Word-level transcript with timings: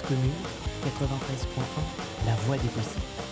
Commune, 0.00 0.32
93.1, 0.84 2.26
la 2.26 2.34
voix 2.46 2.56
des 2.56 2.68
possibles. 2.68 3.31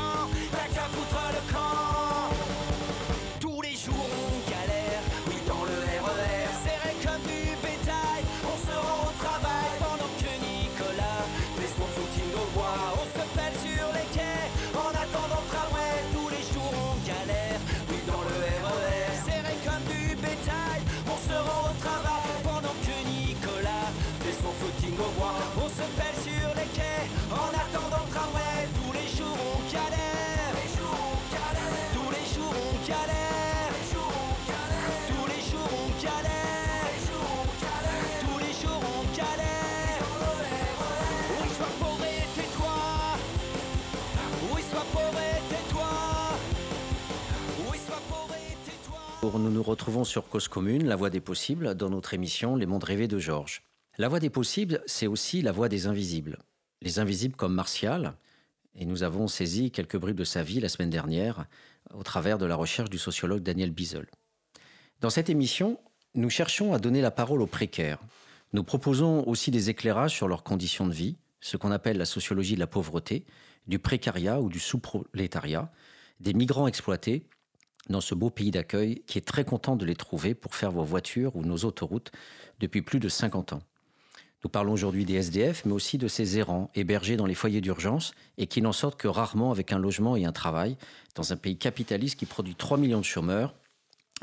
Nous 49.33 49.49
nous 49.49 49.63
retrouvons 49.63 50.03
sur 50.03 50.27
Cause 50.27 50.49
Commune, 50.49 50.85
la 50.85 50.97
voix 50.97 51.09
des 51.09 51.21
possibles, 51.21 51.73
dans 51.73 51.89
notre 51.89 52.13
émission 52.13 52.57
Les 52.57 52.65
mondes 52.65 52.83
rêvés 52.83 53.07
de 53.07 53.17
Georges. 53.17 53.63
La 53.97 54.09
voix 54.09 54.19
des 54.19 54.29
possibles, 54.29 54.83
c'est 54.85 55.07
aussi 55.07 55.41
la 55.41 55.53
voix 55.53 55.69
des 55.69 55.87
invisibles. 55.87 56.37
Les 56.81 56.99
invisibles 56.99 57.35
comme 57.35 57.53
Martial, 57.53 58.15
et 58.75 58.85
nous 58.85 59.03
avons 59.03 59.27
saisi 59.27 59.71
quelques 59.71 59.97
bribes 59.97 60.17
de 60.17 60.25
sa 60.25 60.43
vie 60.43 60.59
la 60.59 60.67
semaine 60.67 60.89
dernière 60.89 61.45
au 61.93 62.03
travers 62.03 62.37
de 62.37 62.45
la 62.45 62.55
recherche 62.55 62.89
du 62.89 62.97
sociologue 62.97 63.41
Daniel 63.41 63.71
Bizel. 63.71 64.07
Dans 64.99 65.09
cette 65.09 65.29
émission, 65.29 65.79
nous 66.13 66.29
cherchons 66.29 66.73
à 66.73 66.79
donner 66.79 67.01
la 67.01 67.11
parole 67.11 67.41
aux 67.41 67.47
précaires. 67.47 67.99
Nous 68.51 68.63
proposons 68.63 69.23
aussi 69.27 69.49
des 69.49 69.69
éclairages 69.69 70.15
sur 70.15 70.27
leurs 70.27 70.43
conditions 70.43 70.87
de 70.87 70.93
vie, 70.93 71.15
ce 71.39 71.55
qu'on 71.55 71.71
appelle 71.71 71.97
la 71.97 72.05
sociologie 72.05 72.55
de 72.55 72.59
la 72.59 72.67
pauvreté, 72.67 73.25
du 73.65 73.79
précariat 73.79 74.41
ou 74.41 74.49
du 74.49 74.59
sous-prolétariat, 74.59 75.71
des 76.19 76.33
migrants 76.33 76.67
exploités 76.67 77.25
dans 77.89 78.01
ce 78.01 78.15
beau 78.15 78.29
pays 78.29 78.51
d'accueil 78.51 79.03
qui 79.07 79.17
est 79.17 79.27
très 79.27 79.45
content 79.45 79.75
de 79.75 79.85
les 79.85 79.95
trouver 79.95 80.33
pour 80.33 80.55
faire 80.55 80.71
vos 80.71 80.83
voitures 80.83 81.35
ou 81.35 81.43
nos 81.43 81.57
autoroutes 81.57 82.11
depuis 82.59 82.81
plus 82.81 82.99
de 82.99 83.09
50 83.09 83.53
ans. 83.53 83.61
Nous 84.43 84.49
parlons 84.49 84.73
aujourd'hui 84.73 85.05
des 85.05 85.15
SDF, 85.15 85.65
mais 85.65 85.71
aussi 85.71 85.99
de 85.99 86.07
ces 86.07 86.39
errants 86.39 86.71
hébergés 86.73 87.15
dans 87.15 87.27
les 87.27 87.35
foyers 87.35 87.61
d'urgence 87.61 88.13
et 88.37 88.47
qui 88.47 88.61
n'en 88.61 88.71
sortent 88.71 88.99
que 88.99 89.07
rarement 89.07 89.51
avec 89.51 89.71
un 89.71 89.77
logement 89.77 90.15
et 90.15 90.25
un 90.25 90.31
travail 90.31 90.77
dans 91.15 91.31
un 91.31 91.37
pays 91.37 91.57
capitaliste 91.57 92.17
qui 92.17 92.25
produit 92.25 92.55
3 92.55 92.77
millions 92.77 92.99
de 92.99 93.05
chômeurs, 93.05 93.53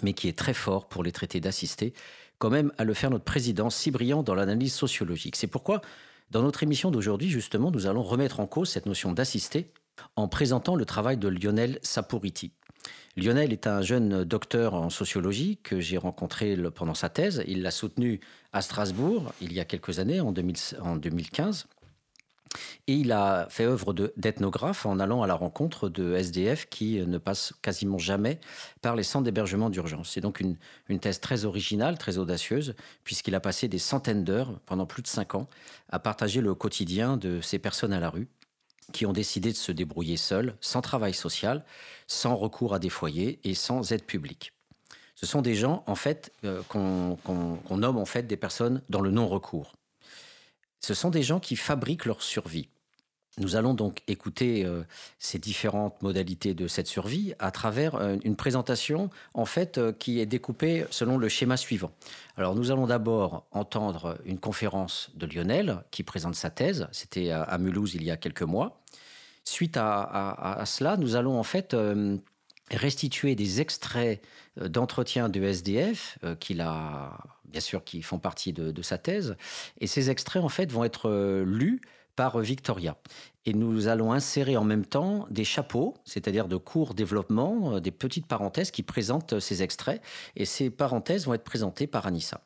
mais 0.03 0.15
qui 0.15 0.29
est 0.29 0.37
très 0.37 0.55
fort 0.55 0.89
pour 0.89 1.05
les 1.05 1.13
traités 1.13 1.41
d'assistés, 1.41 1.93
quand 2.39 2.51
même 2.51 2.73
à 2.79 2.85
le 2.85 2.95
faire 2.95 3.11
notre 3.11 3.25
président 3.25 3.71
si 3.71 3.93
brillant 3.93 4.25
dans 4.25 4.35
l'analyse 4.35 4.75
sociologique. 4.75 5.37
C'est 5.37 5.47
pourquoi, 5.47 5.83
dans 6.31 6.43
notre 6.43 6.65
émission 6.65 6.91
d'aujourd'hui, 6.91 7.31
justement, 7.31 7.71
nous 7.71 7.87
allons 7.87 8.03
remettre 8.03 8.41
en 8.41 8.47
cause 8.47 8.71
cette 8.71 8.87
notion 8.87 9.13
d'assisté 9.13 9.73
en 10.17 10.27
présentant 10.27 10.75
le 10.75 10.85
travail 10.85 11.17
de 11.17 11.29
Lionel 11.29 11.79
Saporiti. 11.83 12.53
Lionel 13.17 13.53
est 13.53 13.67
un 13.67 13.83
jeune 13.83 14.25
docteur 14.25 14.75
en 14.75 14.91
sociologie 14.91 15.59
que 15.63 15.81
j'ai 15.81 15.99
rencontré 15.99 16.57
pendant 16.75 16.95
sa 16.95 17.09
thèse. 17.09 17.43
Il 17.49 17.63
l'a 17.63 17.71
soutenu 17.71 18.21
à 18.53 18.63
Strasbourg 18.63 19.33
il 19.41 19.53
y 19.53 19.61
a 19.61 19.65
quelques 19.65 19.99
années, 19.99 20.21
en, 20.21 20.33
2000 20.33 20.57
en 20.81 20.97
2015. 20.97 21.67
Et 22.87 22.95
il 22.95 23.13
a 23.13 23.47
fait 23.51 23.65
œuvre 23.65 23.93
de- 23.93 24.13
d'ethnographe 24.17 24.87
en 24.87 24.99
allant 25.01 25.23
à 25.23 25.27
la 25.27 25.35
rencontre 25.35 25.89
de 25.89 26.15
SDF 26.15 26.67
qui 26.71 26.99
ne 27.07 27.19
passent 27.19 27.53
quasiment 27.61 27.99
jamais 27.99 28.41
par 28.81 28.97
les 28.97 29.03
centres 29.03 29.25
d'hébergement 29.25 29.69
d'urgence. 29.69 30.11
C'est 30.13 30.23
donc 30.23 30.41
une, 30.41 30.57
une 30.89 30.99
thèse 30.99 31.21
très 31.21 31.45
originale, 31.45 31.99
très 31.99 32.17
audacieuse, 32.17 32.75
puisqu'il 33.05 33.35
a 33.35 33.41
passé 33.41 33.69
des 33.69 33.79
centaines 33.79 34.25
d'heures 34.25 34.59
pendant 34.65 34.87
plus 34.87 35.03
de 35.03 35.09
cinq 35.09 35.35
ans 35.35 35.49
à 35.91 35.99
partager 35.99 36.41
le 36.41 36.55
quotidien 36.55 37.17
de 37.19 37.41
ces 37.43 37.59
personnes 37.59 37.93
à 37.93 38.01
la 38.01 38.09
rue 38.09 38.29
qui 38.93 39.05
ont 39.05 39.13
décidé 39.13 39.53
de 39.53 39.57
se 39.57 39.71
débrouiller 39.71 40.17
seuls, 40.17 40.57
sans 40.63 40.81
travail 40.81 41.13
social, 41.13 41.65
sans 42.09 42.35
recours 42.35 42.75
à 42.75 42.81
des 42.81 42.89
foyers 42.89 43.39
et 43.45 43.55
sans 43.55 43.93
aide 43.93 44.03
publique. 44.03 44.53
Ce 45.15 45.27
sont 45.27 45.43
des 45.43 45.55
gens, 45.55 45.83
en 45.87 45.95
fait, 45.95 46.33
euh, 46.45 46.63
qu'on 46.69 47.77
nomme 47.77 47.99
en 47.99 48.05
fait 48.05 48.23
des 48.23 48.37
personnes 48.37 48.83
dans 48.89 49.01
le 49.01 49.11
non-recours. 49.11 49.75
Ce 50.81 50.95
sont 50.95 51.11
des 51.11 51.23
gens 51.23 51.41
qui 51.41 51.57
fabriquent 51.57 52.05
leur 52.05 52.23
survie. 52.23 52.69
Nous 53.37 53.57
allons 53.57 53.75
donc 53.75 54.03
écouter 54.07 54.65
euh, 54.65 54.85
ces 55.19 55.39
différentes 55.39 56.01
modalités 56.03 56.55
de 56.55 56.67
cette 56.67 56.87
survie 56.87 57.35
à 57.41 57.51
travers 57.51 57.97
euh, 57.97 58.17
une 58.25 58.37
présentation 58.37 59.11
en 59.35 59.45
fait 59.45 59.81
qui 59.99 60.21
est 60.21 60.27
découpée 60.27 60.87
selon 60.91 61.19
le 61.19 61.29
schéma 61.29 61.57
suivant. 61.57 61.91
Alors 62.37 62.55
nous 62.55 62.71
allons 62.71 62.87
d'abord 62.87 63.45
entendre 63.51 64.19
une 64.25 64.39
conférence 64.39 65.11
de 65.15 65.27
Lionel 65.27 65.83
qui 65.91 66.05
présente 66.05 66.37
sa 66.37 66.51
thèse. 66.51 66.87
C'était 66.93 67.31
à 67.31 67.59
Mulhouse 67.59 67.95
il 67.95 68.05
y 68.05 68.11
a 68.13 68.17
quelques 68.17 68.43
mois. 68.43 68.81
Suite 69.49 69.79
à, 69.79 70.63
cela, 70.67 70.99
nous 70.99 71.17
allons 71.17 71.39
en 71.39 71.43
fait 71.43 71.73
euh, 71.73 72.19
restituer 72.71 73.35
des 73.35 73.63
extraits 73.63 74.23
euh, 74.61 74.69
d'entretien 74.69 75.31
de 75.31 75.43
SDF 75.43 76.19
euh, 76.23 76.37
qu'il 76.37 76.61
a, 76.61 77.17
bien 77.47 77.63
sûr, 77.63 77.83
qui 77.83 78.03
font 78.03 78.19
partie 78.19 78.53
de, 78.53 78.83
sa 78.83 78.99
thèse. 78.99 79.37
Et 79.81 79.87
ces 79.87 80.11
extraits 80.11 80.45
en 80.45 80.51
fait 80.51 80.71
vont 80.71 80.85
être 80.85 81.11
lus 81.47 81.81
par 82.15 82.39
Victoria. 82.41 82.99
Et 83.47 83.55
nous 83.55 83.89
allons 83.89 84.13
insérer 84.13 84.59
en 84.59 84.65
même 84.65 84.85
temps 84.85 85.27
des 85.31 85.45
chapeaux, 85.45 85.95
c'est-à-dire 86.05 86.47
de 86.47 86.57
courts 86.57 86.93
développements, 86.93 87.81
des 87.81 87.91
petites 87.91 88.27
parenthèses 88.27 88.71
qui 88.71 88.83
présentent 88.83 89.41
ces 89.41 89.63
extraits. 89.63 90.03
Et 90.37 90.45
ces 90.45 90.69
parenthèses 90.69 91.25
vont 91.25 91.33
être 91.33 91.45
présentées 91.45 91.87
par 91.87 92.07
Anissa. 92.07 92.43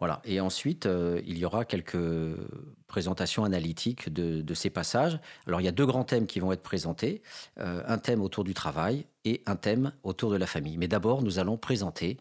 Voilà. 0.00 0.22
Et 0.24 0.40
ensuite, 0.40 0.86
euh, 0.86 1.20
il 1.26 1.38
y 1.38 1.44
aura 1.44 1.66
quelques 1.66 1.98
présentations 2.86 3.44
analytiques 3.44 4.12
de, 4.12 4.54
ces 4.54 4.70
passages. 4.70 5.20
Alors, 5.46 5.60
il 5.60 5.64
y 5.64 5.68
a 5.68 5.72
deux 5.72 5.86
grands 5.86 6.04
thèmes 6.04 6.26
qui 6.26 6.40
vont 6.40 6.52
être 6.52 6.62
présentés 6.62 7.22
euh, 7.58 7.82
un 7.86 7.98
thème 7.98 8.22
autour 8.22 8.42
du 8.42 8.54
travail 8.54 9.06
et 9.24 9.42
un 9.46 9.56
thème 9.56 9.92
autour 10.02 10.30
de 10.30 10.36
la 10.36 10.46
famille. 10.46 10.78
Mais 10.78 10.88
d'abord, 10.88 11.22
nous 11.22 11.38
allons 11.38 11.58
présenter 11.58 12.16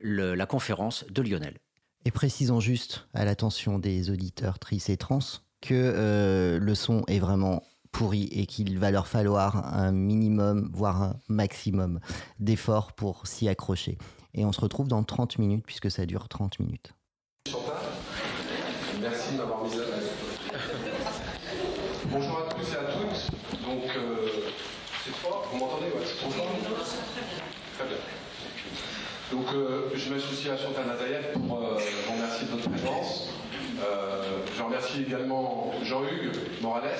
la 0.00 0.46
conférence 0.46 1.04
de 1.08 1.22
Lionel. 1.22 1.58
Et 2.04 2.10
précisons 2.10 2.60
juste 2.60 3.06
à 3.14 3.24
l'attention 3.24 3.78
des 3.78 4.10
auditeurs 4.10 4.58
tris 4.58 4.82
et 4.88 4.96
trans 4.96 5.18
que 5.60 5.74
euh, 5.74 6.58
le 6.58 6.74
son 6.74 7.04
est 7.06 7.18
vraiment 7.18 7.62
pourri 7.92 8.24
et 8.32 8.46
qu'il 8.46 8.78
va 8.78 8.90
leur 8.90 9.06
falloir 9.06 9.74
un 9.74 9.92
minimum, 9.92 10.70
voire 10.72 11.02
un 11.02 11.16
maximum 11.28 12.00
d'efforts 12.38 12.92
pour 12.92 13.26
s'y 13.26 13.48
accrocher. 13.48 13.98
Et 14.32 14.44
on 14.44 14.52
se 14.52 14.60
retrouve 14.60 14.88
dans 14.88 15.02
30 15.02 15.38
minutes 15.38 15.64
puisque 15.66 15.90
ça 15.90 16.06
dure 16.06 16.28
30 16.28 16.60
minutes. 16.60 16.94
Merci 19.00 19.32
de 19.32 19.36
m'avoir 19.38 19.64
mis 19.64 19.72
à 19.72 19.76
l'aise. 19.76 20.10
Bonjour 22.06 22.38
à 22.38 22.54
tous 22.54 22.72
et 22.72 22.76
à 22.76 22.92
toutes. 22.92 23.62
Donc, 23.62 23.84
euh, 23.96 24.28
c'est 25.04 25.14
fort, 25.16 25.48
vous 25.50 25.58
m'entendez? 25.58 25.86
Ouais, 25.86 26.02
C'est 26.04 26.18
trop 26.18 26.30
fort 26.30 26.46
Très 27.78 27.88
bien. 27.88 27.96
Donc, 29.32 29.46
euh, 29.54 29.90
je 29.94 30.12
m'associe 30.12 30.52
à 30.52 30.56
Chantal 30.56 30.86
Natayev 30.86 31.32
pour 31.32 31.58
euh, 31.58 31.78
vous 32.06 32.12
remercier 32.12 32.46
de 32.46 32.52
votre 32.52 32.68
présence. 32.70 33.28
je 34.56 34.62
remercie 34.62 35.02
également 35.02 35.72
Jean-Hugues 35.82 36.32
Morales. 36.60 36.90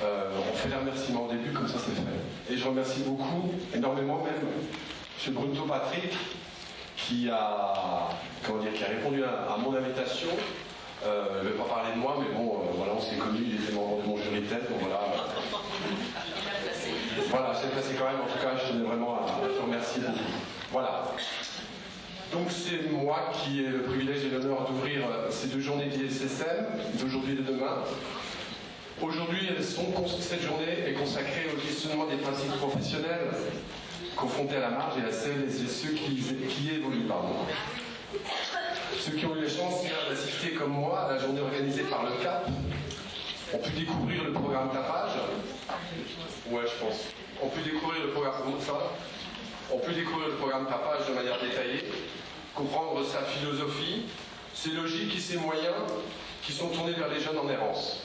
on 0.00 0.54
fait 0.54 0.68
les 0.68 0.76
remerciements 0.76 1.26
au 1.26 1.30
début, 1.30 1.52
comme 1.52 1.68
ça 1.68 1.78
c'est 1.78 1.94
fait. 1.94 2.54
Et 2.54 2.56
je 2.56 2.64
remercie 2.66 3.00
beaucoup, 3.00 3.52
énormément 3.74 4.24
même, 4.24 4.48
M. 5.26 5.34
Bruno 5.34 5.64
Patrick, 5.66 6.12
qui 7.06 7.28
a, 7.30 8.08
comment 8.46 8.62
dire, 8.62 8.72
qui 8.72 8.84
a 8.84 8.88
répondu 8.88 9.22
à, 9.24 9.56
mon 9.58 9.74
invitation. 9.74 10.28
Euh, 11.04 11.24
je 11.42 11.48
ne 11.48 11.52
vais 11.52 11.58
pas 11.58 11.64
parler 11.64 11.94
de 11.94 11.98
moi, 11.98 12.16
mais 12.18 12.34
bon, 12.34 12.60
euh, 12.60 12.72
voilà, 12.76 12.92
on 12.96 13.00
s'est 13.00 13.16
connus, 13.16 13.40
il 13.46 13.54
était 13.54 13.72
membre 13.72 14.02
de 14.02 14.08
mon 14.08 14.16
jury 14.18 14.42
tête, 14.42 14.68
donc 14.68 14.80
voilà. 14.80 15.00
voilà, 17.30 17.54
c'est 17.54 17.74
passé 17.74 17.94
quand 17.98 18.04
même, 18.04 18.20
en 18.20 18.26
tout 18.30 18.38
cas, 18.38 18.54
je 18.62 18.72
tenais 18.72 18.84
vraiment 18.84 19.16
à, 19.16 19.48
te 19.48 19.62
remercier 19.62 20.02
beaucoup. 20.02 20.18
Voilà. 20.72 21.04
Donc 22.32 22.48
c'est 22.50 22.90
moi 22.92 23.32
qui 23.32 23.60
ai 23.60 23.68
le 23.68 23.82
privilège 23.82 24.24
et 24.26 24.28
l'honneur 24.28 24.66
d'ouvrir 24.68 25.00
euh, 25.06 25.30
ces 25.30 25.48
deux 25.48 25.60
journées 25.60 25.86
d'ISSM, 25.86 26.66
d'aujourd'hui 27.00 27.32
et 27.32 27.36
de 27.36 27.42
demain. 27.42 27.82
Aujourd'hui, 29.02 29.48
cette 29.58 30.42
journée 30.42 30.84
est 30.86 30.92
consacrée 30.92 31.46
au 31.50 31.58
questionnement 31.58 32.04
des 32.04 32.16
pratiques 32.16 32.52
professionnelles 32.58 33.30
confrontés 34.20 34.56
à 34.56 34.60
la 34.60 34.70
marge 34.70 34.94
et 34.98 35.08
à 35.08 35.12
celles 35.12 35.48
et 35.48 35.68
ceux 35.68 35.92
qui, 35.92 36.16
qui 36.16 36.70
évoluent. 36.74 37.08
Ceux 38.98 39.12
qui 39.12 39.24
ont 39.24 39.34
eu 39.34 39.42
la 39.42 39.48
chance 39.48 39.82
d'assister 40.08 40.50
comme 40.52 40.72
moi 40.72 41.06
à 41.06 41.14
la 41.14 41.18
journée 41.18 41.40
organisée 41.40 41.84
par 41.84 42.04
le 42.04 42.10
CAP 42.22 42.48
ont 43.54 43.58
pu 43.58 43.70
découvrir 43.70 44.24
le 44.24 44.32
programme 44.32 44.70
Tapage. 44.70 45.12
Ouais, 46.50 46.62
je 46.64 46.84
pense. 46.84 47.00
Ont 47.42 47.48
pu 47.48 47.62
découvrir 47.62 48.02
le 48.02 48.10
programme 48.10 48.34
ça. 48.60 48.74
On 49.72 49.78
peut 49.78 49.92
découvrir 49.92 50.28
le 50.28 50.34
programme 50.34 50.66
Tapage 50.66 51.08
de 51.08 51.14
manière 51.14 51.40
détaillée, 51.40 51.84
comprendre 52.54 53.04
sa 53.06 53.22
philosophie, 53.22 54.06
ses 54.52 54.70
logiques 54.70 55.16
et 55.16 55.20
ses 55.20 55.38
moyens 55.38 55.76
qui 56.42 56.52
sont 56.52 56.68
tournés 56.68 56.92
vers 56.92 57.08
les 57.08 57.20
jeunes 57.20 57.38
en 57.38 57.48
errance. 57.48 58.02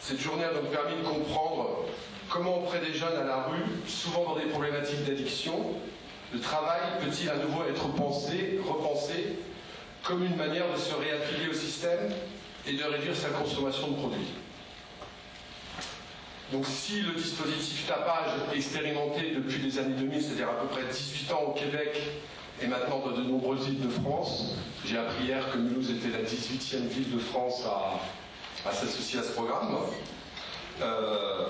Cette 0.00 0.20
journée 0.20 0.44
a 0.44 0.52
donc 0.52 0.70
permis 0.70 0.96
de 0.96 1.06
comprendre 1.06 1.86
Comment 2.32 2.62
auprès 2.62 2.80
des 2.80 2.94
jeunes 2.94 3.18
à 3.20 3.24
la 3.24 3.42
rue, 3.42 3.60
souvent 3.86 4.24
dans 4.24 4.36
des 4.36 4.46
problématiques 4.46 5.04
d'addiction, 5.04 5.74
le 6.32 6.40
travail 6.40 6.80
peut-il 7.02 7.28
à 7.28 7.36
nouveau 7.36 7.64
être 7.68 7.88
pensé, 7.88 8.58
repensé 8.66 9.36
comme 10.02 10.24
une 10.24 10.36
manière 10.36 10.64
de 10.72 10.78
se 10.78 10.94
réaffilier 10.94 11.50
au 11.50 11.52
système 11.52 12.10
et 12.66 12.72
de 12.72 12.82
réduire 12.84 13.14
sa 13.14 13.28
consommation 13.28 13.88
de 13.88 13.96
produits? 13.96 14.32
Donc 16.52 16.64
si 16.64 17.02
le 17.02 17.12
dispositif 17.12 17.86
tapage 17.86 18.30
expérimenté 18.54 19.32
depuis 19.34 19.58
les 19.58 19.78
années 19.78 19.96
2000, 19.96 20.22
c'est-à-dire 20.22 20.48
à 20.48 20.60
peu 20.62 20.68
près 20.68 20.84
18 20.90 21.32
ans 21.34 21.42
au 21.48 21.52
Québec 21.52 22.00
et 22.62 22.66
maintenant 22.66 23.00
dans 23.00 23.12
de 23.14 23.24
nombreuses 23.24 23.66
villes 23.66 23.86
de 23.86 23.90
France, 23.90 24.54
j'ai 24.86 24.96
appris 24.96 25.26
hier 25.26 25.50
que 25.52 25.58
Mulhouse 25.58 25.90
était 25.90 26.16
la 26.16 26.24
18e 26.24 26.88
ville 26.88 27.14
de 27.14 27.18
France 27.18 27.62
à, 28.64 28.72
s'associer 28.72 29.20
à 29.20 29.22
ce 29.22 29.32
programme, 29.32 29.76
euh, 30.80 31.48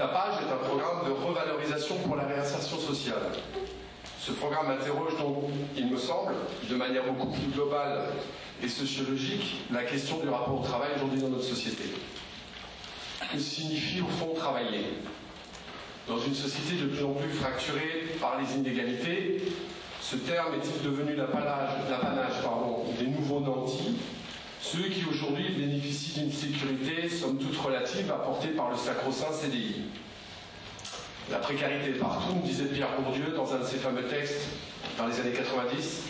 Tapage 0.00 0.36
est 0.48 0.50
un 0.50 0.66
programme 0.66 1.04
de 1.04 1.12
revalorisation 1.12 1.96
pour 1.96 2.16
la 2.16 2.22
réinsertion 2.22 2.78
sociale. 2.78 3.20
Ce 4.18 4.32
programme 4.32 4.70
interroge 4.70 5.18
donc, 5.18 5.44
il 5.76 5.90
me 5.90 5.98
semble, 5.98 6.32
de 6.70 6.74
manière 6.74 7.04
beaucoup 7.04 7.26
plus 7.26 7.48
globale 7.48 8.04
et 8.62 8.68
sociologique, 8.68 9.60
la 9.70 9.82
question 9.82 10.20
du 10.20 10.30
rapport 10.30 10.58
au 10.58 10.64
travail 10.64 10.92
aujourd'hui 10.96 11.20
dans 11.20 11.28
notre 11.28 11.44
société. 11.44 11.84
Que 13.30 13.38
signifie 13.38 14.00
au 14.00 14.06
fond 14.06 14.32
travailler 14.34 14.86
Dans 16.08 16.18
une 16.18 16.34
société 16.34 16.82
de 16.82 16.86
plus 16.86 17.04
en 17.04 17.12
plus 17.12 17.28
fracturée 17.28 18.16
par 18.18 18.40
les 18.40 18.56
inégalités, 18.56 19.52
ce 20.00 20.16
terme 20.16 20.54
est-il 20.54 20.82
devenu 20.82 21.14
l'apanage 21.14 21.72
des 22.98 23.06
nouveaux 23.06 23.40
nantis 23.40 23.98
ceux 24.62 24.88
qui 24.88 25.04
aujourd'hui 25.06 25.48
bénéficient 25.50 26.20
d'une 26.20 26.32
sécurité, 26.32 27.08
somme 27.08 27.38
toute 27.38 27.56
relative, 27.56 28.10
apportée 28.10 28.48
par 28.48 28.70
le 28.70 28.76
sacro-saint 28.76 29.32
CDI. 29.32 29.84
La 31.30 31.38
précarité 31.38 31.90
est 31.90 32.00
partout, 32.00 32.34
disait 32.44 32.66
Pierre 32.66 32.88
Bourdieu 33.00 33.32
dans 33.34 33.54
un 33.54 33.60
de 33.60 33.64
ses 33.64 33.78
fameux 33.78 34.04
textes 34.04 34.48
dans 34.98 35.06
les 35.06 35.18
années 35.20 35.32
90, 35.32 36.02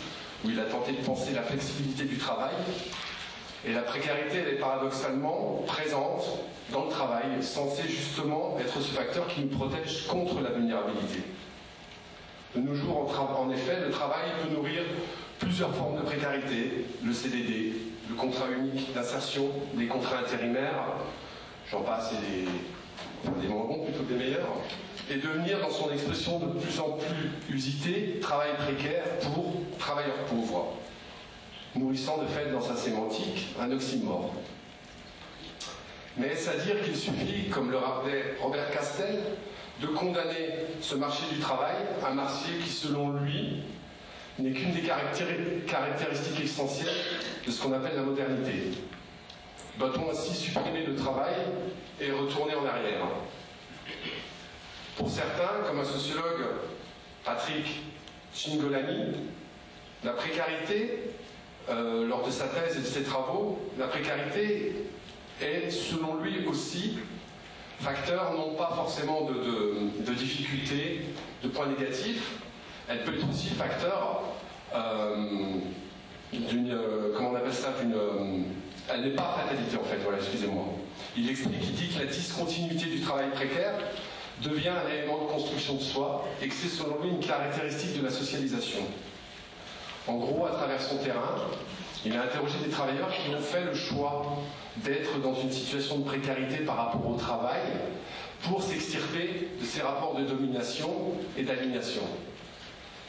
où 0.43 0.49
il 0.49 0.59
a 0.59 0.63
tenté 0.63 0.91
de 0.93 1.01
penser 1.03 1.33
la 1.33 1.43
flexibilité 1.43 2.03
du 2.03 2.17
travail. 2.17 2.53
Et 3.65 3.73
la 3.73 3.83
précarité, 3.83 4.37
elle 4.37 4.55
est 4.55 4.59
paradoxalement 4.59 5.63
présente 5.67 6.23
dans 6.71 6.85
le 6.85 6.89
travail, 6.89 7.41
censée 7.41 7.87
justement 7.87 8.57
être 8.59 8.81
ce 8.81 8.91
facteur 8.91 9.27
qui 9.27 9.41
nous 9.41 9.55
protège 9.55 10.07
contre 10.07 10.41
la 10.41 10.49
vulnérabilité. 10.49 11.21
De 12.55 12.61
nos 12.61 12.75
jours, 12.75 13.13
en, 13.39 13.49
effet, 13.51 13.79
le 13.85 13.91
travail 13.91 14.31
peut 14.41 14.53
nourrir 14.53 14.81
plusieurs 15.39 15.73
formes 15.73 15.97
de 15.97 16.01
précarité, 16.01 16.85
le 17.03 17.13
CDD, 17.13 17.73
le 18.11 18.17
contrat 18.17 18.47
unique 18.51 18.93
d'insertion, 18.93 19.47
des 19.73 19.87
contrats 19.87 20.19
intérimaires, 20.19 20.83
j'en 21.69 21.81
passe, 21.81 22.11
et 22.11 22.45
des, 23.41 23.47
moins 23.47 23.65
bons 23.65 23.85
plutôt 23.85 24.03
que 24.03 24.13
des 24.13 24.19
meilleurs, 24.19 24.49
et 25.09 25.15
devenir 25.15 25.61
dans 25.61 25.69
son 25.69 25.91
expression 25.91 26.39
de 26.39 26.59
plus 26.59 26.79
en 26.79 26.97
plus 26.97 27.55
usité, 27.55 28.19
travail 28.21 28.49
précaire 28.57 29.03
pour 29.33 29.53
travailleurs 29.79 30.25
pauvres, 30.29 30.73
nourrissant 31.75 32.17
de 32.17 32.27
fait 32.27 32.51
dans 32.51 32.61
sa 32.61 32.75
sémantique 32.75 33.55
un 33.59 33.71
oxymore. 33.71 34.33
Mais 36.17 36.27
est-ce 36.27 36.49
à 36.49 36.55
dire 36.55 36.81
qu'il 36.83 36.95
suffit, 36.95 37.47
comme 37.49 37.71
le 37.71 37.77
rappelait 37.77 38.35
Robert 38.41 38.69
Castel, 38.71 39.21
de 39.81 39.87
condamner 39.87 40.49
ce 40.81 40.95
marché 40.95 41.23
du 41.33 41.39
travail, 41.39 41.75
un 42.05 42.13
marché 42.13 42.51
qui, 42.61 42.69
selon 42.69 43.13
lui, 43.13 43.63
n'est 44.39 44.51
qu'une 44.51 44.73
des 44.73 44.81
caractéristiques 44.81 46.43
essentielles 46.43 46.95
de 47.45 47.51
ce 47.51 47.61
qu'on 47.61 47.73
appelle 47.73 47.95
la 47.95 48.03
modernité. 48.03 48.71
Doit-on 49.77 50.09
ainsi 50.09 50.33
supprimer 50.33 50.85
le 50.85 50.95
travail 50.95 51.35
et 51.99 52.11
retourner 52.11 52.55
en 52.55 52.65
arrière? 52.65 53.05
Pour 54.97 55.09
certains, 55.09 55.63
comme 55.67 55.79
un 55.79 55.85
sociologue, 55.85 56.45
Patrick 57.23 57.81
Chingolani, 58.33 59.15
la 60.03 60.13
précarité, 60.13 61.11
euh, 61.69 62.07
lors 62.07 62.25
de 62.25 62.31
sa 62.31 62.47
thèse 62.47 62.77
et 62.77 62.81
de 62.81 62.85
ses 62.85 63.03
travaux, 63.03 63.59
la 63.77 63.87
précarité 63.87 64.87
est, 65.41 65.69
selon 65.69 66.15
lui 66.15 66.45
aussi, 66.47 66.97
facteur 67.79 68.33
non 68.33 68.55
pas 68.55 68.71
forcément 68.75 69.25
de, 69.25 70.03
de 70.03 70.13
difficultés, 70.13 71.01
de 71.43 71.47
points 71.47 71.67
négatifs, 71.67 72.40
elle 72.91 73.03
peut 73.03 73.15
être 73.15 73.29
aussi 73.29 73.49
facteur 73.49 74.21
euh, 74.75 75.15
d'une, 76.33 76.71
euh, 76.71 77.13
comment 77.15 77.31
on 77.31 77.35
appelle 77.35 77.53
ça, 77.53 77.73
d'une, 77.81 77.93
euh, 77.93 78.43
elle 78.93 79.01
n'est 79.01 79.15
pas 79.15 79.37
fatalité 79.37 79.77
en 79.77 79.83
fait, 79.83 79.97
voilà, 80.03 80.17
excusez-moi. 80.17 80.65
Il 81.15 81.29
explique, 81.29 81.61
il 81.63 81.73
dit 81.73 81.93
que 81.93 81.99
la 81.99 82.11
discontinuité 82.11 82.85
du 82.85 83.01
travail 83.01 83.29
précaire 83.31 83.73
devient 84.43 84.69
un 84.69 84.89
élément 84.91 85.23
de 85.23 85.31
construction 85.31 85.75
de 85.75 85.81
soi 85.81 86.27
et 86.41 86.47
que 86.47 86.53
c'est 86.53 86.67
selon 86.67 87.01
lui 87.01 87.09
une 87.09 87.19
caractéristique 87.19 87.99
de 87.99 88.03
la 88.03 88.11
socialisation. 88.11 88.79
En 90.07 90.15
gros, 90.17 90.45
à 90.45 90.51
travers 90.51 90.81
son 90.81 90.97
terrain, 90.97 91.35
il 92.03 92.15
a 92.15 92.23
interrogé 92.23 92.55
des 92.65 92.71
travailleurs 92.71 93.11
qui 93.11 93.33
ont 93.35 93.39
fait 93.39 93.63
le 93.63 93.75
choix 93.75 94.37
d'être 94.77 95.19
dans 95.19 95.35
une 95.35 95.51
situation 95.51 95.99
de 95.99 96.03
précarité 96.03 96.57
par 96.57 96.77
rapport 96.77 97.07
au 97.07 97.15
travail 97.15 97.61
pour 98.41 98.63
s'extirper 98.63 99.49
de 99.59 99.65
ces 99.65 99.81
rapports 99.81 100.15
de 100.15 100.23
domination 100.23 100.89
et 101.37 101.43
d'aliénation. 101.43 102.01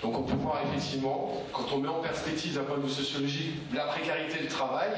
Donc 0.03 0.19
on 0.19 0.23
peut 0.23 0.37
voir 0.37 0.61
effectivement, 0.67 1.33
quand 1.53 1.67
on 1.73 1.79
met 1.79 1.89
en 1.89 2.01
perspective 2.01 2.55
d'un 2.55 2.65
point 2.65 2.77
de 2.77 2.83
vue 2.83 2.91
sociologique 2.91 3.55
la 3.73 3.85
précarité 3.85 4.41
du 4.41 4.49
travail, 4.49 4.91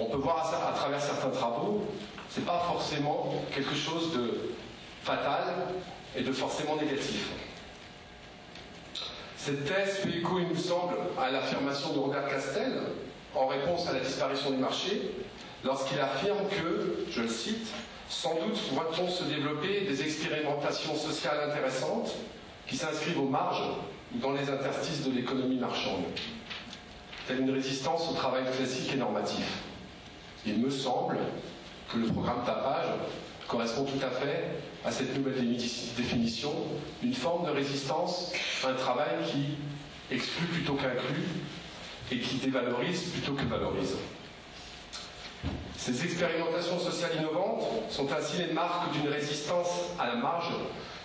on 0.00 0.06
peut 0.06 0.16
voir 0.16 0.52
à, 0.52 0.72
travers 0.72 1.00
certains 1.00 1.30
travaux, 1.30 1.84
c'est 2.28 2.44
pas 2.44 2.64
forcément 2.66 3.32
quelque 3.54 3.74
chose 3.74 4.12
de 4.12 4.54
fatal 5.02 5.44
et 6.16 6.22
de 6.22 6.32
forcément 6.32 6.76
négatif. 6.76 7.30
Cette 9.36 9.64
thèse 9.64 9.98
fait 9.98 10.18
écho, 10.18 10.40
il 10.40 10.48
nous 10.48 10.56
semble, 10.56 10.94
à 11.18 11.30
l'affirmation 11.30 11.92
de 11.92 11.98
Robert 12.00 12.28
Castel, 12.28 12.82
en 13.36 13.46
réponse 13.46 13.88
à 13.88 13.92
la 13.92 14.00
disparition 14.00 14.50
du 14.50 14.56
marché, 14.56 15.12
lorsqu'il 15.64 15.98
affirme 16.00 16.38
que, 16.50 17.06
je 17.08 17.22
le 17.22 17.28
cite, 17.28 17.68
sans 18.08 18.34
doute 18.34 18.58
voit-on 18.72 19.08
se 19.08 19.24
développer 19.24 19.82
des 19.82 20.02
expérimentations 20.02 20.96
sociales 20.96 21.50
intéressantes 21.50 22.14
qui 22.66 22.76
s'inscrivent 22.76 23.20
aux 23.20 23.28
marges 23.28 23.62
dans 24.14 24.32
les 24.32 24.48
interstices 24.48 25.04
de 25.04 25.12
l'économie 25.12 25.58
marchande, 25.58 26.04
telle 27.26 27.40
une 27.40 27.50
résistance 27.50 28.10
au 28.10 28.14
travail 28.14 28.44
classique 28.56 28.92
et 28.94 28.96
normatif. 28.96 29.62
Il 30.46 30.58
me 30.58 30.70
semble 30.70 31.18
que 31.92 31.98
le 31.98 32.06
programme 32.06 32.44
tapage 32.44 32.86
correspond 33.46 33.84
tout 33.84 34.04
à 34.04 34.10
fait 34.10 34.44
à 34.84 34.90
cette 34.90 35.16
nouvelle 35.16 35.56
définition 35.96 36.52
d'une 37.02 37.14
forme 37.14 37.46
de 37.46 37.50
résistance 37.50 38.32
à 38.64 38.68
un 38.68 38.74
travail 38.74 39.08
qui 39.26 40.14
exclut 40.14 40.46
plutôt 40.46 40.74
qu'inclut 40.74 41.26
et 42.10 42.18
qui 42.18 42.36
dévalorise 42.36 43.02
plutôt 43.10 43.32
que 43.32 43.44
valorise. 43.44 43.96
Ces 45.76 46.04
expérimentations 46.04 46.78
sociales 46.78 47.12
innovantes 47.18 47.64
sont 47.90 48.10
ainsi 48.12 48.38
les 48.38 48.52
marques 48.52 48.92
d'une 48.92 49.08
résistance 49.08 49.90
à 49.98 50.06
la 50.06 50.16
marge 50.16 50.52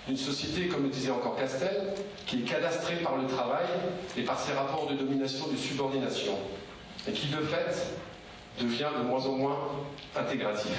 d'une 0.08 0.18
société, 0.18 0.68
comme 0.68 0.84
le 0.84 0.90
disait 0.90 1.12
encore 1.12 1.36
Castel, 1.36 1.94
qui 2.26 2.40
est 2.40 2.46
cadastrée 2.46 2.96
par 2.98 3.18
le 3.18 3.28
travail 3.28 3.66
et 4.18 4.24
par 4.24 4.40
ses 4.40 4.54
rapports 4.54 4.88
de 4.88 4.96
domination 4.96 5.46
et 5.50 5.54
de 5.54 5.58
subordination, 5.58 6.38
et 7.08 7.12
qui 7.12 7.28
de 7.28 7.38
fait 7.38 7.94
devient 8.60 8.90
de 8.98 9.04
moins 9.04 9.26
en 9.26 9.34
moins 9.34 9.60
intégratif. 10.16 10.76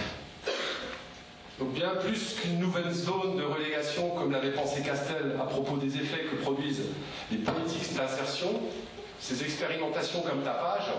Donc 1.58 1.72
bien 1.72 1.90
plus 2.00 2.34
qu'une 2.34 2.58
nouvelle 2.58 2.90
zone 2.90 3.36
de 3.36 3.44
relégation, 3.44 4.10
comme 4.10 4.32
l'avait 4.32 4.52
pensé 4.52 4.82
Castel 4.82 5.36
à 5.40 5.44
propos 5.44 5.76
des 5.76 5.96
effets 5.96 6.24
que 6.30 6.36
produisent 6.42 6.88
les 7.30 7.38
politiques 7.38 7.94
d'insertion, 7.94 8.60
ces 9.20 9.42
expérimentations 9.42 10.20
comme 10.22 10.42
tapage 10.42 10.90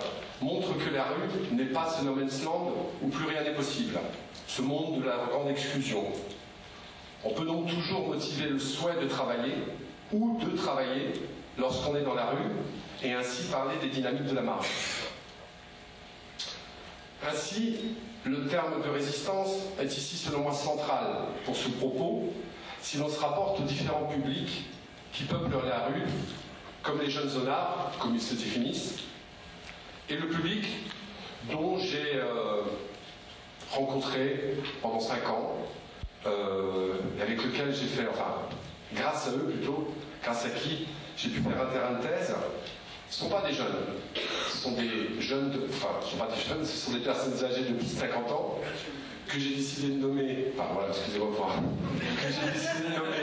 montrent 0.41 0.77
que 0.77 0.93
la 0.93 1.03
rue 1.03 1.55
n'est 1.55 1.65
pas 1.65 1.89
ce 1.89 2.05
no 2.05 2.15
man's 2.15 2.43
land 2.43 2.73
où 3.03 3.07
plus 3.09 3.27
rien 3.27 3.43
n'est 3.43 3.53
possible, 3.53 3.99
ce 4.47 4.61
monde 4.61 5.01
de 5.01 5.05
la 5.05 5.17
grande 5.29 5.49
exclusion. 5.49 6.05
On 7.25 7.31
peut 7.31 7.45
donc 7.45 7.67
toujours 7.67 8.07
motiver 8.07 8.49
le 8.49 8.59
souhait 8.59 9.01
de 9.01 9.07
travailler 9.07 9.55
ou 10.13 10.39
de 10.39 10.55
travailler 10.55 11.13
lorsqu'on 11.57 11.95
est 11.95 12.03
dans 12.03 12.13
la 12.13 12.27
rue 12.27 12.51
et 13.03 13.13
ainsi 13.13 13.47
parler 13.47 13.75
des 13.81 13.89
dynamiques 13.89 14.27
de 14.27 14.35
la 14.35 14.43
marche. 14.43 15.05
Ainsi, 17.27 17.95
le 18.25 18.45
terme 18.45 18.83
de 18.83 18.89
résistance 18.89 19.55
est 19.81 19.97
ici 19.97 20.15
selon 20.15 20.41
moi 20.41 20.53
central 20.53 21.25
pour 21.43 21.55
ce 21.55 21.69
propos 21.69 22.31
si 22.79 22.97
l'on 22.97 23.09
se 23.09 23.19
rapporte 23.19 23.59
aux 23.59 23.63
différents 23.63 24.05
publics 24.05 24.65
qui 25.11 25.23
peuplent 25.23 25.65
la 25.67 25.87
rue 25.87 26.03
comme 26.83 27.01
les 27.01 27.09
jeunes 27.09 27.29
zonards, 27.29 27.91
comme 27.99 28.13
ils 28.13 28.21
se 28.21 28.35
définissent, 28.35 28.99
et 30.07 30.15
le 30.15 30.27
public 30.27 30.67
dont 31.51 31.79
j'ai 31.79 32.17
euh, 32.17 32.61
rencontré 33.71 34.57
pendant 34.83 34.99
cinq 34.99 35.27
ans, 35.27 35.57
avec 37.21 37.43
lequel 37.43 37.73
j'ai 37.73 37.87
fait, 37.87 38.07
enfin, 38.09 38.35
grâce 38.93 39.27
à 39.27 39.31
eux 39.31 39.51
plutôt, 39.51 39.93
grâce 40.23 40.45
à 40.45 40.49
qui 40.49 40.87
j'ai 41.17 41.29
pu 41.29 41.41
faire 41.41 41.61
un 41.61 41.71
terrain 41.71 41.93
de 41.93 42.01
thèse, 42.01 42.35
ce 43.09 43.23
ne 43.23 43.29
sont 43.29 43.35
pas 43.35 43.47
des 43.47 43.53
jeunes, 43.53 43.75
ce 44.51 44.57
sont 44.57 44.71
des 44.71 45.21
jeunes, 45.21 45.51
de, 45.51 45.61
enfin, 45.69 45.89
ce 46.01 46.05
ne 46.05 46.11
sont 46.11 46.17
pas 46.17 46.31
des 46.33 46.41
jeunes, 46.41 46.65
ce 46.65 46.77
sont 46.77 46.91
des 46.91 47.03
personnes 47.03 47.45
âgées 47.45 47.63
de 47.63 47.73
plus 47.73 47.85
de 47.85 47.99
50 47.99 48.31
ans 48.31 48.59
que 49.27 49.39
j'ai 49.39 49.55
décidé 49.55 49.95
de 49.95 50.01
nommer, 50.01 50.51
enfin 50.53 50.69
voilà, 50.73 50.89
excusez-moi, 50.89 51.29
que 52.17 52.33
j'ai 52.33 52.51
décidé 52.51 52.89
de 52.89 52.99
nommer 52.99 53.15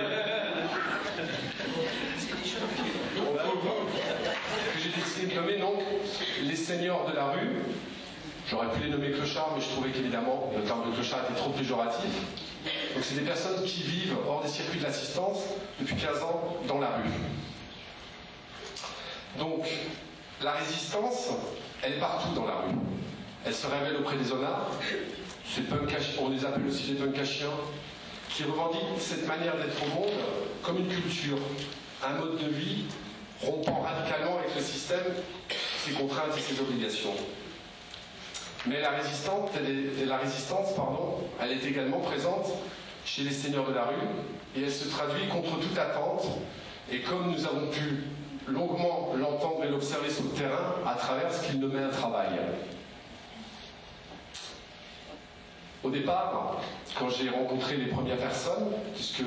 que 4.75 4.81
j'ai 4.81 4.91
décidé 4.91 5.35
de 5.35 5.41
nommer 5.41 5.59
donc 5.59 5.81
les 6.43 6.57
seigneurs 6.57 7.07
de 7.11 7.15
la 7.15 7.27
rue. 7.27 7.57
J'aurais 8.49 8.69
pu 8.71 8.83
les 8.85 8.91
nommer 8.91 9.11
clochards, 9.11 9.53
mais 9.55 9.63
je 9.63 9.69
trouvais 9.69 9.91
qu'évidemment 9.91 10.53
le 10.57 10.63
terme 10.63 10.91
de 10.91 10.95
clochard 10.95 11.21
était 11.25 11.39
trop 11.39 11.51
péjoratif. 11.51 12.11
Donc 12.95 13.03
c'est 13.03 13.15
des 13.15 13.23
personnes 13.23 13.63
qui 13.65 13.83
vivent 13.83 14.17
hors 14.27 14.43
des 14.43 14.49
circuits 14.49 14.79
de 14.79 14.85
l'assistance 14.85 15.39
depuis 15.81 15.97
15 15.97 16.23
ans 16.23 16.57
dans 16.69 16.79
la 16.79 16.89
rue. 16.89 17.11
Donc 19.39 19.67
la 20.43 20.53
résistance, 20.53 21.29
elle 21.83 21.95
est 21.95 22.01
partout 22.01 22.35
dans 22.35 22.47
la 22.47 22.57
rue. 22.57 22.75
Elle 23.45 23.55
se 23.55 23.67
révèle 23.67 23.97
auprès 23.97 24.17
des 24.17 24.31
honnards, 24.31 24.71
on 26.21 26.31
les 26.31 26.45
appelle 26.45 26.67
aussi 26.67 26.93
les 26.93 26.95
punkachiens, 26.95 27.51
qui 28.29 28.45
revendiquent 28.45 29.01
cette 29.01 29.27
manière 29.27 29.57
d'être 29.57 29.83
au 29.83 30.01
monde 30.01 30.13
comme 30.63 30.79
une 30.79 30.89
culture, 30.89 31.39
un 32.05 32.15
mode 32.15 32.39
de 32.39 32.49
vie 32.49 32.85
rompant 33.43 33.83
radicalement 33.83 34.39
avec 34.39 34.55
le 34.55 34.63
système, 34.63 35.05
ses 35.85 35.93
contraintes 35.93 36.37
et 36.37 36.41
ses 36.41 36.61
obligations. 36.61 37.15
Mais 38.67 38.81
la 38.81 38.91
résistance, 38.91 39.51
elle 39.57 41.51
est, 41.51 41.67
également 41.67 41.99
présente 41.99 42.53
chez 43.05 43.23
les 43.23 43.31
seigneurs 43.31 43.69
de 43.69 43.75
la 43.75 43.85
rue 43.85 43.95
et 44.57 44.63
elle 44.63 44.71
se 44.71 44.89
traduit 44.89 45.27
contre 45.29 45.59
toute 45.59 45.77
attente. 45.77 46.27
Et 46.91 47.01
comme 47.01 47.33
nous 47.33 47.45
avons 47.45 47.69
pu 47.69 48.05
longuement 48.47 49.15
l'entendre 49.17 49.65
et 49.65 49.69
l'observer 49.69 50.11
sur 50.11 50.25
le 50.25 50.31
terrain, 50.31 50.75
à 50.87 50.95
travers 50.95 51.33
ce 51.33 51.49
qu'ils 51.49 51.61
nommaient 51.61 51.83
un 51.83 51.89
travail. 51.89 52.29
Au 55.83 55.91
départ, 55.91 56.61
quand 56.97 57.09
j'ai 57.09 57.31
rencontré 57.31 57.77
les 57.77 57.87
premières 57.87 58.19
personnes, 58.19 58.71
puisque 58.95 59.25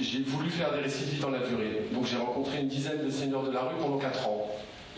j'ai 0.00 0.22
voulu 0.22 0.50
faire 0.50 0.72
des 0.72 0.80
récits 0.80 1.18
dans 1.20 1.30
la 1.30 1.38
durée, 1.38 1.88
donc 1.92 2.06
j'ai 2.06 2.16
rencontré 2.16 2.58
une 2.58 2.68
dizaine 2.68 3.04
de 3.04 3.10
seigneurs 3.10 3.44
de 3.44 3.52
la 3.52 3.60
rue 3.60 3.76
pendant 3.80 3.98
4 3.98 4.26
ans. 4.26 4.48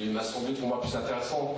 il 0.01 0.11
m'a 0.11 0.23
semblé 0.23 0.55
pour 0.55 0.69
moi 0.69 0.81
plus 0.81 0.97
intéressant 0.97 1.57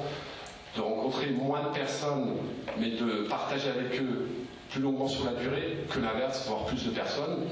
de 0.77 0.81
rencontrer 0.81 1.31
moins 1.31 1.63
de 1.63 1.69
personnes, 1.69 2.37
mais 2.79 2.91
de 2.91 3.27
partager 3.29 3.71
avec 3.71 4.01
eux 4.01 4.29
plus 4.71 4.81
longuement 4.81 5.09
sur 5.09 5.25
la 5.25 5.33
durée 5.33 5.79
que 5.91 5.99
l'inverse, 5.99 6.47
voir 6.47 6.65
plus 6.65 6.85
de 6.85 6.91
personnes, 6.91 7.47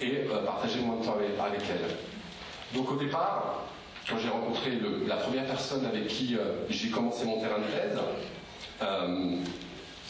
et 0.00 0.24
euh, 0.30 0.44
partager 0.44 0.80
moins 0.80 0.96
de 0.96 1.04
temps 1.04 1.16
avec, 1.16 1.62
elles. 1.68 2.76
Donc 2.76 2.90
au 2.90 2.96
départ, 2.96 3.64
quand 4.08 4.18
j'ai 4.18 4.28
rencontré 4.28 4.78
la 5.06 5.16
première 5.16 5.46
personne 5.46 5.86
avec 5.86 6.08
qui 6.08 6.36
euh, 6.36 6.66
j'ai 6.68 6.90
commencé 6.90 7.24
mon 7.24 7.40
terrain 7.40 7.58
de 7.58 7.64
thèse, 7.64 7.98
euh, 8.82 9.36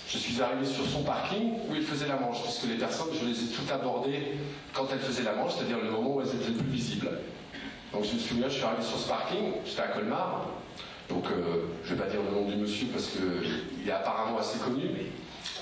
je 0.08 0.18
suis 0.18 0.42
arrivé 0.42 0.66
sur 0.66 0.84
son 0.86 1.02
parking 1.02 1.54
où 1.70 1.74
il 1.74 1.82
faisait 1.82 2.06
la 2.06 2.16
manche, 2.16 2.42
puisque 2.42 2.64
les 2.64 2.76
personnes, 2.76 3.08
je 3.18 3.26
les 3.26 3.44
ai 3.44 3.46
toutes 3.46 3.70
abordées 3.70 4.38
quand 4.74 4.86
elles 4.92 4.98
faisaient 4.98 5.22
la 5.22 5.34
manche, 5.34 5.52
c'est-à-dire 5.56 5.78
le 5.82 5.90
moment 5.90 6.16
où 6.16 6.20
elles 6.20 6.28
étaient 6.28 6.50
le 6.50 6.56
plus 6.56 6.70
visibles. 6.70 7.10
Donc 7.92 8.04
je 8.04 8.14
me 8.14 8.18
souviens, 8.18 8.48
je 8.48 8.54
suis 8.54 8.64
arrivé 8.64 8.82
sur 8.82 8.98
ce 8.98 9.08
parking, 9.08 9.52
j'étais 9.64 9.82
à 9.82 9.88
Colmar, 9.88 10.46
donc 11.12 11.26
euh, 11.26 11.66
je 11.84 11.92
ne 11.92 11.98
vais 11.98 12.04
pas 12.04 12.10
dire 12.10 12.20
le 12.22 12.34
nom 12.34 12.48
du 12.48 12.56
monsieur 12.56 12.86
parce 12.92 13.08
qu'il 13.08 13.88
est 13.88 13.92
apparemment 13.92 14.38
assez 14.38 14.58
connu. 14.58 14.84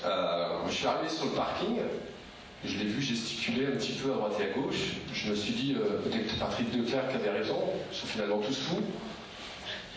Euh, 0.05 0.47
je 0.67 0.73
suis 0.73 0.87
arrivé 0.87 1.09
sur 1.09 1.25
le 1.25 1.31
parking, 1.31 1.77
je 2.63 2.77
l'ai 2.77 2.85
vu 2.85 3.01
gesticuler 3.01 3.67
un 3.67 3.71
petit 3.71 3.93
peu 3.93 4.11
à 4.11 4.15
droite 4.15 4.33
et 4.39 4.43
à 4.43 4.47
gauche. 4.47 4.95
Je 5.13 5.29
me 5.29 5.35
suis 5.35 5.53
dit, 5.53 5.75
euh, 5.75 5.99
peut-être 6.03 6.37
Patrick 6.39 6.71
Declerc 6.71 7.09
avait 7.13 7.29
raison, 7.29 7.59
ils 7.91 7.95
sont 7.95 8.07
finalement 8.07 8.39
tous 8.39 8.57
fous. 8.57 8.81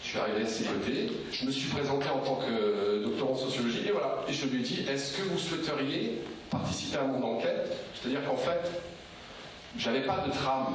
Je 0.02 0.08
suis 0.08 0.18
arrivé 0.18 0.42
à 0.42 0.46
ses 0.46 0.64
côtés, 0.64 1.10
je 1.32 1.46
me 1.46 1.50
suis 1.50 1.68
présenté 1.68 2.08
en 2.08 2.18
tant 2.18 2.36
que 2.36 2.50
euh, 2.50 3.04
docteur 3.04 3.30
en 3.30 3.36
sociologie, 3.36 3.82
et 3.86 3.92
voilà. 3.92 4.24
Et 4.28 4.32
je 4.32 4.46
lui 4.46 4.60
ai 4.60 4.62
dit, 4.62 4.84
est-ce 4.88 5.16
que 5.16 5.22
vous 5.22 5.38
souhaiteriez 5.38 6.22
participer 6.50 6.98
à 6.98 7.04
mon 7.04 7.22
enquête? 7.22 7.72
C'est-à-dire 7.94 8.24
qu'en 8.24 8.36
fait, 8.36 8.70
j'avais 9.78 10.02
pas 10.02 10.24
de 10.26 10.32
trame, 10.32 10.74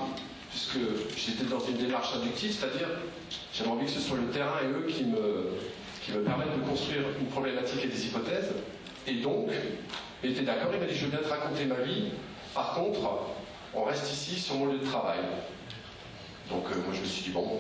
puisque 0.50 0.80
j'étais 1.16 1.46
dans 1.46 1.60
une 1.60 1.78
démarche 1.78 2.16
inductive, 2.16 2.52
c'est-à-dire 2.60 2.90
j'avais 3.54 3.70
envie 3.70 3.86
que 3.86 3.92
ce 3.92 4.00
soit 4.00 4.18
le 4.18 4.28
terrain 4.28 4.60
et 4.64 4.68
eux 4.68 4.86
qui 4.88 5.06
me, 5.06 5.58
qui 6.04 6.12
me 6.12 6.22
permettent 6.24 6.56
de 6.56 6.68
construire 6.68 7.02
une 7.20 7.28
problématique 7.28 7.84
et 7.84 7.88
des 7.88 8.06
hypothèses. 8.06 8.52
Et 9.08 9.16
donc, 9.16 9.50
il 10.24 10.32
était 10.32 10.44
d'accord, 10.44 10.70
il 10.74 10.80
m'a 10.80 10.86
dit, 10.86 10.96
je 10.96 11.06
veux 11.06 11.12
bien 11.12 11.20
te 11.20 11.30
raconter 11.30 11.66
ma 11.66 11.82
vie, 11.82 12.10
par 12.54 12.74
contre, 12.74 13.00
on 13.74 13.84
reste 13.84 14.12
ici 14.12 14.40
sur 14.40 14.56
mon 14.56 14.66
lieu 14.68 14.80
de 14.80 14.86
travail. 14.86 15.20
Donc 16.50 16.64
euh, 16.72 16.76
moi 16.86 16.94
je 16.94 17.02
me 17.02 17.06
suis 17.06 17.24
dit, 17.24 17.30
bon, 17.30 17.60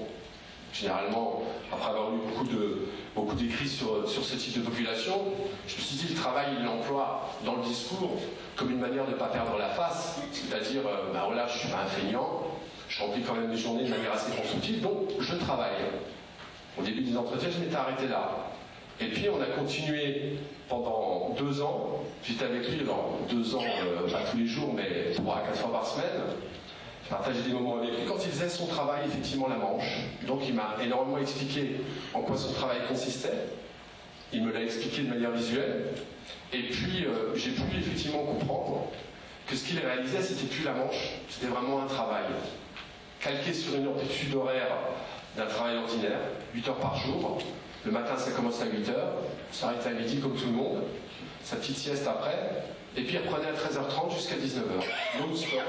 Généralement, 0.74 1.44
après 1.72 1.90
avoir 1.90 2.12
lu 2.12 2.18
beaucoup, 2.28 2.46
de, 2.46 2.88
beaucoup 3.16 3.36
d'écrits 3.36 3.68
sur, 3.68 4.08
sur 4.08 4.24
ce 4.24 4.36
type 4.36 4.60
de 4.60 4.62
population, 4.62 5.26
je 5.68 5.76
me 5.76 5.82
suis 5.82 5.96
dit, 5.96 6.14
le 6.14 6.20
travail, 6.20 6.48
il 6.60 6.66
l'emploie 6.66 7.28
dans 7.44 7.56
le 7.56 7.64
discours 7.64 8.22
comme 8.56 8.72
une 8.72 8.80
manière 8.80 9.06
de 9.06 9.12
ne 9.12 9.16
pas 9.16 9.28
perdre 9.28 9.58
la 9.58 9.70
face, 9.70 10.20
c'est-à-dire, 10.32 10.82
euh, 10.86 11.12
ben 11.14 11.24
voilà, 11.26 11.48
je 11.48 11.60
suis 11.60 11.70
pas 11.70 11.82
un 11.84 11.88
feignant, 11.88 12.44
je 12.90 13.00
remplis 13.02 13.22
quand 13.22 13.36
même 13.36 13.52
des 13.52 13.58
journées 13.58 13.84
de 13.84 13.90
manière 13.90 14.14
assez 14.14 14.32
constructive, 14.32 14.82
donc 14.82 15.10
je 15.20 15.36
travaille. 15.36 15.78
Au 16.78 16.82
début 16.82 17.02
des 17.02 17.16
entretiens, 17.16 17.50
je 17.52 17.60
m'étais 17.60 17.76
arrêté 17.76 18.08
là. 18.08 18.52
Et 19.00 19.08
puis 19.08 19.30
on 19.30 19.42
a 19.42 19.46
continué 19.46 20.34
pendant 20.68 21.36
deux 21.38 21.62
ans, 21.62 22.02
j'étais 22.24 22.46
avec 22.46 22.68
lui, 22.70 22.82
alors 22.82 23.20
deux 23.30 23.56
ans, 23.56 23.64
euh, 23.64 24.10
pas 24.10 24.20
tous 24.30 24.38
les 24.38 24.48
jours, 24.48 24.74
mais 24.76 25.14
trois 25.14 25.38
à 25.38 25.42
quatre 25.42 25.60
fois 25.60 25.72
par 25.72 25.86
semaine, 25.86 26.22
partager 27.10 27.42
des 27.42 27.54
moments 27.54 27.78
avec 27.78 27.92
lui. 27.92 28.06
Quand 28.08 28.18
il 28.24 28.32
faisait 28.32 28.50
son 28.50 28.66
travail, 28.68 29.02
effectivement, 29.06 29.48
la 29.48 29.56
manche, 29.56 30.00
donc 30.28 30.42
il 30.48 30.54
m'a 30.54 30.76
énormément 30.84 31.18
expliqué 31.18 31.78
en 32.14 32.22
quoi 32.22 32.38
son 32.38 32.54
travail 32.54 32.80
consistait. 32.88 33.48
Il 34.34 34.44
me 34.44 34.52
l'a 34.52 34.62
expliqué 34.62 35.04
de 35.04 35.10
manière 35.10 35.32
visuelle. 35.32 35.86
Et 36.54 36.64
puis, 36.64 37.06
euh, 37.06 37.36
j'ai 37.36 37.52
pu 37.52 37.62
effectivement 37.78 38.24
comprendre 38.24 38.88
que 39.48 39.56
ce 39.56 39.66
qu'il 39.66 39.80
réalisait, 39.80 40.22
c'était 40.22 40.48
plus 40.48 40.64
la 40.64 40.74
manche, 40.74 41.16
c'était 41.30 41.48
vraiment 41.48 41.82
un 41.82 41.88
travail. 41.88 42.26
Calqué 43.20 43.54
sur 43.54 43.76
une 43.76 43.88
amplitude 43.88 44.34
horaire 44.36 44.78
d'un 45.36 45.46
travail 45.46 45.78
ordinaire, 45.78 46.20
8 46.54 46.68
heures 46.70 46.76
par 46.76 46.96
jour. 46.98 47.38
Le 47.86 47.92
matin, 47.92 48.18
ça 48.18 48.32
commence 48.32 48.62
à 48.62 48.66
8 48.66 48.90
heures, 48.90 49.14
ça 49.52 49.62
s'arrête 49.62 49.86
à 49.88 49.92
midi 49.92 50.20
comme 50.20 50.36
tout 50.36 50.46
le 50.46 50.54
monde, 50.54 50.84
sa 51.44 51.58
petite 51.58 51.78
sieste 51.78 52.08
après, 52.08 52.64
et 52.96 53.04
puis 53.04 53.16
il 53.16 53.20
reprenait 53.20 53.50
à 53.50 53.54
13h30 53.54 54.16
jusqu'à 54.16 54.36
19h, 54.36 55.20
non-stop, 55.20 55.60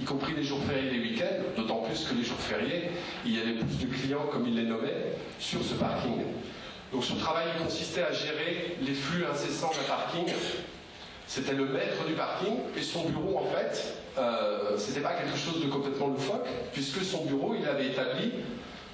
y 0.00 0.04
compris 0.04 0.34
les 0.34 0.42
jours 0.42 0.60
fériés 0.68 0.88
et 0.88 0.90
les 0.92 1.00
week-ends, 1.00 1.44
d'autant 1.56 1.82
plus 1.82 2.04
que 2.04 2.14
les 2.14 2.24
jours 2.24 2.38
fériés, 2.38 2.90
il 3.24 3.36
y 3.36 3.40
avait 3.40 3.54
plus 3.54 3.86
de 3.86 3.92
clients, 3.92 4.26
comme 4.32 4.46
il 4.48 4.56
les 4.56 4.64
nommait, 4.64 5.16
sur 5.38 5.62
ce 5.62 5.74
parking. 5.74 6.22
Donc 6.92 7.04
son 7.04 7.16
travail 7.16 7.46
consistait 7.62 8.02
à 8.02 8.12
gérer 8.12 8.76
les 8.80 8.94
flux 8.94 9.24
incessants 9.26 9.70
d'un 9.70 9.94
parking. 9.94 10.32
C'était 11.26 11.54
le 11.54 11.66
maître 11.66 12.04
du 12.06 12.12
parking 12.12 12.56
et 12.76 12.82
son 12.82 13.04
bureau 13.04 13.38
en 13.38 13.46
fait, 13.46 13.96
euh, 14.18 14.76
c'était 14.76 15.00
pas 15.00 15.14
quelque 15.14 15.36
chose 15.36 15.62
de 15.64 15.68
complètement 15.68 16.08
loufoque, 16.08 16.46
puisque 16.72 17.02
son 17.04 17.24
bureau 17.24 17.54
il 17.58 17.66
avait 17.66 17.88
établi 17.88 18.32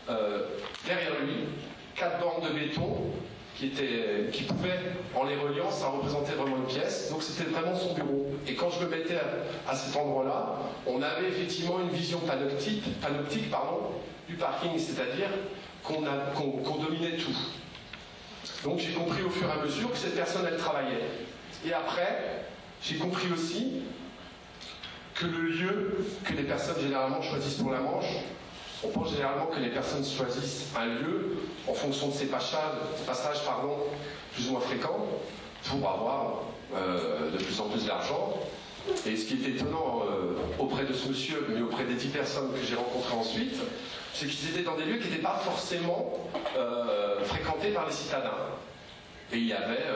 euh, 0.09 0.43
derrière 0.87 1.13
lui 1.23 1.45
quatre 1.95 2.21
bandes 2.21 2.49
de 2.49 2.59
béton 2.59 3.13
qui 3.55 4.43
pouvaient, 4.45 4.81
en 5.15 5.25
les 5.25 5.37
reliant, 5.37 5.71
ça 5.71 5.89
représentait 5.89 6.33
vraiment 6.33 6.57
une 6.57 6.65
pièce. 6.65 7.11
Donc 7.11 7.23
c'était 7.23 7.51
vraiment 7.51 7.77
son 7.77 7.93
bureau. 7.93 8.27
Et 8.47 8.55
quand 8.55 8.71
je 8.71 8.85
me 8.85 8.91
mettais 8.91 9.19
à, 9.69 9.75
cet 9.75 9.95
endroit-là, 9.97 10.61
on 10.87 11.03
avait 11.03 11.29
effectivement 11.29 11.79
une 11.81 11.91
vision 11.91 12.21
panoptique, 12.21 13.01
panoptique 13.03 13.51
pardon, 13.51 13.91
du 14.29 14.37
parking, 14.37 14.79
c'est-à-dire 14.79 15.29
qu'on 15.83 16.77
dominait 16.77 17.19
tout. 17.19 17.37
Donc 18.65 18.79
j'ai 18.79 18.93
compris 18.93 19.23
au 19.23 19.31
fur 19.31 19.47
et 19.49 19.61
à 19.61 19.63
mesure 19.63 19.91
que 19.91 19.99
cette 19.99 20.15
personne, 20.15 20.47
elle 20.51 20.57
travaillait. 20.57 21.05
Et 21.67 21.75
après, 21.75 22.45
j'ai 22.83 22.97
compris 22.97 23.31
aussi 23.31 23.83
que 25.15 25.27
le 25.27 25.49
lieu 25.49 25.97
que 26.25 26.33
les 26.33 26.43
personnes 26.43 26.81
généralement 26.81 27.23
choisissent 27.23 27.59
pour 27.59 27.73
la 27.73 27.81
manche, 27.81 28.07
on 28.83 28.89
pense 28.89 29.11
généralement 29.11 29.47
que 29.47 29.61
les 29.61 29.69
personnes 29.69 30.05
choisissent 30.05 30.67
un 30.77 30.87
lieu 30.87 31.37
en 31.69 31.75
fonction 31.75 32.09
de 32.09 32.15
ces 32.15 32.27
passages, 32.27 32.79
passages 33.07 33.45
pardon, 33.45 33.77
plus 34.35 34.49
ou 34.49 34.53
moins 34.53 34.61
fréquents 34.61 35.07
pour 35.65 35.89
avoir 35.89 36.43
euh, 36.75 37.31
de 37.31 37.37
plus 37.37 37.61
en 37.61 37.69
plus 37.69 37.87
d'argent. 37.87 38.39
Et 39.07 39.17
ce 39.17 39.27
qui 39.27 39.35
est 39.35 39.49
étonnant 39.51 40.03
euh, 40.09 40.37
auprès 40.59 40.85
de 40.85 40.95
ce 40.95 41.09
monsieur, 41.09 41.47
mais 41.51 41.61
auprès 41.61 41.85
des 41.85 41.95
dix 41.95 42.09
personnes 42.09 42.51
que 42.53 42.67
j'ai 42.67 42.77
rencontrées 42.77 43.15
ensuite, 43.15 43.57
c'est 44.15 44.27
qu'ils 44.27 44.51
étaient 44.51 44.63
dans 44.63 44.77
des 44.77 44.85
lieux 44.85 44.97
qui 44.97 45.09
n'étaient 45.09 45.23
pas 45.23 45.41
forcément 45.45 46.15
euh, 46.57 47.23
fréquentés 47.25 47.71
par 47.71 47.87
les 47.87 47.93
citadins. 47.93 48.31
Et 49.33 49.39
il 49.39 49.47
y 49.47 49.53
avait, 49.53 49.87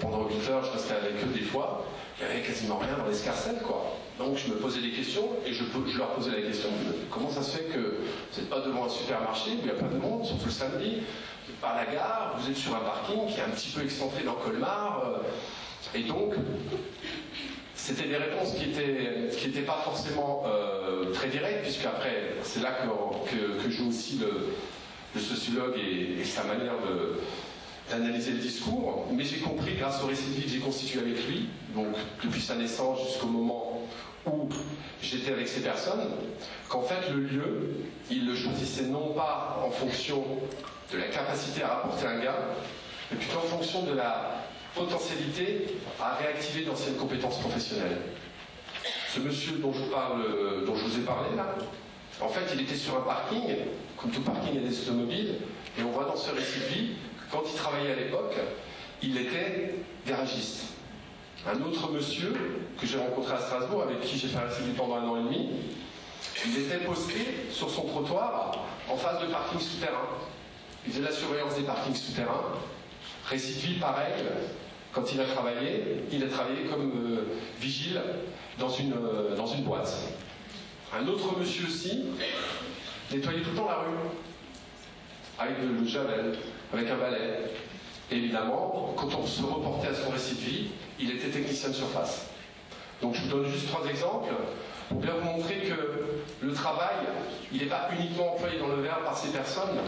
pendant 0.00 0.28
8 0.28 0.50
heures, 0.50 0.64
je 0.64 0.70
restais 0.70 0.94
avec 0.94 1.14
eux 1.24 1.32
des 1.34 1.44
fois, 1.44 1.84
il 2.20 2.26
n'y 2.26 2.32
avait 2.32 2.42
quasiment 2.42 2.78
rien 2.78 2.96
dans 2.96 3.06
l'escarcelle, 3.06 3.60
quoi. 3.62 3.96
Donc 4.18 4.36
je 4.36 4.52
me 4.52 4.56
posais 4.56 4.80
des 4.80 4.90
questions 4.90 5.28
et 5.46 5.52
je, 5.52 5.62
leur 5.96 6.08
posais 6.08 6.32
la 6.32 6.42
question 6.42 6.68
comment 7.08 7.30
ça 7.30 7.42
se 7.42 7.56
fait 7.56 7.64
que 7.64 7.78
vous 7.78 8.40
n'êtes 8.40 8.50
pas 8.50 8.60
devant 8.60 8.86
un 8.86 8.88
supermarché 8.88 9.52
où 9.52 9.58
il 9.60 9.64
n'y 9.64 9.70
a 9.70 9.74
pas 9.74 9.86
de 9.86 9.96
monde, 9.96 10.24
surtout 10.24 10.46
le 10.46 10.50
samedi, 10.50 10.90
vous 11.46 11.52
n'êtes 11.52 11.60
pas 11.60 11.68
à 11.68 11.84
la 11.84 11.92
gare, 11.92 12.36
vous 12.36 12.50
êtes 12.50 12.56
sur 12.56 12.74
un 12.74 12.80
parking 12.80 13.26
qui 13.28 13.38
est 13.38 13.44
un 13.44 13.50
petit 13.50 13.70
peu 13.70 13.82
excentré 13.82 14.24
dans 14.24 14.34
Colmar. 14.34 15.04
Euh, 15.04 15.98
et 15.98 16.02
donc, 16.02 16.34
c'était 17.74 18.08
des 18.08 18.16
réponses 18.16 18.54
qui 18.54 18.66
n'étaient 18.66 19.30
qui 19.36 19.60
pas 19.60 19.80
forcément 19.84 20.42
euh, 20.46 21.12
très 21.12 21.28
directes, 21.28 21.62
puisque 21.62 21.86
après, 21.86 22.34
c'est 22.42 22.60
là 22.60 22.72
que, 22.72 23.70
joue 23.70 23.88
aussi 23.88 24.18
le, 24.18 25.20
sociologue 25.20 25.74
et, 25.78 26.22
sa 26.24 26.44
manière 26.44 26.74
d'analyser 27.90 28.32
le 28.32 28.38
discours, 28.38 29.06
mais 29.12 29.24
j'ai 29.24 29.38
compris 29.38 29.74
grâce 29.74 30.02
au 30.02 30.06
récit 30.06 30.24
que 30.42 30.48
j'ai 30.48 30.58
constitué 30.58 31.00
avec 31.00 31.26
lui, 31.26 31.48
donc 31.74 31.94
depuis 32.22 32.40
sa 32.40 32.54
naissance 32.54 33.06
jusqu'au 33.06 33.28
moment 33.28 33.82
où 34.26 34.48
j'étais 35.02 35.32
avec 35.32 35.48
ces 35.48 35.60
personnes, 35.60 36.10
qu'en 36.68 36.82
fait 36.82 37.10
le 37.10 37.20
lieu, 37.20 37.70
il 38.10 38.26
le 38.26 38.34
choisissait 38.34 38.84
non 38.84 39.14
pas 39.14 39.62
en 39.64 39.70
fonction 39.70 40.24
de 40.92 40.98
la 40.98 41.06
capacité 41.06 41.62
à 41.62 41.68
rapporter 41.68 42.06
un 42.06 42.20
gain, 42.20 42.34
mais 43.10 43.16
plutôt 43.16 43.38
en 43.38 43.56
fonction 43.56 43.82
de 43.84 43.94
la 43.94 44.44
potentialité 44.74 45.66
à 46.00 46.14
réactiver 46.16 46.64
d'anciennes 46.64 46.96
compétences 46.96 47.38
professionnelles. 47.40 47.98
Ce 49.14 49.20
monsieur 49.20 49.52
dont 49.56 49.72
je, 49.72 49.80
vous 49.80 50.98
ai 50.98 51.04
parlé 51.04 51.34
là, 51.36 51.54
en 52.20 52.28
fait, 52.28 52.42
il 52.54 52.60
était 52.60 52.74
sur 52.74 52.96
un 52.96 53.00
parking, 53.00 53.56
comme 53.96 54.10
tout 54.10 54.20
parking, 54.20 54.58
a 54.58 54.60
des 54.60 54.80
automobiles, 54.82 55.36
et 55.78 55.82
on 55.82 55.90
voit 55.90 56.04
dans 56.04 56.16
ce 56.16 56.30
récit 56.30 56.58
de 56.60 56.74
vie 56.74 56.88
quand 57.30 57.42
il 57.46 57.54
travaillait 57.56 57.92
à 57.92 57.96
l'époque, 57.96 58.34
il 59.02 59.16
était 59.18 59.74
garagiste. 60.06 60.74
Un 61.46 61.60
autre 61.62 61.90
monsieur 61.92 62.34
que 62.80 62.86
j'ai 62.86 62.98
rencontré 62.98 63.34
à 63.34 63.40
Strasbourg, 63.40 63.82
avec 63.82 64.00
qui 64.00 64.18
j'ai 64.18 64.28
fait 64.28 64.38
un 64.38 64.48
récit 64.48 64.62
pendant 64.76 64.96
un 64.96 65.08
an 65.08 65.16
et 65.16 65.22
demi, 65.22 65.50
il 66.46 66.58
était 66.58 66.84
posté 66.84 67.26
sur 67.50 67.70
son 67.70 67.82
trottoir 67.82 68.64
en 68.88 68.96
face 68.96 69.20
de 69.20 69.26
parking 69.26 69.60
souterrain. 69.60 70.08
Il 70.86 70.92
faisait 70.92 71.04
la 71.04 71.12
surveillance 71.12 71.54
des 71.56 71.62
parkings 71.62 71.94
souterrains. 71.94 72.44
Récit 73.28 73.74
pareil, 73.80 74.14
quand 74.92 75.12
il 75.12 75.20
a 75.20 75.24
travaillé, 75.24 76.04
il 76.10 76.24
a 76.24 76.28
travaillé 76.28 76.64
comme 76.64 76.90
euh, 76.90 77.36
vigile 77.60 78.00
euh, 78.00 79.36
dans 79.36 79.46
une 79.46 79.62
boîte. 79.62 79.94
Un 80.98 81.06
autre 81.06 81.38
monsieur 81.38 81.66
aussi 81.66 82.04
nettoyait 83.12 83.42
tout 83.42 83.50
le 83.50 83.56
temps 83.56 83.68
la 83.68 83.76
rue, 83.76 84.08
avec 85.38 85.56
le 85.58 85.86
javel, 85.86 86.36
avec 86.72 86.90
un 86.90 86.96
balai. 86.96 87.52
évidemment, 88.10 88.94
quand 88.96 89.14
on 89.14 89.26
se 89.26 89.42
reportait 89.42 89.88
à 89.88 89.94
son 89.94 90.10
récit 90.10 90.34
de 90.34 90.40
vie, 90.40 90.68
il 90.98 91.10
était 91.12 91.28
technicien 91.28 91.70
de 91.70 91.74
surface. 91.74 92.26
Donc 93.00 93.14
je 93.14 93.22
vous 93.22 93.28
donne 93.28 93.46
juste 93.46 93.68
trois 93.68 93.86
exemples 93.86 94.34
pour 94.88 94.98
bien 94.98 95.12
vous 95.12 95.24
montrer 95.24 95.60
que 95.60 96.44
le 96.44 96.52
travail, 96.52 96.96
il 97.52 97.60
n'est 97.60 97.66
pas 97.66 97.88
uniquement 97.98 98.34
employé 98.34 98.58
dans 98.58 98.68
le 98.68 98.82
verbe 98.82 99.04
par 99.04 99.16
ces 99.16 99.28
personnes 99.28 99.78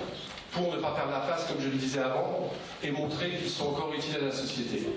pour 0.52 0.74
ne 0.74 0.80
pas 0.80 0.90
perdre 0.92 1.12
la 1.12 1.20
face, 1.20 1.46
comme 1.46 1.60
je 1.60 1.68
le 1.68 1.76
disais 1.76 2.00
avant, 2.00 2.50
et 2.82 2.90
montrer 2.90 3.30
qu'ils 3.30 3.48
sont 3.48 3.68
encore 3.68 3.92
utiles 3.94 4.16
à 4.20 4.26
la 4.26 4.32
société. 4.32 4.88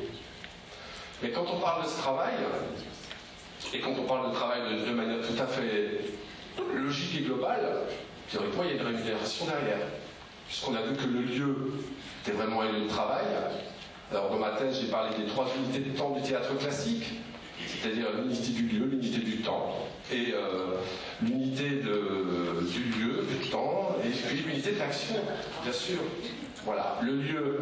Mais 1.22 1.30
quand 1.30 1.46
on 1.54 1.60
parle 1.60 1.84
de 1.84 1.88
ce 1.88 1.98
travail, 1.98 2.34
et 3.74 3.80
quand 3.80 3.94
on 3.98 4.04
parle 4.04 4.30
de 4.30 4.36
travail 4.36 4.62
de, 4.86 4.92
manière 4.92 5.26
tout 5.26 5.42
à 5.42 5.48
fait 5.48 6.02
logique 6.76 7.22
et 7.22 7.24
globale, 7.24 7.84
théoriquement, 8.30 8.64
il 8.64 8.70
y 8.70 8.72
a 8.72 8.82
une 8.82 8.88
rémunération 8.88 9.46
derrière. 9.46 9.88
Puisqu'on 10.54 10.76
a 10.76 10.84
vu 10.84 10.96
que 10.96 11.08
le 11.08 11.22
lieu 11.22 11.56
était 12.24 12.38
vraiment 12.38 12.62
un 12.62 12.72
lieu 12.72 12.82
de 12.82 12.88
travail, 12.88 13.26
alors 14.12 14.30
dans 14.30 14.38
ma 14.38 14.52
thèse, 14.52 14.82
j'ai 14.82 14.88
parlé 14.88 15.18
des 15.18 15.26
trois 15.26 15.48
unités 15.58 15.90
de 15.90 15.98
temps 15.98 16.12
du 16.12 16.22
théâtre 16.22 16.56
classique, 16.60 17.06
c'est-à-dire 17.66 18.10
l'unité 18.16 18.52
du 18.52 18.68
lieu, 18.68 18.86
l'unité 18.86 19.18
du 19.18 19.38
temps, 19.38 19.80
et 20.12 20.32
euh, 20.32 20.76
l'unité 21.24 21.70
du 21.72 22.84
lieu, 22.84 23.26
du 23.42 23.50
temps, 23.50 23.96
et 24.06 24.10
puis 24.10 24.44
l'unité 24.44 24.74
de 24.74 24.78
l'action, 24.78 25.16
bien 25.64 25.74
sûr. 25.74 25.98
Voilà, 26.64 27.00
le 27.02 27.14
lieu, 27.14 27.58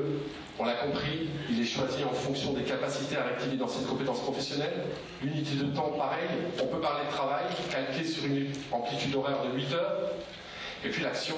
on 0.59 0.65
l'a 0.65 0.73
compris, 0.73 1.29
il 1.49 1.61
est 1.61 1.65
choisi 1.65 2.03
en 2.03 2.13
fonction 2.13 2.51
des 2.51 2.63
capacités 2.63 3.15
à 3.15 3.23
réactiver 3.23 3.55
dans 3.55 3.69
cette 3.69 3.87
compétence 3.87 4.19
professionnelle. 4.19 4.83
L'unité 5.23 5.55
de 5.55 5.73
temps, 5.73 5.93
pareil, 5.97 6.27
on 6.61 6.67
peut 6.67 6.81
parler 6.81 7.05
de 7.05 7.11
travail, 7.11 7.45
calqué 7.71 8.03
sur 8.03 8.25
une 8.25 8.51
amplitude 8.69 9.15
horaire 9.15 9.45
de 9.49 9.57
8 9.57 9.73
heures. 9.75 10.11
Et 10.83 10.89
puis 10.89 11.03
l'action, 11.03 11.35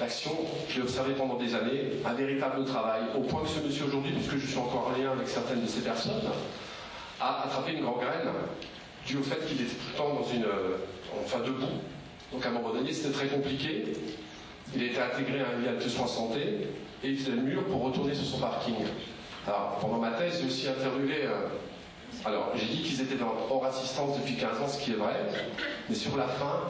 l'action, 0.00 0.32
j'ai 0.68 0.80
observé 0.80 1.14
pendant 1.14 1.36
des 1.36 1.54
années, 1.54 1.92
un 2.04 2.14
véritable 2.14 2.64
travail, 2.64 3.02
au 3.16 3.20
point 3.20 3.42
que 3.42 3.48
ce 3.48 3.60
monsieur 3.60 3.84
aujourd'hui, 3.84 4.12
puisque 4.12 4.38
je 4.38 4.46
suis 4.46 4.58
encore 4.58 4.92
en 4.92 4.98
lien 5.00 5.12
avec 5.12 5.28
certaines 5.28 5.62
de 5.62 5.66
ces 5.66 5.82
personnes, 5.82 6.22
a 7.20 7.44
attrapé 7.44 7.72
une 7.72 7.84
gangrène 7.84 8.30
dû 9.06 9.18
au 9.18 9.22
fait 9.22 9.46
qu'il 9.46 9.60
était 9.60 9.74
tout 9.74 9.88
le 9.92 9.96
temps 9.96 10.14
dans 10.14 10.26
une, 10.26 10.46
enfin 11.22 11.40
debout. 11.40 11.66
Donc 12.32 12.44
à 12.44 12.48
un 12.48 12.52
moment 12.52 12.72
donné, 12.72 12.92
c'était 12.92 13.12
très 13.12 13.26
compliqué. 13.26 13.92
Il 14.74 14.82
était 14.82 15.00
intégré 15.00 15.40
à 15.40 15.56
un 15.56 15.60
lien 15.60 15.78
de 15.78 15.88
soins 15.88 16.06
santé 16.06 16.68
et 17.02 17.08
il 17.08 17.18
faisait 17.18 17.36
le 17.36 17.42
mur 17.42 17.64
pour 17.64 17.82
retourner 17.82 18.14
sur 18.14 18.24
son 18.24 18.38
parking. 18.38 18.76
Alors 19.46 19.78
pendant 19.80 19.98
ma 19.98 20.12
thèse, 20.12 20.38
j'ai 20.40 20.46
aussi 20.46 20.68
interviewé. 20.68 21.24
Euh, 21.24 21.48
alors 22.24 22.52
j'ai 22.54 22.66
dit 22.66 22.82
qu'ils 22.82 23.00
étaient 23.00 23.22
hors 23.22 23.64
assistance 23.64 24.16
depuis 24.18 24.36
15 24.36 24.60
ans, 24.60 24.68
ce 24.68 24.78
qui 24.78 24.92
est 24.92 24.94
vrai, 24.94 25.14
mais 25.88 25.94
sur 25.94 26.16
la 26.16 26.26
fin, 26.26 26.60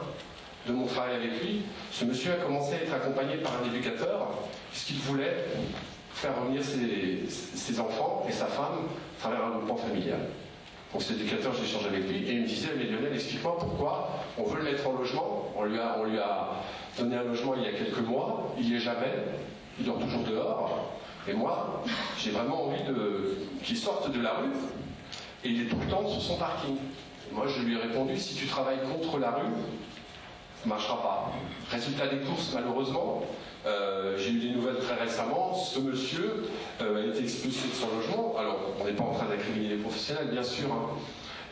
de 0.67 0.73
mon 0.73 0.85
travail 0.85 1.15
avec 1.15 1.43
lui, 1.43 1.61
ce 1.91 2.05
monsieur 2.05 2.33
a 2.33 2.35
commencé 2.35 2.73
à 2.73 2.83
être 2.83 2.93
accompagné 2.93 3.37
par 3.37 3.53
un 3.61 3.73
éducateur, 3.73 4.27
puisqu'il 4.69 4.99
voulait 4.99 5.45
faire 6.13 6.39
revenir 6.39 6.61
ses, 6.63 7.79
enfants 7.79 8.25
et 8.29 8.31
sa 8.31 8.45
femme 8.45 8.87
à 9.17 9.21
travers 9.21 9.45
un 9.45 9.49
groupement 9.51 9.77
familial. 9.77 10.19
Donc 10.93 11.01
cet 11.01 11.17
éducateur, 11.17 11.53
j'ai 11.55 11.63
échangé 11.63 11.87
avec 11.87 12.07
lui, 12.07 12.27
et 12.27 12.33
il 12.33 12.41
me 12.41 12.47
disait, 12.47 12.69
mais 12.77 12.83
Lionel, 12.83 13.13
explique-moi 13.13 13.57
pourquoi 13.57 14.09
on 14.37 14.43
veut 14.43 14.59
le 14.59 14.71
mettre 14.71 14.87
en 14.87 14.93
logement. 14.93 15.51
On 15.55 15.63
lui, 15.63 15.79
a, 15.79 15.97
on 15.99 16.03
lui 16.03 16.19
a 16.19 16.51
donné 16.97 17.15
un 17.15 17.23
logement 17.23 17.55
il 17.55 17.63
y 17.63 17.67
a 17.67 17.71
quelques 17.71 18.05
mois, 18.05 18.53
il 18.59 18.69
n'y 18.69 18.75
est 18.75 18.79
jamais, 18.79 19.13
il 19.79 19.85
dort 19.85 19.99
toujours 19.99 20.23
dehors. 20.23 20.91
Et 21.27 21.33
moi, 21.33 21.83
j'ai 22.19 22.31
vraiment 22.31 22.65
envie 22.65 22.81
qu'il 23.63 23.77
sorte 23.77 24.11
de 24.11 24.21
la 24.21 24.33
rue, 24.33 24.51
et 25.43 25.49
il 25.49 25.61
est 25.61 25.69
tout 25.69 25.77
le 25.81 25.89
temps 25.89 26.07
sur 26.07 26.21
son 26.21 26.37
parking. 26.37 26.75
moi, 27.31 27.45
je 27.47 27.61
lui 27.63 27.75
ai 27.75 27.81
répondu, 27.81 28.17
si 28.17 28.35
tu 28.35 28.45
travailles 28.47 28.79
contre 28.91 29.17
la 29.17 29.31
rue, 29.31 29.53
ne 30.65 30.69
marchera 30.69 31.01
pas. 31.01 31.31
Résultat 31.69 32.07
des 32.07 32.17
courses, 32.17 32.51
malheureusement, 32.53 33.23
euh, 33.65 34.17
j'ai 34.17 34.31
eu 34.31 34.39
des 34.39 34.49
nouvelles 34.49 34.79
très 34.79 34.95
récemment, 34.95 35.53
ce 35.53 35.79
monsieur 35.79 36.45
euh, 36.81 37.03
a 37.03 37.07
été 37.07 37.23
expulsé 37.23 37.67
de 37.67 37.73
son 37.73 37.95
logement, 37.95 38.35
alors 38.37 38.59
on 38.79 38.85
n'est 38.85 38.93
pas 38.93 39.03
en 39.03 39.13
train 39.13 39.27
d'incriminer 39.27 39.75
les 39.75 39.81
professionnels, 39.81 40.29
bien 40.31 40.43
sûr, 40.43 40.71
hein, 40.71 40.89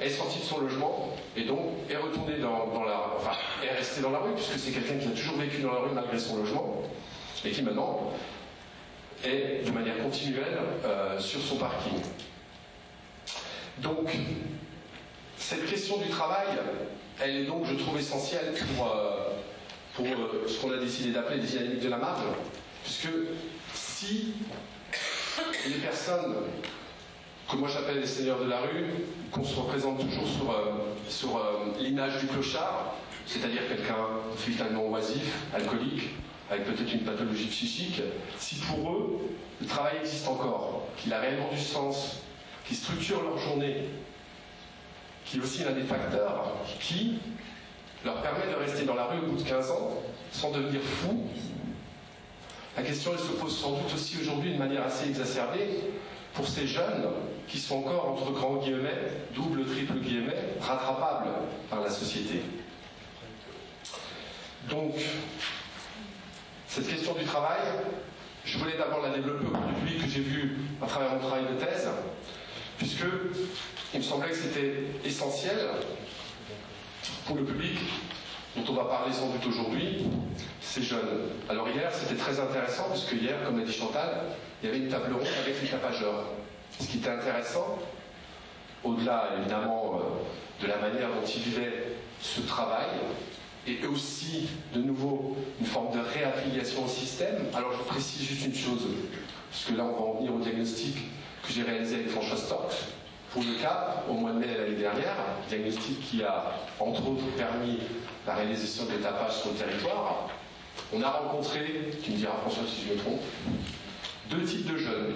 est 0.02 0.10
sorti 0.10 0.40
de 0.40 0.44
son 0.44 0.62
logement 0.62 1.14
et 1.36 1.44
donc 1.44 1.60
est 1.90 1.98
retourné 1.98 2.38
dans, 2.40 2.84
la... 2.84 3.14
Enfin, 3.18 3.32
est 3.64 3.76
resté 3.76 4.02
dans 4.02 4.12
la 4.12 4.20
rue, 4.20 4.34
puisque 4.34 4.58
c'est 4.58 4.72
quelqu'un 4.72 4.98
qui 4.98 5.08
a 5.08 5.12
toujours 5.12 5.38
vécu 5.38 5.62
dans 5.62 5.74
la 5.74 5.80
rue 5.80 5.94
malgré 5.94 6.18
son 6.18 6.38
logement, 6.38 6.82
et 7.46 7.52
qui 7.52 7.62
maintenant 7.62 8.12
est 9.24 9.66
de 9.66 9.72
manière 9.72 9.98
continuelle 10.02 10.58
euh, 10.86 11.20
sur 11.20 11.42
son 11.42 11.58
parking. 11.58 12.00
Donc, 13.80 14.10
cette 15.38 15.66
question 15.70 15.98
du 15.98 16.10
travail, 16.10 16.48
elle 17.22 17.36
est 17.36 17.46
donc, 17.46 17.66
je 17.66 17.76
trouve, 17.76 18.00
essentielle 18.00 18.54
pour, 18.76 18.88
euh, 18.88 19.32
pour 19.94 20.06
euh, 20.06 20.48
ce 20.48 20.60
qu'on 20.60 20.72
a 20.72 20.78
décidé 20.78 21.12
d'appeler 21.12 21.38
les 21.38 21.48
dynamiques 21.48 21.82
de 21.82 21.90
la 21.90 21.98
marge, 21.98 22.24
puisque 22.84 23.10
si 23.74 24.34
les 25.68 25.76
personnes 25.76 26.36
que 27.50 27.56
moi 27.56 27.68
j'appelle 27.68 28.00
les 28.00 28.06
seigneurs 28.06 28.40
de 28.40 28.50
la 28.50 28.62
rue, 28.62 28.86
qu'on 29.32 29.44
se 29.44 29.56
représente 29.56 30.00
toujours 30.00 30.28
sur, 30.28 30.52
euh, 30.52 30.72
sur 31.08 31.42
l'image 31.80 32.20
du 32.20 32.28
clochard, 32.28 32.96
c'est-à-dire 33.26 33.68
quelqu'un 33.68 34.06
finalement 34.38 34.88
oisif, 34.90 35.34
alcoolique, 35.54 36.10
avec 36.50 36.66
peut-être 36.66 36.94
une 36.94 37.02
pathologie 37.02 37.48
psychique, 37.48 38.02
si 38.38 38.56
pour 38.56 38.92
eux, 38.92 39.20
le 39.62 39.68
travail 39.68 39.98
existe 40.02 40.28
encore, 40.28 40.88
qu'il 40.98 41.14
a 41.14 41.20
réellement 41.20 41.50
du 41.52 41.60
sens, 41.60 42.22
qu'il 42.66 42.78
structure 42.78 43.22
leur 43.24 43.38
journée, 43.38 43.86
qui 45.30 45.38
est 45.38 45.42
aussi 45.42 45.64
l'un 45.64 45.72
des 45.72 45.84
facteurs 45.84 46.56
qui 46.80 47.20
leur 48.04 48.22
permet 48.22 48.52
de 48.52 48.56
rester 48.56 48.84
dans 48.86 48.96
la 48.96 49.06
rue 49.06 49.20
au 49.20 49.32
bout 49.32 49.38
de 49.38 49.48
15 49.48 49.72
ans 49.72 50.02
sans 50.32 50.52
devenir 50.52 50.82
fous. 50.82 51.28
La 52.76 52.82
question 52.84 53.16
se 53.16 53.32
pose 53.34 53.56
sans 53.56 53.74
doute 53.74 53.94
aussi 53.94 54.18
aujourd'hui 54.22 54.52
d'une 54.52 54.60
manière 54.60 54.86
assez 54.86 55.08
exacerbée 55.08 55.82
pour 56.34 56.48
ces 56.48 56.66
jeunes 56.66 57.10
qui 57.48 57.60
sont 57.60 57.78
encore 57.78 58.10
entre 58.10 58.32
grands 58.32 58.58
guillemets, 58.58 59.12
double, 59.36 59.66
triple 59.66 60.00
guillemets, 60.00 60.56
rattrapables 60.62 61.30
par 61.70 61.82
la 61.82 61.90
société. 61.90 62.42
Donc, 64.70 64.96
cette 66.68 66.88
question 66.88 67.14
du 67.14 67.26
travail, 67.26 67.62
je 68.46 68.58
voulais 68.58 68.78
d'abord 68.78 69.02
la 69.02 69.10
développer 69.10 69.46
au 69.46 69.68
du 69.68 69.74
public 69.74 70.04
que 70.04 70.10
j'ai 70.10 70.22
vu 70.22 70.58
à 70.82 70.86
travers 70.86 71.14
mon 71.14 71.20
travail 71.20 71.44
de 71.52 71.64
thèse, 71.64 71.90
puisque 72.78 73.06
il 73.94 74.00
me 74.00 74.04
semblait 74.04 74.30
que 74.30 74.36
c'était 74.36 74.74
essentiel 75.04 75.58
pour 77.26 77.36
le 77.36 77.44
public 77.44 77.80
dont 78.56 78.64
on 78.70 78.76
va 78.76 78.86
parler 78.86 79.14
sans 79.14 79.30
doute 79.30 79.46
aujourd'hui, 79.48 80.06
ces 80.62 80.82
jeunes. 80.82 81.30
Alors 81.50 81.68
hier, 81.70 81.90
c'était 81.94 82.20
très 82.20 82.40
intéressant, 82.40 82.90
puisque 82.92 83.14
hier, 83.14 83.36
comme 83.44 83.60
l'a 83.60 83.66
dit 83.66 83.74
Chantal, 83.74 84.24
il 84.62 84.68
y 84.68 84.70
avait 84.70 84.80
une 84.80 84.90
table 84.90 85.14
ronde 85.14 85.28
avec 85.44 85.62
les 85.62 85.68
tapageurs. 85.68 86.26
Ce 86.80 86.88
qui 86.88 86.98
était 86.98 87.10
intéressant, 87.10 87.80
au-delà 88.84 89.32
évidemment 89.40 90.00
euh, 90.00 90.64
de 90.64 90.68
la 90.68 90.78
manière 90.78 91.10
dont 91.10 91.26
ils 91.26 91.42
vivaient 91.42 91.96
ce 92.22 92.42
travail, 92.42 92.88
et 93.68 93.86
aussi, 93.86 94.50
de 94.74 94.82
nouveau, 94.82 95.38
une 95.60 95.66
forme 95.66 95.96
de 95.96 96.00
réaffiliation 96.00 96.86
au 96.86 96.88
système. 96.88 97.46
Alors 97.54 97.72
je 97.74 97.84
précise 97.84 98.28
juste 98.28 98.46
une 98.46 98.56
chose, 98.56 98.88
parce 99.52 99.66
que 99.66 99.76
là 99.76 99.84
on 99.84 99.94
va 99.94 100.10
en 100.10 100.14
venir 100.16 100.34
au 100.34 100.40
diagnostic 100.40 100.96
que 101.44 101.54
j'ai 101.54 101.64
réalisé 101.64 101.96
avec 101.96 102.10
François 102.10 102.38
Storks 102.38 102.76
pour 103.32 103.44
le 103.44 103.62
CAP 103.62 104.06
au 104.10 104.14
mois 104.14 104.32
de 104.32 104.40
mai 104.40 104.48
de 104.48 104.58
l'année 104.58 104.76
dernière, 104.76 105.16
diagnostic 105.48 106.02
qui 106.02 106.24
a 106.24 106.54
entre 106.80 107.08
autres 107.08 107.26
permis 107.38 107.80
la 108.26 108.36
réalisation 108.36 108.86
des 108.86 108.98
tapages 108.98 109.42
sur 109.42 109.52
le 109.52 109.58
territoire. 109.58 110.30
On 110.94 111.02
a 111.02 111.10
rencontré, 111.10 111.92
tu 112.04 112.12
me 112.12 112.18
diras 112.18 112.34
François 112.42 112.64
si 112.68 112.88
je 112.88 112.94
me 112.94 113.00
trompe, 113.00 113.22
deux 114.30 114.44
types 114.44 114.72
de 114.72 114.78
jeunes. 114.78 115.16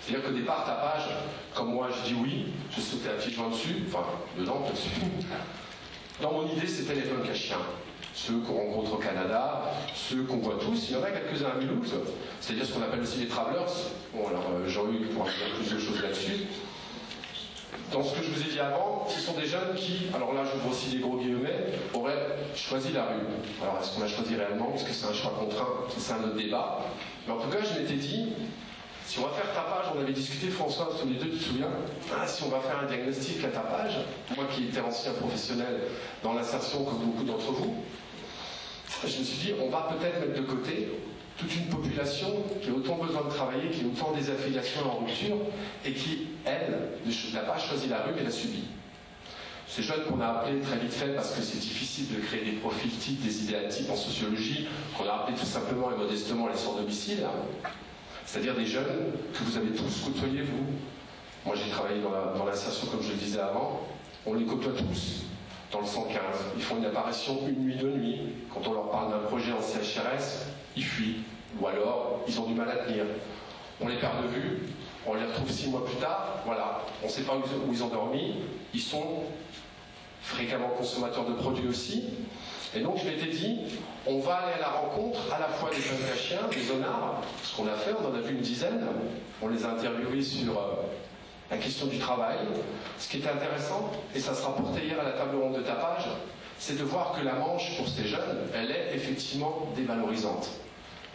C'est-à-dire 0.00 0.26
qu'au 0.26 0.34
départ, 0.34 0.64
tapage, 0.64 1.08
comme 1.54 1.72
moi 1.72 1.88
je 1.90 2.08
dis 2.08 2.16
oui, 2.20 2.46
je 2.70 2.80
sautais 2.80 3.08
à 3.08 3.12
pieds 3.14 3.32
joints 3.32 3.50
dessus, 3.50 3.84
enfin 3.88 4.04
dedans 4.38 4.62
dessus. 4.70 5.00
Dans 6.20 6.32
mon 6.32 6.48
idée, 6.48 6.66
c'était 6.66 6.94
les 6.94 7.02
punks 7.02 7.28
à 7.28 7.34
chiens 7.34 7.58
ceux 8.16 8.38
qu'on 8.38 8.54
rencontre 8.54 8.94
au 8.94 8.96
Canada, 8.96 9.62
ceux 9.94 10.22
qu'on 10.22 10.38
voit 10.38 10.58
tous. 10.58 10.88
Il 10.88 10.94
y 10.94 10.96
en 10.96 11.02
a 11.02 11.10
quelques-uns 11.10 11.50
à 11.50 11.54
Mulhouse, 11.60 11.92
c'est-à-dire 12.40 12.64
ce 12.64 12.72
qu'on 12.72 12.82
appelle 12.82 13.02
aussi 13.02 13.18
les 13.18 13.28
travelers. 13.28 13.70
Bon, 14.14 14.26
alors 14.26 14.46
euh, 14.54 14.66
Jean-Hugues 14.66 15.08
pourra 15.10 15.28
dire 15.28 15.54
plus 15.54 15.74
de 15.74 15.78
choses 15.78 16.02
là-dessus. 16.02 16.46
Dans 17.92 18.02
ce 18.02 18.16
que 18.16 18.22
je 18.24 18.30
vous 18.30 18.40
ai 18.40 18.50
dit 18.50 18.58
avant, 18.58 19.06
ce 19.08 19.20
sont 19.20 19.34
des 19.34 19.46
jeunes 19.46 19.74
qui, 19.76 20.06
alors 20.14 20.34
là 20.34 20.42
vous 20.42 20.70
aussi 20.70 20.88
des 20.90 20.98
gros 20.98 21.16
guillemets, 21.16 21.66
auraient 21.94 22.36
choisi 22.54 22.92
la 22.92 23.04
rue. 23.04 23.22
Alors 23.62 23.78
est-ce 23.80 23.96
qu'on 23.96 24.02
a 24.02 24.08
choisi 24.08 24.34
réellement 24.34 24.72
Est-ce 24.74 24.84
que 24.84 24.92
c'est 24.92 25.06
un 25.06 25.14
choix 25.14 25.32
contraint 25.38 25.68
C'est 25.96 26.12
un 26.12 26.24
autre 26.24 26.34
débat. 26.34 26.80
Mais 27.26 27.32
en 27.32 27.38
tout 27.38 27.48
cas, 27.48 27.58
je 27.62 27.80
m'étais 27.80 27.94
dit, 27.94 28.32
si 29.06 29.20
on 29.20 29.22
va 29.22 29.28
faire 29.28 29.52
tapage, 29.54 29.86
on 29.94 30.00
avait 30.00 30.12
discuté, 30.12 30.48
François, 30.48 30.90
tous 31.00 31.06
les 31.06 31.14
deux, 31.14 31.30
tu 31.30 31.38
te 31.38 31.44
souviens 31.44 31.68
ah, 32.12 32.26
Si 32.26 32.42
on 32.42 32.48
va 32.48 32.58
faire 32.58 32.80
un 32.82 32.86
diagnostic 32.86 33.44
à 33.44 33.48
tapage, 33.48 33.98
moi 34.34 34.46
qui 34.52 34.64
étais 34.64 34.80
ancien 34.80 35.12
professionnel 35.12 35.82
dans 36.24 36.34
l'insertion 36.34 36.84
comme 36.84 36.98
beaucoup 36.98 37.22
d'entre 37.22 37.52
vous, 37.52 37.84
je 39.02 39.18
me 39.18 39.24
suis 39.24 39.46
dit, 39.46 39.54
on 39.62 39.68
va 39.68 39.88
peut-être 39.92 40.20
mettre 40.20 40.40
de 40.40 40.44
côté 40.44 40.88
toute 41.36 41.54
une 41.54 41.66
population 41.66 42.28
qui 42.62 42.70
a 42.70 42.72
autant 42.72 42.96
besoin 42.96 43.22
de 43.24 43.30
travailler, 43.30 43.70
qui 43.70 43.84
a 43.84 43.86
autant 43.86 44.12
des 44.12 44.30
affiliations 44.30 44.90
en 44.90 45.04
rupture, 45.04 45.36
et 45.84 45.92
qui, 45.92 46.28
elle, 46.44 46.90
n'a 47.34 47.40
pas 47.40 47.58
choisi 47.58 47.88
la 47.88 48.02
rue, 48.02 48.12
mais 48.16 48.24
l'a 48.24 48.30
subi. 48.30 48.64
Ces 49.68 49.82
jeunes 49.82 50.04
qu'on 50.08 50.20
a 50.20 50.26
appelés 50.26 50.60
très 50.60 50.78
vite 50.78 50.92
fait, 50.92 51.14
parce 51.14 51.32
que 51.32 51.42
c'est 51.42 51.58
difficile 51.58 52.06
de 52.14 52.20
créer 52.20 52.44
des 52.44 52.58
profils 52.58 52.90
types, 52.90 53.22
des 53.22 53.44
idéal 53.44 53.68
types 53.68 53.90
en 53.90 53.96
sociologie, 53.96 54.68
qu'on 54.96 55.06
a 55.06 55.12
appelés 55.12 55.36
tout 55.36 55.44
simplement 55.44 55.90
et 55.92 55.96
modestement 55.96 56.48
les 56.48 56.56
sans 56.56 56.76
domicile, 56.76 57.26
c'est-à-dire 58.24 58.54
des 58.54 58.66
jeunes 58.66 59.12
que 59.32 59.44
vous 59.44 59.56
avez 59.56 59.70
tous 59.70 60.04
côtoyés, 60.04 60.42
vous. 60.42 60.66
Moi, 61.44 61.54
j'ai 61.54 61.70
travaillé 61.70 62.00
dans 62.00 62.44
l'insertion, 62.44 62.88
comme 62.88 63.02
je 63.02 63.10
le 63.10 63.16
disais 63.16 63.38
avant. 63.38 63.86
On 64.24 64.34
les 64.34 64.44
côtoie 64.44 64.72
tous 64.72 65.26
dans 65.70 65.80
le 65.80 65.86
115. 65.86 66.18
Ils 66.56 66.62
font 66.62 66.78
une 66.78 66.86
apparition 66.86 67.38
une 67.46 67.64
nuit, 67.64 67.76
deux 67.76 67.92
nuits. 67.92 68.20
Quand 68.52 68.66
on 68.66 68.72
leur 68.72 68.90
parle 68.90 69.10
d'un 69.10 69.18
projet 69.18 69.52
en 69.52 69.60
CHRS, 69.60 70.46
ils 70.76 70.84
fuient. 70.84 71.16
Ou 71.60 71.66
alors, 71.66 72.20
ils 72.28 72.38
ont 72.40 72.46
du 72.46 72.54
mal 72.54 72.70
à 72.70 72.76
tenir. 72.84 73.04
On 73.80 73.88
les 73.88 73.96
perd 73.96 74.22
de 74.22 74.28
vue, 74.28 74.58
on 75.06 75.14
les 75.14 75.24
retrouve 75.24 75.50
six 75.50 75.68
mois 75.68 75.84
plus 75.84 75.96
tard, 75.96 76.40
voilà. 76.44 76.82
On 77.02 77.06
ne 77.06 77.10
sait 77.10 77.22
pas 77.22 77.34
où 77.34 77.72
ils 77.72 77.82
ont 77.82 77.88
dormi. 77.88 78.36
Ils 78.74 78.80
sont 78.80 79.24
fréquemment 80.22 80.68
consommateurs 80.68 81.24
de 81.24 81.34
produits 81.34 81.68
aussi. 81.68 82.04
Et 82.74 82.80
donc 82.80 82.98
je 82.98 83.08
m'étais 83.08 83.30
dit, 83.30 83.58
on 84.06 84.18
va 84.18 84.34
aller 84.34 84.54
à 84.54 84.60
la 84.60 84.68
rencontre 84.68 85.20
à 85.32 85.38
la 85.38 85.48
fois 85.48 85.70
des 85.70 85.80
jeunes 85.80 85.96
chiens, 86.16 86.48
des 86.50 86.62
zonards, 86.62 87.22
ce 87.42 87.56
qu'on 87.56 87.66
a 87.68 87.74
fait, 87.74 87.92
on 87.98 88.06
en 88.06 88.14
a 88.14 88.20
vu 88.20 88.34
une 88.34 88.40
dizaine, 88.40 88.84
on 89.40 89.48
les 89.48 89.64
a 89.64 89.70
interviewés 89.70 90.22
sur 90.22 90.52
euh, 90.52 90.74
la 91.50 91.58
question 91.58 91.86
du 91.86 91.98
travail. 91.98 92.38
Ce 92.98 93.08
qui 93.08 93.18
était 93.18 93.30
intéressant, 93.30 93.92
et 94.14 94.18
ça 94.18 94.34
se 94.34 94.42
rapportait 94.42 94.84
hier 94.84 95.00
à 95.00 95.04
la 95.04 95.12
table 95.12 95.36
ronde 95.36 95.56
de 95.56 95.62
tapage, 95.62 96.06
c'est 96.58 96.78
de 96.78 96.84
voir 96.84 97.14
que 97.18 97.24
la 97.24 97.34
manche 97.34 97.76
pour 97.76 97.88
ces 97.88 98.06
jeunes, 98.06 98.48
elle 98.54 98.70
est 98.70 98.94
effectivement 98.94 99.68
dévalorisante. 99.76 100.50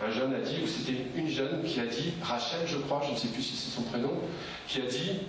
Un 0.03 0.09
jeune 0.09 0.33
a 0.33 0.39
dit, 0.39 0.57
ou 0.63 0.67
c'était 0.67 0.97
une 1.15 1.29
jeune 1.29 1.63
qui 1.63 1.79
a 1.79 1.85
dit, 1.85 2.13
Rachel 2.23 2.61
je 2.65 2.77
crois, 2.77 3.01
je 3.05 3.11
ne 3.11 3.17
sais 3.17 3.27
plus 3.27 3.43
si 3.43 3.55
c'est 3.55 3.69
son 3.69 3.83
prénom, 3.83 4.13
qui 4.67 4.81
a 4.81 4.85
dit, 4.85 5.19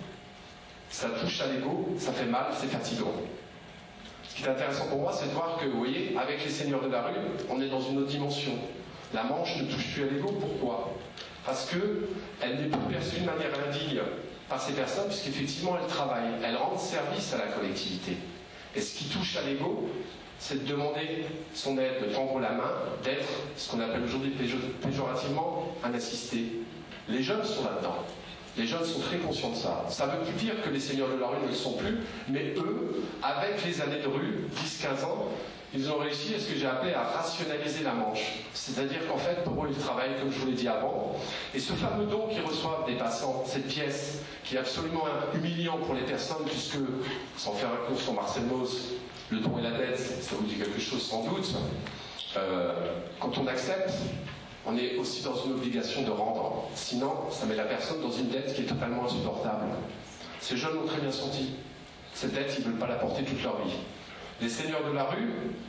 ça 0.89 1.09
touche 1.11 1.41
à 1.43 1.47
l'ego, 1.49 1.89
ça 1.99 2.13
fait 2.13 2.27
mal, 2.27 2.47
c'est 2.59 2.69
fatigant. 2.69 3.13
Ce 4.29 4.35
qui 4.35 4.45
est 4.45 4.49
intéressant 4.49 4.87
pour 4.87 5.01
moi, 5.01 5.13
c'est 5.13 5.29
de 5.29 5.33
voir 5.33 5.59
que, 5.61 5.67
vous 5.67 5.79
voyez, 5.79 6.17
avec 6.17 6.43
les 6.43 6.51
seigneurs 6.51 6.83
de 6.83 6.89
la 6.89 7.03
rue, 7.03 7.15
on 7.51 7.61
est 7.61 7.69
dans 7.69 7.81
une 7.81 7.99
autre 7.99 8.09
dimension. 8.09 8.53
La 9.13 9.25
manche 9.25 9.59
ne 9.59 9.65
touche 9.65 9.93
plus 9.93 10.05
à 10.05 10.07
l'ego. 10.07 10.33
Pourquoi? 10.41 10.95
Parce 11.45 11.69
qu'elle 11.69 12.57
n'est 12.57 12.69
plus 12.69 12.95
perçue 12.95 13.21
de 13.21 13.27
manière 13.27 13.51
indigne 13.69 14.01
par 14.49 14.61
ces 14.61 14.73
personnes, 14.73 15.09
puisqu'effectivement, 15.09 15.77
elles 15.79 15.89
travaillent, 15.89 16.33
elles 16.43 16.57
rendent 16.57 16.79
service 16.79 17.35
à 17.35 17.39
la 17.39 17.53
collectivité. 17.53 18.17
Et 18.75 18.81
ce 18.81 18.97
qui 18.97 19.05
touche 19.05 19.37
à 19.37 19.43
l'ego, 19.43 19.91
c'est 20.43 20.65
de 20.65 20.69
demander 20.69 21.25
son 21.55 21.79
aide, 21.79 22.03
de 22.03 22.13
tendre 22.13 22.41
la 22.41 22.51
main, 22.51 22.73
d'être 23.05 23.29
ce 23.57 23.71
qu'on 23.71 23.79
appelle 23.79 24.03
aujourd'hui 24.03 24.33
péjorativement 24.83 25.69
un 25.85 25.95
assisté. 25.95 26.63
Les 27.09 27.23
jeunes 27.23 27.45
sont 27.45 27.63
là-dedans. 27.63 27.99
Les 28.59 28.67
jeunes 28.67 28.85
sont 28.85 28.99
très 28.99 29.19
conscients 29.19 29.51
de 29.51 29.57
ça. 29.57 29.87
Ça 29.89 30.07
veut 30.07 30.25
plus 30.25 30.35
dire 30.35 30.61
que 30.61 30.71
les 30.71 30.81
seigneurs 30.81 31.09
de 31.15 31.21
la 31.21 31.29
rue 31.29 31.41
ne 31.45 31.49
le 31.49 31.55
sont 31.55 31.75
plus, 31.75 31.99
mais 32.29 32.55
eux, 32.57 33.05
avec 33.23 33.65
les 33.65 33.81
années 33.81 34.01
de 34.03 34.09
rue, 34.09 34.49
10-15 34.57 35.05
ans, 35.05 35.29
ils 35.75 35.91
ont 35.91 35.99
réussi 35.99 36.35
à 36.35 36.39
ce 36.39 36.49
que 36.49 36.59
j'ai 36.59 36.67
appelé 36.67 36.93
à 36.93 37.03
rationaliser 37.03 37.83
la 37.83 37.95
manche. 37.95 38.41
C'est-à-dire 38.53 39.07
qu'en 39.09 39.17
fait, 39.17 39.43
pour 39.43 39.65
eux, 39.65 39.69
ils 39.71 39.83
travaillent, 39.83 40.19
comme 40.19 40.31
je 40.31 40.39
vous 40.39 40.47
l'ai 40.47 40.53
dit 40.53 40.69
avant. 40.69 41.17
Et 41.55 41.59
ce 41.59 41.73
fameux 41.73 42.05
don 42.05 42.29
qu'ils 42.29 42.43
reçoivent 42.43 42.85
des 42.87 42.97
passants, 42.97 43.43
cette 43.47 43.69
pièce, 43.69 44.21
qui 44.45 44.57
est 44.57 44.59
absolument 44.59 45.05
humiliant 45.35 45.79
pour 45.79 45.95
les 45.95 46.03
personnes, 46.03 46.45
puisque, 46.45 46.77
sans 47.39 47.53
faire 47.53 47.71
un 47.71 47.87
cours 47.89 48.01
sur 48.01 48.13
Marcel 48.13 48.45
Mauss, 48.45 48.91
le 49.31 49.39
don 49.39 49.59
et 49.59 49.63
la 49.63 49.71
dette, 49.71 49.99
ça 49.99 50.35
vous 50.39 50.45
dit 50.45 50.57
quelque 50.57 50.81
chose 50.81 51.03
sans 51.03 51.25
doute. 51.25 51.55
Euh, 52.37 52.75
quand 53.19 53.39
on 53.39 53.47
accepte, 53.47 53.93
on 54.67 54.77
est 54.77 54.97
aussi 54.97 55.23
dans 55.23 55.35
une 55.35 55.53
obligation 55.53 56.03
de 56.03 56.11
rendre. 56.11 56.69
Sinon, 56.75 57.13
ça 57.31 57.47
met 57.47 57.57
la 57.57 57.65
personne 57.65 58.01
dans 58.03 58.11
une 58.11 58.29
dette 58.29 58.55
qui 58.55 58.63
est 58.63 58.67
totalement 58.67 59.07
insupportable. 59.07 59.65
Ces 60.39 60.57
jeunes 60.57 60.75
l'ont 60.75 60.87
très 60.87 61.01
bien 61.01 61.11
senti. 61.11 61.55
Cette 62.13 62.35
dette, 62.35 62.55
ils 62.59 62.65
ne 62.65 62.71
veulent 62.71 62.79
pas 62.79 62.89
la 62.89 62.97
porter 62.97 63.25
toute 63.25 63.43
leur 63.43 63.57
vie. 63.65 63.73
Les 64.43 64.49
seigneurs 64.49 64.85
de 64.85 64.93
la 64.93 65.05
rue, 65.05 65.29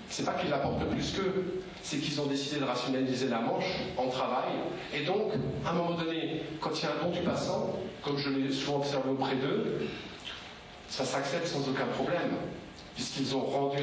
c'est 0.10 0.26
pas 0.26 0.34
qu'ils 0.34 0.50
l'apportent 0.50 0.84
plus 0.90 1.12
qu'eux, 1.12 1.62
c'est 1.84 1.98
qu'ils 1.98 2.20
ont 2.20 2.26
décidé 2.26 2.60
de 2.60 2.66
rationaliser 2.66 3.28
la 3.28 3.40
manche 3.40 3.66
en 3.98 4.08
travail. 4.08 4.50
Et 4.92 5.04
donc, 5.04 5.32
à 5.64 5.70
un 5.70 5.74
moment 5.74 5.92
donné, 5.92 6.42
quand 6.60 6.72
il 6.76 6.84
y 6.84 6.88
a 6.88 6.92
un 6.94 7.04
don 7.04 7.12
du 7.12 7.22
passant, 7.22 7.78
comme 8.02 8.18
je 8.18 8.30
l'ai 8.32 8.52
souvent 8.52 8.78
observé 8.78 9.12
auprès 9.12 9.36
d'eux, 9.36 9.82
ça 10.90 11.06
s'accepte 11.06 11.46
sans 11.46 11.70
aucun 11.70 11.86
problème, 11.86 12.32
puisqu'ils 12.96 13.36
ont 13.36 13.42
rendu 13.42 13.78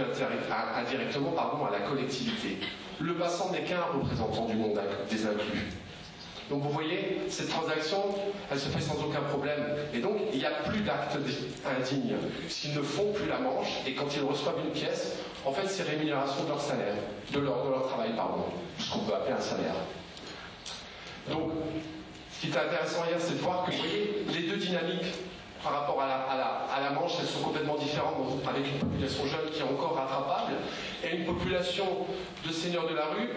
indirectement 0.77 1.31
pardon, 1.31 1.67
à 1.67 1.71
la 1.71 1.81
collectivité. 1.81 2.59
Le 2.99 3.15
passant 3.15 3.53
n'est 3.53 3.63
qu'un 3.63 3.83
représentant 3.95 4.47
du 4.47 4.57
monde 4.57 4.81
des 5.09 5.25
inclus. 5.25 5.69
Donc 6.51 6.63
vous 6.65 6.71
voyez, 6.71 7.21
cette 7.29 7.49
transaction, 7.49 8.03
elle 8.51 8.59
se 8.59 8.69
fait 8.69 8.81
sans 8.81 9.01
aucun 9.05 9.21
problème. 9.21 9.65
Et 9.95 10.01
donc, 10.01 10.17
il 10.33 10.41
n'y 10.41 10.45
a 10.45 10.51
plus 10.51 10.81
d'actes 10.81 11.17
indignes, 11.65 12.17
puisqu'ils 12.41 12.75
ne 12.75 12.83
font 12.83 13.13
plus 13.13 13.29
la 13.29 13.39
manche, 13.39 13.69
et 13.87 13.95
quand 13.95 14.07
ils 14.17 14.23
reçoivent 14.23 14.59
une 14.65 14.73
pièce, 14.73 15.19
en 15.45 15.53
fait, 15.53 15.69
c'est 15.69 15.85
rémunération 15.85 16.43
de 16.43 16.49
leur 16.49 16.61
salaire, 16.61 16.95
de 17.33 17.39
leur, 17.39 17.87
travail, 17.87 18.11
pardon, 18.17 18.45
ce 18.79 18.91
qu'on 18.91 18.99
peut 19.01 19.15
appeler 19.15 19.35
un 19.35 19.41
salaire. 19.41 19.75
Donc, 21.31 21.53
ce 22.33 22.41
qui 22.41 22.53
est 22.53 22.57
intéressant 22.57 23.05
hier, 23.09 23.19
c'est 23.21 23.35
de 23.35 23.43
voir 23.43 23.65
que, 23.65 23.71
vous 23.71 23.79
voyez, 23.79 24.25
les 24.35 24.49
deux 24.49 24.57
dynamiques 24.57 25.15
par 25.63 25.73
rapport 25.73 26.03
à, 26.03 26.81
la, 26.81 26.91
manche, 26.91 27.13
elles 27.21 27.29
sont 27.29 27.41
complètement 27.41 27.77
différentes 27.77 28.27
avec 28.49 28.67
une 28.67 28.79
population 28.79 29.27
jeune 29.27 29.51
qui 29.53 29.61
est 29.61 29.63
encore 29.63 29.95
rattrapable 29.95 30.55
et 31.05 31.17
une 31.17 31.27
population 31.27 31.85
de 32.45 32.53
seigneurs 32.53 32.89
de 32.89 32.95
la 32.95 33.05
rue 33.07 33.29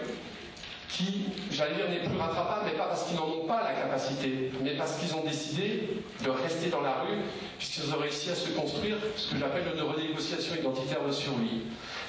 qui, 0.88 1.26
j'allais 1.50 1.74
dire, 1.74 1.88
n'est 1.88 2.08
plus 2.08 2.18
rattrapable, 2.18 2.66
mais 2.66 2.78
pas 2.78 2.86
parce 2.86 3.04
qu'ils 3.04 3.16
n'en 3.16 3.26
ont 3.26 3.46
pas 3.46 3.62
la 3.64 3.72
capacité, 3.72 4.50
mais 4.62 4.76
parce 4.76 4.96
qu'ils 4.96 5.14
ont 5.14 5.24
décidé 5.24 5.88
de 6.24 6.30
rester 6.30 6.68
dans 6.68 6.82
la 6.82 7.02
rue, 7.02 7.18
puisqu'ils 7.58 7.92
ont 7.92 7.98
réussi 7.98 8.30
à 8.30 8.34
se 8.34 8.50
construire 8.50 8.96
ce 9.16 9.32
que 9.32 9.38
j'appelle 9.38 9.64
une 9.74 9.82
renégociation 9.82 10.54
identitaire 10.56 11.04
de 11.04 11.12
survie. 11.12 11.62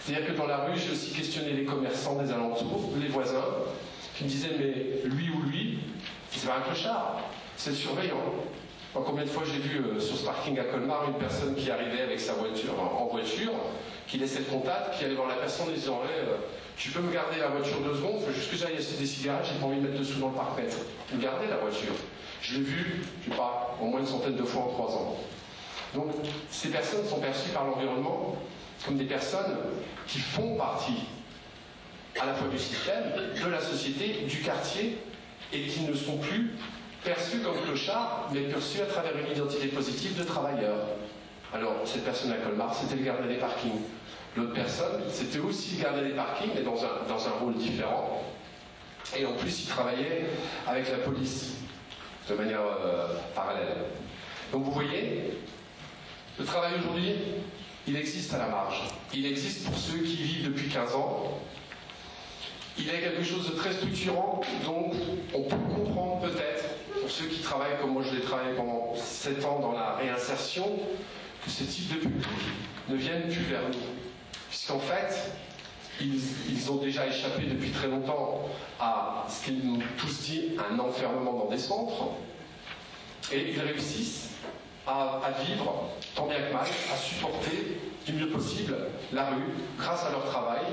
C'est-à-dire 0.04 0.28
que 0.28 0.34
dans 0.34 0.46
la 0.46 0.58
rue, 0.58 0.78
j'ai 0.78 0.92
aussi 0.92 1.14
questionné 1.14 1.52
les 1.52 1.66
commerçants 1.66 2.22
des 2.22 2.32
alentours, 2.32 2.92
les 3.02 3.08
voisins, 3.08 3.46
qui 4.16 4.24
me 4.24 4.30
disaient, 4.30 4.56
mais 4.58 5.10
lui 5.10 5.30
ou 5.30 5.50
lui, 5.50 5.80
c'est 6.32 6.48
pas 6.48 6.58
un 6.58 6.62
clochard, 6.62 7.20
c'est 7.58 7.72
le 7.72 7.76
surveillant. 7.76 8.22
combien 8.94 9.24
de 9.24 9.30
fois 9.30 9.44
j'ai 9.46 9.60
vu 9.60 9.80
euh, 9.80 10.00
sur 10.00 10.16
ce 10.16 10.26
parking 10.26 10.58
à 10.60 10.64
Colmar 10.64 11.06
une 11.08 11.16
personne 11.16 11.56
qui 11.56 11.70
arrivait 11.70 12.02
avec 12.02 12.20
sa 12.20 12.34
voiture 12.34 12.80
en 12.80 13.08
voiture, 13.08 13.52
qui 14.08 14.18
laissait 14.18 14.40
le 14.40 14.46
contact, 14.46 14.98
qui 14.98 15.06
allait 15.06 15.16
voir 15.16 15.28
la 15.28 15.36
personne 15.36 15.70
en 15.70 15.72
disant 15.72 16.02
euh, 16.04 16.36
Tu 16.78 16.92
peux 16.92 17.02
me 17.02 17.12
garder 17.12 17.40
la 17.40 17.48
voiture 17.48 17.80
deux 17.82 17.96
secondes, 17.96 18.18
il 18.20 18.26
faut 18.28 18.34
juste 18.34 18.52
que 18.52 18.58
j'aille 18.58 18.78
acheter 18.78 18.98
des 18.98 19.06
cigarettes, 19.06 19.46
j'ai 19.52 19.60
pas 19.60 19.66
envie 19.66 19.78
de 19.78 19.88
mettre 19.88 20.00
dessous 20.00 20.20
dans 20.20 20.30
le 20.30 20.36
parc-mètre. 20.36 20.78
La 21.12 21.58
voiture. 21.58 21.94
Je 22.42 22.56
l'ai 22.56 22.64
vu, 22.64 23.04
je 23.24 23.32
sais 23.32 23.38
pas, 23.38 23.76
au 23.82 23.86
moins 23.86 24.00
une 24.00 24.06
centaine 24.06 24.36
de 24.36 24.44
fois 24.44 24.64
en 24.64 24.68
trois 24.68 24.94
ans. 24.94 25.18
Donc, 25.94 26.08
ces 26.50 26.70
personnes 26.70 27.06
sont 27.08 27.20
perçues 27.20 27.50
par 27.50 27.66
l'environnement 27.66 28.36
comme 28.86 28.98
des 28.98 29.06
personnes 29.06 29.58
qui 30.08 30.20
font 30.20 30.56
partie 30.56 31.06
à 32.20 32.26
la 32.26 32.34
fois 32.34 32.48
du 32.48 32.60
système, 32.60 33.04
de 33.44 33.50
la 33.50 33.60
société, 33.60 34.26
du 34.28 34.38
quartier, 34.42 34.98
et 35.54 35.62
qui 35.68 35.82
ne 35.82 35.94
sont 35.94 36.18
plus 36.18 36.52
perçus 37.04 37.40
comme 37.40 37.62
clochards, 37.64 38.30
mais 38.34 38.42
perçus 38.42 38.82
à 38.82 38.86
travers 38.86 39.14
une 39.18 39.32
identité 39.32 39.68
positive 39.68 40.18
de 40.18 40.24
travailleurs. 40.24 40.88
Alors, 41.54 41.76
cette 41.86 42.04
personne 42.04 42.32
à 42.32 42.38
Colmar, 42.38 42.74
c'était 42.76 42.96
le 42.96 43.04
gardien 43.04 43.28
des 43.28 43.38
parkings. 43.38 43.82
L'autre 44.36 44.54
personne, 44.54 45.02
c'était 45.10 45.40
aussi 45.40 45.78
le 45.78 45.84
gardien 45.84 46.04
des 46.04 46.10
parkings, 46.10 46.52
mais 46.54 46.62
dans 46.62 46.84
un, 46.84 47.08
dans 47.08 47.28
un 47.28 47.32
rôle 47.32 47.56
différent. 47.56 48.22
Et 49.18 49.26
en 49.26 49.34
plus, 49.34 49.64
il 49.64 49.68
travaillait 49.68 50.26
avec 50.68 50.92
la 50.92 50.98
police, 50.98 51.56
de 52.30 52.36
manière 52.36 52.60
euh, 52.60 53.08
parallèle. 53.34 53.78
Donc 54.52 54.66
vous 54.66 54.72
voyez, 54.72 55.40
le 56.38 56.46
travail 56.46 56.74
aujourd'hui, 56.80 57.14
il 57.88 57.96
existe 57.96 58.34
à 58.34 58.40
la 58.40 58.48
marge. 58.48 58.82
Il 59.14 59.26
existe 59.26 59.66
pour 59.66 59.78
ceux 59.78 60.00
qui 60.00 60.16
vivent 60.18 60.48
depuis 60.48 60.68
15 60.68 60.96
ans. 60.96 61.40
Il 62.78 62.90
est 62.90 63.00
quelque 63.00 63.24
chose 63.24 63.50
de 63.50 63.56
très 63.56 63.72
structurant, 63.72 64.42
donc 64.66 64.96
on 65.34 65.44
peut 65.44 65.56
comprendre 65.56 66.22
peut-être, 66.24 66.66
pour 67.00 67.10
ceux 67.10 67.28
qui 67.28 67.40
travaillent 67.40 67.78
comme 67.80 67.92
moi 67.92 68.04
je 68.04 68.16
l'ai 68.16 68.22
travaillé 68.22 68.54
pendant 68.54 68.94
7 68.96 69.46
ans 69.46 69.60
dans 69.62 69.72
la 69.72 69.96
réinsertion, 69.96 70.78
que 71.44 71.50
ce 71.50 71.64
type 71.64 71.94
de 71.94 72.00
public 72.00 72.26
ne 72.90 72.96
viennent 72.96 73.30
plus 73.30 73.46
vers 73.46 73.62
nous. 73.70 74.05
Puisqu'en 74.56 74.80
fait, 74.80 75.34
ils, 76.00 76.72
ont 76.72 76.78
déjà 76.78 77.06
échappé 77.08 77.44
depuis 77.44 77.72
très 77.72 77.90
longtemps 77.90 78.48
à 78.80 79.26
ce 79.28 79.44
qu'ils 79.44 79.60
nous 79.60 79.84
tous 79.98 80.22
dit 80.22 80.52
un 80.72 80.80
enfermement 80.80 81.34
dans 81.34 81.50
des 81.50 81.58
centres, 81.58 82.06
et 83.34 83.52
ils 83.52 83.60
réussissent 83.60 84.30
à, 84.88 85.20
à, 85.26 85.32
vivre, 85.44 85.90
tant 86.16 86.28
bien 86.28 86.38
que 86.38 86.54
mal, 86.54 86.64
à 86.64 86.96
supporter 86.96 87.82
du 88.06 88.14
mieux 88.14 88.30
possible 88.30 88.78
la 89.12 89.26
rue, 89.26 89.52
grâce 89.78 90.06
à 90.06 90.12
leur 90.12 90.24
travail, 90.24 90.64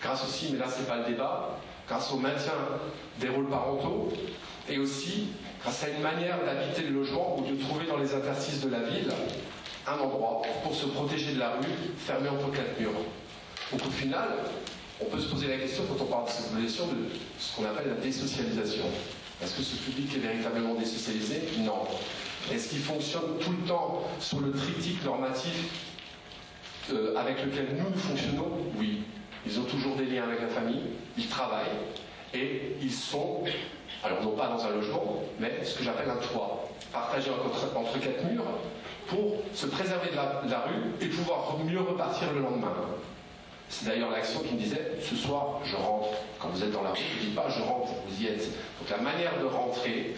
grâce 0.00 0.22
aussi, 0.22 0.50
mais 0.52 0.60
là 0.60 0.66
c'est 0.68 0.86
pas 0.86 0.98
le 0.98 1.04
débat, 1.06 1.58
grâce 1.88 2.12
au 2.12 2.18
maintien 2.18 2.54
des 3.18 3.30
rôles 3.30 3.50
parentaux, 3.50 4.12
et 4.68 4.78
aussi 4.78 5.30
grâce 5.60 5.82
à 5.82 5.88
une 5.88 6.02
manière 6.02 6.38
d'habiter 6.44 6.82
le 6.82 7.00
logement 7.00 7.36
ou 7.36 7.42
de 7.42 7.60
trouver 7.60 7.86
dans 7.88 7.96
les 7.96 8.14
interstices 8.14 8.60
de 8.60 8.70
la 8.70 8.82
ville 8.84 9.10
un 9.88 9.98
endroit 9.98 10.42
pour 10.62 10.72
se 10.72 10.86
protéger 10.86 11.34
de 11.34 11.40
la 11.40 11.50
rue, 11.50 11.66
fermé 11.98 12.28
entre 12.28 12.52
quatre 12.52 12.78
murs. 12.78 12.92
Au 13.72 13.90
final, 13.90 14.28
on 15.00 15.04
peut 15.06 15.18
se 15.18 15.28
poser 15.28 15.48
la 15.48 15.56
question, 15.56 15.84
quand 15.88 16.04
on 16.04 16.06
parle 16.06 16.26
de 16.26 16.30
cette 16.30 16.50
population, 16.50 16.86
de 16.86 17.08
ce 17.38 17.56
qu'on 17.56 17.64
appelle 17.64 17.88
la 17.88 18.02
désocialisation. 18.02 18.84
Est-ce 19.42 19.56
que 19.56 19.62
ce 19.62 19.76
public 19.76 20.14
est 20.14 20.20
véritablement 20.20 20.74
désocialisé? 20.74 21.42
Non. 21.58 21.82
Est-ce 22.52 22.68
qu'il 22.68 22.80
fonctionne 22.80 23.38
tout 23.40 23.50
le 23.50 23.66
temps 23.66 24.02
sur 24.20 24.40
le 24.40 24.52
triptyque 24.52 25.02
normatif 25.04 25.70
euh, 26.92 27.16
avec 27.16 27.44
lequel 27.44 27.68
nous, 27.78 27.98
fonctionnons? 27.98 28.50
Oui. 28.78 29.02
Ils 29.46 29.58
ont 29.58 29.64
toujours 29.64 29.96
des 29.96 30.06
liens 30.06 30.24
avec 30.24 30.40
la 30.40 30.48
famille, 30.48 30.80
ils 31.18 31.26
travaillent, 31.26 31.66
et 32.32 32.76
ils 32.80 32.92
sont, 32.92 33.44
alors 34.02 34.22
non 34.22 34.30
pas 34.30 34.48
dans 34.48 34.64
un 34.64 34.70
logement, 34.70 35.22
mais 35.38 35.62
ce 35.62 35.78
que 35.78 35.84
j'appelle 35.84 36.08
un 36.08 36.16
toit, 36.16 36.68
partagé 36.92 37.30
entre 37.30 37.98
quatre 37.98 38.24
murs, 38.24 38.44
pour 39.06 39.36
se 39.52 39.66
préserver 39.66 40.10
de 40.10 40.50
la, 40.50 40.60
rue 40.60 40.92
et 41.00 41.06
pouvoir 41.08 41.58
mieux 41.58 41.80
repartir 41.80 42.32
le 42.32 42.40
lendemain. 42.40 42.72
C'est 43.76 43.86
d'ailleurs 43.86 44.10
l'action 44.10 44.38
qui 44.40 44.54
me 44.54 44.60
disait 44.60 44.92
ce 45.00 45.16
soir 45.16 45.60
je 45.64 45.74
rentre. 45.74 46.10
Quand 46.38 46.48
vous 46.48 46.62
êtes 46.62 46.70
dans 46.70 46.82
la 46.82 46.90
rue, 46.90 47.00
ne 47.20 47.28
dis 47.28 47.34
pas 47.34 47.48
je 47.48 47.60
rentre, 47.60 47.90
vous 48.06 48.22
y 48.22 48.26
êtes. 48.28 48.46
Donc 48.78 48.88
la 48.88 48.98
manière 48.98 49.32
de 49.40 49.46
rentrer, 49.46 50.14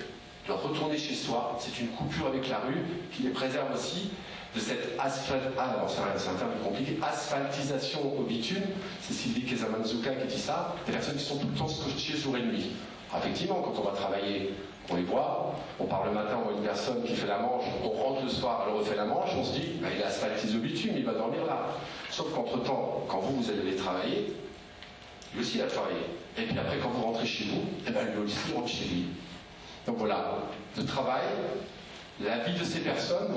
de 0.47 0.53
retourner 0.53 0.99
chez 0.99 1.15
soi, 1.15 1.57
c'est 1.59 1.81
une 1.81 1.89
coupure 1.89 2.27
avec 2.27 2.49
la 2.51 2.59
rue 2.59 2.83
qui 3.13 3.23
les 3.23 3.31
préserve 3.31 3.73
aussi 3.75 4.11
de 4.55 4.61
cette 4.61 4.99
asphalte, 4.99 5.43
ah, 5.59 5.87
c'est 5.87 6.29
un, 6.31 6.35
terme 6.35 6.51
compliqué, 6.63 6.99
asphaltisation 7.03 8.19
au 8.19 8.23
bitume. 8.25 8.63
C'est 9.01 9.15
Sylvie 9.15 9.45
Kezamanzuka 9.45 10.11
qui 10.11 10.27
dit 10.27 10.39
ça. 10.39 10.75
Des 10.87 10.93
personnes 10.93 11.17
qui 11.17 11.25
sont 11.25 11.39
tout 11.39 11.49
le 11.49 11.59
temps 11.59 11.69
scotchées 11.69 12.17
jour 12.17 12.37
et 12.37 12.43
nuit. 12.43 12.73
Effectivement, 13.17 13.63
quand 13.63 13.81
on 13.81 13.85
va 13.85 13.97
travailler 13.97 14.53
on 14.91 14.97
les 14.97 15.03
voit, 15.03 15.55
on 15.81 15.85
parle 15.85 16.09
le 16.09 16.15
matin, 16.15 16.39
on 16.41 16.49
voit 16.49 16.59
une 16.59 16.65
personne 16.65 17.03
qui 17.03 17.15
fait 17.15 17.27
la 17.27 17.39
manche, 17.39 17.65
on 17.83 17.89
rentre 17.89 18.23
le 18.23 18.29
soir, 18.29 18.67
elle 18.67 18.75
refait 18.75 18.97
la 18.97 19.05
manche, 19.05 19.31
on 19.37 19.45
se 19.45 19.53
dit, 19.53 19.73
bah, 19.81 19.89
il 19.95 20.03
a 20.03 20.07
asphaltisé 20.07 20.57
au 20.57 20.61
bitume, 20.61 20.93
il 20.97 21.05
va 21.05 21.13
dormir 21.13 21.45
là. 21.47 21.67
Sauf 22.17 22.33
qu'entre-temps, 22.35 23.05
quand 23.11 23.19
vous, 23.19 23.43
vous 23.43 23.51
allez 23.51 23.77
travailler, 23.77 24.33
lui 25.35 25.43
aussi 25.43 25.59
il 25.59 25.63
a 25.63 25.67
travaillé. 25.67 25.99
Et 26.39 26.45
puis 26.45 26.59
après, 26.59 26.79
quand 26.79 26.89
vous 26.89 27.03
rentrez 27.03 27.27
chez 27.27 27.45
vous, 27.45 27.61
eh 27.87 27.91
ben, 27.91 28.07
lui 28.07 28.25
aussi 28.25 28.55
rentre 28.55 28.69
chez 28.69 28.87
lui. 28.87 29.05
Donc 29.87 29.99
voilà, 29.99 30.39
le 30.79 30.85
travail, 30.87 31.25
la 32.25 32.39
vie 32.39 32.59
de 32.59 32.65
ces 32.65 32.79
personnes, 32.79 33.35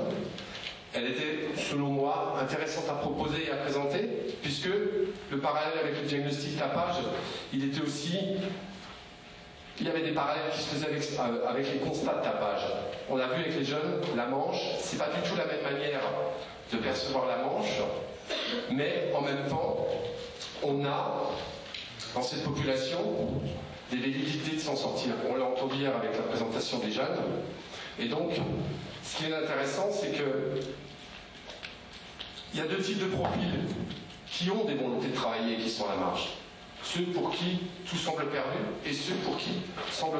elle 0.94 1.08
était, 1.08 1.50
selon 1.58 1.88
moi, 1.88 2.38
intéressante 2.40 2.88
à 2.88 2.94
proposer 2.94 3.48
et 3.48 3.50
à 3.50 3.56
présenter, 3.56 4.08
puisque 4.40 4.70
le 5.30 5.38
parallèle 5.42 5.78
avec 5.78 6.00
le 6.00 6.06
diagnostic 6.06 6.58
tapage, 6.58 6.96
il 7.52 7.62
était 7.62 7.82
aussi 7.82 8.16
il 9.78 9.86
y 9.86 9.90
avait 9.90 10.02
des 10.02 10.12
parallèles 10.12 10.50
qui 10.52 10.60
se 10.60 10.74
faisaient 10.74 11.18
euh, 11.20 11.48
avec, 11.48 11.70
les 11.72 11.78
constats 11.80 12.14
de 12.14 12.22
tapage. 12.22 12.62
On 13.08 13.18
a 13.18 13.26
vu 13.26 13.42
avec 13.42 13.58
les 13.58 13.64
jeunes, 13.64 14.00
la 14.16 14.26
manche, 14.26 14.60
c'est 14.78 14.98
pas 14.98 15.08
du 15.08 15.26
tout 15.28 15.36
la 15.36 15.46
même 15.46 15.62
manière 15.62 16.00
de 16.72 16.76
percevoir 16.78 17.26
la 17.26 17.38
manche, 17.38 17.80
mais 18.70 19.12
en 19.14 19.20
même 19.22 19.48
temps, 19.48 19.86
on 20.62 20.84
a 20.84 21.30
dans 22.14 22.22
cette 22.22 22.44
population 22.44 22.98
des 23.90 23.96
velléités 23.96 24.56
de 24.56 24.60
s'en 24.60 24.76
sortir. 24.76 25.14
On 25.28 25.36
l'a 25.36 25.44
entendu 25.44 25.76
hier 25.76 25.94
avec 25.96 26.12
la 26.16 26.22
présentation 26.22 26.78
des 26.78 26.90
jeunes. 26.90 27.18
Et 27.98 28.08
donc, 28.08 28.32
ce 29.02 29.16
qui 29.16 29.30
est 29.30 29.34
intéressant, 29.34 29.88
c'est 29.92 30.12
que 30.12 30.60
il 32.52 32.58
y 32.58 32.62
a 32.62 32.66
deux 32.66 32.78
types 32.78 32.98
de 32.98 33.06
profils 33.06 33.60
qui 34.26 34.50
ont 34.50 34.64
des 34.64 34.74
volontés 34.74 35.08
de 35.08 35.14
travailler 35.14 35.54
et 35.54 35.58
qui 35.58 35.70
sont 35.70 35.86
à 35.86 35.94
la 35.94 36.00
marge 36.00 36.30
ceux 36.82 37.04
pour 37.04 37.30
qui 37.30 37.60
tout 37.88 37.96
semble 37.96 38.26
perdu 38.26 38.58
et 38.86 38.92
ceux 38.92 39.14
pour 39.16 39.36
qui 39.36 39.50
semble, 39.90 40.18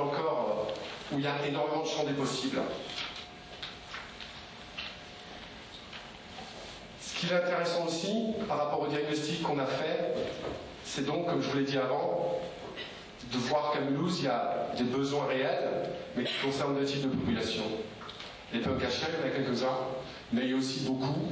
encore 0.00 0.68
euh, 0.68 1.14
où 1.14 1.18
il 1.18 1.24
y 1.24 1.26
a 1.26 1.46
énormément 1.46 1.82
de 1.82 1.88
champs 1.88 2.04
des 2.04 2.12
possibles. 2.12 2.60
Qui 7.22 7.32
est 7.32 7.36
intéressant 7.36 7.86
aussi 7.86 8.12
par 8.48 8.58
rapport 8.58 8.80
au 8.80 8.88
diagnostic 8.88 9.42
qu'on 9.42 9.58
a 9.60 9.66
fait, 9.66 10.12
c'est 10.84 11.06
donc, 11.06 11.26
comme 11.26 11.40
je 11.40 11.48
vous 11.48 11.58
l'ai 11.58 11.64
dit 11.64 11.78
avant, 11.78 12.40
de 13.32 13.38
voir 13.38 13.72
qu'à 13.72 13.80
Mulhouse, 13.80 14.18
il 14.18 14.24
y 14.24 14.28
a 14.28 14.66
des 14.76 14.82
besoins 14.82 15.26
réels, 15.26 15.70
mais 16.16 16.24
qui 16.24 16.32
concernent 16.44 16.76
deux 16.76 16.84
types 16.84 17.02
de 17.02 17.14
population. 17.14 17.62
Les 18.52 18.58
peuples 18.58 18.82
cachés, 18.82 19.06
il 19.08 19.20
y 19.20 19.22
en 19.22 19.32
a 19.32 19.36
quelques-uns, 19.36 19.78
mais 20.32 20.42
il 20.46 20.50
y 20.50 20.52
a 20.52 20.56
aussi 20.56 20.80
beaucoup 20.80 21.30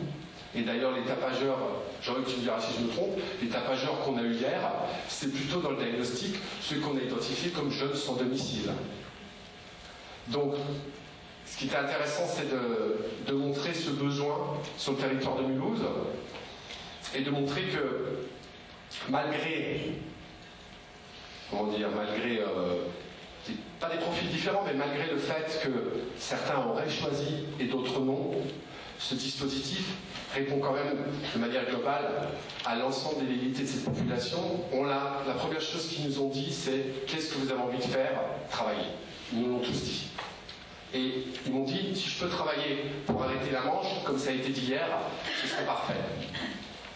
Et 0.54 0.62
d'ailleurs, 0.62 0.92
les 0.92 1.02
tapageurs, 1.02 1.58
Jean-Luc, 2.00 2.26
tu 2.26 2.36
me 2.36 2.42
diras 2.42 2.60
si 2.60 2.78
je 2.78 2.84
me 2.84 2.92
trompe, 2.92 3.18
les 3.42 3.48
tapageurs 3.48 4.00
qu'on 4.04 4.16
a 4.16 4.22
eu 4.22 4.34
hier, 4.34 4.60
c'est 5.08 5.32
plutôt 5.32 5.60
dans 5.60 5.72
le 5.72 5.76
diagnostic 5.76 6.36
ceux 6.60 6.78
qu'on 6.78 6.96
a 6.96 7.02
identifiés 7.02 7.50
comme 7.50 7.70
jeunes 7.70 7.96
sans 7.96 8.14
domicile. 8.14 8.70
Donc, 10.28 10.54
ce 11.50 11.58
qui 11.58 11.64
était 11.66 11.76
intéressant, 11.76 12.22
c'est 12.26 12.48
de, 12.48 13.32
montrer 13.32 13.74
ce 13.74 13.90
besoin 13.90 14.56
sur 14.76 14.92
le 14.92 14.98
territoire 14.98 15.36
de 15.36 15.42
Mulhouse 15.42 15.82
et 17.14 17.22
de 17.22 17.30
montrer 17.30 17.62
que 17.62 19.08
malgré, 19.08 19.92
comment 21.50 21.72
dire, 21.72 21.88
malgré, 21.94 22.40
euh, 22.40 22.84
pas 23.80 23.88
des 23.88 23.98
profils 23.98 24.28
différents, 24.28 24.62
mais 24.64 24.74
malgré 24.74 25.10
le 25.10 25.18
fait 25.18 25.60
que 25.64 25.70
certains 26.16 26.64
auraient 26.66 26.88
choisi 26.88 27.46
et 27.58 27.64
d'autres 27.64 27.98
non, 28.00 28.30
ce 28.98 29.14
dispositif 29.14 29.86
répond 30.34 30.58
quand 30.58 30.72
même 30.72 30.98
de 31.34 31.38
manière 31.40 31.66
globale 31.68 32.28
à 32.64 32.76
l'ensemble 32.76 33.26
des 33.26 33.32
limites 33.32 33.60
de 33.60 33.66
cette 33.66 33.84
population. 33.84 34.38
On 34.72 34.84
la 34.84 35.34
première 35.36 35.60
chose 35.60 35.88
qu'ils 35.88 36.06
nous 36.06 36.20
ont 36.20 36.28
dit, 36.28 36.52
c'est 36.52 37.06
qu'est-ce 37.06 37.32
que 37.32 37.38
vous 37.38 37.50
avez 37.50 37.60
envie 37.60 37.78
de 37.78 37.82
faire? 37.82 38.20
Travailler. 38.50 38.86
Ils 39.32 39.40
nous 39.40 39.48
l'ont 39.48 39.60
tous 39.60 39.82
dit. 39.82 40.10
Et 40.92 41.24
ils 41.46 41.52
m'ont 41.52 41.64
dit, 41.64 41.94
si 41.94 42.10
je 42.10 42.24
peux 42.24 42.28
travailler 42.28 42.84
pour 43.06 43.22
arrêter 43.22 43.50
la 43.52 43.62
manche, 43.62 44.02
comme 44.04 44.18
ça 44.18 44.30
a 44.30 44.32
été 44.32 44.48
dit 44.50 44.66
hier, 44.66 44.88
ce 45.40 45.48
serait 45.48 45.64
parfait. 45.64 45.94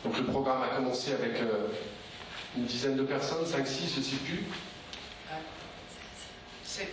Donc 0.04 0.18
le 0.18 0.24
programme 0.24 0.62
a 0.62 0.74
commencé 0.74 1.12
avec 1.12 1.36
euh, 1.40 1.68
une 2.56 2.64
dizaine 2.64 2.96
de 2.96 3.04
personnes, 3.04 3.46
5, 3.46 3.66
6, 3.66 3.94
je 3.94 4.00
ne 4.00 4.04
sais 4.04 4.16
plus. 4.16 4.44
7. 6.64 6.88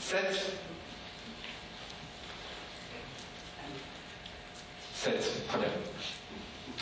7 0.00 0.56
7, 4.94 5.48
très 5.48 5.58
bien. 5.58 5.68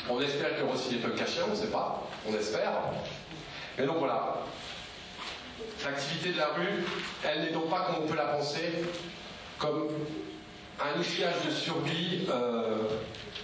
On 0.08 0.20
espère 0.20 0.50
qu'il 0.50 0.58
y 0.58 0.62
aura 0.62 0.74
aussi 0.74 0.90
des 0.90 0.96
peuples 0.96 1.18
cachés, 1.18 1.40
on 1.46 1.50
ne 1.50 1.56
sait 1.56 1.70
pas, 1.70 2.06
on 2.28 2.34
espère. 2.34 2.72
Mais 3.78 3.86
donc 3.86 3.98
voilà, 3.98 4.40
l'activité 5.84 6.32
de 6.32 6.38
la 6.38 6.48
rue, 6.48 6.84
elle 7.24 7.42
n'est 7.42 7.50
donc 7.50 7.70
pas 7.70 7.86
comme 7.86 8.04
on 8.04 8.06
peut 8.06 8.16
la 8.16 8.26
penser, 8.26 8.84
comme 9.58 9.88
un 10.80 10.98
outillage 10.98 11.44
de 11.46 11.50
survie 11.50 12.26
euh, 12.28 12.78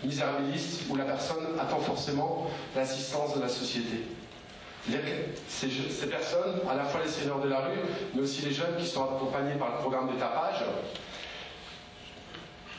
misérabiliste 0.02 0.82
où 0.88 0.96
la 0.96 1.04
personne 1.04 1.46
attend 1.58 1.80
forcément 1.80 2.50
l'assistance 2.74 3.36
de 3.36 3.42
la 3.42 3.48
société. 3.48 4.04
Ces, 5.46 6.06
personnes, 6.06 6.60
à 6.68 6.74
la 6.74 6.84
fois 6.84 7.02
les 7.04 7.10
seigneurs 7.10 7.40
de 7.40 7.48
la 7.48 7.60
rue, 7.60 7.78
mais 8.14 8.22
aussi 8.22 8.42
les 8.42 8.52
jeunes 8.52 8.76
qui 8.78 8.86
sont 8.86 9.04
accompagnés 9.04 9.54
par 9.54 9.72
le 9.72 9.78
programme 9.78 10.12
de 10.12 10.18
tapage, 10.18 10.64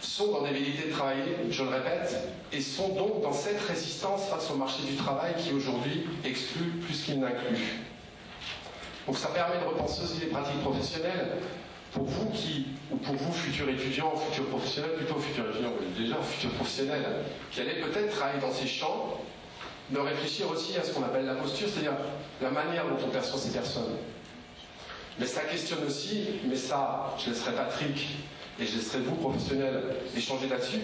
sont 0.02 0.32
dans 0.32 0.42
des 0.42 0.50
velléités 0.50 0.90
de 0.90 0.94
travailler, 0.94 1.38
je 1.50 1.64
le 1.64 1.70
répète, 1.70 2.18
et 2.52 2.60
sont 2.60 2.90
donc 2.90 3.22
dans 3.22 3.32
cette 3.32 3.62
résistance 3.62 4.26
face 4.26 4.50
au 4.50 4.56
marché 4.56 4.84
du 4.84 4.96
travail 4.96 5.36
qui 5.38 5.54
aujourd'hui 5.54 6.08
exclut 6.26 6.72
plus 6.86 7.04
qu'il 7.04 7.20
n'inclut. 7.20 7.80
Donc 9.06 9.18
ça 9.18 9.30
permet 9.30 9.60
de 9.60 9.66
repenser 9.66 10.04
aussi 10.04 10.22
les 10.22 10.28
pratiques 10.28 10.62
professionnelles 10.62 11.38
pour 11.92 12.06
vous 12.06 12.30
qui, 12.32 12.68
ou 12.90 12.98
pour 12.98 13.16
vous 13.16 13.34
futurs 13.34 13.70
étudiants, 13.70 14.14
futurs 14.16 14.48
professionnels, 14.48 14.94
plutôt 14.96 15.20
futurs 15.20 15.50
étudiants, 15.50 15.74
déjà 15.98 16.16
futurs 16.22 16.52
professionnels, 16.52 17.06
qui 17.52 17.62
allez 17.62 17.82
peut-être 17.82 18.16
travailler 18.16 18.40
dans 18.40 18.52
ces 18.52 18.68
champs, 18.68 19.20
de 19.90 20.00
réfléchir 20.00 20.50
aussi 20.50 20.78
à 20.78 20.84
ce 20.84 20.94
qu'on 20.94 21.04
appelle 21.04 21.26
la 21.26 21.36
posture, 21.36 21.68
c'est-à-dire 21.68 21.98
la 22.42 22.50
manière 22.50 22.86
dont 22.86 22.98
on 23.06 23.10
perçoit 23.10 23.40
ces 23.40 23.52
personnes. 23.52 23.98
Mais 25.20 25.26
ça 25.26 25.42
questionne 25.42 25.84
aussi, 25.86 26.40
mais 26.46 26.56
ça, 26.56 27.14
je 27.24 27.32
laisserai 27.32 27.52
Patrick 27.52 28.08
et 28.60 28.66
je 28.66 28.78
laisserai 28.78 29.00
vous, 29.00 29.16
professionnels, 29.16 29.84
échanger 30.16 30.48
là-dessus. 30.48 30.80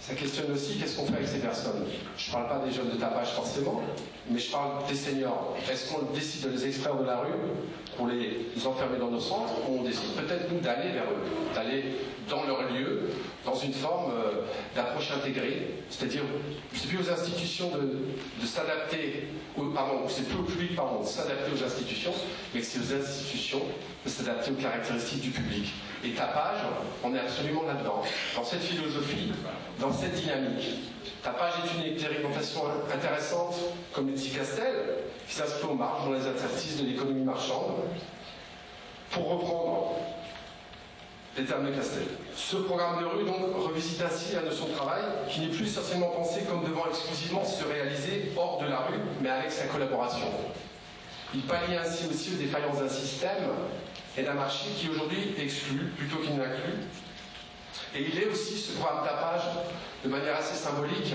Ça 0.00 0.14
questionne 0.14 0.52
aussi 0.52 0.78
qu'est-ce 0.78 0.96
qu'on 0.96 1.06
fait 1.06 1.16
avec 1.16 1.28
ces 1.28 1.38
personnes. 1.38 1.84
Je 2.16 2.28
ne 2.28 2.32
parle 2.32 2.48
pas 2.48 2.64
des 2.64 2.72
jeunes 2.72 2.90
de 2.90 2.96
tapage 2.96 3.28
forcément, 3.32 3.82
mais 4.30 4.38
je 4.38 4.50
parle 4.50 4.86
des 4.88 4.94
seniors. 4.94 5.56
Est-ce 5.70 5.92
qu'on 5.92 6.12
décide 6.12 6.44
de 6.44 6.50
les 6.50 6.66
extraire 6.66 6.96
de 6.96 7.04
la 7.04 7.18
rue 7.18 7.34
pour 7.96 8.06
les 8.06 8.46
enfermer 8.64 8.98
dans 8.98 9.10
nos 9.10 9.20
centres 9.20 9.54
ou 9.68 9.80
on 9.80 9.82
décide 9.82 10.12
peut-être 10.14 10.48
d'aller 10.62 10.92
vers 10.92 11.04
eux, 11.04 11.54
d'aller 11.54 11.96
dans 12.30 12.44
leur 12.44 12.62
lieu, 12.72 13.10
dans 13.48 13.54
une 13.54 13.72
forme 13.72 14.12
euh, 14.12 14.42
d'approche 14.74 15.10
intégrée, 15.10 15.74
c'est-à-dire 15.88 16.22
c'est 16.74 16.88
plus 16.88 16.98
aux 16.98 17.10
institutions 17.10 17.70
de, 17.70 18.46
s'adapter, 18.46 19.28
pardon, 19.74 20.02
c'est 20.06 20.28
plus 20.28 20.38
au 20.38 20.42
public 20.42 20.76
pardon, 20.76 21.00
de 21.00 21.06
s'adapter 21.06 21.50
aux 21.52 21.64
institutions, 21.64 22.12
mais 22.54 22.62
c'est 22.62 22.78
aux 22.78 23.00
institutions 23.00 23.62
de 24.04 24.10
s'adapter 24.10 24.50
aux 24.50 24.60
caractéristiques 24.62 25.22
du 25.22 25.30
public. 25.30 25.72
Et 26.04 26.10
tapage, 26.10 26.60
on 27.02 27.14
est 27.14 27.18
absolument 27.18 27.62
là-dedans, 27.62 28.02
dans 28.36 28.44
cette 28.44 28.62
philosophie, 28.62 29.32
dans 29.80 29.92
cette 29.92 30.14
dynamique. 30.14 30.80
Tapage 31.22 31.54
est 31.64 31.80
une 31.80 31.92
expérimentation 31.94 32.62
intéressante, 32.94 33.56
comme 33.92 34.08
le 34.08 34.12
dit 34.12 34.30
Castel, 34.30 34.74
qui 35.26 35.34
s'inscrit 35.34 35.68
aux 35.68 35.74
marges 35.74 36.04
dans 36.04 36.12
les 36.12 36.26
exercices 36.28 36.80
de 36.80 36.86
l'économie 36.86 37.24
marchande. 37.24 37.72
Pour 39.10 39.26
reprendre 39.30 39.94
les 41.38 41.44
de 41.44 41.76
Castel. 41.76 42.02
Ce 42.34 42.56
programme 42.56 43.00
de 43.00 43.06
rue 43.06 43.24
donc 43.24 43.54
revisite 43.56 44.02
ainsi 44.02 44.34
notion 44.44 44.66
de 44.66 44.72
travail 44.72 45.02
qui 45.28 45.40
n'est 45.40 45.48
plus 45.48 45.66
essentiellement 45.66 46.10
pensé 46.10 46.42
comme 46.42 46.64
devant 46.64 46.86
exclusivement 46.88 47.44
se 47.44 47.64
réaliser 47.64 48.32
hors 48.36 48.60
de 48.60 48.66
la 48.66 48.78
rue, 48.78 48.98
mais 49.20 49.28
avec 49.28 49.52
sa 49.52 49.66
collaboration. 49.66 50.26
Il 51.34 51.42
pallie 51.42 51.76
ainsi 51.76 52.06
aussi 52.10 52.34
aux 52.34 52.38
défaillances 52.38 52.80
d'un 52.80 52.88
système 52.88 53.44
et 54.16 54.22
d'un 54.22 54.34
marché 54.34 54.70
qui 54.76 54.88
aujourd'hui 54.88 55.34
exclut 55.38 55.92
plutôt 55.96 56.16
qu'il 56.16 56.36
n'inclut. 56.36 56.82
Et 57.94 58.02
il 58.02 58.18
est 58.18 58.26
aussi 58.26 58.58
ce 58.58 58.72
programme 58.72 59.06
tapage 59.06 59.42
de 60.04 60.08
manière 60.08 60.36
assez 60.36 60.56
symbolique, 60.56 61.14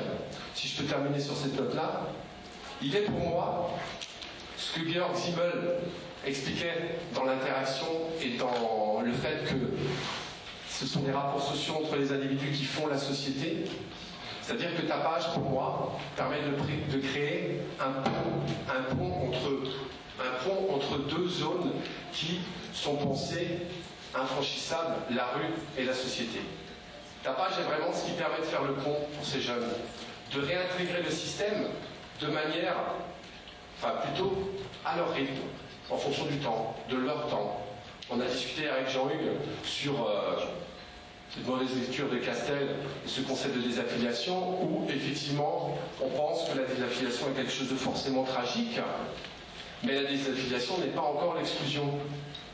si 0.56 0.68
je 0.70 0.82
peux 0.82 0.88
terminer 0.88 1.20
sur 1.20 1.36
cette 1.36 1.60
note-là, 1.60 2.08
il 2.82 2.96
est 2.96 3.02
pour 3.02 3.20
moi 3.20 3.72
ce 4.58 4.80
que 4.80 4.90
Georg 4.90 5.16
Simmel 5.16 5.80
expliquait 6.26 6.98
dans 7.14 7.26
l'interaction 7.26 7.88
et 8.22 8.38
dans 8.38 9.02
le 9.04 9.12
fait 9.12 9.44
que 9.46 9.56
ce 10.70 10.88
sont 10.88 11.02
des 11.02 11.12
rapports 11.12 11.44
sociaux 11.44 11.76
entre 11.84 11.96
les 11.98 12.12
individus 12.12 12.52
qui 12.52 12.66
font 12.66 12.88
la 12.88 12.98
société. 12.98 13.66
C'est-à-dire 14.42 14.76
que 14.76 14.82
tapage, 14.82 15.32
pour 15.34 15.44
moi, 15.44 15.98
permet 16.16 16.40
de, 16.42 16.98
créer 17.00 17.62
un 17.80 17.92
pont, 20.44 20.74
entre 20.74 20.98
deux 21.10 21.28
zones 21.30 21.72
qui 22.12 22.42
sont 22.74 22.96
pensées 22.98 23.60
infranchissables, 24.14 24.96
la 25.16 25.28
rue 25.28 25.54
et 25.78 25.86
la 25.86 25.94
société. 25.94 26.40
Tapage 27.24 27.54
est 27.60 27.64
vraiment 27.64 27.94
ce 27.94 28.06
qui 28.06 28.12
permet 28.12 28.40
de 28.40 28.44
faire 28.44 28.64
le 28.64 28.74
pont 28.74 28.98
pour 29.16 29.26
ces 29.26 29.40
jeunes, 29.40 29.70
de 30.34 30.42
réintégrer 30.42 31.02
le 31.04 31.10
système 31.10 31.68
de 32.20 32.28
manière, 32.28 32.76
enfin 33.78 33.94
plutôt 34.04 34.52
à 34.86 34.98
leur 34.98 35.14
rythme, 35.14 35.42
en 35.94 35.98
fonction 35.98 36.26
du 36.26 36.38
temps, 36.38 36.76
de 36.90 36.98
leur 36.98 37.28
temps. 37.28 37.62
On 38.10 38.20
a 38.20 38.26
discuté 38.26 38.68
avec 38.68 38.90
Jean-Hugues 38.90 39.38
sur 39.64 40.08
euh, 40.08 40.40
cette 41.30 41.46
mauvaise 41.48 41.76
lecture 41.76 42.10
de 42.10 42.18
Castel 42.18 42.76
et 43.06 43.08
ce 43.08 43.22
concept 43.22 43.56
de 43.56 43.62
désaffiliation, 43.62 44.64
où 44.64 44.86
effectivement 44.90 45.78
on 46.02 46.10
pense 46.10 46.50
que 46.50 46.58
la 46.58 46.66
désaffiliation 46.66 47.28
est 47.30 47.36
quelque 47.36 47.52
chose 47.52 47.70
de 47.70 47.76
forcément 47.76 48.24
tragique, 48.24 48.80
mais 49.84 50.02
la 50.02 50.10
désaffiliation 50.10 50.78
n'est 50.80 50.88
pas 50.88 51.02
encore 51.02 51.36
l'exclusion. 51.36 51.90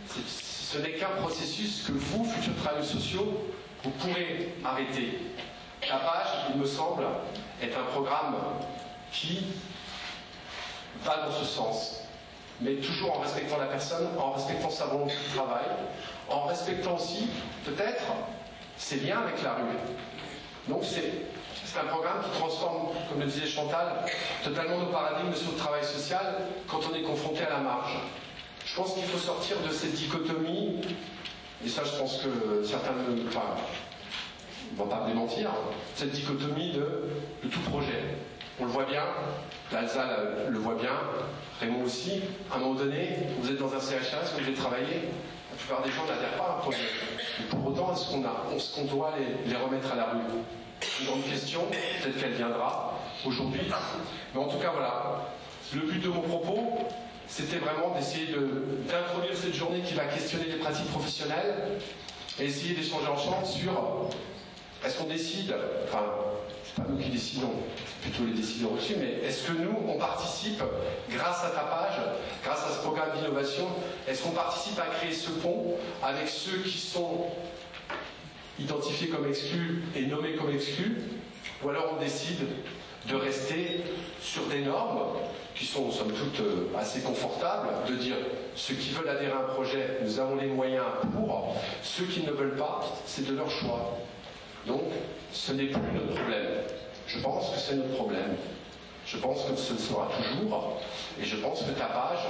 Ce 0.08 0.78
n'est 0.78 0.94
qu'un 0.94 1.22
processus 1.22 1.84
que 1.88 1.94
vous, 1.94 2.26
futurs 2.26 2.56
travailleurs 2.58 2.86
sociaux, 2.86 3.46
vous 3.84 3.92
pourrez 3.92 4.54
arrêter. 4.64 5.20
La 5.90 5.98
page, 5.98 6.28
il 6.54 6.60
me 6.60 6.66
semble, 6.66 7.06
est 7.62 7.74
un 7.74 7.84
programme 7.92 8.36
qui 9.12 9.46
va 11.04 11.26
dans 11.26 11.32
ce 11.32 11.46
sens, 11.46 11.99
mais 12.62 12.76
toujours 12.76 13.18
en 13.18 13.22
respectant 13.22 13.58
la 13.58 13.68
personne, 13.68 14.08
en 14.18 14.32
respectant 14.32 14.70
sa 14.70 14.86
volonté 14.86 15.14
de 15.14 15.36
travail, 15.36 15.66
en 16.30 16.46
respectant 16.46 16.96
aussi, 16.96 17.30
peut-être, 17.66 18.04
ses 18.78 18.98
liens 18.98 19.20
avec 19.20 19.42
la 19.44 19.54
rue. 19.54 19.78
Donc 20.68 20.84
c'est 20.84 21.80
un 21.80 21.88
programme 21.88 22.22
qui 22.24 22.40
transforme, 22.40 22.90
comme 23.10 23.20
le 23.20 23.26
disait 23.26 23.48
Chantal, 23.48 24.06
totalement 24.44 24.80
nos 24.80 24.88
paradigmes 24.88 25.34
sur 25.34 25.52
le 25.52 25.58
travail 25.58 25.84
social 25.84 26.36
quand 26.68 26.80
on 26.92 26.96
est 26.96 27.04
confronté 27.04 27.44
à 27.44 27.50
la 27.50 27.60
marge. 27.60 27.98
Je 28.66 28.76
pense 28.76 28.94
qu'il 28.94 29.04
faut 29.04 29.18
sortir 29.18 29.58
de 29.68 29.74
cette 29.74 29.94
dichotomie, 29.94 30.82
et 31.66 31.70
ça 31.70 31.84
je 31.84 31.98
pense 31.98 32.22
que 32.22 32.64
certains 32.64 32.94
ne 32.94 33.30
vont 34.76 34.88
pas 34.88 35.02
me 35.02 35.08
démentir, 35.08 35.50
cette 35.96 36.12
dichotomie 36.12 36.74
de, 36.74 37.50
tout 37.50 37.60
projet. 37.62 38.04
On 38.62 38.66
le 38.66 38.72
voit 38.72 38.86
bien, 38.86 39.04
l'Alsa 39.72 40.06
le 40.50 40.60
voit 40.60 40.76
bien, 40.76 40.92
Raymond 41.62 41.84
aussi, 41.86 42.22
à 42.52 42.56
un 42.56 42.60
moment 42.60 42.74
donné, 42.74 43.16
vous 43.40 43.50
êtes 43.50 43.58
dans 43.58 43.74
un 43.74 43.80
CHS, 43.80 44.34
vous 44.34 44.42
devez 44.42 44.54
travailler, 44.54 45.08
la 45.50 45.58
plupart 45.58 45.82
des 45.82 45.92
gens 45.92 46.06
n'adhèrent 46.06 46.38
pas 46.38 46.44
à 46.44 46.58
un 46.58 46.60
projet. 46.60 46.90
pour 47.50 47.68
autant, 47.68 47.94
est-ce 47.94 48.12
qu'on 48.12 48.22
est 48.22 48.76
qu'on 48.76 48.96
doit 48.96 49.14
les, 49.46 49.56
remettre 49.56 49.94
à 49.94 49.96
la 49.96 50.06
rue 50.06 50.20
Une 51.00 51.06
grande 51.08 51.24
question, 51.24 51.62
peut-être 52.02 52.20
qu'elle 52.20 52.34
viendra 52.34 53.00
aujourd'hui. 53.26 53.62
Mais 54.34 54.42
en 54.42 54.48
tout 54.48 54.58
cas, 54.58 54.72
voilà. 54.74 55.32
Le 55.74 55.82
but 55.82 56.04
de 56.04 56.10
mon 56.10 56.22
propos, 56.22 56.80
c'était 57.28 57.60
vraiment 57.60 57.94
d'essayer 57.96 58.28
d'introduire 58.90 59.36
cette 59.36 59.54
journée 59.54 59.82
qui 59.82 59.94
va 59.94 60.06
questionner 60.06 60.46
les 60.46 60.58
pratiques 60.58 60.90
professionnelles 60.90 61.80
et 62.40 62.46
essayer 62.46 62.76
d'échanger 62.76 63.08
ensemble 63.08 63.46
sur 63.46 63.72
est-ce 64.84 64.98
qu'on 64.98 65.08
décide, 65.08 65.54
c'est 66.76 66.84
pas 66.84 66.90
nous 66.90 66.98
qui 66.98 67.10
décidons, 67.10 67.52
plutôt 68.02 68.26
les 68.26 68.34
décideurs 68.34 68.74
au-dessus, 68.74 68.96
mais 69.00 69.28
est-ce 69.28 69.48
que 69.48 69.54
nous, 69.54 69.76
on 69.88 69.98
participe, 69.98 70.62
grâce 71.10 71.44
à 71.44 71.50
ta 71.50 71.62
page, 71.62 72.00
grâce 72.44 72.66
à 72.66 72.72
ce 72.72 72.80
programme 72.80 73.10
d'innovation, 73.16 73.68
est-ce 74.08 74.24
qu'on 74.24 74.32
participe 74.32 74.80
à 74.80 74.96
créer 74.96 75.14
ce 75.14 75.32
pont 75.32 75.76
avec 76.04 76.28
ceux 76.28 76.58
qui 76.60 76.78
sont 76.78 77.28
identifiés 78.60 79.08
comme 79.08 79.28
exclus 79.28 79.84
et 79.96 80.06
nommés 80.06 80.36
comme 80.36 80.52
exclus, 80.52 80.98
ou 81.64 81.70
alors 81.70 81.94
on 81.96 82.00
décide 82.00 82.46
de 83.08 83.16
rester 83.16 83.84
sur 84.22 84.44
des 84.48 84.62
normes 84.62 85.02
qui 85.56 85.66
sont 85.66 85.92
somme 85.92 86.12
toute 86.12 86.40
euh, 86.42 86.68
assez 86.78 87.02
confortables, 87.02 87.68
de 87.90 87.96
dire 87.96 88.16
ceux 88.56 88.76
qui 88.76 88.92
veulent 88.92 89.10
adhérer 89.10 89.32
à 89.32 89.40
un 89.40 89.54
projet, 89.54 90.00
nous 90.04 90.20
avons 90.20 90.36
les 90.36 90.48
moyens 90.48 90.86
pour, 91.14 91.56
ceux 91.82 92.06
qui 92.06 92.24
ne 92.24 92.32
veulent 92.32 92.56
pas, 92.56 92.82
c'est 93.06 93.28
de 93.28 93.36
leur 93.36 93.50
choix. 93.50 93.98
Donc, 94.70 94.84
ce 95.34 95.52
n'est 95.52 95.66
plus 95.66 95.82
notre 95.94 96.14
problème. 96.14 96.46
Je 97.08 97.20
pense 97.20 97.50
que 97.50 97.60
c'est 97.60 97.76
notre 97.76 97.96
problème. 97.96 98.36
Je 99.06 99.18
pense 99.18 99.44
que 99.46 99.56
ce 99.56 99.76
sera 99.76 100.08
toujours. 100.16 100.80
Et 101.20 101.26
je 101.26 101.38
pense 101.38 101.64
que 101.64 101.72
ta 101.72 101.86
page 101.86 102.26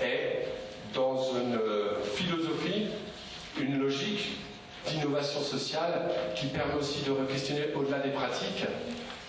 est 0.00 0.46
dans 0.94 1.20
une 1.34 1.56
euh, 1.56 2.00
philosophie, 2.14 2.86
une 3.60 3.80
logique 3.80 4.38
d'innovation 4.86 5.40
sociale 5.40 6.10
qui 6.36 6.46
permet 6.46 6.74
aussi 6.74 7.02
de 7.02 7.10
re-questionner 7.10 7.66
au-delà 7.74 7.98
des 7.98 8.10
pratiques 8.10 8.64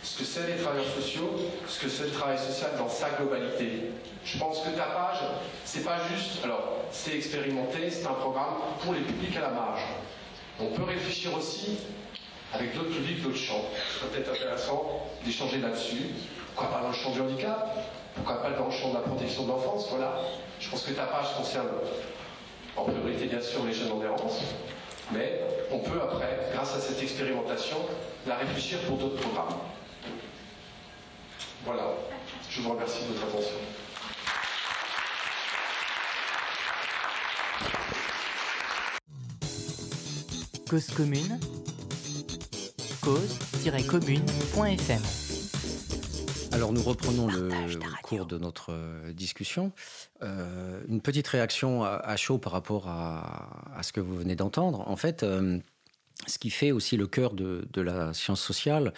ce 0.04 0.18
que 0.18 0.24
c'est 0.24 0.48
les 0.48 0.62
travailleurs 0.62 0.92
sociaux, 0.96 1.36
ce 1.68 1.80
que 1.80 1.90
c'est 1.90 2.06
le 2.06 2.12
travail 2.12 2.38
social 2.38 2.72
dans 2.78 2.90
sa 2.90 3.10
globalité. 3.12 3.92
Je 4.26 4.38
pense 4.40 4.60
que 4.62 4.70
ta 4.70 4.86
page, 4.86 5.20
c'est 5.64 5.84
pas 5.84 5.98
juste, 6.12 6.44
alors 6.44 6.86
c'est 6.92 7.16
expérimenté, 7.16 7.90
c'est 7.90 8.08
un 8.08 8.14
programme 8.14 8.56
pour 8.84 8.94
les 8.94 9.02
publics 9.02 9.36
à 9.38 9.42
la 9.42 9.50
marge. 9.50 9.82
On 10.60 10.68
peut 10.68 10.84
réfléchir 10.84 11.36
aussi 11.36 11.78
avec 12.54 12.76
d'autres 12.76 12.92
publics, 12.92 13.22
d'autres 13.24 13.38
champs. 13.38 13.66
Ce 13.94 14.00
serait 14.00 14.10
peut-être 14.10 14.32
intéressant 14.32 15.08
d'échanger 15.24 15.60
là-dessus. 15.60 16.10
Pourquoi 16.54 16.76
pas 16.76 16.82
dans 16.82 16.90
le 16.90 16.94
champ 16.94 17.12
du 17.12 17.22
handicap? 17.22 17.78
Pourquoi 18.16 18.42
pas 18.42 18.52
dans 18.52 18.66
le 18.66 18.72
champ 18.72 18.90
de 18.90 18.96
la 18.96 19.02
protection 19.02 19.44
de 19.44 19.50
l'enfance? 19.50 19.88
Voilà. 19.90 20.20
Je 20.60 20.70
pense 20.70 20.84
que 20.84 20.92
ta 20.92 21.06
page 21.06 21.34
concerne 21.38 21.70
en 22.76 22.84
priorité 22.84 23.26
bien 23.26 23.42
sûr 23.42 23.64
les 23.66 23.74
jeunes 23.74 23.92
en 23.92 24.02
errance, 24.04 24.40
mais 25.12 25.42
on 25.72 25.80
peut 25.80 26.00
après, 26.02 26.50
grâce 26.54 26.76
à 26.76 26.80
cette 26.80 27.02
expérimentation, 27.02 27.78
la 28.28 28.36
réfléchir 28.36 28.80
pour 28.82 28.98
d'autres 28.98 29.22
programmes. 29.22 29.58
Voilà. 31.66 31.84
Je 32.50 32.62
vous 32.62 32.72
remercie 32.72 33.04
de 33.04 33.14
votre 33.14 33.28
attention. 33.28 33.58
Cause 40.70 40.88
commune, 40.96 41.40
cause-commune.fm. 43.02 45.02
Alors 46.52 46.74
nous 46.74 46.84
reprenons 46.84 47.28
le 47.28 47.50
cours 48.04 48.26
de 48.26 48.38
notre 48.38 48.72
euh, 48.72 49.14
discussion. 49.14 49.72
Euh, 50.22 50.82
une 50.88 51.02
petite 51.02 51.28
réaction 51.28 51.84
à, 51.84 52.16
chaud 52.18 52.38
par 52.38 52.54
rapport 52.54 52.88
à, 52.88 53.80
ce 53.82 53.92
que 53.92 54.02
vous 54.02 54.16
venez 54.16 54.36
d'entendre. 54.36 54.88
En 54.88 54.96
fait, 54.96 55.24
euh, 55.24 55.58
ce 56.28 56.38
qui 56.38 56.52
fait 56.52 56.72
aussi 56.72 56.98
le 56.98 57.08
cœur 57.08 57.34
de, 57.34 57.82
la 57.82 58.14
science 58.14 58.42
sociale, 58.42 58.94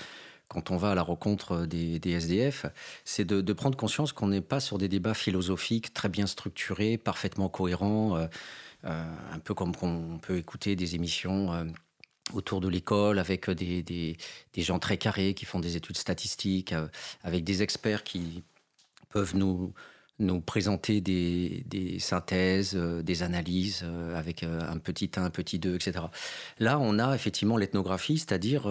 quand 0.50 0.72
on 0.72 0.78
va 0.78 0.92
à 0.92 0.96
la 0.96 1.04
rencontre 1.04 1.66
des, 1.66 2.02
SDF, 2.06 2.66
c'est 3.06 3.26
de, 3.26 3.54
prendre 3.54 3.78
conscience 3.78 4.12
qu'on 4.12 4.28
n'est 4.28 4.42
pas 4.42 4.60
sur 4.60 4.78
des 4.78 4.90
débats 4.90 5.14
philosophiques 5.14 5.94
très 5.94 6.10
bien 6.10 6.28
structurés, 6.28 6.98
parfaitement 6.98 7.50
cohérents, 7.50 8.28
un 8.84 9.40
peu 9.44 9.54
comme 9.54 9.72
on 9.82 10.18
peut 10.18 10.38
écouter 10.38 10.76
des 10.76 10.96
émissions 10.96 11.66
autour 12.32 12.62
de 12.62 12.68
l'école 12.68 13.20
avec 13.20 13.50
des, 13.50 13.84
des, 13.84 14.18
gens 14.62 14.80
très 14.80 14.98
carrés 14.98 15.34
qui 15.34 15.46
font 15.46 15.60
des 15.60 15.76
études 15.76 15.98
statistiques, 15.98 16.74
euh, 16.74 16.88
avec 17.24 17.44
des 17.44 17.62
experts 17.62 18.04
qui 18.04 18.44
peuvent 19.10 19.36
nous, 19.36 19.74
nous 20.20 20.40
présenter 20.40 21.02
des, 21.02 21.64
des 21.68 22.00
synthèses, 22.00 22.76
euh, 22.76 23.02
des 23.04 23.24
analyses 23.24 23.82
euh, 23.84 24.18
avec 24.18 24.44
un 24.44 24.78
petit 24.78 25.12
1, 25.16 25.24
un 25.24 25.30
petit 25.30 25.60
2, 25.60 25.76
etc. 25.76 26.06
Là, 26.60 26.80
on 26.80 26.98
a 26.98 27.14
effectivement 27.14 27.58
l'ethnographie, 27.58 28.18
c'est-à-dire 28.18 28.68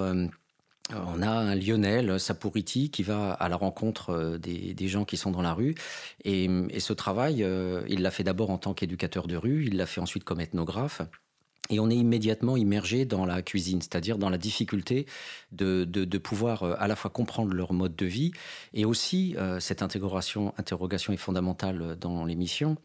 on 0.90 1.22
a 1.22 1.30
un 1.30 1.54
Lionel 1.54 2.18
Sapouriti 2.18 2.90
qui 2.90 3.02
va 3.02 3.32
à 3.32 3.48
la 3.48 3.56
rencontre 3.56 4.38
des, 4.38 4.74
des, 4.74 4.88
gens 4.88 5.04
qui 5.04 5.16
sont 5.16 5.30
dans 5.30 5.42
la 5.42 5.54
rue. 5.54 5.74
Et, 6.24 6.50
et 6.70 6.80
ce 6.80 6.92
travail, 6.92 7.46
il 7.88 8.02
l'a 8.02 8.10
fait 8.10 8.24
d'abord 8.24 8.50
en 8.50 8.58
tant 8.58 8.74
qu'éducateur 8.74 9.26
de 9.26 9.36
rue, 9.36 9.66
il 9.66 9.76
l'a 9.76 9.86
fait 9.86 10.00
ensuite 10.00 10.24
comme 10.24 10.40
ethnographe. 10.40 11.02
Et 11.70 11.80
on 11.80 11.88
est 11.90 11.96
immédiatement 11.96 12.56
immergé 12.56 13.04
dans 13.04 13.24
la 13.24 13.40
cuisine, 13.40 13.80
c'est-à-dire 13.80 14.18
dans 14.18 14.30
la 14.30 14.38
difficulté 14.38 15.06
de, 15.52 15.84
de, 15.84 16.18
pouvoir 16.18 16.64
euh, 16.64 16.74
à 16.78 16.88
la 16.88 16.96
fois 16.96 17.10
comprendre 17.10 17.54
leur 17.54 17.72
mode 17.72 17.94
de 17.94 18.06
vie 18.06 18.32
et 18.74 18.84
aussi 18.84 19.36
euh, 19.38 19.60
cette 19.60 19.80
intégration, 19.80 20.52
interrogation 20.58 21.12
est 21.12 21.18
fondamentale 21.18 21.96
dans 21.98 22.24
l'émission. 22.24 22.76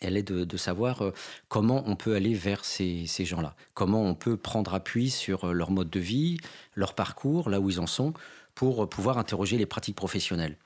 Elle 0.00 0.16
est 0.16 0.22
de, 0.22 0.44
de, 0.44 0.56
savoir 0.56 1.02
euh, 1.02 1.12
comment 1.48 1.82
on 1.86 1.94
peut 1.94 2.14
aller 2.14 2.34
vers 2.34 2.64
ces, 2.64 3.06
ces 3.06 3.24
gens-là, 3.24 3.54
comment 3.74 4.02
on 4.02 4.14
peut 4.14 4.36
prendre 4.36 4.74
appui 4.74 5.10
sur 5.10 5.52
leur 5.52 5.70
mode 5.70 5.90
de 5.90 6.00
vie, 6.00 6.38
leur 6.74 6.94
parcours, 6.94 7.50
là 7.50 7.60
où 7.60 7.70
ils 7.70 7.80
en 7.80 7.86
sont, 7.86 8.14
pour 8.54 8.88
pouvoir 8.88 9.18
interroger 9.18 9.58
les 9.58 9.66
pratiques 9.66 9.96
professionnelles. 9.96 10.56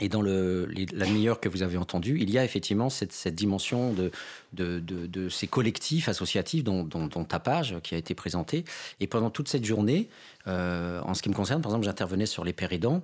Et 0.00 0.08
dans 0.08 0.20
le, 0.20 0.66
la 0.92 1.06
meilleure 1.06 1.40
que 1.40 1.48
vous 1.48 1.62
avez 1.62 1.78
entendue, 1.78 2.18
il 2.20 2.30
y 2.30 2.38
a 2.38 2.44
effectivement 2.44 2.90
cette, 2.90 3.28
dimension 3.28 3.94
de, 4.52 5.28
ces 5.30 5.46
collectifs 5.46 6.08
associatifs 6.08 6.64
dont, 6.64 6.84
dont, 6.84 7.06
dont, 7.06 7.24
ta 7.24 7.38
page 7.38 7.76
qui 7.82 7.94
a 7.94 7.98
été 7.98 8.14
présentée. 8.14 8.64
Et 9.00 9.06
pendant 9.06 9.30
toute 9.30 9.48
cette 9.48 9.64
journée, 9.64 10.08
euh, 10.48 11.00
en 11.02 11.14
ce 11.14 11.22
qui 11.22 11.28
me 11.28 11.34
concerne, 11.34 11.62
par 11.62 11.72
exemple, 11.72 11.86
j'intervenais 11.86 12.26
sur 12.26 12.44
les 12.44 12.52
péridants, 12.52 13.02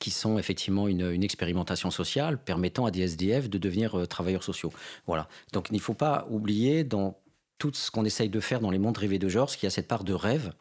qui 0.00 0.10
sont 0.10 0.38
effectivement 0.38 0.88
une, 0.88 1.22
expérimentation 1.22 1.90
sociale 1.90 2.42
permettant 2.42 2.86
à 2.86 2.90
des 2.90 3.02
SDF 3.02 3.48
de 3.48 3.58
devenir 3.58 3.98
euh, 3.98 4.06
travailleurs 4.06 4.42
sociaux. 4.42 4.72
Voilà. 5.06 5.28
Donc 5.52 5.68
il 5.70 5.74
ne 5.74 5.80
faut 5.80 5.94
pas 5.94 6.26
oublier 6.30 6.82
dans 6.82 7.18
tout 7.58 7.70
ce 7.74 7.90
qu'on 7.90 8.06
essaye 8.06 8.30
de 8.30 8.40
faire 8.40 8.60
dans 8.60 8.70
les 8.70 8.78
mondes 8.78 8.96
rêvés 8.96 9.18
de 9.18 9.28
Georges 9.28 9.56
qu'il 9.56 9.64
y 9.64 9.66
a 9.66 9.70
cette 9.70 9.86
part 9.86 10.02
de 10.02 10.14
rêve 10.14 10.52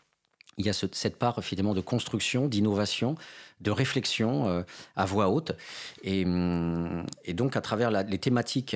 il 0.58 0.66
y 0.66 0.70
a 0.70 0.74
cette 0.74 1.18
part 1.18 1.44
finalement 1.44 1.74
de 1.74 1.82
construction, 1.82 2.48
d'innovation, 2.48 3.16
de 3.62 3.72
réflexion 3.72 4.48
euh, 4.48 4.64
à 4.96 5.06
voix 5.06 5.30
haute. 5.30 5.54
Hum, 6.06 7.06
et, 7.24 7.34
donc 7.34 7.56
à 7.56 7.62
travers 7.62 7.92
les 7.92 8.18
thématiques 8.18 8.76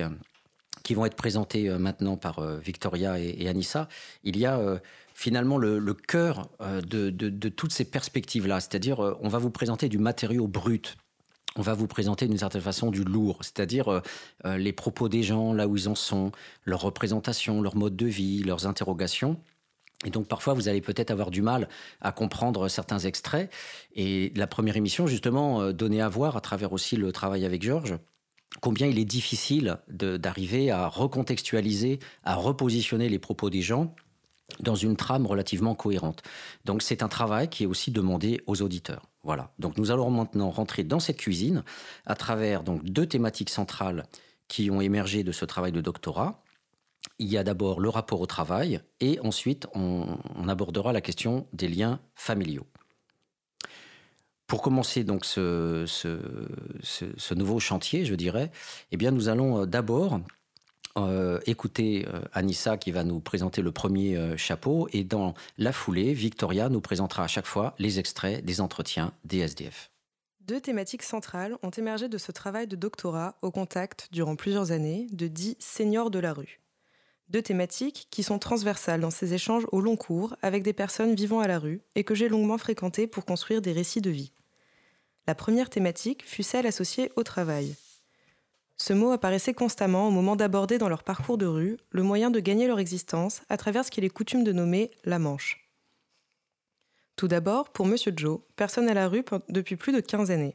qui 0.82 0.94
vont 0.94 1.06
être 1.06 1.16
présentées 1.16 1.68
euh, 1.68 1.78
maintenant 1.78 2.16
par 2.16 2.38
euh, 2.38 2.58
Victoria 2.58 3.18
et, 3.18 3.48
Anissa, 3.48 3.88
il 4.22 4.38
y 4.38 4.46
a 4.46 4.80
finalement 5.14 5.58
le, 5.58 5.94
cœur 5.94 6.48
de, 6.60 7.10
de, 7.10 7.48
toutes 7.48 7.72
ces 7.72 7.84
perspectives-là. 7.84 8.60
C'est-à-dire, 8.60 8.98
on 9.20 9.28
va 9.28 9.38
vous 9.38 9.50
présenter 9.50 9.88
du 9.88 9.98
matériau 9.98 10.48
brut. 10.48 10.96
On 11.56 11.62
va 11.62 11.74
vous 11.74 11.86
présenter 11.86 12.26
d'une 12.26 12.38
certaine 12.38 12.62
façon 12.62 12.90
du 12.90 13.04
lourd, 13.04 13.38
c'est-à-dire 13.42 14.02
les 14.44 14.72
propos 14.72 15.08
des 15.08 15.22
gens, 15.22 15.52
là 15.52 15.68
où 15.68 15.76
ils 15.76 15.88
en 15.88 15.94
sont, 15.94 16.32
leur 16.64 16.80
représentation, 16.80 17.62
leur 17.62 17.76
mode 17.76 17.94
de 17.94 18.06
vie, 18.06 18.42
leurs 18.42 18.66
interrogations. 18.66 19.38
Et 20.04 20.10
donc 20.10 20.28
parfois, 20.28 20.54
vous 20.54 20.68
allez 20.68 20.80
peut-être 20.80 21.10
avoir 21.10 21.30
du 21.30 21.42
mal 21.42 21.68
à 22.00 22.12
comprendre 22.12 22.68
certains 22.68 22.98
extraits. 22.98 23.50
Et 23.94 24.32
la 24.36 24.46
première 24.46 24.76
émission, 24.76 25.06
justement, 25.06 25.62
euh, 25.62 25.72
donnait 25.72 26.00
à 26.00 26.08
voir, 26.08 26.36
à 26.36 26.40
travers 26.40 26.72
aussi 26.72 26.96
le 26.96 27.10
travail 27.12 27.44
avec 27.44 27.62
Georges, 27.62 27.96
combien 28.60 28.86
il 28.86 28.98
est 28.98 29.04
difficile 29.04 29.78
d'arriver 29.88 30.70
à 30.70 30.88
recontextualiser, 30.88 31.98
à 32.22 32.34
repositionner 32.34 33.08
les 33.08 33.18
propos 33.18 33.50
des 33.50 33.62
gens 33.62 33.94
dans 34.60 34.74
une 34.74 34.96
trame 34.96 35.26
relativement 35.26 35.74
cohérente. 35.74 36.22
Donc 36.64 36.82
c'est 36.82 37.02
un 37.02 37.08
travail 37.08 37.48
qui 37.48 37.64
est 37.64 37.66
aussi 37.66 37.90
demandé 37.90 38.42
aux 38.46 38.62
auditeurs. 38.62 39.08
Voilà. 39.22 39.52
Donc 39.58 39.78
nous 39.78 39.90
allons 39.90 40.10
maintenant 40.10 40.50
rentrer 40.50 40.84
dans 40.84 41.00
cette 41.00 41.16
cuisine 41.16 41.64
à 42.04 42.14
travers 42.14 42.62
donc 42.62 42.84
deux 42.84 43.06
thématiques 43.06 43.50
centrales 43.50 44.04
qui 44.48 44.70
ont 44.70 44.80
émergé 44.80 45.24
de 45.24 45.32
ce 45.32 45.46
travail 45.46 45.72
de 45.72 45.80
doctorat 45.80 46.43
il 47.18 47.28
y 47.28 47.38
a 47.38 47.44
d'abord 47.44 47.80
le 47.80 47.88
rapport 47.88 48.20
au 48.20 48.26
travail 48.26 48.80
et 49.00 49.20
ensuite 49.20 49.66
on, 49.74 50.18
abordera 50.48 50.92
la 50.92 51.00
question 51.00 51.46
des 51.52 51.68
liens 51.68 52.00
familiaux. 52.14 52.66
Pour 54.46 54.62
commencer 54.62 55.04
donc 55.04 55.24
ce, 55.24 55.86
nouveau 57.34 57.60
chantier, 57.60 58.04
je 58.04 58.14
dirais, 58.14 58.50
eh 58.92 58.96
bien 58.96 59.10
nous 59.10 59.28
allons 59.28 59.62
euh, 59.62 59.66
d'abord 59.66 60.20
euh, 60.96 61.40
écouter 61.46 62.06
euh, 62.06 62.20
Anissa 62.32 62.76
qui 62.76 62.92
va 62.92 63.04
nous 63.04 63.20
présenter 63.20 63.62
le 63.62 63.72
premier 63.72 64.36
chapeau 64.36 64.88
et 64.92 65.02
dans 65.02 65.34
la 65.56 65.72
foulée, 65.72 66.12
Victoria 66.12 66.68
nous 66.68 66.80
présentera 66.80 67.24
à 67.24 67.28
chaque 67.28 67.46
fois 67.46 67.74
les 67.78 67.98
extraits 67.98 68.44
des 68.44 68.60
entretiens 68.60 69.12
des 69.24 69.38
SDF. 69.38 69.90
Deux 70.40 70.60
thématiques 70.60 71.02
centrales 71.02 71.56
ont 71.62 71.70
émergé 71.70 72.08
de 72.10 72.18
ce 72.18 72.30
travail 72.30 72.66
de 72.66 72.76
doctorat 72.76 73.38
au 73.40 73.50
contact, 73.50 74.08
durant 74.12 74.36
plusieurs 74.36 74.72
années, 74.72 75.06
de 75.10 75.26
dix 75.26 75.56
seniors 75.58 76.10
de 76.10 76.18
la 76.18 76.34
rue. 76.34 76.60
Deux 77.34 77.42
thématiques 77.42 78.06
qui 78.12 78.22
sont 78.22 78.38
transversales 78.38 79.00
dans 79.00 79.10
ces 79.10 79.34
échanges 79.34 79.66
au 79.72 79.80
long 79.80 79.96
cours 79.96 80.36
avec 80.40 80.62
des 80.62 80.72
personnes 80.72 81.16
vivant 81.16 81.40
à 81.40 81.48
la 81.48 81.58
rue 81.58 81.80
et 81.96 82.04
que 82.04 82.14
j'ai 82.14 82.28
longuement 82.28 82.58
fréquentées 82.58 83.08
pour 83.08 83.24
construire 83.24 83.60
des 83.60 83.72
récits 83.72 84.00
de 84.00 84.10
vie. 84.10 84.30
La 85.26 85.34
première 85.34 85.68
thématique 85.68 86.24
fut 86.24 86.44
celle 86.44 86.64
associée 86.64 87.10
au 87.16 87.24
travail. 87.24 87.74
Ce 88.76 88.92
mot 88.92 89.10
apparaissait 89.10 89.52
constamment 89.52 90.06
au 90.06 90.12
moment 90.12 90.36
d'aborder 90.36 90.78
dans 90.78 90.88
leur 90.88 91.02
parcours 91.02 91.36
de 91.36 91.46
rue 91.46 91.76
le 91.90 92.04
moyen 92.04 92.30
de 92.30 92.38
gagner 92.38 92.68
leur 92.68 92.78
existence 92.78 93.42
à 93.48 93.56
travers 93.56 93.84
ce 93.84 93.90
qu'il 93.90 94.04
est 94.04 94.10
coutume 94.10 94.44
de 94.44 94.52
nommer 94.52 94.92
la 95.02 95.18
manche. 95.18 95.68
Tout 97.16 97.26
d'abord, 97.26 97.70
pour 97.70 97.86
Monsieur 97.86 98.12
Joe, 98.14 98.42
personne 98.54 98.88
à 98.88 98.94
la 98.94 99.08
rue 99.08 99.24
depuis 99.48 99.74
plus 99.74 99.90
de 99.92 99.98
15 99.98 100.30
années. 100.30 100.54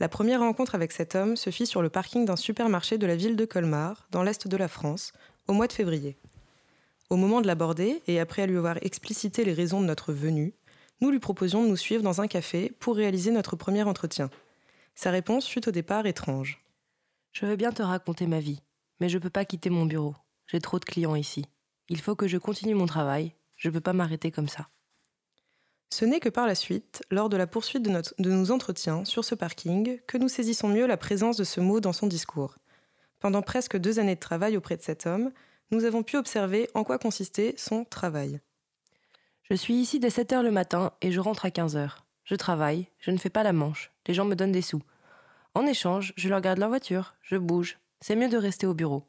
La 0.00 0.08
première 0.08 0.40
rencontre 0.40 0.74
avec 0.74 0.92
cet 0.92 1.14
homme 1.14 1.36
se 1.36 1.50
fit 1.50 1.66
sur 1.66 1.82
le 1.82 1.90
parking 1.90 2.24
d'un 2.24 2.36
supermarché 2.36 2.96
de 2.96 3.06
la 3.06 3.16
ville 3.16 3.36
de 3.36 3.44
Colmar, 3.44 4.06
dans 4.10 4.22
l'est 4.22 4.48
de 4.48 4.56
la 4.56 4.68
France, 4.68 5.12
au 5.50 5.52
mois 5.52 5.66
de 5.66 5.72
février. 5.72 6.16
Au 7.10 7.16
moment 7.16 7.40
de 7.40 7.48
l'aborder, 7.48 8.02
et 8.06 8.20
après 8.20 8.46
lui 8.46 8.56
avoir 8.56 8.76
explicité 8.82 9.44
les 9.44 9.52
raisons 9.52 9.80
de 9.80 9.86
notre 9.86 10.12
venue, 10.12 10.54
nous 11.00 11.10
lui 11.10 11.18
proposions 11.18 11.64
de 11.64 11.68
nous 11.68 11.76
suivre 11.76 12.04
dans 12.04 12.20
un 12.20 12.28
café 12.28 12.72
pour 12.78 12.94
réaliser 12.94 13.32
notre 13.32 13.56
premier 13.56 13.82
entretien. 13.82 14.30
Sa 14.94 15.10
réponse 15.10 15.48
fut 15.48 15.66
au 15.68 15.72
départ 15.72 16.06
étrange. 16.06 16.62
Je 17.32 17.46
veux 17.46 17.56
bien 17.56 17.72
te 17.72 17.82
raconter 17.82 18.28
ma 18.28 18.38
vie, 18.38 18.62
mais 19.00 19.08
je 19.08 19.18
ne 19.18 19.22
peux 19.22 19.30
pas 19.30 19.44
quitter 19.44 19.70
mon 19.70 19.86
bureau. 19.86 20.14
J'ai 20.46 20.60
trop 20.60 20.78
de 20.78 20.84
clients 20.84 21.16
ici. 21.16 21.44
Il 21.88 22.00
faut 22.00 22.14
que 22.14 22.28
je 22.28 22.38
continue 22.38 22.76
mon 22.76 22.86
travail. 22.86 23.34
Je 23.56 23.68
ne 23.68 23.74
peux 23.74 23.80
pas 23.80 23.92
m'arrêter 23.92 24.30
comme 24.30 24.48
ça. 24.48 24.68
Ce 25.92 26.04
n'est 26.04 26.20
que 26.20 26.28
par 26.28 26.46
la 26.46 26.54
suite, 26.54 27.02
lors 27.10 27.28
de 27.28 27.36
la 27.36 27.48
poursuite 27.48 27.82
de, 27.82 28.02
de, 28.20 28.30
nos 28.30 28.52
entretiens 28.52 29.04
sur 29.04 29.24
ce 29.24 29.34
parking, 29.34 29.98
que 30.06 30.16
nous 30.16 30.28
saisissons 30.28 30.68
mieux 30.68 30.86
la 30.86 30.96
présence 30.96 31.36
de 31.36 31.44
ce 31.44 31.60
mot 31.60 31.80
dans 31.80 31.92
son 31.92 32.06
discours. 32.06 32.54
Pendant 33.20 33.42
presque 33.42 33.76
deux 33.76 33.98
années 33.98 34.14
de 34.14 34.20
travail 34.20 34.56
auprès 34.56 34.76
de 34.76 34.82
cet 34.82 35.06
homme, 35.06 35.30
nous 35.70 35.84
avons 35.84 36.02
pu 36.02 36.16
observer 36.16 36.68
en 36.74 36.84
quoi 36.84 36.98
consistait 36.98 37.54
son 37.56 37.84
travail. 37.84 38.40
Je 39.42 39.54
suis 39.54 39.74
ici 39.74 40.00
dès 40.00 40.10
7 40.10 40.32
heures 40.32 40.42
le 40.42 40.50
matin 40.50 40.92
et 41.02 41.12
je 41.12 41.20
rentre 41.20 41.44
à 41.44 41.50
15 41.50 41.76
heures. 41.76 42.06
Je 42.24 42.34
travaille, 42.34 42.88
je 42.98 43.10
ne 43.10 43.18
fais 43.18 43.30
pas 43.30 43.42
la 43.42 43.52
manche, 43.52 43.92
les 44.06 44.14
gens 44.14 44.24
me 44.24 44.34
donnent 44.34 44.52
des 44.52 44.62
sous. 44.62 44.82
En 45.54 45.66
échange, 45.66 46.12
je 46.16 46.28
leur 46.28 46.40
garde 46.40 46.58
leur 46.58 46.68
voiture, 46.68 47.14
je 47.22 47.36
bouge, 47.36 47.78
c'est 48.00 48.16
mieux 48.16 48.28
de 48.28 48.36
rester 48.36 48.66
au 48.66 48.74
bureau. 48.74 49.04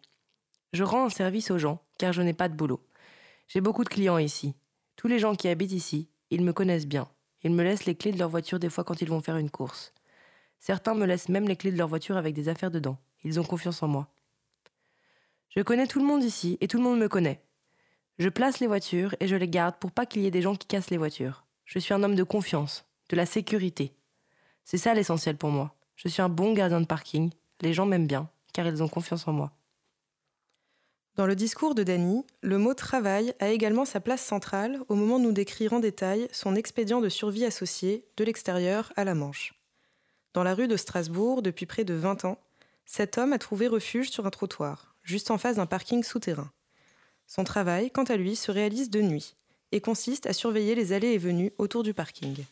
Je 0.73 0.83
rends 0.83 1.05
un 1.05 1.09
service 1.09 1.51
aux 1.51 1.57
gens, 1.57 1.81
car 1.97 2.13
je 2.13 2.21
n'ai 2.21 2.33
pas 2.33 2.49
de 2.49 2.55
boulot. 2.55 2.81
J'ai 3.47 3.61
beaucoup 3.61 3.83
de 3.83 3.89
clients 3.89 4.17
ici. 4.17 4.55
Tous 4.95 5.07
les 5.07 5.19
gens 5.19 5.35
qui 5.35 5.47
habitent 5.47 5.71
ici, 5.71 6.09
ils 6.31 6.43
me 6.43 6.53
connaissent 6.53 6.87
bien. 6.87 7.07
Ils 7.43 7.51
me 7.51 7.63
laissent 7.63 7.85
les 7.85 7.95
clés 7.95 8.11
de 8.11 8.19
leur 8.19 8.29
voiture 8.29 8.59
des 8.59 8.69
fois 8.69 8.83
quand 8.83 9.01
ils 9.01 9.09
vont 9.09 9.21
faire 9.21 9.37
une 9.37 9.49
course. 9.49 9.93
Certains 10.59 10.95
me 10.95 11.05
laissent 11.05 11.29
même 11.29 11.47
les 11.47 11.55
clés 11.55 11.71
de 11.71 11.77
leur 11.77 11.87
voiture 11.87 12.17
avec 12.17 12.33
des 12.33 12.49
affaires 12.49 12.71
dedans. 12.71 12.97
Ils 13.23 13.39
ont 13.39 13.43
confiance 13.43 13.83
en 13.83 13.87
moi. 13.87 14.07
Je 15.49 15.61
connais 15.61 15.87
tout 15.87 15.99
le 15.99 16.05
monde 16.05 16.23
ici 16.23 16.57
et 16.61 16.67
tout 16.67 16.77
le 16.77 16.83
monde 16.83 16.99
me 16.99 17.09
connaît. 17.09 17.43
Je 18.19 18.29
place 18.29 18.59
les 18.59 18.67
voitures 18.67 19.15
et 19.19 19.27
je 19.27 19.35
les 19.35 19.47
garde 19.47 19.75
pour 19.79 19.91
pas 19.91 20.05
qu'il 20.05 20.21
y 20.21 20.27
ait 20.27 20.31
des 20.31 20.41
gens 20.41 20.55
qui 20.55 20.67
cassent 20.67 20.91
les 20.91 20.97
voitures. 20.97 21.45
Je 21.65 21.79
suis 21.79 21.93
un 21.93 22.03
homme 22.03 22.15
de 22.15 22.23
confiance, 22.23 22.85
de 23.09 23.15
la 23.15 23.25
sécurité. 23.25 23.93
C'est 24.63 24.77
ça 24.77 24.93
l'essentiel 24.93 25.37
pour 25.37 25.49
moi. 25.49 25.75
Je 25.95 26.07
suis 26.07 26.21
un 26.21 26.29
bon 26.29 26.53
gardien 26.53 26.81
de 26.81 26.85
parking. 26.85 27.31
Les 27.61 27.73
gens 27.73 27.85
m'aiment 27.85 28.07
bien, 28.07 28.29
car 28.53 28.67
ils 28.67 28.81
ont 28.81 28.87
confiance 28.87 29.27
en 29.27 29.33
moi. 29.33 29.51
Dans 31.15 31.27
le 31.27 31.35
discours 31.35 31.75
de 31.75 31.83
Dany, 31.83 32.25
le 32.41 32.57
mot 32.57 32.73
travail 32.73 33.33
a 33.39 33.49
également 33.49 33.83
sa 33.83 33.99
place 33.99 34.23
centrale 34.23 34.79
au 34.87 34.95
moment 34.95 35.19
de 35.19 35.25
nous 35.25 35.33
décrire 35.33 35.73
en 35.73 35.79
détail 35.79 36.29
son 36.31 36.55
expédient 36.55 37.01
de 37.01 37.09
survie 37.09 37.43
associé 37.43 38.05
de 38.15 38.23
l'extérieur 38.23 38.93
à 38.95 39.03
la 39.03 39.13
Manche. 39.13 39.53
Dans 40.33 40.43
la 40.43 40.55
rue 40.55 40.69
de 40.69 40.77
Strasbourg, 40.77 41.41
depuis 41.41 41.65
près 41.65 41.83
de 41.83 41.93
20 41.93 42.23
ans, 42.23 42.39
cet 42.93 43.17
homme 43.17 43.31
a 43.31 43.37
trouvé 43.37 43.69
refuge 43.69 44.09
sur 44.09 44.25
un 44.25 44.29
trottoir, 44.31 44.97
juste 45.01 45.31
en 45.31 45.37
face 45.37 45.55
d'un 45.55 45.65
parking 45.65 46.03
souterrain. 46.03 46.51
Son 47.25 47.45
travail, 47.45 47.89
quant 47.89 48.03
à 48.03 48.17
lui, 48.17 48.35
se 48.35 48.51
réalise 48.51 48.89
de 48.89 49.01
nuit 49.01 49.37
et 49.71 49.79
consiste 49.79 50.25
à 50.25 50.33
surveiller 50.33 50.75
les 50.75 50.91
allées 50.91 51.13
et 51.13 51.17
venues 51.17 51.53
autour 51.57 51.83
du 51.83 51.93
parking. 51.93 52.43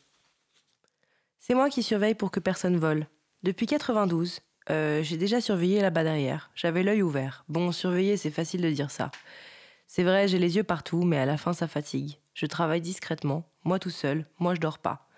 C'est 1.40 1.56
moi 1.56 1.70
qui 1.70 1.84
surveille 1.84 2.16
pour 2.16 2.32
que 2.32 2.40
personne 2.40 2.78
vole. 2.78 3.08
Depuis 3.44 3.66
92, 3.66 4.40
euh, 4.70 5.04
j'ai 5.04 5.18
déjà 5.18 5.42
surveillé 5.42 5.82
là-bas 5.82 6.06
derrière. 6.06 6.52
J'avais 6.56 6.84
l'œil 6.84 7.02
ouvert. 7.02 7.44
Bon, 7.50 7.74
surveiller, 7.74 8.16
c'est 8.16 8.32
facile 8.32 8.62
de 8.62 8.72
dire 8.72 8.92
ça. 8.92 9.12
C'est 9.88 10.04
vrai, 10.04 10.30
j'ai 10.30 10.40
les 10.40 10.56
yeux 10.56 10.64
partout, 10.64 11.04
mais 11.04 11.18
à 11.18 11.26
la 11.26 11.36
fin, 11.36 11.52
ça 11.52 11.68
fatigue. 11.68 12.18
Je 12.34 12.46
travaille 12.46 12.80
discrètement, 12.80 13.44
moi 13.66 13.78
tout 13.78 13.90
seul, 13.90 14.26
moi 14.40 14.56
je 14.56 14.62
dors 14.62 14.80
pas. 14.80 15.10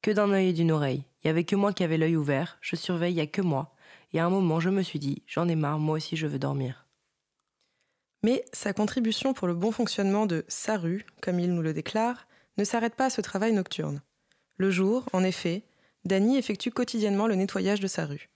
Que 0.00 0.10
d'un 0.10 0.30
œil 0.30 0.48
et 0.48 0.52
d'une 0.54 0.72
oreille. 0.72 1.04
Il 1.22 1.26
y 1.26 1.30
avait 1.30 1.44
que 1.44 1.56
moi 1.56 1.74
qui 1.74 1.84
avais 1.84 1.98
l'œil 1.98 2.16
ouvert, 2.16 2.56
je 2.62 2.74
surveille, 2.74 3.12
il 3.12 3.18
y 3.18 3.20
a 3.20 3.26
que 3.26 3.42
moi. 3.42 3.71
Et 4.12 4.20
à 4.20 4.26
un 4.26 4.30
moment, 4.30 4.60
je 4.60 4.70
me 4.70 4.82
suis 4.82 4.98
dit, 4.98 5.22
j'en 5.26 5.48
ai 5.48 5.54
marre, 5.54 5.78
moi 5.78 5.96
aussi 5.96 6.16
je 6.16 6.26
veux 6.26 6.38
dormir. 6.38 6.86
Mais 8.22 8.44
sa 8.52 8.72
contribution 8.72 9.34
pour 9.34 9.48
le 9.48 9.54
bon 9.54 9.72
fonctionnement 9.72 10.26
de 10.26 10.44
sa 10.48 10.76
rue, 10.76 11.04
comme 11.20 11.40
il 11.40 11.52
nous 11.52 11.62
le 11.62 11.72
déclare, 11.72 12.28
ne 12.56 12.64
s'arrête 12.64 12.94
pas 12.94 13.06
à 13.06 13.10
ce 13.10 13.20
travail 13.20 13.52
nocturne. 13.52 14.02
Le 14.56 14.70
jour, 14.70 15.08
en 15.12 15.24
effet, 15.24 15.64
Dany 16.04 16.36
effectue 16.36 16.70
quotidiennement 16.70 17.26
le 17.26 17.34
nettoyage 17.34 17.80
de 17.80 17.86
sa 17.86 18.06
rue. 18.06 18.30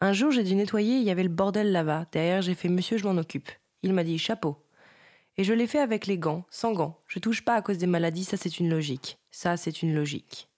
Un 0.00 0.12
jour, 0.12 0.30
j'ai 0.30 0.44
dû 0.44 0.54
nettoyer, 0.54 0.96
il 0.96 1.04
y 1.04 1.10
avait 1.10 1.22
le 1.22 1.28
bordel 1.28 1.72
là-bas. 1.72 2.06
Derrière, 2.10 2.42
j'ai 2.42 2.54
fait 2.54 2.68
Monsieur, 2.68 2.96
je 2.96 3.04
m'en 3.04 3.18
occupe. 3.18 3.50
Il 3.82 3.92
m'a 3.92 4.04
dit 4.04 4.18
chapeau. 4.18 4.56
Et 5.36 5.44
je 5.44 5.52
l'ai 5.52 5.66
fait 5.66 5.78
avec 5.78 6.06
les 6.06 6.18
gants, 6.18 6.44
sans 6.50 6.72
gants. 6.72 6.98
Je 7.06 7.18
touche 7.18 7.44
pas 7.44 7.54
à 7.54 7.62
cause 7.62 7.78
des 7.78 7.86
maladies, 7.86 8.24
ça 8.24 8.36
c'est 8.36 8.58
une 8.58 8.68
logique. 8.68 9.18
Ça 9.30 9.56
c'est 9.56 9.82
une 9.82 9.94
logique. 9.94 10.48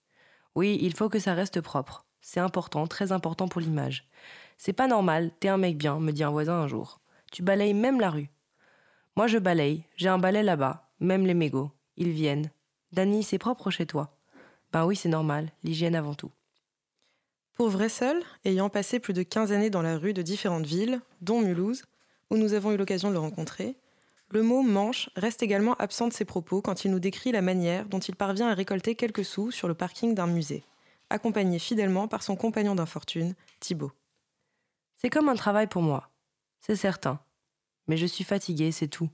Oui, 0.54 0.78
il 0.80 0.94
faut 0.94 1.08
que 1.08 1.18
ça 1.18 1.34
reste 1.34 1.60
propre. 1.60 2.03
C'est 2.26 2.40
important, 2.40 2.86
très 2.86 3.12
important 3.12 3.48
pour 3.48 3.60
l'image. 3.60 4.08
C'est 4.56 4.72
pas 4.72 4.86
normal, 4.86 5.30
t'es 5.40 5.48
un 5.48 5.58
mec 5.58 5.76
bien, 5.76 6.00
me 6.00 6.10
dit 6.10 6.24
un 6.24 6.30
voisin 6.30 6.54
un 6.54 6.66
jour. 6.66 7.02
Tu 7.30 7.42
balayes 7.42 7.74
même 7.74 8.00
la 8.00 8.08
rue. 8.08 8.30
Moi 9.14 9.26
je 9.26 9.36
balaye, 9.36 9.84
j'ai 9.96 10.08
un 10.08 10.16
balai 10.16 10.42
là-bas, 10.42 10.88
même 11.00 11.26
les 11.26 11.34
mégots. 11.34 11.70
Ils 11.98 12.12
viennent. 12.12 12.50
Dany, 12.92 13.22
c'est 13.22 13.36
propre 13.36 13.70
chez 13.70 13.84
toi. 13.84 14.16
Ben 14.72 14.86
oui, 14.86 14.96
c'est 14.96 15.10
normal, 15.10 15.52
l'hygiène 15.64 15.94
avant 15.94 16.14
tout. 16.14 16.30
Pour 17.52 17.68
Vressel, 17.68 18.22
ayant 18.46 18.70
passé 18.70 19.00
plus 19.00 19.12
de 19.12 19.22
15 19.22 19.52
années 19.52 19.68
dans 19.68 19.82
la 19.82 19.98
rue 19.98 20.14
de 20.14 20.22
différentes 20.22 20.66
villes, 20.66 21.02
dont 21.20 21.42
Mulhouse, 21.42 21.84
où 22.30 22.38
nous 22.38 22.54
avons 22.54 22.72
eu 22.72 22.78
l'occasion 22.78 23.10
de 23.10 23.14
le 23.14 23.20
rencontrer, 23.20 23.76
le 24.30 24.42
mot 24.42 24.62
manche 24.62 25.10
reste 25.14 25.42
également 25.42 25.74
absent 25.74 26.08
de 26.08 26.14
ses 26.14 26.24
propos 26.24 26.62
quand 26.62 26.86
il 26.86 26.90
nous 26.90 27.00
décrit 27.00 27.32
la 27.32 27.42
manière 27.42 27.84
dont 27.84 28.00
il 28.00 28.16
parvient 28.16 28.48
à 28.48 28.54
récolter 28.54 28.94
quelques 28.94 29.26
sous 29.26 29.50
sur 29.50 29.68
le 29.68 29.74
parking 29.74 30.14
d'un 30.14 30.26
musée, 30.26 30.64
accompagné 31.10 31.58
fidèlement 31.58 32.08
par 32.08 32.22
son 32.22 32.36
compagnon 32.36 32.74
d'infortune, 32.74 33.34
Thibault. 33.60 33.92
C'est 34.94 35.10
comme 35.10 35.28
un 35.28 35.34
travail 35.34 35.66
pour 35.66 35.82
moi, 35.82 36.10
c'est 36.60 36.76
certain. 36.76 37.20
Mais 37.86 37.96
je 37.96 38.06
suis 38.06 38.24
fatiguée, 38.24 38.72
c'est 38.72 38.88
tout. 38.88 39.10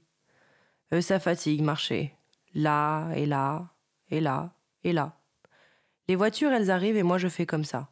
Eux, 0.93 1.01
ça 1.01 1.19
fatigue, 1.19 1.63
marcher. 1.63 2.15
Là, 2.55 3.11
et 3.15 3.27
là, 3.27 3.75
et 4.11 4.21
là, 4.21 4.55
et 4.85 4.93
là. 4.93 5.21
Les 6.09 6.17
voitures, 6.17 6.53
elles 6.53 6.71
arrivent 6.71 6.97
et 6.97 7.03
moi 7.03 7.19
je 7.19 7.29
fais 7.29 7.47
comme 7.47 7.65
ça 7.65 7.91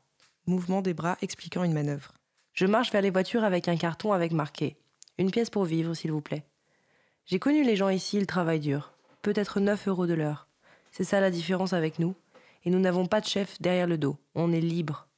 mouvement 0.49 0.83
des 0.83 0.95
bras 0.95 1.17
expliquant 1.23 1.63
une 1.63 1.73
manœuvre. 1.73 2.15
Je 2.55 2.67
marche 2.67 2.91
vers 2.91 3.03
les 3.03 3.11
voitures 3.11 3.45
avec 3.45 3.69
un 3.69 3.77
carton 3.77 4.13
avec 4.13 4.33
marqué 4.33 4.77
Une 5.19 5.31
pièce 5.31 5.51
pour 5.51 5.65
vivre, 5.65 5.95
s'il 5.95 6.11
vous 6.11 6.21
plaît. 6.21 6.45
J'ai 7.27 7.39
connu 7.39 7.63
les 7.63 7.77
gens 7.77 7.91
ici, 7.91 8.17
ils 8.17 8.27
travaillent 8.27 8.59
dur. 8.59 8.95
Peut-être 9.23 9.61
9 9.61 9.89
euros 9.89 10.07
de 10.07 10.15
l'heure. 10.15 10.49
C'est 10.91 11.05
ça 11.05 11.21
la 11.21 11.31
différence 11.31 11.73
avec 11.73 11.99
nous? 11.99 12.15
Et 12.65 12.71
nous 12.71 12.81
n'avons 12.81 13.07
pas 13.07 13.21
de 13.21 13.27
chef 13.27 13.61
derrière 13.61 13.87
le 13.87 13.99
dos. 13.99 14.17
On 14.35 14.53
est 14.53 14.61
libre. 14.61 15.09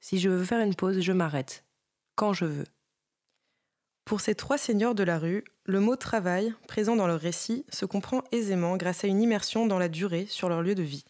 Si 0.00 0.18
je 0.18 0.28
veux 0.28 0.44
faire 0.44 0.60
une 0.60 0.74
pause, 0.74 1.00
je 1.00 1.12
m'arrête. 1.12 1.64
Quand 2.14 2.32
je 2.32 2.44
veux. 2.44 2.66
Pour 4.04 4.20
ces 4.20 4.34
trois 4.34 4.58
seigneurs 4.58 4.94
de 4.94 5.04
la 5.04 5.18
rue, 5.18 5.44
le 5.64 5.80
mot 5.80 5.96
travail, 5.96 6.52
présent 6.66 6.96
dans 6.96 7.06
leur 7.06 7.20
récit, 7.20 7.64
se 7.68 7.84
comprend 7.84 8.22
aisément 8.32 8.76
grâce 8.76 9.04
à 9.04 9.06
une 9.08 9.22
immersion 9.22 9.66
dans 9.66 9.78
la 9.78 9.88
durée 9.88 10.26
sur 10.26 10.48
leur 10.48 10.62
lieu 10.62 10.74
de 10.74 10.82
vie. 10.82 11.04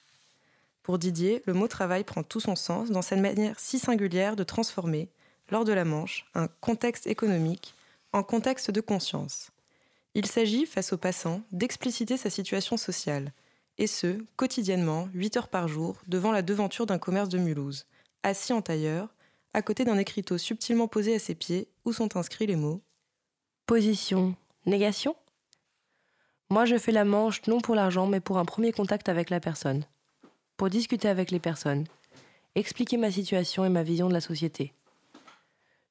Pour 0.83 0.99
Didier, 0.99 1.43
le 1.47 1.55
mot 1.55 1.69
travail 1.69 2.05
prend 2.05 2.23
tout 2.23 2.41
son 2.41 2.57
sens 2.57 2.91
dans 2.91 3.03
cette 3.03 3.21
manière 3.21 3.59
si 3.59 3.79
singulière 3.79 4.37
de 4.37 4.45
transformer, 4.45 5.09
lors 5.51 5.65
de 5.65 5.73
la 5.73 5.85
Manche, 5.85 6.27
un 6.35 6.49
contexte 6.49 7.07
économique 7.07 7.75
en 8.13 8.23
contexte 8.23 8.71
de 8.71 8.81
conscience. 8.81 9.51
Il 10.15 10.27
s'agit, 10.27 10.67
face 10.67 10.93
aux 10.93 10.99
passants, 10.99 11.43
d'expliciter 11.53 12.17
sa 12.17 12.31
situation 12.31 12.77
sociale, 12.77 13.33
et 13.83 13.89
ce, 13.89 14.25
quotidiennement, 14.37 15.09
8 15.13 15.39
heures 15.39 15.49
par 15.49 15.67
jour, 15.67 15.97
devant 16.07 16.31
la 16.31 16.43
devanture 16.43 16.87
d'un 16.87 17.01
commerce 17.01 17.29
de 17.29 17.37
Mulhouse, 17.37 17.87
assis 18.23 18.53
en 18.53 18.63
tailleur, 18.63 19.13
à 19.55 19.61
côté 19.61 19.85
d'un 19.85 19.99
écriteau 19.99 20.39
subtilement 20.39 20.87
posé 20.87 21.17
à 21.17 21.19
ses 21.19 21.35
pieds 21.35 21.67
où 21.85 21.93
sont 21.93 22.17
inscrits 22.17 22.47
les 22.47 22.55
mots 22.55 22.81
Position, 23.67 24.37
négation? 24.67 25.17
Moi 26.49 26.65
je 26.65 26.79
fais 26.79 26.93
la 26.93 27.05
manche 27.05 27.45
non 27.49 27.61
pour 27.61 27.75
l'argent 27.75 28.07
mais 28.07 28.21
pour 28.21 28.39
un 28.39 28.45
premier 28.45 28.71
contact 28.71 29.09
avec 29.09 29.31
la 29.31 29.41
personne 29.41 29.85
pour 30.57 30.71
discuter 30.71 31.09
avec 31.09 31.33
les 31.33 31.41
personnes, 31.41 31.89
expliquer 32.55 32.99
ma 32.99 33.11
situation 33.11 33.65
et 33.65 33.69
ma 33.69 33.83
vision 33.83 34.09
de 34.09 34.13
la 34.13 34.21
société. 34.21 34.75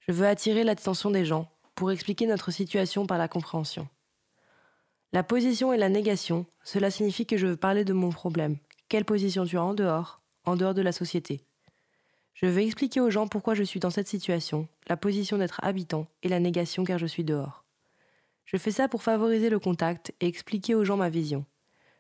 Je 0.08 0.14
veux 0.14 0.28
attirer 0.28 0.64
l'attention 0.64 1.12
des 1.12 1.26
gens 1.26 1.52
pour 1.76 1.92
expliquer 1.92 2.26
notre 2.26 2.52
situation 2.52 3.06
par 3.06 3.18
la 3.18 3.28
compréhension. 3.28 3.90
La 5.14 5.24
position 5.24 5.74
et 5.74 5.78
la 5.78 5.90
négation, 5.90 6.46
cela 6.64 6.90
signifie 6.90 7.26
que 7.26 7.36
je 7.36 7.48
veux 7.48 7.58
parler 7.58 7.84
de 7.84 7.92
mon 7.92 8.12
problème. 8.12 8.56
Quelle 8.88 9.04
position 9.04 9.44
tu 9.44 9.58
as 9.58 9.64
en 9.64 9.74
dehors, 9.74 10.22
en 10.46 10.56
dehors 10.56 10.74
de 10.74 10.82
la 10.82 10.94
société? 10.94 11.42
Je 12.34 12.46
veux 12.46 12.62
expliquer 12.62 13.02
aux 13.02 13.10
gens 13.10 13.28
pourquoi 13.28 13.54
je 13.54 13.64
suis 13.64 13.82
dans 13.82 13.90
cette 13.90 14.08
situation, 14.08 14.70
la 14.88 14.96
position 14.96 15.38
d'être 15.38 15.60
habitant 15.66 16.08
et 16.24 16.30
la 16.30 16.40
négation 16.40 16.86
car 16.86 16.98
je 16.98 17.08
suis 17.08 17.26
dehors. 17.26 17.66
Je 18.46 18.56
fais 18.56 18.72
ça 18.72 18.88
pour 18.88 19.04
favoriser 19.04 19.50
le 19.50 19.60
contact 19.60 20.14
et 20.22 20.28
expliquer 20.28 20.76
aux 20.76 20.86
gens 20.86 20.96
ma 20.96 21.10
vision. 21.10 21.46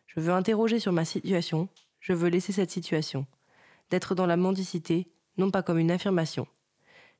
Je 0.07 0.21
veux 0.21 0.31
interroger 0.31 0.79
sur 0.79 0.93
ma 0.93 1.03
situation, 1.03 1.67
je 1.99 2.13
veux 2.13 2.29
laisser 2.29 2.53
cette 2.53 2.71
situation. 2.71 3.27
D'être 3.89 4.15
dans 4.15 4.25
la 4.25 4.37
mendicité, 4.37 5.11
non 5.35 5.51
pas 5.51 5.63
comme 5.63 5.79
une 5.79 5.91
affirmation. 5.91 6.47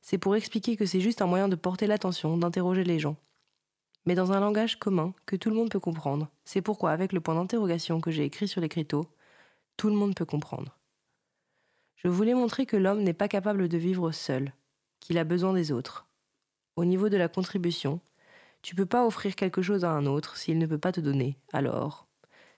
C'est 0.00 0.16
pour 0.16 0.36
expliquer 0.36 0.78
que 0.78 0.86
c'est 0.86 1.00
juste 1.00 1.20
un 1.20 1.26
moyen 1.26 1.48
de 1.48 1.54
porter 1.54 1.86
l'attention, 1.86 2.38
d'interroger 2.38 2.82
les 2.82 2.98
gens. 2.98 3.16
Mais 4.04 4.14
dans 4.14 4.32
un 4.32 4.40
langage 4.40 4.78
commun 4.78 5.14
que 5.26 5.36
tout 5.36 5.50
le 5.50 5.56
monde 5.56 5.70
peut 5.70 5.80
comprendre. 5.80 6.28
C'est 6.44 6.62
pourquoi, 6.62 6.90
avec 6.90 7.12
le 7.12 7.20
point 7.20 7.34
d'interrogation 7.34 8.00
que 8.00 8.10
j'ai 8.10 8.24
écrit 8.24 8.48
sur 8.48 8.60
l'écriteau, 8.60 9.06
Tout 9.76 9.88
le 9.88 9.96
monde 9.96 10.14
peut 10.14 10.26
comprendre. 10.26 10.78
Je 11.96 12.08
voulais 12.08 12.34
montrer 12.34 12.66
que 12.66 12.76
l'homme 12.76 13.02
n'est 13.02 13.14
pas 13.14 13.28
capable 13.28 13.68
de 13.68 13.78
vivre 13.78 14.10
seul, 14.12 14.52
qu'il 15.00 15.18
a 15.18 15.24
besoin 15.24 15.52
des 15.52 15.72
autres. 15.72 16.06
Au 16.76 16.84
niveau 16.84 17.08
de 17.08 17.16
la 17.16 17.28
contribution, 17.28 18.00
tu 18.62 18.74
peux 18.74 18.86
pas 18.86 19.06
offrir 19.06 19.34
quelque 19.36 19.62
chose 19.62 19.84
à 19.84 19.90
un 19.90 20.06
autre 20.06 20.36
s'il 20.36 20.58
ne 20.58 20.66
peut 20.66 20.78
pas 20.78 20.92
te 20.92 21.00
donner. 21.00 21.36
Alors, 21.52 22.06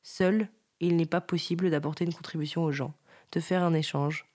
seul, 0.03 0.49
il 0.80 0.97
n'est 0.97 1.07
pas 1.07 1.20
possible 1.20 1.70
d'apporter 1.70 2.05
une 2.05 2.14
contribution 2.14 2.62
aux 2.62 2.72
gens, 2.72 2.95
de 3.32 3.40
faire 3.40 3.62
un 3.62 3.74
échange. 3.74 4.26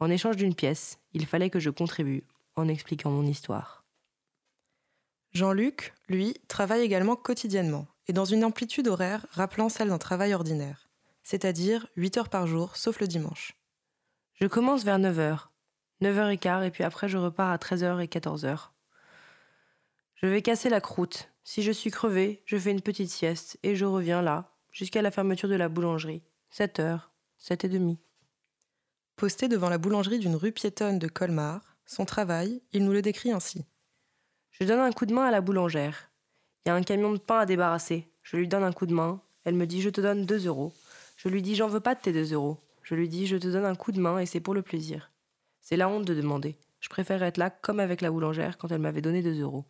En 0.00 0.10
échange 0.10 0.36
d'une 0.36 0.54
pièce, 0.54 0.98
il 1.12 1.26
fallait 1.26 1.50
que 1.50 1.60
je 1.60 1.70
contribue 1.70 2.24
en 2.56 2.68
expliquant 2.68 3.10
mon 3.10 3.24
histoire. 3.24 3.85
Jean-Luc, 5.36 5.92
lui, 6.08 6.34
travaille 6.48 6.80
également 6.80 7.14
quotidiennement 7.14 7.86
et 8.08 8.14
dans 8.14 8.24
une 8.24 8.42
amplitude 8.42 8.88
horaire 8.88 9.26
rappelant 9.32 9.68
celle 9.68 9.88
d'un 9.88 9.98
travail 9.98 10.32
ordinaire, 10.32 10.88
c'est-à-dire 11.22 11.86
8 11.96 12.16
heures 12.16 12.28
par 12.30 12.46
jour, 12.46 12.74
sauf 12.74 13.00
le 13.00 13.06
dimanche. 13.06 13.52
Je 14.40 14.46
commence 14.46 14.84
vers 14.84 14.98
9h, 14.98 15.48
9h15 16.00 16.64
et 16.64 16.70
puis 16.70 16.84
après 16.84 17.10
je 17.10 17.18
repars 17.18 17.50
à 17.50 17.58
13h 17.58 18.02
et 18.02 18.06
14h. 18.06 18.70
Je 20.14 20.26
vais 20.26 20.40
casser 20.40 20.70
la 20.70 20.80
croûte. 20.80 21.28
Si 21.44 21.62
je 21.62 21.70
suis 21.70 21.90
crevé, 21.90 22.42
je 22.46 22.56
fais 22.56 22.70
une 22.70 22.80
petite 22.80 23.10
sieste 23.10 23.58
et 23.62 23.76
je 23.76 23.84
reviens 23.84 24.22
là, 24.22 24.54
jusqu'à 24.72 25.02
la 25.02 25.10
fermeture 25.10 25.50
de 25.50 25.54
la 25.54 25.68
boulangerie. 25.68 26.22
7h, 26.50 27.00
7 27.36 27.64
et 27.64 27.68
demi. 27.68 27.98
Posté 29.16 29.48
devant 29.48 29.68
la 29.68 29.76
boulangerie 29.76 30.18
d'une 30.18 30.36
rue 30.36 30.52
piétonne 30.52 30.98
de 30.98 31.08
Colmar, 31.08 31.76
son 31.84 32.06
travail, 32.06 32.62
il 32.72 32.86
nous 32.86 32.92
le 32.92 33.02
décrit 33.02 33.32
ainsi. 33.32 33.66
Je 34.58 34.64
donne 34.64 34.80
un 34.80 34.90
coup 34.90 35.04
de 35.04 35.12
main 35.12 35.26
à 35.26 35.30
la 35.30 35.42
boulangère. 35.42 36.10
Il 36.64 36.70
y 36.70 36.72
a 36.72 36.74
un 36.74 36.82
camion 36.82 37.12
de 37.12 37.18
pain 37.18 37.40
à 37.40 37.46
débarrasser. 37.46 38.08
Je 38.22 38.38
lui 38.38 38.48
donne 38.48 38.64
un 38.64 38.72
coup 38.72 38.86
de 38.86 38.94
main. 38.94 39.20
Elle 39.44 39.54
me 39.54 39.66
dit 39.66 39.82
Je 39.82 39.90
te 39.90 40.00
donne 40.00 40.24
2 40.24 40.46
euros. 40.46 40.72
Je 41.18 41.28
lui 41.28 41.42
dis 41.42 41.54
J'en 41.54 41.68
veux 41.68 41.80
pas 41.80 41.94
de 41.94 42.00
tes 42.00 42.10
2 42.10 42.32
euros. 42.32 42.56
Je 42.82 42.94
lui 42.94 43.06
dis 43.06 43.26
Je 43.26 43.36
te 43.36 43.48
donne 43.48 43.66
un 43.66 43.74
coup 43.74 43.92
de 43.92 44.00
main 44.00 44.18
et 44.18 44.24
c'est 44.24 44.40
pour 44.40 44.54
le 44.54 44.62
plaisir. 44.62 45.10
C'est 45.60 45.76
la 45.76 45.90
honte 45.90 46.06
de 46.06 46.14
demander. 46.14 46.56
Je 46.80 46.88
préfère 46.88 47.22
être 47.22 47.36
là 47.36 47.50
comme 47.50 47.80
avec 47.80 48.00
la 48.00 48.10
boulangère 48.10 48.56
quand 48.56 48.72
elle 48.72 48.80
m'avait 48.80 49.02
donné 49.02 49.22
2 49.22 49.42
euros. 49.42 49.66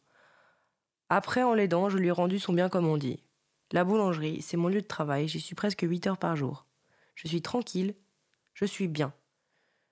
Après, 1.08 1.42
en 1.42 1.54
l'aidant, 1.54 1.88
je 1.88 1.98
lui 1.98 2.06
ai 2.06 2.12
rendu 2.12 2.38
son 2.38 2.52
bien 2.52 2.68
comme 2.68 2.86
on 2.86 2.96
dit. 2.96 3.24
La 3.72 3.82
boulangerie, 3.82 4.40
c'est 4.40 4.56
mon 4.56 4.68
lieu 4.68 4.82
de 4.82 4.86
travail, 4.86 5.26
j'y 5.26 5.40
suis 5.40 5.56
presque 5.56 5.82
8 5.82 6.06
heures 6.06 6.18
par 6.18 6.36
jour. 6.36 6.64
Je 7.16 7.26
suis 7.26 7.42
tranquille, 7.42 7.96
je 8.54 8.64
suis 8.64 8.86
bien. 8.86 9.12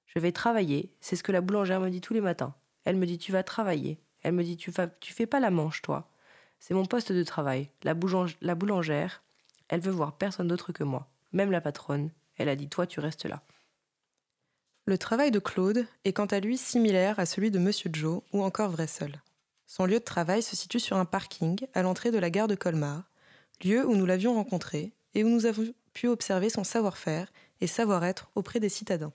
Je 0.07 0.21
vais 0.21 0.31
travailler, 0.31 0.95
c'est 1.01 1.17
ce 1.17 1.25
que 1.25 1.33
la 1.33 1.41
boulangère 1.41 1.81
me 1.81 1.91
dit 1.91 2.01
tous 2.01 2.15
les 2.15 2.21
matins. 2.21 2.55
Elle 2.85 2.97
me 2.97 3.07
dit 3.07 3.19
tu 3.19 3.33
vas 3.33 3.43
travailler. 3.43 3.99
Elle 4.25 4.33
me 4.33 4.43
dit 4.43 4.57
tu, 4.57 4.73
fais 4.73 5.27
pas 5.27 5.39
la 5.39 5.51
manche, 5.51 5.83
toi. 5.83 6.09
C'est 6.59 6.75
mon 6.75 6.87
poste 6.87 7.13
de 7.13 7.23
travail. 7.23 7.69
La, 7.85 7.95
la 8.41 8.55
boulangère, 8.55 9.23
elle 9.69 9.81
veut 9.81 9.93
voir 9.93 10.17
personne 10.17 10.49
d'autre 10.49 10.73
que 10.73 10.83
moi. 10.83 11.09
Même 11.33 11.51
la 11.51 11.61
patronne, 11.61 12.11
elle 12.37 12.49
a 12.49 12.57
dit 12.57 12.69
toi 12.69 12.87
tu 12.87 13.01
restes 13.01 13.27
là. 13.27 13.43
Le 14.87 14.99
travail 14.99 15.31
de 15.31 15.39
Claude 15.39 15.87
est 16.05 16.13
quant 16.13 16.27
à 16.27 16.41
lui 16.41 16.59
similaire 16.59 17.19
à 17.19 17.27
celui 17.27 17.51
de 17.51 17.59
Monsieur 17.59 17.91
Joe 17.93 18.23
ou 18.33 18.43
encore 18.43 18.71
vrai 18.71 18.87
seul. 18.87 19.21
Son 19.67 19.87
lieu 19.87 19.99
de 19.99 20.05
travail 20.05 20.43
se 20.43 20.57
situe 20.57 20.81
sur 20.81 20.97
un 20.97 21.07
parking 21.07 21.67
à 21.75 21.83
l'entrée 21.83 22.11
de 22.11 22.19
la 22.19 22.31
gare 22.31 22.49
de 22.49 22.55
Colmar, 22.55 23.05
lieu 23.63 23.87
où 23.87 23.95
nous 23.95 24.07
l'avions 24.07 24.35
rencontré 24.35 24.93
et 25.15 25.25
où 25.25 25.29
nous 25.29 25.47
avons 25.47 25.73
pu 25.93 26.09
observer 26.09 26.51
son 26.51 26.65
savoir-faire 26.65 27.33
et 27.61 27.67
savoir-être 27.67 28.31
auprès 28.35 28.61
des 28.61 28.69
citadins. 28.69 29.13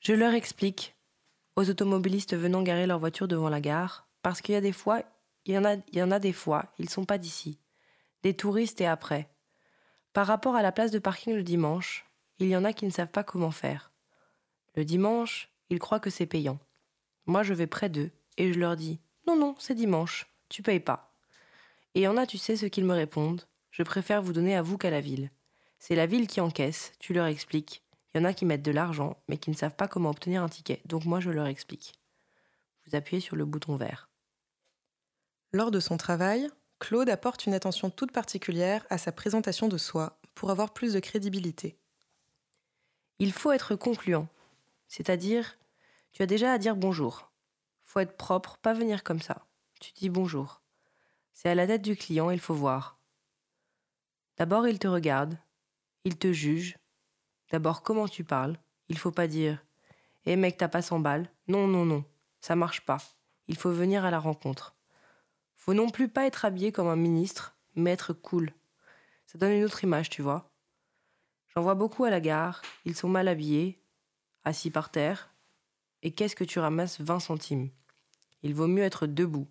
Je 0.00 0.12
leur 0.12 0.34
explique 0.34 0.96
aux 1.56 1.68
automobilistes 1.68 2.36
venant 2.36 2.62
garer 2.62 2.86
leur 2.86 2.98
voiture 2.98 3.28
devant 3.28 3.48
la 3.48 3.60
gare, 3.60 4.08
parce 4.22 4.40
qu'il 4.40 4.54
y 4.54 4.58
a 4.58 4.62
des 4.62 4.72
fois, 4.72 5.02
il 5.44 5.54
y 5.54 6.02
en 6.02 6.10
a, 6.10 6.18
des 6.18 6.32
fois, 6.32 6.72
ils 6.78 6.88
sont 6.88 7.04
pas 7.04 7.18
d'ici, 7.18 7.58
des 8.22 8.34
touristes 8.34 8.80
et 8.80 8.86
après. 8.86 9.28
Par 10.12 10.26
rapport 10.26 10.54
à 10.54 10.62
la 10.62 10.72
place 10.72 10.90
de 10.90 10.98
parking 10.98 11.34
le 11.34 11.42
dimanche, 11.42 12.06
il 12.38 12.48
y 12.48 12.56
en 12.56 12.64
a 12.64 12.72
qui 12.72 12.86
ne 12.86 12.90
savent 12.90 13.08
pas 13.08 13.24
comment 13.24 13.50
faire. 13.50 13.92
Le 14.74 14.84
dimanche, 14.84 15.50
ils 15.70 15.78
croient 15.78 16.00
que 16.00 16.10
c'est 16.10 16.26
payant. 16.26 16.58
Moi, 17.26 17.42
je 17.42 17.54
vais 17.54 17.66
près 17.66 17.88
d'eux 17.88 18.10
et 18.36 18.52
je 18.52 18.58
leur 18.58 18.76
dis 18.76 19.00
Non, 19.26 19.36
non, 19.36 19.54
c'est 19.58 19.74
dimanche, 19.74 20.26
tu 20.48 20.62
payes 20.62 20.80
pas. 20.80 21.14
Et 21.94 22.08
en 22.08 22.16
a, 22.16 22.26
tu 22.26 22.38
sais 22.38 22.56
ce 22.56 22.66
qu'ils 22.66 22.84
me 22.84 22.94
répondent 22.94 23.46
Je 23.70 23.82
préfère 23.82 24.22
vous 24.22 24.32
donner 24.32 24.56
à 24.56 24.62
vous 24.62 24.78
qu'à 24.78 24.90
la 24.90 25.00
ville. 25.00 25.30
C'est 25.78 25.96
la 25.96 26.06
ville 26.06 26.26
qui 26.26 26.40
encaisse, 26.40 26.92
tu 27.00 27.12
leur 27.12 27.26
expliques. 27.26 27.81
Il 28.14 28.18
y 28.18 28.20
en 28.20 28.24
a 28.24 28.34
qui 28.34 28.44
mettent 28.44 28.62
de 28.62 28.70
l'argent, 28.70 29.22
mais 29.28 29.38
qui 29.38 29.50
ne 29.50 29.56
savent 29.56 29.76
pas 29.76 29.88
comment 29.88 30.10
obtenir 30.10 30.42
un 30.42 30.48
ticket, 30.48 30.82
donc 30.84 31.04
moi 31.04 31.20
je 31.20 31.30
leur 31.30 31.46
explique. 31.46 31.94
Vous 32.84 32.96
appuyez 32.96 33.20
sur 33.20 33.36
le 33.36 33.44
bouton 33.44 33.76
vert. 33.76 34.10
Lors 35.52 35.70
de 35.70 35.80
son 35.80 35.96
travail, 35.96 36.48
Claude 36.78 37.08
apporte 37.08 37.46
une 37.46 37.54
attention 37.54 37.90
toute 37.90 38.12
particulière 38.12 38.84
à 38.90 38.98
sa 38.98 39.12
présentation 39.12 39.68
de 39.68 39.78
soi 39.78 40.20
pour 40.34 40.50
avoir 40.50 40.72
plus 40.72 40.94
de 40.94 41.00
crédibilité. 41.00 41.78
Il 43.18 43.32
faut 43.32 43.52
être 43.52 43.76
concluant, 43.76 44.28
c'est-à-dire, 44.88 45.58
tu 46.12 46.22
as 46.22 46.26
déjà 46.26 46.52
à 46.52 46.58
dire 46.58 46.76
bonjour. 46.76 47.32
Faut 47.84 48.00
être 48.00 48.16
propre, 48.16 48.58
pas 48.58 48.74
venir 48.74 49.04
comme 49.04 49.22
ça. 49.22 49.46
Tu 49.80 49.92
dis 49.92 50.08
bonjour. 50.08 50.62
C'est 51.32 51.48
à 51.48 51.54
la 51.54 51.66
tête 51.66 51.82
du 51.82 51.96
client, 51.96 52.30
il 52.30 52.40
faut 52.40 52.54
voir. 52.54 52.98
D'abord, 54.36 54.66
il 54.66 54.78
te 54.78 54.88
regarde, 54.88 55.38
il 56.04 56.18
te 56.18 56.32
juge, 56.32 56.76
D'abord, 57.52 57.82
comment 57.82 58.08
tu 58.08 58.24
parles? 58.24 58.56
Il 58.88 58.96
faut 58.96 59.10
pas 59.10 59.26
dire 59.26 59.62
Eh 60.24 60.36
mec, 60.36 60.56
t'as 60.56 60.68
pas 60.68 60.80
100 60.80 61.00
balles? 61.00 61.28
Non, 61.48 61.66
non, 61.66 61.84
non, 61.84 62.02
ça 62.40 62.56
marche 62.56 62.80
pas. 62.80 62.96
Il 63.46 63.58
faut 63.58 63.70
venir 63.70 64.06
à 64.06 64.10
la 64.10 64.18
rencontre. 64.18 64.74
Faut 65.54 65.74
non 65.74 65.90
plus 65.90 66.08
pas 66.08 66.26
être 66.26 66.46
habillé 66.46 66.72
comme 66.72 66.88
un 66.88 66.96
ministre, 66.96 67.54
mais 67.74 67.90
être 67.90 68.14
cool. 68.14 68.54
Ça 69.26 69.36
donne 69.36 69.52
une 69.52 69.64
autre 69.64 69.84
image, 69.84 70.08
tu 70.08 70.22
vois. 70.22 70.50
J'en 71.48 71.60
vois 71.60 71.74
beaucoup 71.74 72.04
à 72.04 72.10
la 72.10 72.20
gare, 72.20 72.62
ils 72.86 72.96
sont 72.96 73.10
mal 73.10 73.28
habillés, 73.28 73.84
assis 74.44 74.70
par 74.70 74.90
terre. 74.90 75.34
Et 76.00 76.14
qu'est-ce 76.14 76.34
que 76.34 76.44
tu 76.44 76.58
ramasses? 76.58 77.02
20 77.02 77.20
centimes 77.20 77.68
Il 78.42 78.54
vaut 78.54 78.66
mieux 78.66 78.82
être 78.82 79.06
debout. 79.06 79.46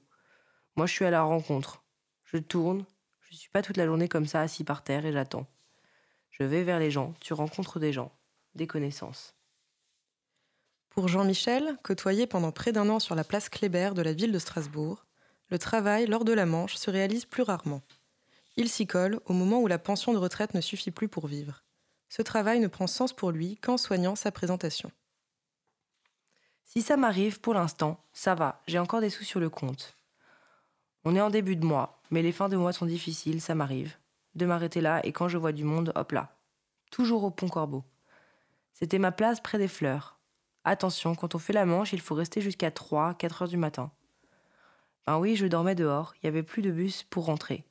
Moi, 0.75 0.87
je 0.87 0.93
suis 0.93 1.05
à 1.05 1.11
la 1.11 1.21
rencontre. 1.21 1.83
Je 2.23 2.37
tourne, 2.37 2.83
je 3.19 3.35
suis 3.35 3.51
pas 3.51 3.61
toute 3.61 3.77
la 3.77 3.85
journée 3.85 4.07
comme 4.07 4.25
ça 4.25 4.41
assis 4.41 4.63
par 4.63 4.83
terre 4.83 5.05
et 5.05 5.13
j'attends. 5.13 5.45
Je 6.31 6.43
vais 6.43 6.63
vers 6.63 6.79
les 6.79 6.91
gens, 6.91 7.13
tu 7.19 7.33
rencontres 7.33 7.79
des 7.79 7.93
gens, 7.93 8.11
des 8.55 8.65
connaissances. 8.65 9.35
Pour 10.89 11.07
Jean-Michel, 11.07 11.77
côtoyé 11.83 12.25
pendant 12.25 12.51
près 12.51 12.71
d'un 12.71 12.89
an 12.89 12.99
sur 12.99 13.15
la 13.15 13.23
place 13.23 13.49
Kléber 13.49 13.91
de 13.93 14.01
la 14.01 14.13
ville 14.13 14.31
de 14.31 14.39
Strasbourg, 14.39 15.05
le 15.49 15.59
travail 15.59 16.07
lors 16.07 16.25
de 16.25 16.33
la 16.33 16.45
Manche 16.45 16.75
se 16.75 16.89
réalise 16.89 17.25
plus 17.25 17.43
rarement. 17.43 17.81
Il 18.55 18.69
s'y 18.69 18.87
colle 18.87 19.19
au 19.25 19.33
moment 19.33 19.59
où 19.59 19.67
la 19.67 19.79
pension 19.79 20.13
de 20.13 20.17
retraite 20.17 20.53
ne 20.53 20.61
suffit 20.61 20.91
plus 20.91 21.07
pour 21.07 21.27
vivre. 21.27 21.63
Ce 22.09 22.21
travail 22.21 22.59
ne 22.59 22.67
prend 22.67 22.87
sens 22.87 23.13
pour 23.13 23.31
lui 23.31 23.57
qu'en 23.57 23.77
soignant 23.77 24.15
sa 24.15 24.31
présentation. 24.31 24.91
Si 26.65 26.81
ça 26.81 26.97
m'arrive 26.97 27.39
pour 27.41 27.53
l'instant, 27.53 28.03
ça 28.13 28.35
va, 28.35 28.61
j'ai 28.67 28.79
encore 28.79 29.01
des 29.01 29.09
sous 29.09 29.23
sur 29.23 29.39
le 29.39 29.49
compte. 29.49 29.97
On 31.03 31.15
est 31.15 31.21
en 31.21 31.29
début 31.29 31.57
de 31.57 31.65
mois, 31.65 32.01
mais 32.09 32.21
les 32.21 32.31
fins 32.31 32.49
de 32.49 32.57
mois 32.57 32.73
sont 32.73 32.85
difficiles, 32.85 33.41
ça 33.41 33.55
m'arrive 33.55 33.97
de 34.35 34.45
m'arrêter 34.45 34.81
là 34.81 35.05
et 35.05 35.11
quand 35.11 35.27
je 35.27 35.37
vois 35.37 35.51
du 35.51 35.63
monde, 35.63 35.91
hop 35.95 36.11
là. 36.11 36.35
Toujours 36.91 37.23
au 37.23 37.31
pont 37.31 37.47
Corbeau. 37.47 37.83
C'était 38.73 38.99
ma 38.99 39.11
place 39.11 39.39
près 39.39 39.57
des 39.57 39.67
fleurs. 39.67 40.19
Attention, 40.63 41.15
quand 41.15 41.35
on 41.35 41.39
fait 41.39 41.53
la 41.53 41.65
manche, 41.65 41.93
il 41.93 42.01
faut 42.01 42.15
rester 42.15 42.41
jusqu'à 42.41 42.71
3, 42.71 43.15
4 43.15 43.41
heures 43.41 43.47
du 43.47 43.57
matin. 43.57 43.91
Ben 45.07 45.17
oui, 45.17 45.35
je 45.35 45.47
dormais 45.47 45.75
dehors, 45.75 46.13
il 46.15 46.25
n'y 46.25 46.29
avait 46.29 46.43
plus 46.43 46.61
de 46.61 46.71
bus 46.71 47.03
pour 47.03 47.25
rentrer. 47.25 47.65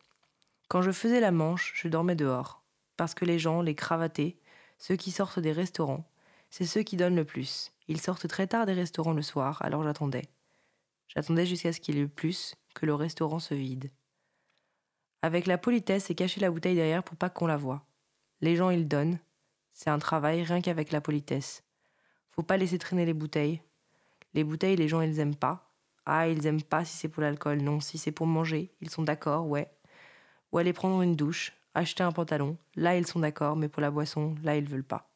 Quand 0.68 0.82
je 0.82 0.90
faisais 0.90 1.20
la 1.20 1.30
manche, 1.30 1.72
je 1.76 1.88
dormais 1.88 2.16
dehors. 2.16 2.62
Parce 2.96 3.14
que 3.14 3.24
les 3.24 3.38
gens, 3.38 3.62
les 3.62 3.74
cravatés, 3.74 4.38
ceux 4.78 4.96
qui 4.96 5.10
sortent 5.10 5.38
des 5.38 5.52
restaurants, 5.52 6.04
c'est 6.50 6.66
ceux 6.66 6.82
qui 6.82 6.96
donnent 6.96 7.16
le 7.16 7.24
plus. 7.24 7.72
Ils 7.88 8.00
sortent 8.00 8.28
très 8.28 8.46
tard 8.46 8.66
des 8.66 8.72
restaurants 8.72 9.12
le 9.12 9.22
soir, 9.22 9.62
alors 9.62 9.84
j'attendais. 9.84 10.28
J'attendais 11.08 11.46
jusqu'à 11.46 11.72
ce 11.72 11.80
qu'il 11.80 11.96
y 11.96 12.00
ait 12.00 12.06
plus, 12.06 12.56
que 12.74 12.86
le 12.86 12.94
restaurant 12.94 13.38
se 13.38 13.54
vide. 13.54 13.90
Avec 15.22 15.46
la 15.46 15.58
politesse 15.58 16.10
et 16.10 16.14
cacher 16.14 16.40
la 16.40 16.50
bouteille 16.50 16.74
derrière 16.74 17.02
pour 17.02 17.16
pas 17.16 17.30
qu'on 17.30 17.46
la 17.46 17.56
voie. 17.56 17.84
Les 18.40 18.56
gens, 18.56 18.70
ils 18.70 18.88
donnent. 18.88 19.18
C'est 19.72 19.90
un 19.90 19.98
travail 19.98 20.42
rien 20.42 20.60
qu'avec 20.60 20.92
la 20.92 21.00
politesse. 21.00 21.62
Faut 22.30 22.42
pas 22.42 22.56
laisser 22.56 22.78
traîner 22.78 23.04
les 23.04 23.14
bouteilles. 23.14 23.60
Les 24.34 24.44
bouteilles, 24.44 24.76
les 24.76 24.88
gens, 24.88 25.00
ils 25.00 25.18
aiment 25.18 25.36
pas. 25.36 25.70
Ah, 26.06 26.28
ils 26.28 26.46
aiment 26.46 26.62
pas 26.62 26.84
si 26.84 26.96
c'est 26.96 27.08
pour 27.08 27.22
l'alcool. 27.22 27.58
Non, 27.58 27.80
si 27.80 27.98
c'est 27.98 28.12
pour 28.12 28.26
manger, 28.26 28.72
ils 28.80 28.90
sont 28.90 29.02
d'accord, 29.02 29.46
ouais. 29.46 29.70
Ou 30.52 30.58
aller 30.58 30.72
prendre 30.72 31.02
une 31.02 31.16
douche, 31.16 31.52
acheter 31.74 32.02
un 32.02 32.12
pantalon. 32.12 32.56
Là, 32.74 32.96
ils 32.96 33.06
sont 33.06 33.20
d'accord, 33.20 33.56
mais 33.56 33.68
pour 33.68 33.82
la 33.82 33.90
boisson, 33.90 34.34
là, 34.42 34.56
ils 34.56 34.68
veulent 34.68 34.84
pas. 34.84 35.10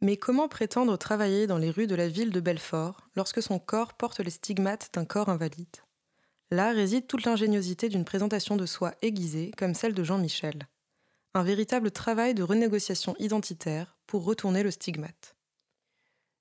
Mais 0.00 0.16
comment 0.16 0.48
prétendre 0.48 0.98
travailler 0.98 1.46
dans 1.46 1.56
les 1.56 1.70
rues 1.70 1.86
de 1.86 1.94
la 1.94 2.08
ville 2.08 2.30
de 2.30 2.40
Belfort 2.40 3.08
lorsque 3.16 3.42
son 3.42 3.58
corps 3.58 3.94
porte 3.94 4.20
les 4.20 4.30
stigmates 4.30 4.90
d'un 4.92 5.04
corps 5.04 5.28
invalide? 5.28 5.83
Là 6.50 6.72
réside 6.72 7.06
toute 7.06 7.24
l'ingéniosité 7.24 7.88
d'une 7.88 8.04
présentation 8.04 8.56
de 8.56 8.66
soi 8.66 8.94
aiguisée 9.02 9.50
comme 9.56 9.74
celle 9.74 9.94
de 9.94 10.04
Jean-Michel. 10.04 10.68
Un 11.34 11.42
véritable 11.42 11.90
travail 11.90 12.34
de 12.34 12.42
renégociation 12.42 13.16
identitaire 13.18 13.96
pour 14.06 14.24
retourner 14.24 14.62
le 14.62 14.70
stigmate. 14.70 15.36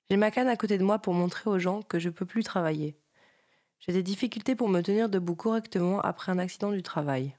J'ai 0.09 0.17
ma 0.17 0.29
canne 0.31 0.49
à 0.49 0.57
côté 0.57 0.77
de 0.77 0.83
moi 0.83 0.99
pour 0.99 1.13
montrer 1.13 1.49
aux 1.49 1.59
gens 1.59 1.81
que 1.81 1.99
je 1.99 2.09
peux 2.09 2.25
plus 2.25 2.43
travailler. 2.43 2.95
J'ai 3.79 3.93
des 3.93 4.03
difficultés 4.03 4.55
pour 4.55 4.69
me 4.69 4.81
tenir 4.81 5.09
debout 5.09 5.35
correctement 5.35 5.99
après 6.01 6.31
un 6.31 6.39
accident 6.39 6.71
du 6.71 6.83
travail. 6.83 7.35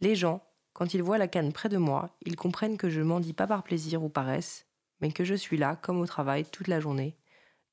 Les 0.00 0.14
gens, 0.14 0.42
Quand 0.72 0.94
ils 0.94 1.02
voient 1.02 1.18
la 1.18 1.28
canne 1.28 1.52
près 1.52 1.68
de 1.68 1.76
moi, 1.76 2.16
ils 2.22 2.36
comprennent 2.36 2.78
que 2.78 2.90
je 2.90 3.00
m'en 3.00 3.20
dis 3.20 3.32
pas 3.32 3.46
par 3.46 3.64
plaisir 3.64 4.02
ou 4.02 4.08
paresse, 4.08 4.66
mais 5.00 5.12
que 5.12 5.24
je 5.24 5.34
suis 5.34 5.56
là, 5.56 5.76
comme 5.76 6.00
au 6.00 6.06
travail, 6.06 6.44
toute 6.44 6.68
la 6.68 6.80
journée, 6.80 7.16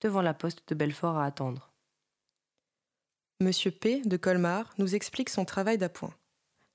devant 0.01 0.21
la 0.21 0.33
poste 0.33 0.67
de 0.67 0.75
Belfort 0.75 1.17
à 1.17 1.25
attendre. 1.25 1.71
Monsieur 3.39 3.69
P. 3.69 4.01
de 4.03 4.17
Colmar 4.17 4.73
nous 4.79 4.95
explique 4.95 5.29
son 5.29 5.45
travail 5.45 5.77
d'appoint. 5.77 6.11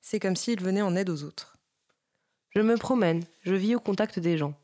C'est 0.01 0.21
comme 0.21 0.37
s'il 0.37 0.61
venait 0.61 0.81
en 0.81 0.95
aide 0.95 1.11
aux 1.11 1.25
autres. 1.25 1.59
Je 2.51 2.61
me 2.61 2.77
promène, 2.77 3.25
je 3.41 3.57
vis 3.57 3.75
au 3.75 3.81
contact 3.81 4.21
des 4.21 4.39
gens. 4.39 4.55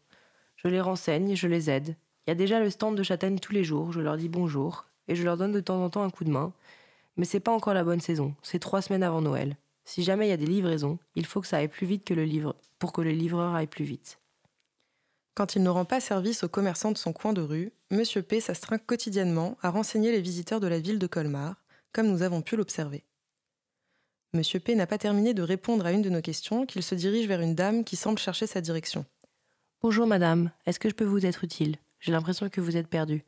Je 0.55 0.69
les 0.69 0.81
renseigne, 0.81 1.35
je 1.35 1.49
les 1.49 1.71
aide. 1.71 1.97
Il 2.25 2.31
y 2.31 2.33
a 2.33 2.37
déjà 2.37 2.61
le 2.61 2.71
stand 2.71 2.97
de 2.97 3.03
châtaigne 3.03 3.41
tous 3.41 3.53
les 3.53 3.65
jours, 3.65 3.91
je 3.93 4.01
leur 4.01 4.17
dis 4.17 4.29
bonjour, 4.29 4.87
et 5.09 5.17
je 5.17 5.25
leur 5.25 5.37
donne 5.37 5.51
de 5.51 5.59
temps 5.59 5.83
en 5.83 5.91
temps 5.91 6.05
un 6.05 6.11
coup 6.11 6.23
de 6.23 6.31
main. 6.31 6.53
Mais 7.17 7.25
c'est 7.25 7.41
pas 7.41 7.51
encore 7.51 7.75
la 7.75 7.83
bonne 7.83 8.01
saison, 8.01 8.33
c'est 8.45 8.61
trois 8.61 8.81
semaines 8.81 9.03
avant 9.03 9.21
Noël. 9.21 9.57
Si 9.85 10.05
jamais 10.05 10.29
il 10.29 10.31
y 10.31 10.35
a 10.35 10.37
des 10.37 10.47
livraisons, 10.47 11.01
il 11.17 11.27
faut 11.27 11.41
que 11.41 11.49
ça 11.49 11.57
aille 11.57 11.67
plus 11.67 11.87
vite 11.87 12.05
que 12.05 12.15
le 12.15 12.25
livre, 12.25 12.55
pour 12.79 12.93
que 12.93 13.01
le 13.01 13.11
livreur 13.11 13.57
aille 13.57 13.67
plus 13.67 13.85
vite. 13.85 14.21
Quand 15.35 15.57
il 15.57 15.65
ne 15.65 15.69
rend 15.69 15.85
pas 15.85 15.99
service 15.99 16.45
aux 16.45 16.49
commerçants 16.49 16.93
de 16.93 16.99
son 16.99 17.13
coin 17.13 17.33
de 17.33 17.43
rue, 17.43 17.73
Monsieur 17.91 18.23
P 18.23 18.39
s'astreint 18.41 18.79
quotidiennement 18.79 19.59
à 19.63 19.71
renseigner 19.71 20.13
les 20.13 20.21
visiteurs 20.21 20.61
de 20.61 20.69
la 20.69 20.79
ville 20.79 21.01
de 21.01 21.07
Colmar, 21.09 21.57
comme 21.93 22.09
nous 22.09 22.23
avons 22.23 22.43
pu 22.43 22.57
l'observer. 22.57 23.05
Monsieur 24.35 24.61
P 24.61 24.75
n'a 24.75 24.87
pas 24.87 24.99
terminé 24.99 25.33
de 25.33 25.43
répondre 25.43 25.87
à 25.87 25.93
une 25.93 26.03
de 26.03 26.11
nos 26.11 26.21
questions 26.21 26.67
qu'il 26.67 26.83
se 26.83 26.95
dirige 26.95 27.27
vers 27.27 27.41
une 27.41 27.55
dame 27.55 27.85
qui 27.85 27.97
semble 27.97 28.19
chercher 28.19 28.47
sa 28.47 28.61
direction. 28.61 29.07
Bonjour 29.81 30.07
madame, 30.07 30.51
est-ce 30.67 30.79
que 30.79 30.89
je 30.89 30.95
peux 30.95 31.05
vous 31.05 31.25
être 31.25 31.45
utile? 31.45 31.77
J'ai 32.01 32.13
l'impression 32.13 32.49
que 32.49 32.61
vous 32.61 32.77
êtes 32.77 32.89
perdue. 32.89 33.25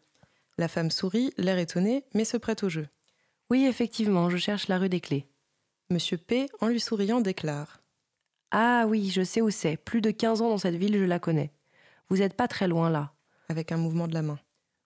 La 0.59 0.69
femme 0.69 0.91
sourit, 0.91 1.33
l'air 1.39 1.59
étonné, 1.59 2.05
mais 2.15 2.25
se 2.25 2.37
prête 2.37 2.63
au 2.63 2.69
jeu. 2.69 2.87
Oui, 3.51 3.65
effectivement, 3.67 4.29
je 4.31 4.37
cherche 4.37 4.69
la 4.69 4.79
rue 4.79 4.89
des 4.89 5.01
Clés. 5.01 5.27
Monsieur 5.89 6.19
P, 6.19 6.49
en 6.61 6.69
lui 6.69 6.81
souriant, 6.81 7.21
déclare 7.21 7.81
Ah 8.51 8.85
oui, 8.87 9.11
je 9.11 9.23
sais 9.23 9.41
où 9.41 9.51
c'est. 9.51 9.77
Plus 9.77 10.01
de 10.01 10.11
15 10.11 10.43
ans 10.43 10.51
dans 10.51 10.59
cette 10.59 10.77
ville, 10.77 10.99
je 10.99 11.05
la 11.05 11.19
connais. 11.19 11.51
Vous 12.09 12.19
n'êtes 12.19 12.37
pas 12.37 12.47
très 12.49 12.69
loin 12.69 12.91
là. 12.91 13.15
avec 13.49 13.73
un 13.73 13.77
mouvement 13.77 14.07
de 14.07 14.15
la 14.15 14.23
main. 14.23 14.39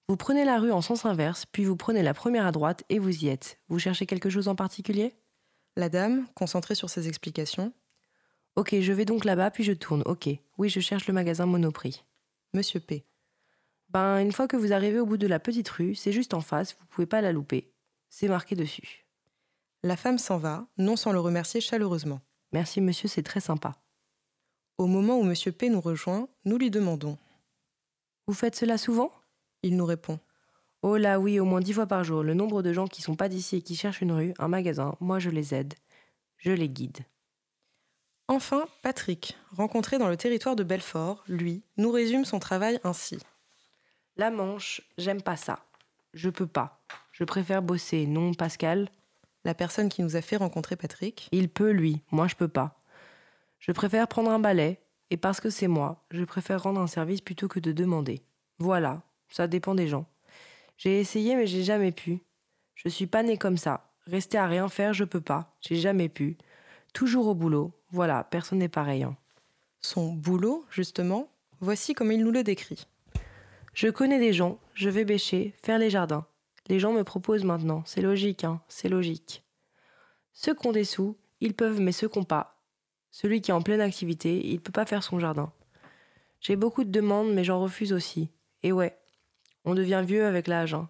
Vous 0.09 0.17
prenez 0.17 0.45
la 0.45 0.59
rue 0.59 0.73
en 0.73 0.83
sens 0.83 1.07
inverse, 1.07 1.47
puis 1.47 1.65
vous 1.65 1.77
prenez 1.77 2.03
la 2.03 2.15
première 2.15 2.47
à 2.47 2.53
droite 2.53 2.85
et 2.89 2.99
vous 2.99 3.25
y 3.25 3.29
êtes. 3.29 3.59
Vous 3.69 3.79
cherchez 3.79 4.07
quelque 4.07 4.31
chose 4.31 4.49
en 4.49 4.55
particulier? 4.55 5.15
La 5.77 5.89
dame, 5.89 6.27
concentrée 6.35 6.75
sur 6.75 6.91
ses 6.91 7.09
explications, 7.09 7.73
Ok, 8.57 8.77
je 8.81 8.93
vais 8.93 9.05
donc 9.05 9.25
là-bas, 9.25 9.51
puis 9.51 9.65
je 9.65 9.73
tourne. 9.73 10.03
Ok. 10.07 10.29
Oui, 10.59 10.69
je 10.69 10.79
cherche 10.79 11.09
le 11.09 11.15
magasin 11.15 11.45
Monoprix. 11.45 12.05
Monsieur 12.53 12.79
P. 12.79 13.05
Ben, 13.89 14.19
une 14.21 14.31
fois 14.31 14.47
que 14.47 14.57
vous 14.57 14.73
arrivez 14.73 15.01
au 15.01 15.07
bout 15.07 15.17
de 15.17 15.27
la 15.27 15.41
petite 15.41 15.69
rue, 15.69 15.97
c'est 15.97 16.13
juste 16.13 16.35
en 16.35 16.41
face, 16.41 16.77
vous 16.79 16.87
pouvez 16.87 17.07
pas 17.07 17.21
la 17.21 17.33
louper. 17.33 17.73
C'est 18.11 18.29
marqué 18.29 18.55
dessus. 18.55 19.07
La 19.83 19.97
femme 19.97 20.19
s'en 20.19 20.39
va, 20.39 20.69
non 20.79 20.95
sans 20.95 21.11
le 21.11 21.19
remercier 21.19 21.61
chaleureusement. 21.61 22.21
Merci 22.53 22.81
monsieur, 22.81 23.09
c'est 23.09 23.25
très 23.25 23.41
sympa. 23.41 23.73
Au 24.79 24.87
moment 24.87 25.19
où 25.19 25.25
Monsieur 25.25 25.53
P 25.53 25.69
nous 25.69 25.81
rejoint, 25.81 26.29
nous 26.45 26.57
lui 26.57 26.71
demandons. 26.71 27.19
Vous 28.27 28.35
faites 28.35 28.57
cela 28.57 28.79
souvent? 28.79 29.13
Il 29.65 29.79
nous 29.79 29.87
répond. 29.87 30.19
Oh 30.83 30.99
là 30.99 31.19
oui, 31.19 31.41
au 31.41 31.47
moins 31.47 31.61
dix 31.61 31.73
fois 31.73 31.87
par 31.87 32.05
jour. 32.05 32.23
Le 32.23 32.35
nombre 32.35 32.61
de 32.61 32.75
gens 32.75 32.87
qui 32.87 33.01
sont 33.01 33.17
pas 33.17 33.31
d'ici 33.31 33.57
et 33.57 33.63
qui 33.63 33.77
cherchent 33.77 34.03
une 34.03 34.13
rue, 34.13 34.35
un 34.39 34.47
magasin, 34.47 34.95
moi 35.01 35.19
je 35.19 35.31
les 35.31 35.55
aide. 35.55 35.73
Je 36.37 36.53
les 36.53 36.69
guide. 36.69 36.99
Enfin, 38.29 38.67
Patrick, 38.83 39.39
rencontré 39.53 39.97
dans 39.97 40.09
le 40.09 40.19
territoire 40.19 40.55
de 40.55 40.65
Belfort, 40.65 41.25
lui, 41.29 41.63
nous 41.79 41.91
résume 41.91 42.27
son 42.27 42.39
travail 42.39 42.79
ainsi. 42.85 43.19
La 44.19 44.31
Manche, 44.31 44.83
j'aime 44.99 45.23
pas 45.23 45.37
ça. 45.37 45.65
Je 46.13 46.29
peux 46.29 46.47
pas. 46.47 46.85
Je 47.11 47.25
préfère 47.25 47.63
bosser, 47.63 48.07
non 48.07 48.35
Pascal 48.35 48.91
La 49.45 49.55
personne 49.55 49.89
qui 49.89 50.03
nous 50.03 50.15
a 50.15 50.21
fait 50.21 50.37
rencontrer 50.37 50.77
Patrick, 50.77 51.31
Il 51.33 51.49
peut, 51.49 51.71
lui, 51.71 52.03
moi 52.11 52.29
je 52.29 52.35
peux 52.35 52.49
pas. 52.49 52.83
Je 53.61 53.73
préfère 53.73 54.09
prendre 54.09 54.31
un 54.31 54.41
balai, 54.41 54.79
et 55.09 55.17
parce 55.17 55.41
que 55.41 55.49
c'est 55.49 55.69
moi, 55.69 56.05
je 56.11 56.25
préfère 56.25 56.63
rendre 56.63 56.83
un 56.83 56.87
service 56.87 57.23
plutôt 57.23 57.49
que 57.49 57.61
de 57.61 57.73
demander. 57.73 58.21
Voilà, 58.59 59.03
ça 59.29 59.47
dépend 59.47 59.75
des 59.75 59.89
gens. 59.89 60.07
J'ai 60.77 61.01
essayé, 61.01 61.37
mais 61.37 61.47
j'ai 61.47 61.63
jamais 61.63 61.93
pu. 61.93 62.21
Je 62.75 62.89
suis 62.89 63.07
pas 63.07 63.23
né 63.23 63.37
comme 63.39 63.57
ça. 63.57 63.91
Rester 64.07 64.39
à 64.39 64.47
rien 64.47 64.69
faire, 64.69 64.93
je 64.93 65.05
peux 65.05 65.21
pas. 65.21 65.55
J'ai 65.61 65.77
jamais 65.77 66.09
pu. 66.09 66.37
Toujours 66.93 67.29
au 67.29 67.35
boulot. 67.35 67.73
Voilà, 67.91 68.25
personne 68.25 68.59
n'est 68.59 68.69
pareil. 68.69 69.03
hein. 69.05 69.17
son 69.81 70.13
boulot, 70.13 70.65
justement, 70.71 71.29
voici 71.61 71.95
comme 71.95 72.11
il 72.13 72.21
nous 72.25 72.31
le 72.31 72.43
décrit. 72.43 72.87
Je 73.73 73.89
connais 73.89 74.19
des 74.19 74.33
gens, 74.33 74.59
je 74.75 74.89
vais 74.89 75.05
bêcher, 75.05 75.55
faire 75.63 75.79
les 75.79 75.91
jardins. 75.91 76.27
Les 76.69 76.79
gens 76.81 76.93
me 76.93 77.05
proposent 77.05 77.45
maintenant, 77.45 77.83
c'est 77.87 78.01
logique, 78.01 78.45
hein, 78.45 78.61
c'est 78.69 78.89
logique. 78.89 79.45
Ceux 80.33 80.55
qui 80.55 80.67
ont 80.67 80.73
des 80.73 80.85
sous, 80.85 81.17
ils 81.41 81.55
peuvent, 81.55 81.81
mais 81.81 81.93
ceux 81.93 82.09
qui 82.09 82.19
n'ont 82.19 82.25
pas. 82.25 82.59
Celui 83.11 83.41
qui 83.41 83.51
est 83.51 83.55
en 83.55 83.63
pleine 83.63 83.81
activité, 83.81 84.45
il 84.47 84.61
peut 84.61 84.73
pas 84.73 84.87
faire 84.87 85.03
son 85.03 85.19
jardin. 85.21 85.53
J'ai 86.41 86.57
beaucoup 86.57 86.85
de 86.85 86.91
demandes, 86.91 87.33
mais 87.33 87.45
j'en 87.45 87.61
refuse 87.61 87.93
aussi. 87.93 88.31
Et 88.63 88.73
ouais, 88.73 88.97
on 89.65 89.75
devient 89.75 90.03
vieux 90.07 90.25
avec 90.27 90.47
l'âge. 90.47 90.75
hein. 90.75 90.89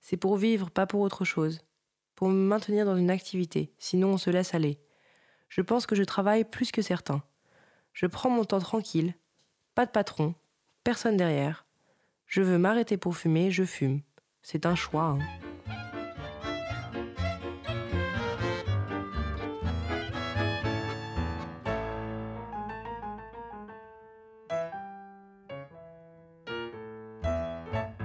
C'est 0.00 0.16
pour 0.16 0.36
vivre, 0.36 0.70
pas 0.70 0.86
pour 0.86 1.00
autre 1.00 1.24
chose. 1.24 1.60
Pour 2.14 2.28
me 2.28 2.34
maintenir 2.46 2.84
dans 2.84 2.96
une 2.96 3.10
activité, 3.10 3.72
sinon 3.78 4.12
on 4.12 4.18
se 4.18 4.30
laisse 4.30 4.54
aller. 4.54 4.78
Je 5.48 5.62
pense 5.62 5.86
que 5.86 5.94
je 5.96 6.04
travaille 6.04 6.44
plus 6.44 6.70
que 6.72 6.82
certains. 6.82 7.22
Je 7.92 8.06
prends 8.06 8.30
mon 8.30 8.44
temps 8.44 8.60
tranquille, 8.60 9.14
pas 9.74 9.86
de 9.86 9.90
patron, 9.90 10.34
personne 10.84 11.16
derrière. 11.16 11.66
Je 12.26 12.42
veux 12.42 12.58
m'arrêter 12.58 12.96
pour 12.96 13.16
fumer, 13.16 13.50
je 13.50 13.64
fume. 13.64 14.02
C'est 14.42 14.64
un 14.66 14.74
choix. 14.76 15.02
hein. 15.04 15.49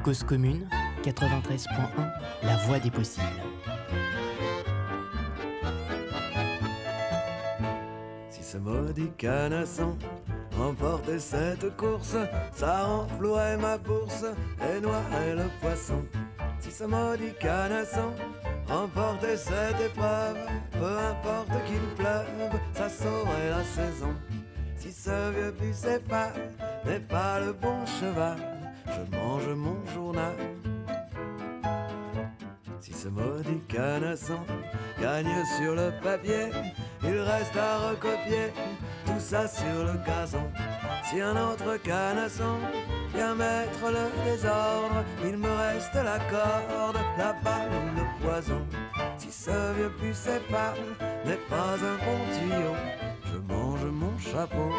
Cause 0.05 0.23
commune, 0.23 0.69
93.1, 1.03 1.65
la 2.43 2.57
voix 2.57 2.77
des 2.77 2.91
possibles. 2.91 3.25
Si 8.29 8.43
ce 8.43 8.57
maudit 8.59 9.09
canasson 9.17 9.97
remportait 10.59 11.17
cette 11.17 11.75
course, 11.75 12.17
ça 12.53 12.83
renflouerait 12.83 13.57
ma 13.57 13.79
bourse 13.79 14.25
et 14.61 14.79
noierait 14.79 15.37
le 15.37 15.49
poisson. 15.59 16.05
Si 16.59 16.69
ce 16.69 16.83
maudit 16.83 17.33
canasson 17.39 18.13
remportait 18.69 19.37
cette 19.37 19.81
épreuve, 19.81 20.37
peu 20.73 20.99
importe 20.99 21.65
qu'il 21.65 21.81
pleuve, 21.95 22.51
ça 22.75 22.89
saurait 22.89 23.49
la 23.49 23.63
saison. 23.63 24.13
Si 24.77 24.91
ce 24.91 25.31
vieux 25.31 25.55
bucéphale 25.59 26.51
n'est 26.85 26.99
pas 26.99 27.39
le 27.39 27.53
bon 27.53 27.83
cheval, 27.87 28.54
je 28.87 29.17
mange 29.17 29.47
mon 29.55 29.85
journal. 29.93 30.35
Si 32.79 32.93
ce 32.93 33.07
maudit 33.07 33.61
canasson 33.67 34.39
gagne 35.01 35.43
sur 35.57 35.75
le 35.75 35.91
papier, 36.03 36.49
il 37.03 37.19
reste 37.19 37.57
à 37.57 37.89
recopier 37.89 38.53
tout 39.05 39.19
ça 39.19 39.47
sur 39.47 39.83
le 39.83 39.93
gazon. 40.05 40.47
Si 41.03 41.19
un 41.21 41.35
autre 41.35 41.77
canasson 41.77 42.57
vient 43.13 43.35
mettre 43.35 43.85
le 43.89 44.05
désordre, 44.25 45.03
il 45.23 45.37
me 45.37 45.49
reste 45.49 45.95
la 45.95 46.19
corde, 46.29 46.97
la 47.17 47.33
balle 47.43 47.71
ou 47.71 47.99
le 47.99 48.25
poison. 48.25 48.61
Si 49.17 49.31
ce 49.31 49.73
vieux 49.75 49.91
bucéphale 50.01 50.75
n'est 51.25 51.43
pas 51.49 51.73
un 51.73 51.97
bon 52.05 52.19
tuyau, 52.33 52.75
je 53.25 53.37
mange 53.53 53.85
mon 53.85 54.17
chapeau. 54.19 54.71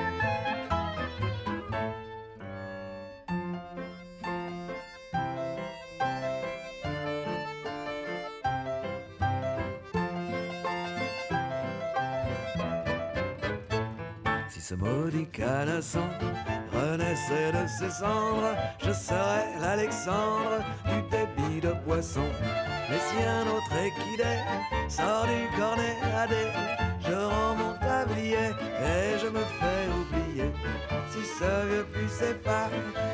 Ce 14.69 14.75
maudit 14.75 15.27
canasson 15.27 16.09
renaissait 16.73 17.53
de 17.53 17.69
ses 17.69 17.91
cendres, 18.01 18.57
je 18.85 18.93
serais 18.93 19.47
l'Alexandre 19.61 20.59
du 20.87 21.03
débit 21.09 21.61
de 21.61 21.73
poisson. 21.85 22.27
Mais 22.91 22.99
si 22.99 23.23
un 23.23 23.43
autre 23.43 23.73
équidé 23.87 24.35
sort 24.89 25.27
du 25.27 25.57
cornet 25.57 25.97
à 26.17 26.27
dés, 26.27 26.51
je 27.01 27.15
rends 27.15 27.55
mon 27.55 27.75
tablier 27.79 28.49
et 28.91 29.17
je 29.23 29.29
me 29.29 29.45
fais 29.59 29.87
oublier. 30.01 30.51
Si 31.11 31.25
ce 31.39 31.67
vieux 31.69 31.87
bucéphale 31.95 32.73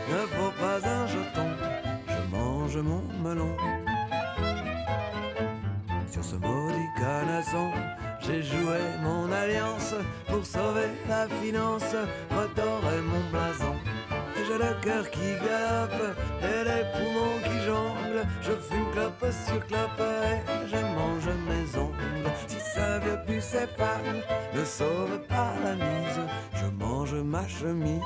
ne 0.09 0.21
vaut 0.35 0.55
pas 0.59 0.81
un 0.89 1.07
jeton, 1.07 1.49
je 2.09 2.35
mange 2.35 2.79
mon 2.79 3.03
melon. 3.23 3.55
Sur 6.11 6.25
ce 6.25 6.37
maudit 6.37 6.89
canasson, 6.97 7.73
j'ai 8.25 8.43
joué 8.43 8.79
mon 9.03 9.31
alliance 9.33 9.95
pour 10.29 10.45
sauver 10.45 10.89
la 11.09 11.27
finance, 11.43 11.95
redorer 12.31 13.01
mon 13.03 13.31
blason. 13.31 13.75
Et 14.37 14.45
J'ai 14.47 14.59
le 14.59 14.75
cœur 14.81 15.11
qui 15.11 15.35
galope 15.45 16.17
et 16.43 16.65
les 16.65 16.85
poumons 16.93 17.39
qui 17.45 17.65
jonglent. 17.67 18.27
Je 18.43 18.53
fume 18.53 18.91
clope 18.93 19.27
sur 19.47 19.67
clope 19.67 20.01
et 20.01 20.69
je 20.69 20.77
mange 20.77 21.29
mes 21.49 21.79
ongles. 21.79 22.31
Si 22.47 22.57
ce 22.57 23.01
vieux 23.01 23.19
puce 23.27 23.57
femmes 23.77 24.23
ne 24.55 24.65
sauvent 24.65 25.21
pas 25.29 25.55
la 25.65 25.75
mise. 25.75 26.21
Je 26.55 26.67
mange 26.85 27.15
ma 27.15 27.47
chemise. 27.49 28.03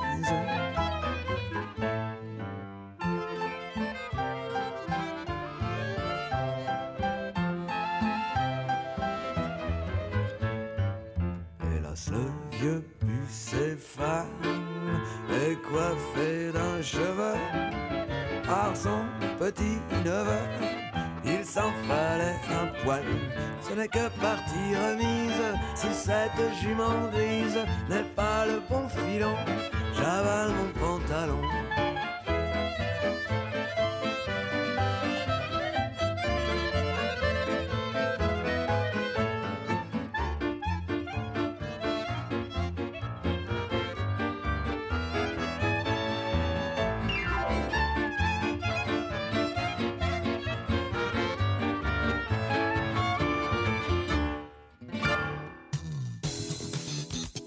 Il 21.25 21.45
s'en 21.45 21.71
fallait 21.87 22.39
un 22.49 22.67
poil, 22.83 23.03
ce 23.61 23.73
n'est 23.73 23.89
que 23.89 24.07
partie 24.21 24.75
remise. 24.75 25.43
Si 25.75 25.87
cette 25.93 26.53
jument 26.61 27.09
grise 27.11 27.59
n'est 27.89 28.09
pas 28.15 28.45
le 28.45 28.61
bon 28.69 28.87
filon, 28.87 29.35
j'avale 29.97 30.51
mon 30.51 30.69
pantalon. 30.79 31.41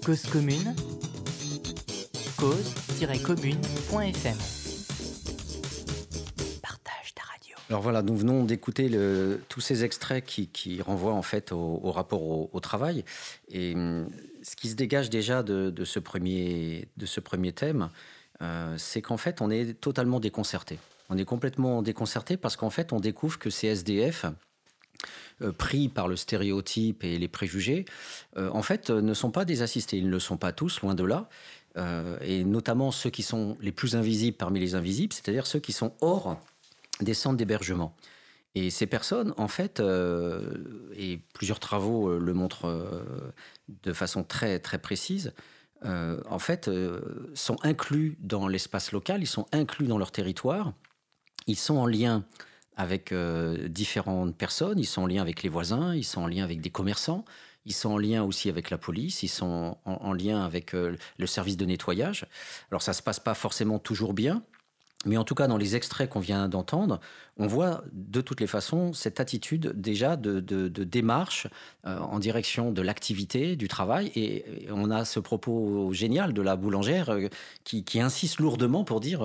Cause 0.05 0.23
commune, 0.23 0.73
cause-commune.fm. 2.37 4.37
Partage 6.63 7.13
ta 7.13 7.21
radio. 7.21 7.55
Alors 7.69 7.83
voilà, 7.83 8.01
nous 8.01 8.17
venons 8.17 8.43
d'écouter 8.43 8.89
tous 9.47 9.61
ces 9.61 9.83
extraits 9.83 10.25
qui, 10.25 10.81
renvoient 10.81 11.13
en 11.13 11.21
fait 11.21 11.51
au, 11.51 11.91
rapport 11.91 12.23
au, 12.23 12.59
travail. 12.61 13.05
Et 13.49 13.75
hum, 13.75 14.09
ce 14.41 14.55
qui 14.55 14.69
se 14.69 14.75
dégage 14.75 15.11
déjà 15.11 15.43
de, 15.43 15.85
ce, 15.85 15.99
premier, 15.99 16.87
thème, 17.55 17.91
euh, 18.41 18.75
c'est 18.79 19.03
qu'en 19.03 19.17
fait, 19.17 19.39
on 19.39 19.51
est 19.51 19.79
totalement 19.79 20.19
déconcerté. 20.19 20.79
On 21.09 21.17
est 21.17 21.25
complètement 21.25 21.83
déconcerté 21.83 22.37
parce 22.37 22.55
qu'en 22.55 22.71
fait, 22.71 22.91
on 22.91 22.99
découvre 22.99 23.37
que 23.37 23.51
ces 23.51 23.67
SDF, 23.67 24.25
pris 25.51 25.89
par 25.89 26.07
le 26.07 26.15
stéréotype 26.15 27.03
et 27.03 27.17
les 27.17 27.27
préjugés, 27.27 27.85
euh, 28.37 28.49
en 28.51 28.61
fait, 28.61 28.89
euh, 28.89 29.01
ne 29.01 29.13
sont 29.13 29.31
pas 29.31 29.45
des 29.45 29.61
assistés. 29.61 29.97
Ils 29.97 30.05
ne 30.05 30.11
le 30.11 30.19
sont 30.19 30.37
pas 30.37 30.51
tous, 30.51 30.81
loin 30.81 30.95
de 30.95 31.03
là. 31.03 31.29
Euh, 31.77 32.17
et 32.21 32.43
notamment 32.43 32.91
ceux 32.91 33.09
qui 33.09 33.23
sont 33.23 33.57
les 33.61 33.71
plus 33.71 33.95
invisibles 33.95 34.35
parmi 34.37 34.59
les 34.59 34.75
invisibles, 34.75 35.13
c'est-à-dire 35.13 35.47
ceux 35.47 35.59
qui 35.59 35.71
sont 35.71 35.93
hors 36.01 36.37
des 36.99 37.13
centres 37.13 37.37
d'hébergement. 37.37 37.95
Et 38.53 38.69
ces 38.69 38.85
personnes, 38.85 39.33
en 39.37 39.47
fait, 39.47 39.79
euh, 39.79 40.41
et 40.97 41.19
plusieurs 41.33 41.59
travaux 41.59 42.09
euh, 42.09 42.19
le 42.19 42.33
montrent 42.33 42.65
euh, 42.65 43.31
de 43.83 43.93
façon 43.93 44.23
très, 44.23 44.59
très 44.59 44.77
précise, 44.77 45.33
euh, 45.85 46.21
en 46.29 46.39
fait, 46.39 46.67
euh, 46.67 47.31
sont 47.33 47.55
inclus 47.63 48.17
dans 48.19 48.47
l'espace 48.47 48.91
local, 48.91 49.21
ils 49.21 49.27
sont 49.27 49.47
inclus 49.53 49.87
dans 49.87 49.97
leur 49.97 50.11
territoire, 50.11 50.73
ils 51.47 51.55
sont 51.57 51.77
en 51.77 51.87
lien 51.87 52.25
avec 52.75 53.11
euh, 53.11 53.67
différentes 53.67 54.35
personnes, 54.35 54.79
ils 54.79 54.85
sont 54.85 55.03
en 55.03 55.07
lien 55.07 55.21
avec 55.21 55.43
les 55.43 55.49
voisins, 55.49 55.95
ils 55.95 56.03
sont 56.03 56.21
en 56.21 56.27
lien 56.27 56.43
avec 56.43 56.61
des 56.61 56.69
commerçants, 56.69 57.25
ils 57.65 57.73
sont 57.73 57.91
en 57.91 57.97
lien 57.97 58.23
aussi 58.23 58.49
avec 58.49 58.69
la 58.69 58.77
police, 58.77 59.23
ils 59.23 59.27
sont 59.27 59.77
en, 59.85 59.93
en 59.93 60.13
lien 60.13 60.43
avec 60.43 60.73
euh, 60.73 60.95
le 61.17 61.27
service 61.27 61.57
de 61.57 61.65
nettoyage. 61.65 62.25
Alors 62.71 62.81
ça 62.81 62.93
se 62.93 63.01
passe 63.01 63.19
pas 63.19 63.33
forcément 63.33 63.79
toujours 63.79 64.13
bien, 64.13 64.43
mais 65.05 65.17
en 65.17 65.23
tout 65.23 65.35
cas, 65.35 65.47
dans 65.47 65.57
les 65.57 65.75
extraits 65.75 66.09
qu'on 66.09 66.19
vient 66.19 66.47
d'entendre, 66.47 66.99
on 67.37 67.47
voit 67.47 67.83
de 67.91 68.21
toutes 68.21 68.39
les 68.39 68.47
façons 68.47 68.93
cette 68.93 69.19
attitude 69.19 69.73
déjà 69.75 70.15
de, 70.15 70.39
démarche 70.69 71.47
euh, 71.85 71.97
en 71.99 72.19
direction 72.19 72.71
de 72.71 72.81
l'activité, 72.81 73.55
du 73.55 73.67
travail. 73.67 74.11
Et, 74.15 74.45
on 74.69 74.91
a 74.91 75.05
ce 75.05 75.19
propos 75.19 75.91
génial 75.91 76.33
de 76.33 76.41
la 76.41 76.55
boulangère 76.55 77.17
qui 77.63 77.99
insiste 77.99 78.39
lourdement 78.39 78.83
pour 78.83 78.99
dire... 78.99 79.23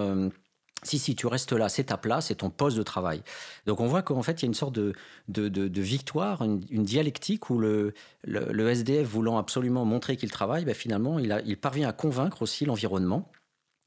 si, 0.82 0.98
si, 0.98 1.16
tu 1.16 1.26
restes 1.26 1.52
là, 1.52 1.68
c'est 1.68 1.84
ta 1.84 1.96
place, 1.96 2.26
c'est 2.26 2.36
ton 2.36 2.50
poste 2.50 2.76
de 2.76 2.82
travail. 2.82 3.22
Donc 3.66 3.80
on 3.80 3.86
voit 3.86 4.02
qu'en 4.02 4.22
fait, 4.22 4.42
il 4.42 4.42
y 4.42 4.46
a 4.46 4.48
une 4.48 4.54
sorte 4.54 4.74
de, 4.74 4.92
de, 5.28 5.80
victoire, 5.80 6.42
une, 6.42 6.84
dialectique 6.84 7.50
où 7.50 7.58
le, 7.58 7.94
le, 8.24 8.68
SDF 8.68 9.08
voulant 9.08 9.38
absolument 9.38 9.84
montrer 9.84 10.16
qu'il 10.16 10.30
travaille, 10.30 10.64
ben, 10.64 10.74
finalement, 10.74 11.18
il, 11.18 11.42
il 11.46 11.56
parvient 11.58 11.88
à 11.88 11.92
convaincre 11.92 12.42
aussi 12.42 12.66
l'environnement. 12.66 13.30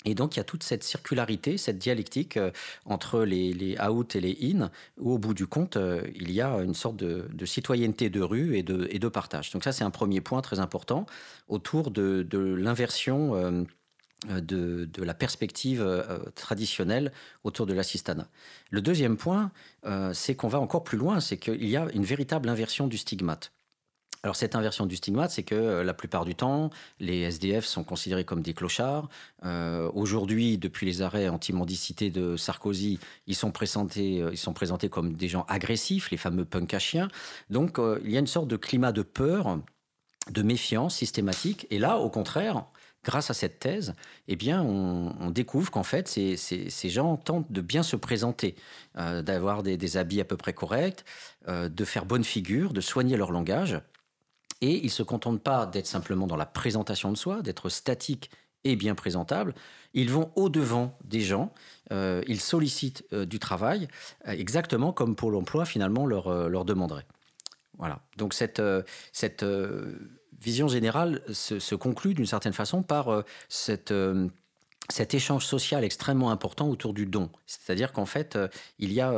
Et 0.06 0.16
donc, 0.16 0.36
il 0.36 0.40
y 0.40 0.40
a 0.40 0.46
toute 0.46 0.64
cette 0.64 0.84
circularité, 0.84 1.58
cette 1.58 1.78
dialectique 1.78 2.38
euh, 2.38 2.52
entre 2.86 3.26
les, 3.26 3.52
les 3.52 3.78
out 3.82 4.16
et 4.16 4.22
les 4.22 4.38
in, 4.42 4.72
où 4.98 5.12
au 5.12 5.18
bout 5.18 5.34
du 5.34 5.46
compte, 5.46 5.76
euh, 5.76 6.04
il 6.16 6.32
y 6.32 6.42
a 6.42 6.56
une 6.60 6.74
sorte 6.74 6.96
de, 6.96 7.28
de 7.34 7.46
citoyenneté 7.46 8.10
de 8.10 8.22
rue 8.22 8.58
et 8.58 8.64
de, 8.64 8.88
et 8.92 9.00
de 9.00 9.08
partage. 9.10 9.52
Donc 9.52 9.66
ça, 9.66 9.74
c'est 9.74 9.84
un 9.84 9.90
premier 9.90 10.22
point 10.22 10.42
très 10.42 10.60
important 10.60 11.06
autour 11.50 11.92
de, 11.92 12.24
de 12.24 12.40
l'inversion 12.40 13.36
euh, 13.36 13.64
de, 14.28 14.86
de 14.86 15.04
la 15.04 15.14
perspective 15.14 15.82
euh, 15.82 16.20
traditionnelle 16.36 17.12
autour 17.44 17.66
de 17.66 17.74
l'assistanat. 17.74 18.28
Le 18.70 18.82
deuxième 18.82 19.18
point, 19.18 19.52
euh, 19.86 20.14
c'est 20.14 20.36
qu'on 20.36 20.50
va 20.50 20.60
encore 20.60 20.84
plus 20.84 20.98
loin, 20.98 21.20
c'est 21.20 21.38
qu'il 21.38 21.68
y 21.68 21.78
a 21.78 21.88
une 21.94 22.04
véritable 22.04 22.50
inversion 22.50 22.88
du 22.88 22.98
stigmate. 22.98 23.52
Alors 24.22 24.36
cette 24.36 24.56
inversion 24.56 24.86
du 24.86 24.98
stigmate, 24.98 25.32
c'est 25.32 25.44
que 25.44 25.56
euh, 25.56 25.84
la 25.84 25.94
plupart 25.94 26.26
du 26.26 26.36
temps, 26.36 26.72
les 27.00 27.22
SDF 27.22 27.66
sont 27.66 27.86
considérés 27.86 28.26
comme 28.26 28.42
des 28.42 28.54
clochards. 28.54 29.08
Euh, 29.46 29.90
Aujourd'hui, 29.94 30.58
depuis 30.58 30.86
les 30.86 31.02
arrêts 31.02 31.30
anti-mendicité 31.30 32.10
de 32.10 32.36
Sarkozy, 32.36 33.00
ils 33.28 33.36
sont, 33.36 33.52
présentés, 33.52 34.22
euh, 34.22 34.32
ils 34.34 34.38
sont 34.38 34.52
présentés 34.52 34.90
comme 34.90 35.14
des 35.14 35.30
gens 35.30 35.46
agressifs, 35.48 36.12
les 36.12 36.18
fameux 36.18 36.44
punk 36.44 36.74
à 36.74 36.80
chiens. 36.80 37.08
Donc 37.50 37.80
euh, 37.80 38.02
il 38.04 38.12
y 38.12 38.18
a 38.18 38.20
une 38.20 38.28
sorte 38.28 38.50
de 38.50 38.58
climat 38.58 38.92
de 38.92 39.04
peur, 39.04 39.60
de 40.30 40.42
méfiance 40.42 40.96
systématique. 40.96 41.66
Et 41.70 41.80
là, 41.80 41.98
au 41.98 42.10
contraire, 42.10 42.66
grâce 43.04 43.30
à 43.30 43.34
cette 43.34 43.60
thèse, 43.60 43.94
eh 44.28 44.36
bien, 44.36 44.62
on, 44.62 45.32
découvre 45.32 45.72
qu'en 45.72 45.84
fait, 45.84 46.08
ces, 46.08 46.90
gens 46.90 47.18
tentent 47.18 47.52
de 47.52 47.62
bien 47.62 47.84
se 47.84 47.96
présenter, 47.96 48.56
euh, 48.98 49.22
d'avoir 49.22 49.64
des, 49.64 49.98
habits 49.98 50.22
à 50.22 50.26
peu 50.26 50.38
près 50.38 50.54
corrects, 50.54 51.06
euh, 51.48 51.70
de 51.70 51.86
faire 51.86 52.06
bonne 52.06 52.24
figure, 52.24 52.74
de 52.74 52.82
soigner 52.82 53.18
leur 53.18 53.32
langage. 53.32 53.80
Et 54.62 54.78
ils 54.78 54.86
ne 54.86 54.90
se 54.90 55.04
contentent 55.04 55.42
pas 55.42 55.66
d'être 55.66 55.88
simplement 55.88 56.28
dans 56.28 56.36
la 56.36 56.46
présentation 56.46 57.12
de 57.12 57.18
soi, 57.18 57.42
d'être 57.42 57.70
statique 57.70 58.30
et 58.66 58.76
bien 58.76 58.94
présentable. 58.94 59.56
Ils 59.94 60.12
vont 60.12 60.32
au-devant 60.36 60.98
des 61.06 61.22
gens, 61.22 61.54
euh, 61.92 62.22
ils 62.28 62.42
sollicitent 62.42 63.06
du 63.14 63.40
travail, 63.40 63.88
exactement 64.26 64.92
comme 64.92 65.16
Pôle 65.16 65.36
emploi 65.36 65.64
finalement 65.66 66.06
leur, 66.06 66.50
leur 66.50 66.66
demanderait. 66.66 67.06
Voilà. 67.78 68.02
Donc 68.18 68.34
cette, 68.34 68.62
cette 69.14 69.46
vision 70.42 70.68
générale 70.68 71.22
se, 71.32 71.76
conclut 71.76 72.14
d'une 72.14 72.26
certaine 72.26 72.54
façon 72.54 72.82
par 72.82 73.10
euh, 73.10 73.24
euh, 73.92 74.28
cet 74.90 75.14
échange 75.14 75.46
social 75.46 75.84
extrêmement 75.84 76.32
important 76.32 76.70
autour 76.70 76.94
du 76.94 77.06
don. 77.06 77.30
C'est-à-dire 77.46 77.92
qu'en 77.92 78.06
fait, 78.06 78.36
euh, 78.36 78.48
il 78.80 78.94
y 78.94 79.02
a 79.02 79.14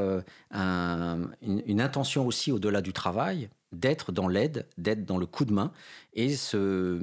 un- 0.51 1.29
une, 1.41 1.81
intention 1.81 2.25
aussi 2.25 2.51
au-delà 2.51 2.81
du 2.81 2.93
travail 2.93 3.49
d'être 3.71 4.11
dans 4.11 4.27
l'aide, 4.27 4.67
d'être 4.77 5.05
dans 5.05 5.17
le 5.17 5.25
coup 5.25 5.45
de 5.45 5.53
main. 5.53 5.71
Et 6.13 6.35
ce, 6.35 6.99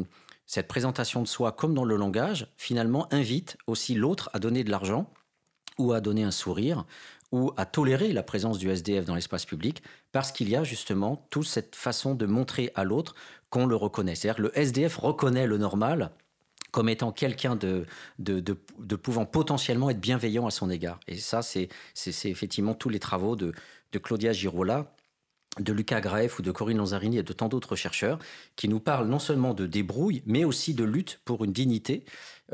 cette 0.47 0.69
présentation 0.69 1.23
de 1.23 1.29
soi, 1.29 1.53
comme 1.53 1.75
dans 1.75 1.85
le 1.85 1.97
langage, 1.97 2.47
finalement 2.57 3.13
invite 3.13 3.57
aussi 3.67 3.95
l'autre 3.95 4.31
à 4.33 4.39
donner 4.39 4.65
de 4.65 4.71
l'argent 4.71 5.11
ou 5.79 5.93
à 5.93 6.01
donner 6.01 6.25
un 6.25 6.31
sourire 6.31 6.85
ou 7.33 7.53
à 7.57 7.67
tolérer 7.67 8.13
la 8.13 8.23
présence 8.23 8.59
du 8.59 8.71
SDF 8.71 9.05
dans 9.05 9.15
l'espace 9.15 9.45
public 9.45 9.83
parce 10.13 10.33
qu'il 10.33 10.49
y 10.49 10.57
a 10.57 10.65
justement 10.65 11.27
toute 11.31 11.47
cette 11.47 11.77
façon 11.77 12.15
de 12.15 12.27
montrer 12.27 12.71
à 12.75 12.85
l'autre 12.85 13.15
qu'on 13.51 13.67
le 13.67 13.77
reconnaît. 13.77 14.15
C'est-à-dire 14.15 14.43
le 14.43 14.59
SDF 14.59 14.97
reconnaît 14.97 15.47
le 15.47 15.59
normal 15.59 16.11
comme 16.71 16.89
étant 16.89 17.13
quelqu'un 17.13 17.57
de, 17.57 17.87
pouvant 18.97 19.25
potentiellement 19.25 19.91
être 19.91 20.01
bienveillant 20.01 20.47
à 20.47 20.51
son 20.51 20.71
égard. 20.71 21.01
Et 21.09 21.17
ça, 21.17 21.43
c'est 21.43 21.69
effectivement 22.25 22.75
tous 22.75 22.89
les 22.91 22.99
travaux 22.99 23.37
de, 23.37 23.53
de 23.93 23.99
Claudia 23.99 24.33
Girola, 24.33 24.95
de 25.59 25.73
Lucas 25.73 26.01
Graeff 26.01 26.39
ou 26.39 26.43
de 26.43 26.51
Corinne 26.51 26.79
Lanzarini 26.79 27.19
et 27.19 27.23
de 27.23 27.33
tant 27.33 27.49
d'autres 27.49 27.77
chercheurs 27.77 28.19
qui 28.57 28.69
nous 28.69 28.81
parlent 28.81 29.09
non 29.09 29.19
seulement 29.19 29.55
de 29.55 29.67
débrouille, 29.67 30.23
mais 30.27 30.45
aussi 30.45 30.75
de 30.75 30.85
lutte 30.85 31.21
pour 31.25 31.45
une 31.45 31.53
dignité 31.53 32.05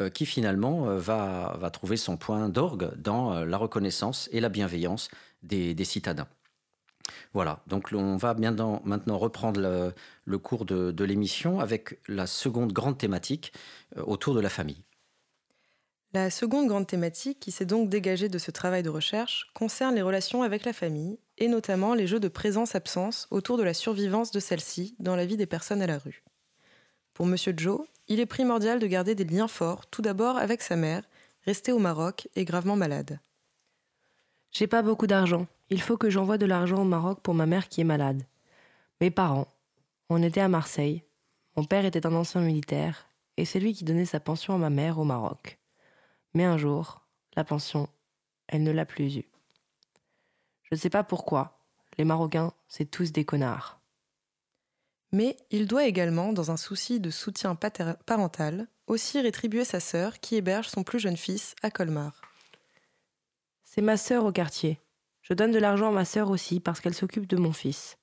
euh, 0.01 0.11
qui 0.11 0.27
finalement 0.27 0.89
euh, 0.89 0.99
va, 0.99 1.71
trouver 1.73 1.97
son 1.97 2.17
point 2.17 2.49
d'orgue 2.49 2.91
dans 2.97 3.33
euh, 3.33 3.45
la 3.45 3.57
reconnaissance 3.57 4.29
et 4.33 4.41
la 4.41 4.49
bienveillance 4.49 5.09
des, 5.43 5.77
citadins. 5.85 6.27
Voilà, 7.33 7.63
donc 7.67 7.91
on 7.93 8.17
va 8.17 8.35
maintenant 8.35 8.81
reprendre 9.19 9.93
le, 10.25 10.39
cours 10.39 10.65
de, 10.65 11.05
l'émission 11.05 11.61
avec 11.61 12.01
la 12.09 12.27
seconde 12.27 12.73
grande 12.73 12.97
thématique 12.97 13.53
autour 13.97 14.35
de 14.35 14.41
la 14.41 14.49
famille. 14.49 14.83
La 16.15 16.31
seconde 16.31 16.69
grande 16.69 16.87
thématique 16.87 17.41
qui 17.41 17.51
s'est 17.51 17.67
donc 17.67 17.91
dégagée 17.91 18.29
de 18.29 18.39
ce 18.39 18.51
travail 18.51 18.83
de 18.83 18.89
recherche 18.89 19.51
concerne 19.53 19.95
les 19.97 20.03
relations 20.03 20.43
avec 20.43 20.65
la 20.65 20.73
famille 20.73 21.19
et 21.39 21.49
notamment 21.49 21.95
les 21.95 22.07
jeux 22.07 22.21
de 22.21 22.29
présence-absence 22.29 23.27
autour 23.31 23.57
de 23.57 23.63
la 23.63 23.75
survivance 23.75 24.31
de 24.31 24.41
celle-ci 24.41 24.95
dans 24.99 25.17
la 25.17 25.27
vie 25.27 25.37
des 25.37 25.47
personnes 25.47 25.83
à 25.83 25.87
la 25.87 25.99
rue. 25.99 26.23
Pour 27.13 27.27
Monsieur 27.27 27.55
Joe, 27.57 27.81
il 28.09 28.21
est 28.21 28.27
primordial 28.27 28.79
de 28.79 28.87
garder 28.87 29.15
des 29.15 29.25
liens 29.25 29.49
forts, 29.49 29.87
tout 29.87 30.03
d'abord 30.03 30.37
avec 30.37 30.63
sa 30.63 30.77
mère, 30.77 31.03
restée 31.45 31.73
au 31.73 31.79
Maroc 31.79 32.29
et 32.37 32.45
gravement 32.45 32.77
malade. 32.77 33.19
J'ai 34.51 34.67
pas 34.67 34.83
beaucoup 34.83 35.07
d'argent. 35.07 35.47
Il 35.71 35.81
faut 35.81 35.97
que 35.97 36.11
j'envoie 36.11 36.39
de 36.39 36.47
l'argent 36.47 36.83
au 36.83 36.85
Maroc 36.85 37.21
pour 37.23 37.35
ma 37.35 37.47
mère 37.47 37.69
qui 37.69 37.81
est 37.81 37.85
malade. 37.85 38.23
Mes 39.01 39.11
parents, 39.11 39.49
on 40.09 40.23
était 40.23 40.41
à 40.41 40.49
Marseille. 40.49 41.03
Mon 41.57 41.65
père 41.65 41.85
était 41.85 42.07
un 42.07 42.15
ancien 42.15 42.41
militaire 42.41 43.09
et 43.37 43.45
c'est 43.45 43.61
lui 43.61 43.75
qui 43.75 43.85
donnait 43.85 44.05
sa 44.05 44.21
pension 44.21 44.55
à 44.55 44.59
ma 44.59 44.71
mère 44.71 44.99
au 44.99 45.05
Maroc. 45.05 45.59
Mais 46.35 46.45
un 46.45 46.59
jour, 46.59 47.01
la 47.37 47.45
pension, 47.45 47.89
elle 48.49 48.63
ne 48.63 48.71
l'a 48.73 48.85
plus 48.85 49.17
eue. 49.17 49.34
Je 50.75 50.79
ne 50.81 50.83
sais 50.83 50.91
pas 50.91 51.05
pourquoi. 51.05 51.61
Les 51.99 52.05
Marocains, 52.05 52.53
c'est 52.67 52.91
tous 52.91 53.13
des 53.13 53.25
connards. 53.25 53.81
Mais 55.13 55.37
il 55.53 55.69
doit 55.69 55.85
également, 55.85 56.33
dans 56.33 56.51
un 56.51 56.57
souci 56.57 56.99
de 56.99 57.11
soutien 57.11 57.55
parental, 57.55 58.67
aussi 58.89 59.21
rétribuer 59.21 59.65
sa 59.65 59.79
sœur 59.79 60.19
qui 60.19 60.35
héberge 60.35 60.67
son 60.67 60.83
plus 60.83 60.99
jeune 60.99 61.17
fils 61.17 61.55
à 61.63 61.71
Colmar. 61.71 62.21
C'est 63.63 63.83
ma 63.83 63.97
sœur 63.97 64.25
au 64.25 64.33
quartier. 64.33 64.81
Je 65.23 65.33
donne 65.33 65.53
de 65.53 65.61
l'argent 65.61 65.91
à 65.91 65.93
ma 65.93 66.05
sœur 66.05 66.29
aussi 66.29 66.59
parce 66.59 66.81
qu'elle 66.81 66.93
s'occupe 66.93 67.29
de 67.29 67.37
mon 67.37 67.53
fils. 67.53 67.97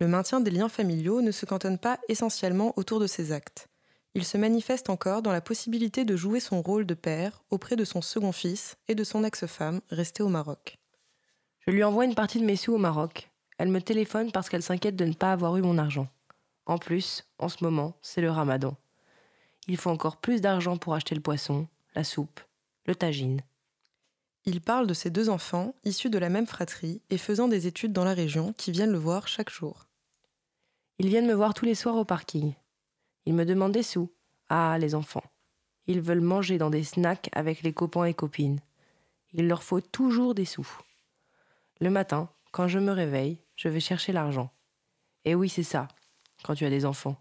Le 0.00 0.06
maintien 0.06 0.40
des 0.40 0.50
liens 0.50 0.68
familiaux 0.68 1.22
ne 1.22 1.30
se 1.30 1.46
cantonne 1.46 1.78
pas 1.78 1.98
essentiellement 2.10 2.78
autour 2.78 3.00
de 3.00 3.06
ces 3.06 3.32
actes. 3.32 3.68
Il 4.12 4.26
se 4.26 4.36
manifeste 4.36 4.90
encore 4.90 5.22
dans 5.22 5.32
la 5.32 5.40
possibilité 5.40 6.04
de 6.04 6.14
jouer 6.14 6.40
son 6.40 6.60
rôle 6.60 6.84
de 6.84 6.92
père 6.92 7.42
auprès 7.48 7.74
de 7.74 7.86
son 7.86 8.02
second 8.02 8.32
fils 8.32 8.76
et 8.86 8.94
de 8.94 9.02
son 9.02 9.24
ex-femme 9.24 9.80
restée 9.88 10.22
au 10.22 10.28
Maroc. 10.28 10.78
Je 11.66 11.72
lui 11.72 11.82
envoie 11.82 12.04
une 12.04 12.14
partie 12.14 12.38
de 12.38 12.44
mes 12.44 12.56
sous 12.56 12.74
au 12.74 12.78
Maroc. 12.78 13.30
Elle 13.56 13.68
me 13.70 13.80
téléphone 13.80 14.32
parce 14.32 14.50
qu'elle 14.50 14.62
s'inquiète 14.62 14.96
de 14.96 15.06
ne 15.06 15.14
pas 15.14 15.32
avoir 15.32 15.56
eu 15.56 15.62
mon 15.62 15.78
argent. 15.78 16.08
En 16.66 16.76
plus, 16.76 17.24
en 17.38 17.48
ce 17.48 17.64
moment, 17.64 17.96
c'est 18.02 18.20
le 18.20 18.30
ramadan. 18.30 18.76
Il 19.66 19.78
faut 19.78 19.90
encore 19.90 20.18
plus 20.18 20.42
d'argent 20.42 20.76
pour 20.76 20.94
acheter 20.94 21.14
le 21.14 21.22
poisson, 21.22 21.66
la 21.94 22.04
soupe, 22.04 22.40
le 22.84 22.94
tagine. 22.94 23.40
Il 24.44 24.60
parle 24.60 24.86
de 24.86 24.92
ses 24.92 25.08
deux 25.08 25.30
enfants, 25.30 25.74
issus 25.84 26.10
de 26.10 26.18
la 26.18 26.28
même 26.28 26.46
fratrie 26.46 27.00
et 27.08 27.16
faisant 27.16 27.48
des 27.48 27.66
études 27.66 27.94
dans 27.94 28.04
la 28.04 28.12
région, 28.12 28.52
qui 28.52 28.70
viennent 28.70 28.92
le 28.92 28.98
voir 28.98 29.26
chaque 29.26 29.50
jour. 29.50 29.86
Ils 30.98 31.08
viennent 31.08 31.26
me 31.26 31.32
voir 31.34 31.54
tous 31.54 31.64
les 31.64 31.74
soirs 31.74 31.96
au 31.96 32.04
parking. 32.04 32.52
Ils 33.24 33.32
me 33.32 33.46
demandent 33.46 33.72
des 33.72 33.82
sous. 33.82 34.10
Ah, 34.50 34.76
les 34.78 34.94
enfants. 34.94 35.24
Ils 35.86 36.02
veulent 36.02 36.20
manger 36.20 36.58
dans 36.58 36.68
des 36.68 36.84
snacks 36.84 37.30
avec 37.32 37.62
les 37.62 37.72
copains 37.72 38.04
et 38.04 38.12
copines. 38.12 38.60
Il 39.32 39.48
leur 39.48 39.62
faut 39.62 39.80
toujours 39.80 40.34
des 40.34 40.44
sous. 40.44 40.68
Le 41.80 41.90
matin, 41.90 42.28
quand 42.52 42.68
je 42.68 42.78
me 42.78 42.92
réveille, 42.92 43.40
je 43.56 43.68
vais 43.68 43.80
chercher 43.80 44.12
l'argent. 44.12 44.50
Et 45.24 45.34
oui, 45.34 45.48
c'est 45.48 45.62
ça, 45.62 45.88
quand 46.44 46.54
tu 46.54 46.64
as 46.64 46.70
des 46.70 46.84
enfants. 46.84 47.16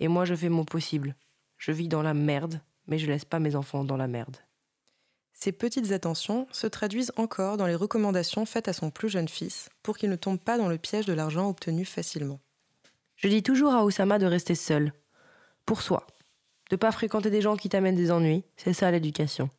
Et 0.00 0.08
moi, 0.08 0.24
je 0.24 0.34
fais 0.34 0.48
mon 0.48 0.64
possible. 0.64 1.14
Je 1.58 1.72
vis 1.72 1.88
dans 1.88 2.02
la 2.02 2.14
merde, 2.14 2.60
mais 2.86 2.98
je 2.98 3.06
laisse 3.06 3.24
pas 3.24 3.38
mes 3.38 3.56
enfants 3.56 3.84
dans 3.84 3.96
la 3.96 4.08
merde. 4.08 4.36
Ces 5.32 5.52
petites 5.52 5.92
attentions 5.92 6.46
se 6.52 6.66
traduisent 6.66 7.12
encore 7.16 7.56
dans 7.56 7.66
les 7.66 7.74
recommandations 7.74 8.46
faites 8.46 8.68
à 8.68 8.72
son 8.72 8.90
plus 8.90 9.08
jeune 9.08 9.28
fils 9.28 9.68
pour 9.82 9.98
qu'il 9.98 10.08
ne 10.08 10.16
tombe 10.16 10.38
pas 10.38 10.56
dans 10.56 10.68
le 10.68 10.78
piège 10.78 11.06
de 11.06 11.12
l'argent 11.12 11.48
obtenu 11.48 11.84
facilement. 11.84 12.40
Je 13.16 13.28
dis 13.28 13.42
toujours 13.42 13.74
à 13.74 13.84
Oussama 13.84 14.18
de 14.18 14.26
rester 14.26 14.54
seul, 14.54 14.92
pour 15.66 15.82
soi, 15.82 16.06
de 16.70 16.76
pas 16.76 16.92
fréquenter 16.92 17.30
des 17.30 17.42
gens 17.42 17.56
qui 17.56 17.68
t'amènent 17.68 17.96
des 17.96 18.10
ennuis, 18.10 18.44
c'est 18.56 18.72
ça 18.72 18.90
l'éducation. 18.90 19.50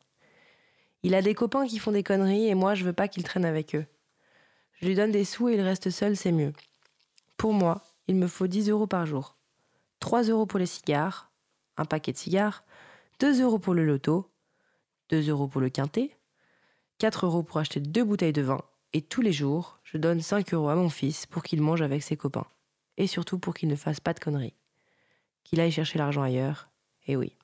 Il 1.02 1.14
a 1.14 1.22
des 1.22 1.34
copains 1.34 1.66
qui 1.66 1.78
font 1.78 1.92
des 1.92 2.02
conneries 2.02 2.48
et 2.48 2.54
moi 2.54 2.74
je 2.74 2.84
veux 2.84 2.92
pas 2.92 3.08
qu'il 3.08 3.22
traîne 3.22 3.44
avec 3.44 3.74
eux. 3.74 3.86
Je 4.80 4.86
lui 4.86 4.94
donne 4.94 5.12
des 5.12 5.24
sous 5.24 5.48
et 5.48 5.54
il 5.54 5.60
reste 5.60 5.90
seul, 5.90 6.16
c'est 6.16 6.32
mieux. 6.32 6.52
Pour 7.36 7.52
moi, 7.52 7.82
il 8.08 8.16
me 8.16 8.26
faut 8.26 8.46
10 8.46 8.70
euros 8.70 8.86
par 8.86 9.06
jour. 9.06 9.36
3 10.00 10.24
euros 10.24 10.46
pour 10.46 10.58
les 10.58 10.66
cigares, 10.66 11.30
un 11.76 11.84
paquet 11.84 12.12
de 12.12 12.18
cigares, 12.18 12.64
2 13.20 13.42
euros 13.42 13.58
pour 13.58 13.74
le 13.74 13.84
loto, 13.84 14.30
2 15.08 15.30
euros 15.30 15.48
pour 15.48 15.60
le 15.60 15.70
quintet, 15.70 16.16
4 16.98 17.26
euros 17.26 17.42
pour 17.42 17.58
acheter 17.58 17.80
deux 17.80 18.04
bouteilles 18.04 18.32
de 18.32 18.42
vin, 18.42 18.60
et 18.92 19.02
tous 19.02 19.22
les 19.22 19.32
jours, 19.32 19.78
je 19.84 19.98
donne 19.98 20.20
5 20.20 20.52
euros 20.54 20.68
à 20.68 20.74
mon 20.74 20.88
fils 20.88 21.26
pour 21.26 21.42
qu'il 21.42 21.62
mange 21.62 21.82
avec 21.82 22.02
ses 22.02 22.16
copains. 22.16 22.46
Et 22.98 23.06
surtout 23.06 23.38
pour 23.38 23.54
qu'il 23.54 23.68
ne 23.68 23.76
fasse 23.76 24.00
pas 24.00 24.14
de 24.14 24.20
conneries. 24.20 24.54
Qu'il 25.44 25.60
aille 25.60 25.72
chercher 25.72 25.98
l'argent 25.98 26.22
ailleurs, 26.22 26.68
et 27.06 27.16
oui. 27.16 27.34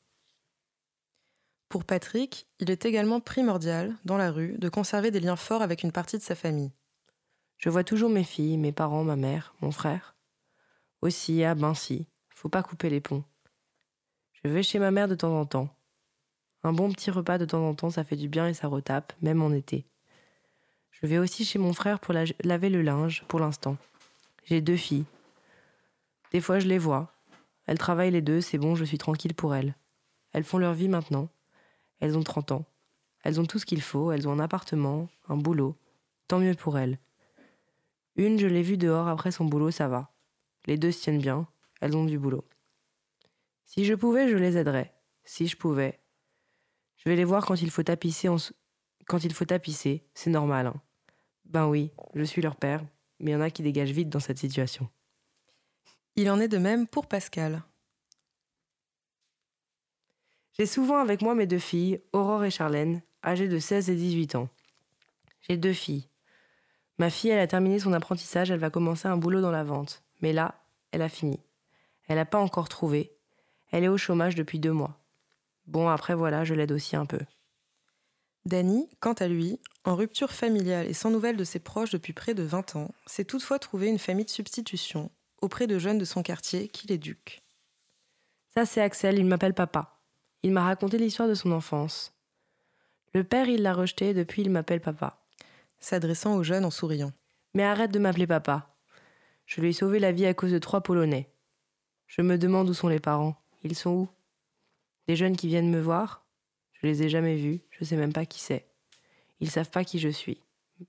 Pour 1.69 1.85
Patrick, 1.85 2.47
il 2.59 2.71
est 2.71 2.85
également 2.85 3.21
primordial, 3.21 3.97
dans 4.05 4.17
la 4.17 4.31
rue, 4.31 4.57
de 4.59 4.69
conserver 4.69 5.11
des 5.11 5.21
liens 5.21 5.37
forts 5.37 5.63
avec 5.63 5.83
une 5.83 5.93
partie 5.93 6.19
de 6.19 6.23
sa 6.23 6.35
famille. 6.35 6.73
Je 7.63 7.71
vois 7.71 7.85
toujours 7.85 8.11
mes 8.11 8.25
filles, 8.25 8.59
mes 8.59 8.73
parents, 8.73 9.05
ma 9.05 9.15
mère, 9.15 9.55
mon 9.61 9.71
frère. 9.71 10.17
Aussi, 11.01 11.45
ah 11.45 11.55
ben 11.55 11.75
si, 11.75 12.09
faut 12.29 12.49
pas 12.49 12.65
couper 12.65 12.91
les 12.91 13.01
ponts. 13.01 13.23
Je 14.33 14.49
vais 14.49 14.65
chez 14.65 14.81
ma 14.81 14.91
mère 14.91 15.07
de 15.07 15.15
temps 15.15 15.39
en 15.39 15.47
temps. 15.47 15.69
Un 16.65 16.73
bon 16.73 16.91
petit 16.91 17.13
repas 17.13 17.39
de 17.39 17.45
temps 17.45 17.65
en 17.65 17.73
temps, 17.77 17.91
ça 17.91 18.03
fait 18.03 18.17
du 18.17 18.29
bien 18.29 18.49
et 18.49 18.55
ça 18.55 18.67
retape, 18.67 19.13
même 19.23 19.43
en 19.43 19.53
été. 19.53 19.87
Je 20.91 21.07
vais 21.07 21.19
aussi 21.19 21.45
chez 21.45 21.61
mon 21.61 21.73
frère 21.73 22.01
pour 22.01 22.13
laver 22.15 22.69
le 22.69 22.83
linge, 22.83 23.23
pour 23.29 23.39
l'instant. 23.39 23.77
J'ai 24.45 24.61
deux 24.61 24.77
filles. 24.77 25.05
Des 26.33 26.41
fois, 26.41 26.59
je 26.59 26.67
les 26.67 26.79
vois. 26.79 27.15
Elles 27.67 27.79
travaillent 27.79 28.11
les 28.11 28.23
deux, 28.23 28.41
c'est 28.41 28.59
bon, 28.59 28.75
je 28.75 28.85
suis 28.85 28.99
tranquille 28.99 29.35
pour 29.35 29.55
elles. 29.55 29.77
Elles 30.33 30.43
font 30.43 30.59
leur 30.59 30.75
vie 30.75 30.89
maintenant. 30.89 31.29
Elles 32.01 32.19
ont 32.19 32.25
30 32.25 32.51
ans. 32.51 32.65
Elles 33.23 33.41
ont 33.41 33.47
tout 33.47 33.61
ce 33.61 33.67
qu'il 33.67 33.83
faut, 33.83 34.11
elles 34.11 34.27
ont 34.27 34.33
un 34.33 34.41
appartement, 34.41 35.09
un 35.29 35.37
boulot. 35.37 35.77
Tant 36.27 36.41
mieux 36.41 36.57
pour 36.57 36.77
elles. 36.77 36.99
Une, 38.17 38.39
je 38.39 38.47
l'ai 38.47 38.63
vue 38.63 38.77
dehors 38.77 39.09
après 39.09 39.31
son 39.31 39.45
boulot, 39.45 39.71
ça 39.71 39.89
va. 39.89 40.15
Les 40.67 40.77
deux 40.77 40.93
se 40.93 41.03
tiennent 41.03 41.21
bien, 41.21 41.47
elles 41.81 41.97
ont 41.97 42.05
du 42.05 42.19
boulot. 42.19 42.45
Si 43.65 43.85
je 43.85 43.95
pouvais, 43.95 44.29
je 44.29 44.37
les 44.37 44.57
aiderais. 44.57 44.95
Si 45.25 45.47
je 45.47 45.57
pouvais. 45.57 46.01
Je 46.97 47.09
vais 47.09 47.17
les 47.17 47.25
voir 47.25 47.47
quand 47.47 47.61
il 47.61 47.71
faut 47.71 47.83
tapisser. 47.83 48.29
Quand 49.07 49.25
il 49.25 49.33
faut 49.33 49.45
tapisser, 49.45 50.05
c'est 50.15 50.31
normal. 50.31 50.67
Hein. 50.67 50.81
Ben 51.47 51.67
oui, 51.67 51.91
je 52.15 52.23
suis 52.23 52.43
leur 52.43 52.57
père, 52.57 52.85
mais 53.19 53.31
il 53.31 53.35
y 53.35 53.37
en 53.37 53.41
a 53.41 53.51
qui 53.51 53.63
dégagent 53.63 53.91
vite 53.91 54.09
dans 54.09 54.21
cette 54.21 54.39
situation. 54.39 54.89
Il 56.17 56.31
en 56.31 56.39
est 56.41 56.49
de 56.49 56.59
même 56.59 56.87
pour 56.87 57.07
Pascal. 57.07 57.63
J'ai 60.59 60.67
souvent 60.67 60.99
avec 60.99 61.23
moi 61.23 61.35
mes 61.35 61.47
deux 61.47 61.59
filles, 61.59 62.03
Aurore 62.13 62.45
et 62.45 62.51
Charlène, 62.51 63.03
âgées 63.25 63.49
de 63.49 63.59
16 63.59 63.89
et 63.89 63.97
18 63.97 64.35
ans. 64.35 64.49
J'ai 65.41 65.57
deux 65.57 65.73
filles. 65.73 66.09
Ma 67.03 67.11
fille, 67.11 67.31
elle 67.31 67.41
a 67.41 67.49
terminé 67.49 67.81
son 67.81 67.93
apprentissage, 67.95 68.53
elle 68.53 68.61
va 68.61 68.71
commencer 68.71 69.09
un 69.09 69.17
boulot 69.17 69.41
dans 69.41 69.51
la 69.51 69.65
vente. 69.65 70.05
Mais 70.21 70.33
là, 70.33 70.55
elle 70.93 71.03
a 71.03 71.09
fini. 71.09 71.41
Elle 72.07 72.15
n'a 72.15 72.25
pas 72.25 72.39
encore 72.39 72.69
trouvé. 72.69 73.11
Elle 73.73 73.83
est 73.83 73.89
au 73.89 73.97
chômage 73.97 74.37
depuis 74.37 74.61
deux 74.61 74.71
mois. 74.71 75.01
Bon, 75.67 75.89
après 75.89 76.15
voilà, 76.15 76.45
je 76.45 76.55
l'aide 76.55 76.71
aussi 76.71 76.95
un 76.95 77.05
peu. 77.05 77.19
Dany, 78.45 78.89
quant 79.01 79.15
à 79.15 79.27
lui, 79.27 79.59
en 79.83 79.97
rupture 79.97 80.31
familiale 80.31 80.87
et 80.87 80.95
sans 80.95 81.11
nouvelles 81.11 81.37
de 81.37 81.43
ses 81.43 81.59
proches 81.59 81.91
depuis 81.91 82.13
près 82.13 82.35
de 82.35 82.45
20 82.45 82.77
ans, 82.77 82.95
s'est 83.07 83.25
toutefois 83.25 83.59
trouvé 83.59 83.89
une 83.89 83.99
famille 83.99 84.27
de 84.27 84.31
substitution 84.31 85.11
auprès 85.41 85.67
de 85.67 85.81
jeunes 85.81 85.99
de 85.99 86.05
son 86.05 86.23
quartier 86.23 86.69
qui 86.69 86.87
l'éduquent. 86.87 87.43
Ça, 88.55 88.65
c'est 88.65 88.81
Axel, 88.81 89.19
il 89.19 89.27
m'appelle 89.27 89.55
papa. 89.55 89.99
Il 90.45 90.53
m'a 90.53 90.63
raconté 90.63 90.99
l'histoire 90.99 91.29
de 91.29 91.35
son 91.35 91.51
enfance. 91.51 92.13
Le 93.13 93.25
père, 93.25 93.49
il 93.49 93.63
l'a 93.63 93.75
rejeté, 93.75 94.15
depuis 94.15 94.43
il 94.43 94.51
m'appelle 94.51 94.81
papa. 94.81 95.19
S'adressant 95.83 96.37
aux 96.37 96.45
jeunes 96.45 96.65
en 96.65 96.71
souriant. 96.71 97.13
Mais 97.55 97.65
arrête 97.65 97.91
de 97.91 97.99
m'appeler 97.99 98.29
papa. 98.29 98.73
Je 99.47 99.61
lui 99.61 99.71
ai 99.71 99.73
sauvé 99.73 99.99
la 99.99 100.13
vie 100.13 100.27
à 100.27 100.33
cause 100.33 100.53
de 100.53 100.61
trois 100.61 100.81
Polonais. 100.81 101.29
Je 102.07 102.23
me 102.23 102.39
demande 102.39 102.71
où 102.71 102.73
sont 102.73 102.87
les 102.87 103.01
parents. 103.01 103.37
Ils 103.65 103.75
sont 103.75 103.91
où? 103.91 104.09
Des 105.09 105.17
jeunes 105.17 105.37
qui 105.37 105.49
viennent 105.49 105.71
me 105.71 105.81
voir? 105.81 106.25
Je 106.71 106.87
les 106.87 107.03
ai 107.03 107.09
jamais 107.09 107.35
vus, 107.35 107.63
je 107.71 107.85
sais 107.85 107.97
même 107.97 108.13
pas 108.13 108.27
qui 108.27 108.39
c'est. 108.39 108.69
Ils 109.41 109.51
savent 109.51 109.71
pas 109.71 109.83
qui 109.83 109.99
je 109.99 110.09
suis. 110.09 110.41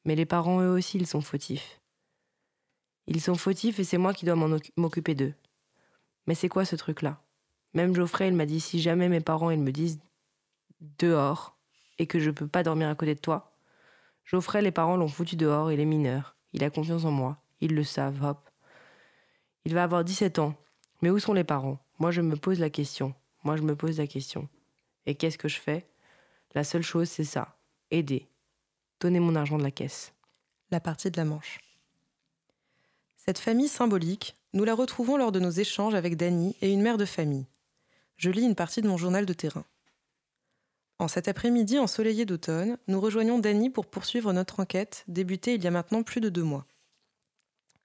Mais 0.06 0.16
les 0.16 0.28
parents, 0.28 0.62
eux 0.62 0.70
aussi, 0.70 1.00
ils 1.00 1.08
sont 1.08 1.22
fautifs. 1.22 1.82
Ils 3.08 3.20
sont 3.20 3.36
fautifs 3.36 3.80
et 3.80 3.84
c'est 3.84 3.98
moi 3.98 4.14
qui 4.14 4.26
dois 4.26 4.36
m'occuper 4.78 5.16
d'eux. 5.16 5.34
Mais 6.28 6.36
c'est 6.36 6.50
quoi 6.50 6.66
ce 6.66 6.76
truc-là? 6.76 7.20
Même 7.74 7.96
Geoffrey, 7.96 8.28
il 8.28 8.36
m'a 8.36 8.46
dit 8.46 8.60
si 8.60 8.80
jamais 8.80 9.10
mes 9.10 9.22
parents, 9.22 9.50
ils 9.50 9.60
me 9.60 9.72
disent 9.72 10.00
dehors 11.00 11.58
et 11.98 12.06
que 12.06 12.20
je 12.20 12.30
peux 12.30 12.48
pas 12.48 12.62
dormir 12.62 12.90
à 12.90 12.96
côté 12.96 13.16
de 13.16 13.20
toi. 13.20 13.53
Geoffrey, 14.26 14.62
les 14.62 14.72
parents 14.72 14.98
l'ont 14.98 15.08
foutu 15.08 15.36
dehors, 15.36 15.72
il 15.72 15.80
est 15.80 15.86
mineur. 15.86 16.36
Il 16.54 16.64
a 16.64 16.70
confiance 16.70 17.06
en 17.06 17.12
moi. 17.12 17.38
Ils 17.62 17.76
le 17.76 17.84
savent, 17.84 18.24
hop. 18.24 18.50
Il 19.66 19.74
va 19.74 19.84
avoir 19.84 20.04
17 20.04 20.40
ans. 20.40 20.56
Mais 21.02 21.10
où 21.10 21.20
sont 21.20 21.34
les 21.34 21.44
parents? 21.44 21.80
Moi, 22.00 22.12
je 22.12 22.22
me 22.22 22.36
pose 22.36 22.60
la 22.60 22.70
question. 22.70 23.14
Moi, 23.44 23.58
je 23.58 23.62
me 23.62 23.76
pose 23.76 23.98
la 23.98 24.08
question. 24.08 24.48
Et 25.06 25.16
qu'est-ce 25.16 25.38
que 25.38 25.48
je 25.48 25.60
fais? 25.60 25.88
La 26.56 26.64
seule 26.64 26.84
chose, 26.84 27.10
c'est 27.10 27.24
ça. 27.24 27.58
Aider. 27.92 28.28
Donner 29.00 29.20
mon 29.20 29.36
argent 29.36 29.58
de 29.58 29.64
la 29.64 29.72
caisse. 29.72 30.14
La 30.72 30.80
partie 30.80 31.12
de 31.12 31.18
la 31.18 31.26
manche. 31.26 31.60
Cette 33.18 33.40
famille 33.40 33.68
symbolique, 33.68 34.36
nous 34.54 34.64
la 34.64 34.76
retrouvons 34.76 35.18
lors 35.18 35.32
de 35.32 35.40
nos 35.40 35.50
échanges 35.50 35.96
avec 35.96 36.18
Dany 36.18 36.56
et 36.62 36.72
une 36.72 36.82
mère 36.82 36.98
de 36.98 37.06
famille. 37.06 37.48
Je 38.18 38.30
lis 38.30 38.44
une 38.44 38.56
partie 38.56 38.82
de 38.82 38.88
mon 38.88 38.98
journal 38.98 39.26
de 39.26 39.34
terrain. 39.34 39.66
En 41.04 41.10
cet 41.10 41.28
après-midi 41.28 41.80
ensoleillé 41.80 42.24
d'automne, 42.24 42.78
nous 42.88 43.02
rejoignons 43.02 43.38
Dany 43.38 43.70
pour 43.70 43.88
poursuivre 43.88 44.32
notre 44.32 44.62
enquête, 44.62 45.04
débutée 45.10 45.56
il 45.56 45.62
y 45.62 45.68
a 45.68 45.70
maintenant 45.70 46.02
plus 46.02 46.22
de 46.22 46.30
deux 46.30 46.44
mois. 46.44 46.66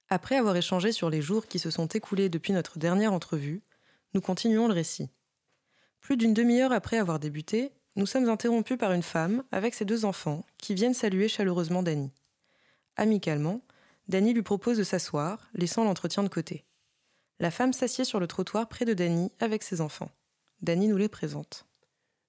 Après 0.07 0.37
avoir 0.37 0.55
échangé 0.55 0.93
sur 0.93 1.09
les 1.09 1.21
jours 1.21 1.45
qui 1.45 1.59
se 1.59 1.69
sont 1.69 1.87
écoulés 1.87 2.29
depuis 2.29 2.53
notre 2.53 2.79
dernière 2.79 3.11
entrevue, 3.11 3.61
nous 4.13 4.21
continuons 4.21 4.69
le 4.69 4.73
récit. 4.73 5.09
Plus 5.99 6.15
d'une 6.15 6.33
demi-heure 6.33 6.71
après 6.71 6.97
avoir 6.97 7.19
débuté, 7.19 7.73
nous 7.97 8.05
sommes 8.05 8.29
interrompus 8.29 8.77
par 8.77 8.93
une 8.93 9.03
femme 9.03 9.43
avec 9.51 9.73
ses 9.73 9.83
deux 9.83 10.05
enfants 10.05 10.45
qui 10.57 10.73
viennent 10.73 10.93
saluer 10.93 11.27
chaleureusement 11.27 11.83
Dany. 11.83 12.13
Amicalement, 12.95 13.59
Dany 14.07 14.33
lui 14.33 14.43
propose 14.43 14.77
de 14.77 14.83
s'asseoir, 14.83 15.49
laissant 15.53 15.83
l'entretien 15.83 16.23
de 16.23 16.29
côté. 16.29 16.63
La 17.41 17.51
femme 17.51 17.73
s'assied 17.73 18.05
sur 18.05 18.21
le 18.21 18.27
trottoir 18.27 18.69
près 18.69 18.85
de 18.85 18.93
Dany 18.93 19.29
avec 19.41 19.63
ses 19.63 19.81
enfants. 19.81 20.11
Dany 20.61 20.87
nous 20.87 20.95
les 20.95 21.09
présente. 21.09 21.68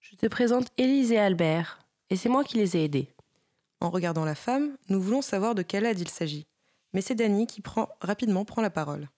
Je 0.01 0.17
te 0.17 0.27
présente 0.27 0.69
Élise 0.79 1.13
et 1.13 1.19
Albert, 1.19 1.79
et 2.09 2.17
c'est 2.17 2.31
moi 2.31 2.43
qui 2.43 2.57
les 2.57 2.75
ai 2.75 2.85
aidés. 2.85 3.09
En 3.81 3.91
regardant 3.91 4.25
la 4.25 4.35
femme, 4.35 4.77
nous 4.89 5.01
voulons 5.01 5.21
savoir 5.21 5.55
de 5.55 5.63
quel 5.63 5.85
aide 5.85 6.01
il 6.01 6.09
s'agit. 6.09 6.47
Mais 6.95 7.03
c'est 7.03 7.15
Dany 7.15 7.47
qui 7.47 7.61
prend, 7.61 7.89
rapidement 8.01 8.47
prend 8.47 8.63
la 8.63 8.71
parole. 8.71 9.09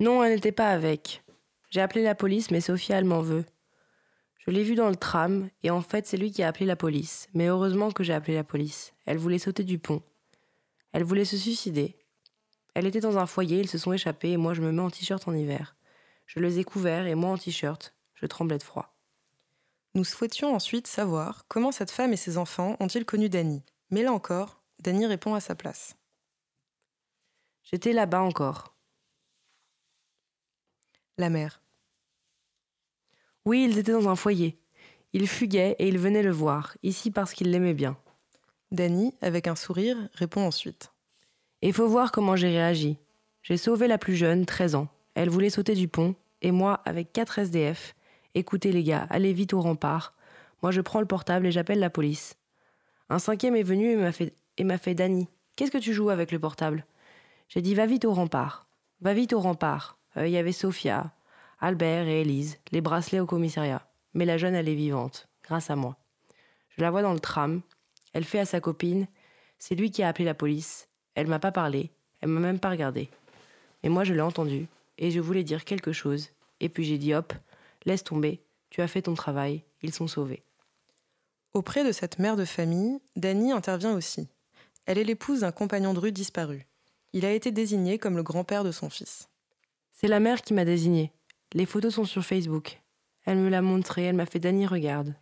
Non, 0.00 0.22
elle 0.22 0.34
n'était 0.34 0.52
pas 0.52 0.70
avec. 0.70 1.22
J'ai 1.70 1.80
appelé 1.80 2.02
la 2.02 2.16
police, 2.16 2.50
mais 2.50 2.60
Sophia, 2.60 2.98
elle 2.98 3.04
m'en 3.04 3.22
veut. 3.22 3.44
Je 4.38 4.50
l'ai 4.50 4.64
vue 4.64 4.74
dans 4.74 4.88
le 4.88 4.96
tram, 4.96 5.48
et 5.62 5.70
en 5.70 5.80
fait, 5.80 6.06
c'est 6.06 6.16
lui 6.16 6.32
qui 6.32 6.42
a 6.42 6.48
appelé 6.48 6.66
la 6.66 6.76
police. 6.76 7.28
Mais 7.32 7.46
heureusement 7.46 7.92
que 7.92 8.02
j'ai 8.02 8.14
appelé 8.14 8.34
la 8.34 8.44
police. 8.44 8.92
Elle 9.06 9.18
voulait 9.18 9.38
sauter 9.38 9.62
du 9.62 9.78
pont. 9.78 10.02
Elle 10.92 11.04
voulait 11.04 11.24
se 11.24 11.36
suicider. 11.36 11.96
Elle 12.74 12.86
était 12.86 13.00
dans 13.00 13.18
un 13.18 13.26
foyer, 13.26 13.60
ils 13.60 13.68
se 13.68 13.78
sont 13.78 13.92
échappés, 13.92 14.32
et 14.32 14.36
moi 14.36 14.54
je 14.54 14.60
me 14.60 14.72
mets 14.72 14.82
en 14.82 14.90
t-shirt 14.90 15.26
en 15.28 15.34
hiver. 15.34 15.76
Je 16.26 16.40
les 16.40 16.58
ai 16.58 16.64
couverts, 16.64 17.06
et 17.06 17.14
moi 17.14 17.30
en 17.30 17.38
t-shirt. 17.38 17.94
Je 18.14 18.26
tremblais 18.26 18.58
de 18.58 18.64
froid. 18.64 18.97
Nous 19.94 20.04
souhaitions 20.04 20.54
ensuite 20.54 20.86
savoir 20.86 21.46
comment 21.48 21.72
cette 21.72 21.90
femme 21.90 22.12
et 22.12 22.16
ses 22.16 22.38
enfants 22.38 22.76
ont-ils 22.80 23.04
connu 23.04 23.28
Dany. 23.28 23.62
Mais 23.90 24.02
là 24.02 24.12
encore, 24.12 24.62
Dany 24.80 25.06
répond 25.06 25.34
à 25.34 25.40
sa 25.40 25.54
place. 25.54 25.96
J'étais 27.62 27.92
là-bas 27.92 28.20
encore. 28.20 28.76
La 31.16 31.30
mère. 31.30 31.62
Oui, 33.44 33.66
ils 33.68 33.78
étaient 33.78 33.92
dans 33.92 34.08
un 34.08 34.16
foyer. 34.16 34.58
Ils 35.12 35.26
fuguaient 35.26 35.74
et 35.78 35.88
ils 35.88 35.98
venaient 35.98 36.22
le 36.22 36.30
voir, 36.30 36.76
ici 36.82 37.10
parce 37.10 37.32
qu'ils 37.32 37.50
l'aimaient 37.50 37.74
bien. 37.74 37.96
Dany, 38.70 39.14
avec 39.22 39.46
un 39.48 39.56
sourire, 39.56 39.96
répond 40.12 40.46
ensuite. 40.46 40.92
Et 41.62 41.68
il 41.68 41.74
faut 41.74 41.88
voir 41.88 42.12
comment 42.12 42.36
j'ai 42.36 42.48
réagi. 42.48 42.98
J'ai 43.42 43.56
sauvé 43.56 43.88
la 43.88 43.98
plus 43.98 44.14
jeune, 44.14 44.44
13 44.44 44.74
ans. 44.74 44.88
Elle 45.14 45.30
voulait 45.30 45.50
sauter 45.50 45.74
du 45.74 45.88
pont, 45.88 46.14
et 46.42 46.52
moi, 46.52 46.82
avec 46.84 47.12
4 47.12 47.38
SDF, 47.38 47.96
écoutez 48.38 48.72
les 48.72 48.84
gars, 48.84 49.06
allez 49.10 49.32
vite 49.32 49.52
au 49.52 49.60
rempart. 49.60 50.14
Moi, 50.62 50.70
je 50.70 50.80
prends 50.80 51.00
le 51.00 51.06
portable 51.06 51.46
et 51.46 51.50
j'appelle 51.50 51.80
la 51.80 51.90
police. 51.90 52.36
Un 53.10 53.18
cinquième 53.18 53.56
est 53.56 53.62
venu 53.62 53.90
et 53.90 53.96
m'a 53.96 54.12
fait, 54.12 54.34
et 54.56 54.78
fait 54.78 54.96
qu'est-ce 55.56 55.70
que 55.70 55.78
tu 55.78 55.92
joues 55.92 56.10
avec 56.10 56.30
le 56.30 56.38
portable? 56.38 56.84
J'ai 57.48 57.62
dit 57.62 57.74
va 57.74 57.86
vite 57.86 58.04
au 58.04 58.12
rempart. 58.12 58.66
Va 59.00 59.14
vite 59.14 59.32
au 59.32 59.40
rempart. 59.40 59.98
Euh, 60.16 60.26
Il 60.26 60.32
y 60.32 60.36
avait 60.36 60.52
Sophia, 60.52 61.12
Albert 61.60 62.06
et 62.06 62.20
Élise, 62.20 62.58
les 62.72 62.80
bracelets 62.80 63.20
au 63.20 63.26
commissariat. 63.26 63.86
Mais 64.14 64.24
la 64.24 64.38
jeune, 64.38 64.54
elle 64.54 64.68
est 64.68 64.74
vivante, 64.74 65.28
grâce 65.42 65.70
à 65.70 65.76
moi. 65.76 65.96
Je 66.70 66.82
la 66.82 66.90
vois 66.90 67.02
dans 67.02 67.14
le 67.14 67.20
tram. 67.20 67.62
Elle 68.12 68.24
fait 68.24 68.40
à 68.40 68.44
sa 68.44 68.60
copine 68.60 69.06
C'est 69.58 69.74
lui 69.74 69.90
qui 69.90 70.02
a 70.02 70.08
appelé 70.08 70.24
la 70.24 70.34
police. 70.34 70.88
Elle 71.14 71.26
m'a 71.26 71.38
pas 71.38 71.52
parlé. 71.52 71.90
Elle 72.20 72.28
m'a 72.28 72.40
même 72.40 72.60
pas 72.60 72.70
regardé. 72.70 73.10
Mais 73.82 73.88
moi, 73.88 74.04
je 74.04 74.14
l'ai 74.14 74.20
entendu. 74.20 74.66
Et 74.98 75.10
je 75.10 75.20
voulais 75.20 75.44
dire 75.44 75.64
quelque 75.64 75.92
chose. 75.92 76.30
Et 76.60 76.68
puis 76.68 76.84
j'ai 76.84 76.98
dit 76.98 77.14
Hop, 77.14 77.32
laisse 77.84 78.04
tomber. 78.04 78.44
Tu 78.70 78.80
as 78.80 78.88
fait 78.88 79.02
ton 79.02 79.14
travail. 79.14 79.64
Ils 79.82 79.94
sont 79.94 80.08
sauvés. 80.08 80.42
Auprès 81.54 81.84
de 81.84 81.92
cette 81.92 82.18
mère 82.18 82.36
de 82.36 82.44
famille, 82.44 82.98
Dany 83.16 83.52
intervient 83.52 83.94
aussi. 83.94 84.28
Elle 84.86 84.98
est 84.98 85.04
l'épouse 85.04 85.40
d'un 85.40 85.52
compagnon 85.52 85.94
de 85.94 85.98
rue 85.98 86.12
disparu. 86.12 86.66
Il 87.12 87.24
a 87.24 87.32
été 87.32 87.50
désigné 87.50 87.98
comme 87.98 88.16
le 88.16 88.22
grand-père 88.22 88.64
de 88.64 88.72
son 88.72 88.90
fils. 88.90 89.28
C'est 89.92 90.08
la 90.08 90.20
mère 90.20 90.42
qui 90.42 90.54
m'a 90.54 90.64
désigné. 90.64 91.12
Les 91.52 91.66
photos 91.66 91.94
sont 91.94 92.04
sur 92.04 92.24
Facebook. 92.24 92.80
Elle 93.24 93.38
me 93.38 93.48
l'a 93.48 93.62
montré, 93.62 94.04
elle 94.04 94.16
m'a 94.16 94.26
fait 94.26 94.38
Dany, 94.38 94.66
regarde. 94.66 95.14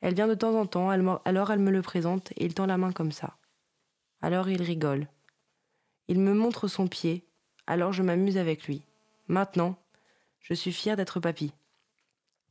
Elle 0.00 0.14
vient 0.14 0.28
de 0.28 0.34
temps 0.34 0.58
en 0.58 0.66
temps, 0.66 0.92
elle 0.92 1.04
alors 1.24 1.50
elle 1.50 1.58
me 1.58 1.70
le 1.70 1.82
présente 1.82 2.32
et 2.32 2.44
il 2.44 2.54
tend 2.54 2.66
la 2.66 2.78
main 2.78 2.92
comme 2.92 3.12
ça. 3.12 3.36
Alors 4.22 4.48
il 4.48 4.62
rigole. 4.62 5.08
Il 6.08 6.20
me 6.20 6.34
montre 6.34 6.68
son 6.68 6.86
pied, 6.86 7.26
alors 7.66 7.92
je 7.92 8.02
m'amuse 8.02 8.38
avec 8.38 8.66
lui. 8.66 8.82
Maintenant, 9.26 9.76
je 10.40 10.54
suis 10.54 10.72
fière 10.72 10.96
d'être 10.96 11.18
papy. 11.18 11.52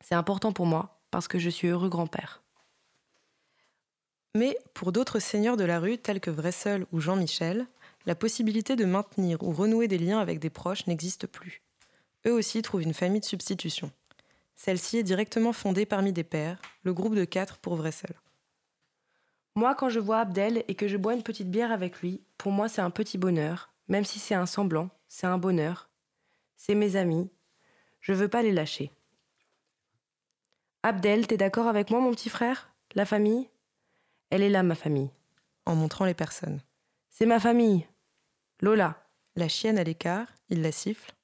C'est 0.04 0.16
important 0.16 0.52
pour 0.52 0.66
moi 0.66 1.00
parce 1.12 1.28
que 1.28 1.39
je 1.39 1.50
suis 1.50 1.68
heureux 1.68 1.89
grand-père. 1.89 2.41
Mais 4.36 4.58
pour 4.74 4.91
d'autres 4.91 5.20
seigneurs 5.20 5.58
de 5.58 5.64
la 5.64 5.80
rue, 5.80 5.98
tels 5.98 6.20
que 6.20 6.30
Vressel 6.30 6.86
ou 6.91 7.00
Jean-Michel, 7.00 7.68
la 8.06 8.16
possibilité 8.16 8.76
de 8.76 8.86
maintenir 8.86 9.41
ou 9.41 9.52
renouer 9.52 9.88
des 9.88 9.98
liens 9.98 10.20
avec 10.20 10.39
des 10.39 10.50
proches 10.50 10.88
n'existe 10.88 11.26
plus. 11.26 11.62
Eux 12.28 12.34
aussi 12.34 12.62
trouvent 12.62 12.82
une 12.82 12.93
famille 12.93 13.22
de 13.22 13.26
substitution. 13.26 13.91
Celle-ci 14.56 14.98
est 14.98 15.04
directement 15.04 15.54
fondée 15.54 15.86
parmi 15.86 16.12
des 16.12 16.24
pères, 16.24 16.62
le 16.84 16.93
groupe 16.93 17.16
de 17.16 17.26
quatre 17.26 17.58
pour 17.58 17.76
Vressel. 17.76 18.14
Moi, 19.56 19.74
quand 19.74 19.89
je 19.89 20.00
vois 20.00 20.20
Abdel 20.20 20.66
et 20.68 20.76
que 20.76 20.88
je 20.88 20.98
bois 20.98 21.14
une 21.14 21.24
petite 21.24 21.50
bière 21.50 21.72
avec 21.72 22.02
lui, 22.02 22.22
pour 22.38 22.52
moi 22.52 22.68
c'est 22.68 22.82
un 22.82 22.89
petit 22.89 23.18
bonheur, 23.18 23.72
même 23.88 24.04
si 24.04 24.20
c'est 24.20 24.36
un 24.36 24.46
semblant, 24.46 24.89
c'est 25.08 25.28
un 25.28 25.38
bonheur. 25.38 25.89
C'est 26.58 26.76
mes 26.76 26.98
amis. 26.98 27.30
Je 28.02 28.12
veux 28.12 28.28
pas 28.28 28.41
les 28.41 28.52
lâcher. 28.52 28.91
Abdel, 30.88 31.25
t'es 31.25 31.36
d'accord 31.36 31.65
avec 31.65 31.89
moi, 31.89 31.99
mon 31.99 32.11
petit 32.11 32.29
frère? 32.29 32.71
La 32.93 33.05
famille? 33.05 33.49
Elle 34.29 34.43
est 34.43 34.51
là, 34.51 34.61
ma 34.61 34.75
famille. 34.75 35.09
En 35.65 35.73
montrant 35.73 36.05
les 36.05 36.13
personnes. 36.13 36.61
C'est 37.09 37.25
ma 37.25 37.39
famille. 37.39 37.88
Lola. 38.61 38.95
La 39.36 39.47
chienne 39.47 39.79
à 39.79 39.83
l'écart, 39.83 40.27
il 40.49 40.61
la 40.61 40.71
siffle. 40.71 41.15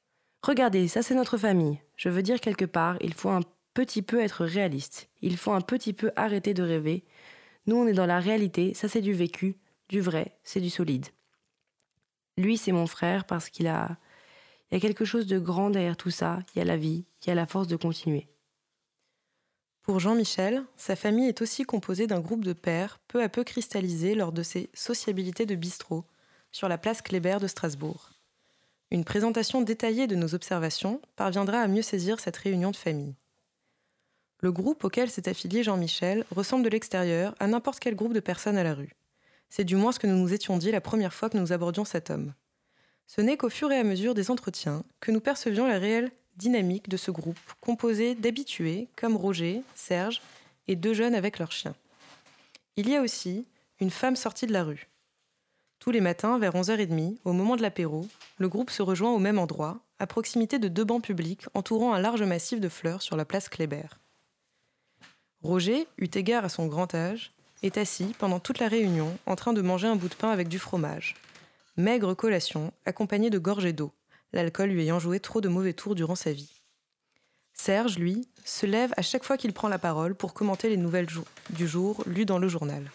Regardez, 0.42 0.88
ça 0.88 1.04
c'est 1.04 1.14
notre 1.14 1.38
famille. 1.38 1.80
Je 1.96 2.10
veux 2.10 2.24
dire 2.24 2.42
quelque 2.42 2.66
part, 2.66 2.98
il 3.02 3.14
faut 3.14 3.30
un 3.30 3.42
petit 3.76 4.02
peu 4.02 4.20
être 4.20 4.46
réaliste. 4.46 5.12
Il 5.22 5.38
faut 5.38 5.52
un 5.52 5.62
petit 5.62 5.94
peu 5.94 6.12
arrêter 6.16 6.56
de 6.56 6.64
rêver. 6.64 7.06
Nous, 7.68 7.76
on 7.76 7.86
est 7.86 7.94
dans 7.94 8.08
la 8.08 8.20
réalité, 8.20 8.74
ça 8.74 8.90
c'est 8.90 9.00
du 9.00 9.14
vécu, 9.14 9.60
du 9.90 10.02
vrai, 10.02 10.40
c'est 10.44 10.60
du 10.60 10.72
solide. 10.72 11.06
Lui, 12.36 12.58
c'est 12.58 12.72
mon 12.72 12.88
frère 12.88 13.26
parce 13.26 13.52
qu'il 13.52 13.68
a... 13.68 13.96
Il 14.72 14.74
y 14.74 14.78
a 14.78 14.80
quelque 14.82 15.06
chose 15.06 15.28
de 15.28 15.38
grand 15.38 15.70
derrière 15.70 15.98
tout 15.98 16.10
ça. 16.10 16.40
Il 16.56 16.58
y 16.58 16.62
a 16.64 16.66
la 16.66 16.78
vie, 16.78 17.06
il 17.22 17.28
y 17.28 17.32
a 17.32 17.36
la 17.36 17.46
force 17.46 17.68
de 17.68 17.76
continuer. 17.76 18.31
Pour 19.92 20.00
Jean-Michel, 20.00 20.64
sa 20.78 20.96
famille 20.96 21.28
est 21.28 21.42
aussi 21.42 21.64
composée 21.64 22.08
d'un 22.08 22.22
groupe 22.22 22.46
de 22.46 22.54
pères 22.54 23.02
peu 23.10 23.22
à 23.22 23.28
peu 23.28 23.44
cristallisé 23.44 24.16
lors 24.16 24.32
de 24.32 24.42
ses 24.42 24.70
sociabilités 24.74 25.46
de 25.46 25.54
bistrot 25.54 26.06
sur 26.54 26.70
la 26.70 26.78
place 26.78 27.02
Kléber 27.02 27.40
de 27.42 27.48
Strasbourg. 27.48 28.12
Une 28.90 29.04
présentation 29.04 29.62
détaillée 29.62 30.08
de 30.08 30.16
nos 30.16 30.34
observations 30.34 31.02
parviendra 31.18 31.60
à 31.60 31.68
mieux 31.68 31.82
saisir 31.82 32.22
cette 32.22 32.38
réunion 32.38 32.72
de 32.72 32.78
famille. 32.78 33.16
Le 34.40 34.54
groupe 34.54 34.86
auquel 34.86 35.10
s'est 35.10 35.28
affilié 35.28 35.62
Jean-Michel 35.62 36.24
ressemble 36.32 36.64
de 36.64 36.70
l'extérieur 36.70 37.36
à 37.40 37.48
n'importe 37.48 37.82
quel 37.82 37.98
groupe 37.98 38.14
de 38.14 38.22
personnes 38.22 38.58
à 38.58 38.64
la 38.64 38.74
rue. 38.74 38.96
C'est 39.50 39.66
du 39.66 39.76
moins 39.76 39.92
ce 39.92 40.00
que 40.00 40.08
nous 40.08 40.16
nous 40.16 40.34
étions 40.34 40.58
dit 40.58 40.72
la 40.72 40.80
première 40.80 41.14
fois 41.14 41.30
que 41.30 41.38
nous 41.38 41.52
abordions 41.52 41.84
cet 41.84 42.12
homme. 42.12 42.34
Ce 43.08 43.20
n'est 43.20 43.36
qu'au 43.36 43.50
fur 43.50 43.70
et 43.74 43.78
à 43.78 43.84
mesure 43.84 44.14
des 44.14 44.32
entretiens 44.32 44.86
que 45.02 45.12
nous 45.12 45.20
percevions 45.20 45.68
la 45.68 45.80
réelle 45.80 46.12
dynamique 46.38 46.90
de 46.90 46.98
ce 46.98 47.12
groupe, 47.12 47.40
composé 47.60 48.16
d'habitués 48.16 48.88
comme 48.96 49.16
Roger, 49.16 49.62
Serge 49.76 50.22
et 50.68 50.76
deux 50.76 50.94
jeunes 50.94 51.16
avec 51.16 51.40
leurs 51.40 51.52
chiens. 51.52 51.76
Il 52.78 52.90
y 52.90 52.96
a 52.96 53.02
aussi 53.02 53.46
une 53.80 53.90
femme 53.90 54.16
sortie 54.16 54.48
de 54.48 54.54
la 54.54 54.64
rue. 54.64 54.88
Tous 55.80 55.92
les 55.92 56.02
matins, 56.02 56.38
vers 56.38 56.54
11h30, 56.54 57.18
au 57.26 57.34
moment 57.34 57.56
de 57.56 57.62
l'apéro, 57.62 58.08
le 58.38 58.48
groupe 58.48 58.70
se 58.70 58.84
rejoint 58.84 59.12
au 59.12 59.20
même 59.20 59.40
endroit, 59.40 59.80
à 60.00 60.08
proximité 60.08 60.60
de 60.60 60.68
deux 60.68 60.84
bancs 60.84 61.04
publics 61.04 61.46
entourant 61.54 61.94
un 61.94 62.00
large 62.00 62.24
massif 62.24 62.60
de 62.60 62.70
fleurs 62.70 63.02
sur 63.02 63.18
la 63.18 63.26
place 63.26 63.50
Kléber. 63.50 63.88
Roger, 65.44 65.88
eu 65.98 66.08
égard 66.14 66.46
à 66.46 66.50
son 66.50 66.68
grand 66.68 66.94
âge, 66.94 67.34
est 67.64 67.78
assis 67.78 68.14
pendant 68.20 68.40
toute 68.40 68.60
la 68.60 68.68
réunion 68.68 69.18
en 69.26 69.36
train 69.36 69.54
de 69.54 69.62
manger 69.62 69.88
un 69.88 69.96
bout 69.96 70.10
de 70.10 70.16
pain 70.16 70.30
avec 70.30 70.48
du 70.48 70.60
fromage. 70.60 71.16
Maigre 71.78 72.14
collation, 72.14 72.72
accompagnée 72.86 73.30
de 73.30 73.40
gorgées 73.40 73.74
d'eau, 73.74 73.92
l'alcool 74.34 74.70
lui 74.70 74.82
ayant 74.82 75.00
joué 75.00 75.20
trop 75.20 75.42
de 75.42 75.50
mauvais 75.50 75.74
tours 75.74 75.96
durant 75.96 76.16
sa 76.16 76.32
vie. 76.32 76.62
Serge, 77.54 78.00
lui, 78.00 78.28
se 78.46 78.66
lève 78.66 78.94
à 78.98 79.02
chaque 79.02 79.24
fois 79.24 79.38
qu'il 79.38 79.54
prend 79.54 79.68
la 79.68 79.78
parole 79.78 80.16
pour 80.16 80.34
commenter 80.34 80.70
les 80.70 80.78
nouvelles 80.78 81.08
du 81.50 81.68
jour 81.68 82.04
lues 82.08 82.26
dans 82.26 82.40
le 82.40 82.48
journal. 82.48 82.92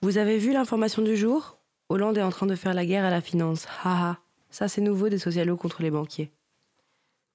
Vous 0.00 0.18
avez 0.18 0.38
vu 0.38 0.52
l'information 0.52 1.02
du 1.02 1.16
jour? 1.16 1.58
Hollande 1.88 2.18
est 2.18 2.22
en 2.22 2.30
train 2.30 2.46
de 2.46 2.54
faire 2.54 2.74
la 2.74 2.86
guerre 2.86 3.04
à 3.04 3.10
la 3.10 3.20
finance. 3.20 3.66
Haha. 3.82 4.18
Ça 4.50 4.68
c'est 4.68 4.80
nouveau 4.80 5.08
des 5.08 5.18
socialos 5.18 5.56
contre 5.56 5.82
les 5.82 5.90
banquiers. 5.90 6.30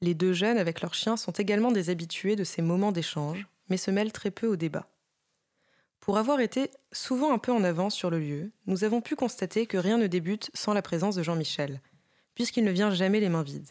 Les 0.02 0.14
deux 0.14 0.34
jeunes 0.34 0.58
avec 0.58 0.82
leurs 0.82 0.94
chiens 0.94 1.18
sont 1.18 1.32
également 1.32 1.72
des 1.72 1.90
habitués 1.90 2.36
de 2.36 2.44
ces 2.44 2.62
moments 2.62 2.92
d'échange, 2.92 3.48
mais 3.70 3.78
se 3.78 3.92
mêlent 3.92 4.12
très 4.12 4.32
peu 4.32 4.48
au 4.48 4.56
débat. 4.56 4.88
Pour 6.00 6.18
avoir 6.18 6.42
été 6.42 6.70
souvent 6.92 7.34
un 7.34 7.38
peu 7.38 7.52
en 7.52 7.64
avance 7.64 7.96
sur 7.96 8.10
le 8.10 8.20
lieu, 8.20 8.52
nous 8.66 8.84
avons 8.84 9.00
pu 9.00 9.16
constater 9.16 9.66
que 9.66 9.78
rien 9.78 9.98
ne 9.98 10.08
débute 10.08 10.52
sans 10.54 10.74
la 10.74 10.82
présence 10.82 11.16
de 11.16 11.24
Jean-Michel, 11.24 11.80
puisqu'il 12.36 12.64
ne 12.64 12.72
vient 12.72 12.92
jamais 12.92 13.20
les 13.20 13.30
mains 13.30 13.44
vides. 13.44 13.70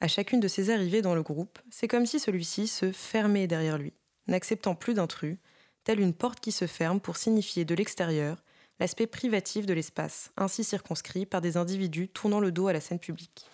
À 0.00 0.08
chacune 0.08 0.40
de 0.40 0.48
ses 0.48 0.70
arrivées 0.70 1.02
dans 1.02 1.14
le 1.14 1.22
groupe, 1.22 1.58
c'est 1.70 1.88
comme 1.88 2.06
si 2.06 2.18
celui-ci 2.18 2.66
se 2.66 2.90
fermait 2.92 3.46
derrière 3.46 3.78
lui. 3.78 3.92
n'acceptant 4.26 4.74
plus 4.74 4.94
d'intrus, 4.94 5.36
telle 5.84 6.00
une 6.00 6.14
porte 6.14 6.40
qui 6.40 6.52
se 6.52 6.66
ferme 6.66 7.00
pour 7.00 7.16
signifier 7.16 7.64
de 7.64 7.74
l'extérieur 7.74 8.42
l'aspect 8.80 9.06
privatif 9.06 9.66
de 9.66 9.74
l'espace, 9.74 10.32
ainsi 10.36 10.64
circonscrit 10.64 11.26
par 11.26 11.40
des 11.40 11.56
individus 11.56 12.08
tournant 12.08 12.40
le 12.40 12.50
dos 12.50 12.66
à 12.66 12.72
la 12.72 12.80
scène 12.80 12.98
publique. 12.98 13.46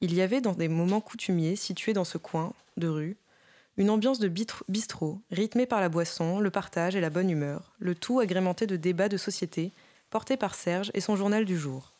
Il 0.00 0.12
y 0.14 0.20
avait 0.20 0.40
dans 0.40 0.52
des 0.52 0.68
moments 0.68 1.00
coutumiers 1.00 1.56
situés 1.56 1.92
dans 1.92 2.04
ce 2.04 2.18
coin 2.18 2.52
de 2.76 2.88
rue 2.88 3.16
une 3.76 3.90
ambiance 3.90 4.18
de 4.18 4.32
bistrot, 4.68 5.20
rythmée 5.30 5.66
par 5.66 5.80
la 5.80 5.88
boisson, 5.88 6.40
le 6.40 6.50
partage 6.50 6.96
et 6.96 7.00
la 7.00 7.10
bonne 7.10 7.30
humeur, 7.30 7.74
le 7.78 7.94
tout 7.94 8.20
agrémenté 8.20 8.66
de 8.66 8.76
débats 8.76 9.08
de 9.08 9.16
société 9.16 9.72
portés 10.10 10.36
par 10.36 10.54
Serge 10.54 10.90
et 10.94 11.00
son 11.00 11.14
journal 11.14 11.44
du 11.44 11.58
jour. 11.58 11.95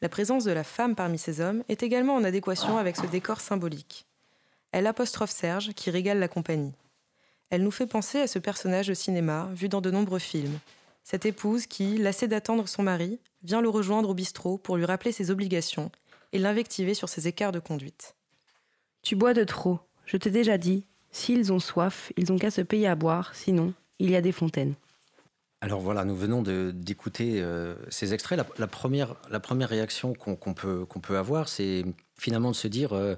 La 0.00 0.08
présence 0.08 0.44
de 0.44 0.52
la 0.52 0.64
femme 0.64 0.94
parmi 0.94 1.18
ces 1.18 1.40
hommes 1.40 1.64
est 1.68 1.82
également 1.82 2.14
en 2.14 2.24
adéquation 2.24 2.78
avec 2.78 2.96
ce 2.96 3.06
décor 3.06 3.40
symbolique. 3.40 4.06
Elle 4.70 4.86
apostrophe 4.86 5.30
Serge 5.30 5.72
qui 5.72 5.90
régale 5.90 6.18
la 6.18 6.28
compagnie. 6.28 6.74
Elle 7.50 7.62
nous 7.62 7.70
fait 7.70 7.86
penser 7.86 8.20
à 8.20 8.26
ce 8.26 8.38
personnage 8.38 8.88
de 8.88 8.94
cinéma 8.94 9.48
vu 9.52 9.68
dans 9.68 9.80
de 9.80 9.90
nombreux 9.90 10.18
films. 10.18 10.58
Cette 11.02 11.26
épouse 11.26 11.66
qui, 11.66 11.96
lassée 11.96 12.28
d'attendre 12.28 12.68
son 12.68 12.82
mari, 12.82 13.18
vient 13.42 13.60
le 13.60 13.70
rejoindre 13.70 14.10
au 14.10 14.14
bistrot 14.14 14.58
pour 14.58 14.76
lui 14.76 14.84
rappeler 14.84 15.10
ses 15.10 15.30
obligations 15.30 15.90
et 16.32 16.38
l'invectiver 16.38 16.94
sur 16.94 17.08
ses 17.08 17.26
écarts 17.26 17.52
de 17.52 17.58
conduite. 17.58 18.14
Tu 19.02 19.16
bois 19.16 19.32
de 19.32 19.44
trop, 19.44 19.80
je 20.04 20.16
t'ai 20.16 20.30
déjà 20.30 20.58
dit, 20.58 20.84
s'ils 21.10 21.52
ont 21.52 21.58
soif, 21.58 22.12
ils 22.16 22.30
ont 22.30 22.38
qu'à 22.38 22.50
se 22.50 22.60
payer 22.60 22.86
à 22.86 22.94
boire, 22.94 23.34
sinon, 23.34 23.72
il 23.98 24.10
y 24.10 24.16
a 24.16 24.20
des 24.20 24.32
fontaines. 24.32 24.74
Alors 25.60 25.80
voilà, 25.80 26.04
nous 26.04 26.14
venons 26.14 26.42
d'écouter 26.42 27.42
euh, 27.42 27.74
ces 27.88 28.14
extraits. 28.14 28.38
La, 28.58 28.66
première, 28.68 29.16
réaction 29.68 30.14
qu'on 30.14 30.54
peut, 30.54 31.18
avoir, 31.18 31.48
c'est 31.48 31.84
finalement 32.16 32.52
de 32.52 32.56
se 32.56 32.68
dire 32.68 32.92
euh, 32.92 33.16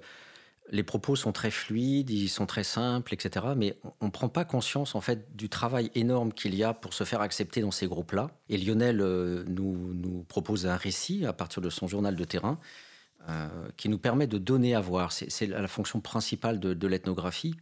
les 0.70 0.82
propos 0.82 1.16
sont 1.16 1.32
très 1.32 1.50
fluides, 1.50 2.08
ils 2.08 2.30
sont 2.30 2.46
très 2.46 2.64
simples, 2.64 3.12
etc. 3.12 3.44
Mais 3.56 3.78
on 4.00 4.06
ne 4.06 4.10
prend 4.10 4.30
pas 4.30 4.46
conscience 4.46 4.94
en 4.94 5.02
fait 5.02 5.36
du 5.36 5.50
travail 5.50 5.90
énorme 5.94 6.32
qu'il 6.32 6.54
y 6.54 6.64
a 6.64 6.72
pour 6.72 6.94
se 6.94 7.04
faire 7.04 7.20
accepter 7.20 7.60
dans 7.60 7.70
ces 7.70 7.86
groupes-là. 7.86 8.30
Et 8.48 8.56
Lionel 8.56 9.02
euh, 9.02 9.44
nous, 9.46 10.24
propose 10.26 10.66
un 10.66 10.76
récit 10.76 11.26
à 11.26 11.34
partir 11.34 11.60
de 11.60 11.68
son 11.68 11.88
journal 11.88 12.16
de 12.16 12.24
terrain 12.24 12.58
qui 13.76 13.90
nous 13.90 13.98
permet 13.98 14.26
de 14.26 14.38
donner 14.38 14.74
à 14.74 14.80
voir. 14.80 15.12
C'est 15.12 15.46
la 15.46 15.68
fonction 15.68 16.00
principale 16.00 16.58
de, 16.58 16.86
l'ethnographie. 16.86 17.54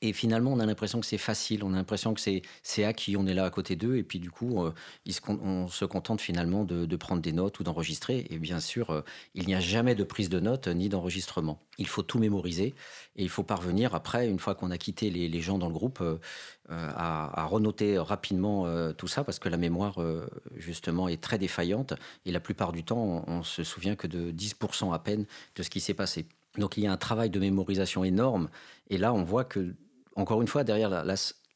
Et 0.00 0.12
finalement, 0.12 0.52
on 0.52 0.60
a 0.60 0.66
l'impression 0.66 1.00
que 1.00 1.06
c'est 1.06 1.18
facile, 1.18 1.64
on 1.64 1.72
a 1.72 1.76
l'impression 1.76 2.14
que 2.14 2.20
c'est 2.20 2.84
acquis, 2.84 3.16
on 3.16 3.26
est 3.26 3.34
là 3.34 3.44
à 3.44 3.50
côté 3.50 3.74
d'eux, 3.76 3.96
et 3.96 4.02
puis 4.02 4.20
du 4.20 4.30
coup, 4.30 4.64
euh, 4.64 4.72
on 5.28 5.68
se 5.68 5.84
contente 5.84 6.20
finalement 6.20 6.64
de, 6.64 6.96
prendre 6.96 7.22
des 7.22 7.32
notes 7.32 7.58
ou 7.60 7.64
d'enregistrer. 7.64 8.26
Et 8.30 8.38
bien 8.38 8.60
sûr, 8.60 8.90
euh, 8.90 9.02
il 9.34 9.46
n'y 9.46 9.54
a 9.54 9.60
jamais 9.60 9.94
de 9.94 10.04
prise 10.04 10.28
de 10.28 10.40
notes 10.40 10.68
ni 10.68 10.88
d'enregistrement. 10.88 11.60
Il 11.78 11.86
faut 11.86 12.02
tout 12.02 12.18
mémoriser, 12.18 12.74
et 13.16 13.22
il 13.22 13.28
faut 13.28 13.42
parvenir 13.42 13.94
après, 13.94 14.28
une 14.28 14.38
fois 14.38 14.54
qu'on 14.54 14.70
a 14.70 14.78
quitté 14.78 15.10
les, 15.10 15.40
gens 15.40 15.58
dans 15.58 15.68
le 15.68 15.74
groupe, 15.74 16.02
euh, 16.70 16.90
à, 16.94 17.46
renoter 17.46 17.96
rapidement 17.96 18.66
euh, 18.66 18.92
tout 18.92 19.08
ça 19.08 19.24
parce 19.24 19.38
que 19.38 19.48
la 19.48 19.56
mémoire, 19.56 20.02
euh, 20.02 20.28
justement, 20.56 21.08
est 21.08 21.18
très 21.18 21.38
défaillante 21.38 21.94
et 22.26 22.30
la 22.30 22.40
plupart 22.40 22.72
du 22.72 22.84
temps, 22.84 23.24
on, 23.26 23.42
se 23.42 23.64
souvient 23.64 23.96
que 23.96 24.06
de 24.06 24.30
10% 24.32 24.92
à 24.92 24.98
peine 24.98 25.24
de 25.54 25.62
ce 25.62 25.70
qui 25.70 25.80
s'est 25.80 25.94
passé. 25.94 26.26
Donc 26.58 26.76
il 26.76 26.82
y 26.82 26.86
a 26.86 26.92
un 26.92 26.98
travail 26.98 27.30
de 27.30 27.40
mémorisation 27.40 28.04
énorme 28.04 28.50
et 28.90 28.98
là, 28.98 29.14
on 29.14 29.22
voit 29.22 29.44
que, 29.44 29.74
encore 30.18 30.42
une 30.42 30.48
fois, 30.48 30.64
derrière 30.64 31.04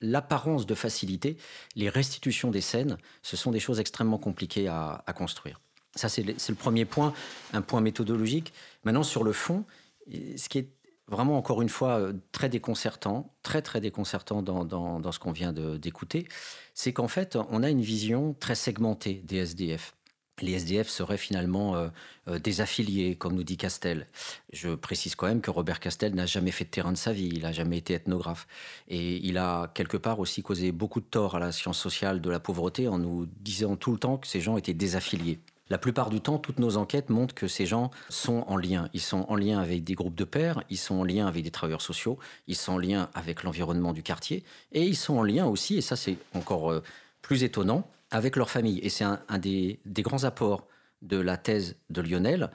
l'apparence 0.00 0.66
de 0.66 0.74
facilité, 0.74 1.36
les 1.74 1.88
restitutions 1.88 2.50
des 2.50 2.60
scènes, 2.60 2.96
ce 3.22 3.36
sont 3.36 3.50
des 3.50 3.60
choses 3.60 3.80
extrêmement 3.80 4.18
compliquées 4.18 4.68
à, 4.68 5.04
construire. 5.16 5.60
Ça, 5.94 6.08
c'est 6.08 6.22
le, 6.22 6.54
premier 6.54 6.84
point, 6.84 7.12
un 7.52 7.60
point 7.60 7.80
méthodologique. 7.80 8.52
Maintenant, 8.84 9.02
sur 9.02 9.24
le 9.24 9.32
fond, 9.32 9.64
ce 10.08 10.48
qui 10.48 10.58
est 10.58 10.68
vraiment, 11.08 11.36
encore 11.36 11.60
une 11.60 11.68
fois, 11.68 11.98
euh, 11.98 12.12
très 12.30 12.48
déconcertant, 12.48 13.34
très, 13.42 13.60
très 13.60 13.80
déconcertant 13.80 14.42
dans, 14.42 15.12
ce 15.12 15.18
qu'on 15.18 15.32
vient 15.32 15.52
d'écouter, 15.52 16.26
c'est 16.74 16.92
qu'en 16.92 17.08
fait, 17.08 17.36
on 17.50 17.62
a 17.62 17.68
une 17.68 17.82
vision 17.82 18.34
très 18.38 18.54
segmentée 18.54 19.22
des 19.24 19.38
SDF. 19.38 19.94
Les 20.40 20.52
SDF 20.54 20.88
seraient 20.88 21.18
finalement 21.18 21.76
euh, 21.76 21.88
euh, 22.28 23.14
comme 23.18 23.34
nous 23.34 23.42
dit 23.42 23.56
Castel. 23.56 24.06
Je 24.52 24.70
précise 24.74 25.14
quand 25.14 25.26
même 25.26 25.40
que 25.40 25.50
Robert 25.50 25.78
Castel 25.78 26.14
n'a 26.14 26.26
jamais 26.26 26.50
fait 26.50 26.64
de 26.64 26.70
terrain 26.70 26.92
de 26.92 26.96
sa 26.96 27.12
vie, 27.12 27.28
il 27.32 27.42
n'a 27.42 27.52
jamais 27.52 27.78
été 27.78 27.94
ethnographe. 27.94 28.46
Et 28.88 29.16
il 29.26 29.36
a 29.38 29.70
quelque 29.74 29.96
part 29.96 30.20
aussi 30.20 30.42
causé 30.42 30.72
beaucoup 30.72 31.00
de 31.00 31.06
tort 31.06 31.36
à 31.36 31.38
la 31.38 31.52
science 31.52 31.78
sociale 31.78 32.20
de 32.20 32.30
la 32.30 32.40
pauvreté 32.40 32.88
en 32.88 32.98
nous 32.98 33.26
disant 33.40 33.76
tout 33.76 33.92
le 33.92 33.98
temps 33.98 34.16
que 34.16 34.26
ces 34.26 34.40
gens 34.40 34.56
étaient 34.56 34.74
désaffiliés. 34.74 35.38
La 35.72 35.78
plupart 35.78 36.10
du 36.10 36.20
temps, 36.20 36.38
toutes 36.38 36.58
nos 36.58 36.76
enquêtes 36.76 37.08
montrent 37.08 37.34
que 37.34 37.48
ces 37.48 37.64
gens 37.64 37.90
sont 38.10 38.44
en 38.46 38.56
lien. 38.56 38.90
Ils 38.92 39.00
sont 39.00 39.24
en 39.28 39.36
lien 39.36 39.58
avec 39.58 39.84
des 39.84 39.94
groupes 39.94 40.14
de 40.14 40.24
pairs, 40.24 40.62
ils 40.68 40.76
sont 40.76 40.96
en 40.96 41.04
lien 41.04 41.26
avec 41.26 41.44
des 41.44 41.50
travailleurs 41.50 41.80
sociaux, 41.80 42.18
ils 42.46 42.56
sont 42.56 42.72
en 42.72 42.78
lien 42.78 43.08
avec 43.14 43.42
l'environnement 43.42 43.94
du 43.94 44.02
quartier, 44.02 44.44
et 44.72 44.82
ils 44.84 44.96
sont 44.96 45.16
en 45.16 45.22
lien 45.22 45.46
aussi, 45.46 45.78
et 45.78 45.80
ça 45.80 45.96
c'est 45.96 46.18
encore 46.34 46.70
euh, 46.70 46.82
plus 47.22 47.42
étonnant, 47.42 47.88
avec 48.12 48.36
leur 48.36 48.50
famille. 48.50 48.78
Et 48.80 48.88
c'est 48.88 49.04
un, 49.04 49.18
des, 49.38 49.80
grands 49.98 50.22
apports 50.22 50.68
de 51.00 51.18
la 51.18 51.36
thèse 51.36 51.76
de 51.90 52.00
Lionel, 52.00 52.50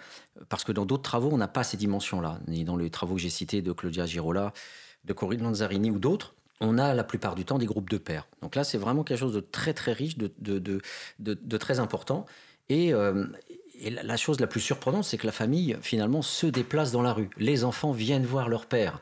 parce 0.48 0.64
que 0.64 0.72
dans 0.72 0.86
d'autres 0.86 1.04
travaux, 1.04 1.30
on 1.32 1.38
n'a 1.38 1.50
pas 1.50 1.66
ces 1.66 1.76
dimensions-là, 1.76 2.40
ni 2.48 2.64
dans 2.64 2.78
les 2.78 2.90
travaux 2.90 3.16
que 3.16 3.22
j'ai 3.22 3.30
cités 3.30 3.62
de 3.62 3.74
Claudia 3.74 4.06
Girola, 4.06 4.54
de 5.04 5.12
Corinne 5.12 5.44
Lanzarini 5.44 5.92
ou 5.92 6.00
d'autres 6.00 6.34
on 6.60 6.80
a 6.80 6.96
la 6.96 7.04
plupart 7.04 7.36
du 7.36 7.46
temps 7.46 7.60
des 7.60 7.68
groupes 7.68 7.88
de 7.92 8.00
pairs. 8.00 8.28
Donc 8.42 8.56
là, 8.56 8.64
c'est 8.64 8.80
vraiment 8.80 9.04
quelque 9.04 9.20
chose 9.20 9.36
de 9.36 9.42
très 9.42 9.76
très 9.76 9.94
riche, 9.94 10.18
de, 10.18 10.34
de 10.40 11.58
très 11.58 11.80
important. 11.80 12.26
Euh, 12.72 13.26
et, 13.82 13.90
la 13.90 14.18
chose 14.18 14.40
la 14.40 14.48
plus 14.48 14.62
surprenante, 14.62 15.04
c'est 15.04 15.18
que 15.18 15.26
la 15.26 15.32
famille, 15.32 15.78
finalement, 15.82 16.22
se 16.22 16.48
déplace 16.48 16.92
dans 16.92 17.02
la 17.02 17.14
rue. 17.14 17.30
Les 17.38 17.64
enfants 17.64 17.92
viennent 17.92 18.26
voir 18.26 18.50
leur 18.50 18.66
père. 18.66 19.00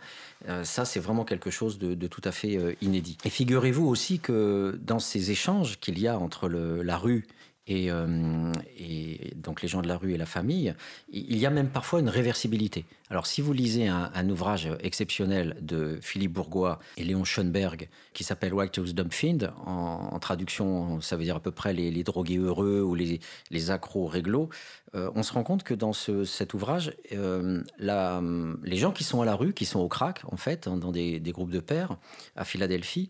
Euh, 0.47 0.63
ça, 0.63 0.85
c'est 0.85 0.99
vraiment 0.99 1.25
quelque 1.25 1.49
chose 1.49 1.79
de, 1.79 2.07
tout 2.07 2.21
à 2.23 2.31
fait 2.31 2.57
euh, 2.57 2.73
inédit. 2.81 3.17
Et 3.25 3.29
figurez-vous 3.29 3.87
aussi 3.87 4.19
que 4.19 4.79
dans 4.81 4.99
ces 4.99 5.31
échanges 5.31 5.79
qu'il 5.79 5.99
y 5.99 6.07
a 6.07 6.19
entre 6.19 6.47
la 6.49 6.97
rue 6.97 7.25
euh, 7.67 8.53
et, 8.77 9.33
donc 9.35 9.61
les 9.61 9.67
gens 9.67 9.81
de 9.81 9.87
la 9.87 9.97
rue 9.97 10.13
et 10.13 10.17
la 10.17 10.25
famille, 10.25 10.75
il 11.09 11.37
y 11.37 11.45
a 11.45 11.49
même 11.49 11.69
parfois 11.69 11.99
une 11.99 12.09
réversibilité. 12.09 12.85
Alors 13.09 13.25
si 13.25 13.41
vous 13.41 13.53
lisez 13.53 13.87
un, 13.87 14.29
ouvrage 14.29 14.69
exceptionnel 14.81 15.57
de 15.61 15.99
Philippe 16.01 16.33
Bourgois 16.33 16.79
et 16.97 17.03
Léon 17.03 17.23
Schoenberg 17.23 17.89
qui 18.13 18.23
s'appelle 18.23 18.53
Righteous 18.53 18.93
Dumpfind, 18.93 19.51
en, 19.65 20.09
en, 20.11 20.19
traduction 20.19 21.01
ça 21.01 21.15
veut 21.15 21.23
dire 21.23 21.35
à 21.35 21.39
peu 21.39 21.51
près 21.51 21.73
les, 21.73 22.03
drogués 22.03 22.37
heureux 22.37 22.81
ou 22.81 22.95
les, 22.95 23.19
les 23.51 23.71
accros 23.71 24.05
réglo, 24.07 24.49
euh, 24.95 25.11
on 25.15 25.23
se 25.23 25.33
rend 25.33 25.43
compte 25.43 25.63
que 25.63 25.73
dans 25.73 25.93
cet 25.93 26.53
ouvrage, 26.53 26.93
euh, 27.13 27.63
les 27.79 28.77
gens 28.77 28.91
qui 28.91 29.03
sont 29.03 29.21
à 29.21 29.25
la 29.25 29.35
rue, 29.35 29.53
qui 29.53 29.65
sont 29.65 29.79
au 29.79 29.87
crack 29.87 30.21
en 30.31 30.37
fait, 30.37 30.67
hein, 30.67 30.77
dans 30.77 30.91
des, 30.91 31.19
des 31.19 31.31
groupes 31.31 31.51
de 31.51 31.59
pères 31.59 31.97
à 32.35 32.45
Philadelphie, 32.45 33.09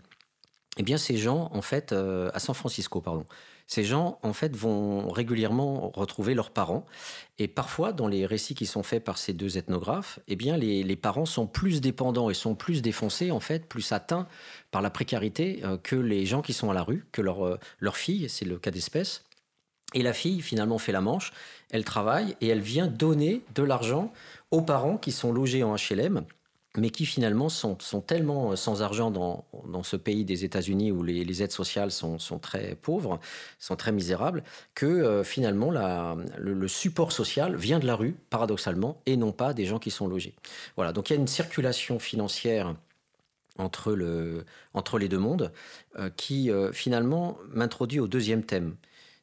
eh 0.77 0.83
bien 0.83 0.97
ces 0.97 1.17
gens 1.17 1.49
en 1.53 1.61
fait, 1.61 1.93
à 1.93 2.39
San 2.39 2.55
Francisco 2.55 2.99
pardon, 2.99 3.25
ces 3.67 3.83
gens, 3.83 4.19
en 4.21 4.33
fait, 4.33 4.55
vont 4.55 5.09
régulièrement 5.09 5.89
retrouver 5.95 6.35
leurs 6.35 6.51
parents. 6.51 6.85
Et 7.39 7.47
parfois, 7.47 7.93
dans 7.93 8.07
les 8.07 8.25
récits 8.25 8.53
qui 8.53 8.67
sont 8.67 8.83
faits 8.83 9.03
par 9.03 9.17
ces 9.17 9.33
deux 9.33 9.57
ethnographes, 9.57 10.19
eh 10.27 10.35
bien, 10.35 10.55
les, 10.55 10.95
parents 10.95 11.25
sont 11.25 11.47
plus 11.47 11.81
dépendants 11.81 12.29
et 12.29 12.35
sont 12.35 12.55
plus 12.55 12.81
défoncés, 12.81 13.31
en 13.31 13.39
fait, 13.39 13.67
plus 13.67 13.91
atteints 13.91 14.27
par 14.71 14.81
la 14.81 14.89
précarité 14.89 15.61
euh, 15.63 15.77
que 15.77 15.95
les 15.95 16.25
gens 16.25 16.41
qui 16.41 16.53
sont 16.53 16.69
à 16.69 16.73
la 16.73 16.83
rue, 16.83 17.05
que 17.11 17.21
leur, 17.21 17.45
euh, 17.45 17.59
leur 17.79 17.97
fille, 17.97 18.29
c'est 18.29 18.45
le 18.45 18.59
cas 18.59 18.71
d'espèce. 18.71 19.23
Et 19.93 20.03
la 20.03 20.13
fille, 20.13 20.41
finalement, 20.41 20.77
fait 20.77 20.91
la 20.91 21.01
manche, 21.01 21.31
elle 21.71 21.85
travaille 21.85 22.35
et 22.41 22.47
elle 22.47 22.61
vient 22.61 22.87
donner 22.87 23.41
de 23.55 23.63
l'argent 23.63 24.11
aux 24.51 24.61
parents 24.61 24.97
qui 24.97 25.11
sont 25.11 25.31
logés 25.31 25.63
en 25.63 25.75
HLM 25.75 26.25
mais 26.77 26.89
qui 26.89 27.05
finalement 27.05 27.49
sont, 27.49 27.77
sont 27.79 28.01
tellement 28.01 28.51
euh, 28.51 28.55
sans 28.55 28.81
argent 28.81 29.11
dans, 29.11 29.45
dans, 29.67 29.83
ce 29.83 29.95
pays 29.95 30.25
des 30.25 30.45
États-Unis 30.45 30.91
où 30.91 31.03
les, 31.03 31.43
aides 31.43 31.51
sociales 31.51 31.91
sont, 31.91 32.19
sont, 32.19 32.39
très 32.39 32.75
pauvres, 32.75 33.19
sont 33.59 33.75
très 33.75 33.91
misérables, 33.91 34.43
que 34.73 34.85
euh, 34.85 35.23
finalement 35.23 35.71
la, 35.71 36.15
le, 36.37 36.67
support 36.67 37.11
social 37.11 37.55
vient 37.55 37.79
de 37.79 37.85
la 37.85 37.95
rue, 37.95 38.15
paradoxalement, 38.29 39.01
et 39.05 39.17
non 39.17 39.31
pas 39.31 39.53
des 39.53 39.65
gens 39.65 39.79
qui 39.79 39.91
sont 39.91 40.07
logés. 40.07 40.35
Voilà, 40.75 40.93
donc 40.93 41.09
il 41.09 41.13
y 41.13 41.15
a 41.17 41.19
une 41.19 41.27
circulation 41.27 41.99
financière 41.99 42.75
entre, 43.57 43.93
le, 43.93 44.45
entre 44.73 44.97
les 44.97 45.07
deux 45.07 45.19
mondes 45.19 45.51
euh, 45.97 46.09
qui 46.15 46.49
finalement 46.73 47.37
m'introduit 47.53 47.99
au 47.99 48.07
deuxième 48.07 48.43
thème. 48.43 48.75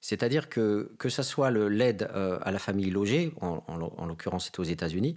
C'est-à-dire 0.03 0.51
que 0.51 0.93
que 0.99 1.09
ce 1.09 1.23
soit 1.23 1.51
l'aide 1.51 2.11
euh, 2.15 2.39
à 2.43 2.51
la 2.51 2.59
famille 2.59 2.91
logée, 2.91 3.33
en, 3.41 4.07
l'occurrence 4.07 4.47
c'est 4.47 4.59
aux 4.59 4.65
États-Unis, 4.65 5.16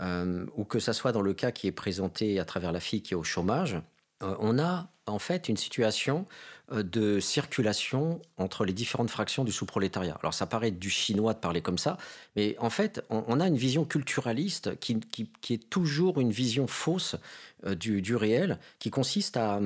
euh, 0.00 0.44
ou 0.56 0.64
que 0.64 0.78
ce 0.78 0.92
soit 0.92 1.10
dans 1.10 1.22
le 1.22 1.32
cas 1.32 1.50
qui 1.50 1.66
est 1.66 1.72
présenté 1.72 2.38
à 2.38 2.44
travers 2.44 2.70
la 2.70 2.78
fille 2.78 3.02
qui 3.02 3.14
est 3.14 3.16
au 3.16 3.24
chômage, 3.24 3.80
euh, 4.22 4.36
on 4.38 4.58
a 4.58 4.90
en 5.06 5.18
fait 5.18 5.48
une 5.48 5.56
situation 5.56 6.26
de 6.72 7.20
circulation 7.20 8.20
entre 8.38 8.64
les 8.64 8.72
différentes 8.72 9.08
fractions 9.08 9.44
du 9.44 9.52
sous-prolétariat. 9.52 10.18
Alors 10.20 10.34
ça 10.34 10.46
paraît 10.46 10.72
du 10.72 10.90
chinois 10.90 11.32
de 11.32 11.38
parler 11.38 11.62
comme 11.62 11.78
ça, 11.78 11.96
mais 12.34 12.56
en 12.58 12.70
fait 12.70 13.04
on, 13.08 13.38
a 13.38 13.46
une 13.46 13.56
vision 13.56 13.84
culturaliste 13.84 14.76
qui, 14.80 14.98
qui, 14.98 15.54
est 15.54 15.70
toujours 15.70 16.20
une 16.20 16.32
vision 16.32 16.66
fausse 16.66 17.14
du, 17.64 18.02
du 18.02 18.16
réel, 18.16 18.58
qui 18.80 18.90
consiste 18.90 19.36
à 19.36 19.60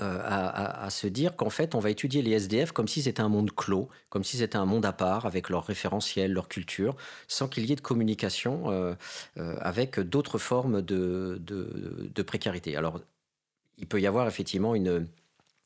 euh, 0.00 0.18
à, 0.22 0.88
se 0.90 1.06
dire 1.06 1.36
qu'en 1.36 1.50
fait, 1.50 1.74
on 1.74 1.78
va 1.78 1.90
étudier 1.90 2.22
les 2.22 2.32
SDF 2.32 2.72
comme 2.72 2.88
si 2.88 3.02
c'était 3.02 3.20
un 3.20 3.28
monde 3.28 3.50
clos, 3.54 3.88
comme 4.08 4.24
si 4.24 4.38
c'était 4.38 4.56
un 4.56 4.64
monde 4.64 4.86
à 4.86 4.92
part, 4.92 5.26
avec 5.26 5.48
leur 5.50 5.64
référentiel, 5.64 6.32
leur 6.32 6.48
culture, 6.48 6.96
sans 7.28 7.48
qu'il 7.48 7.66
y 7.66 7.72
ait 7.72 7.76
de 7.76 7.80
communication 7.80 8.70
euh, 8.70 8.94
euh, 9.38 9.56
avec 9.60 10.00
d'autres 10.00 10.38
formes 10.38 10.82
de, 10.82 11.40
de, 11.44 12.22
précarité. 12.22 12.76
Alors, 12.76 13.00
il 13.78 13.86
peut 13.86 14.00
y 14.00 14.06
avoir 14.06 14.26
effectivement 14.26 14.74
une, 14.74 15.06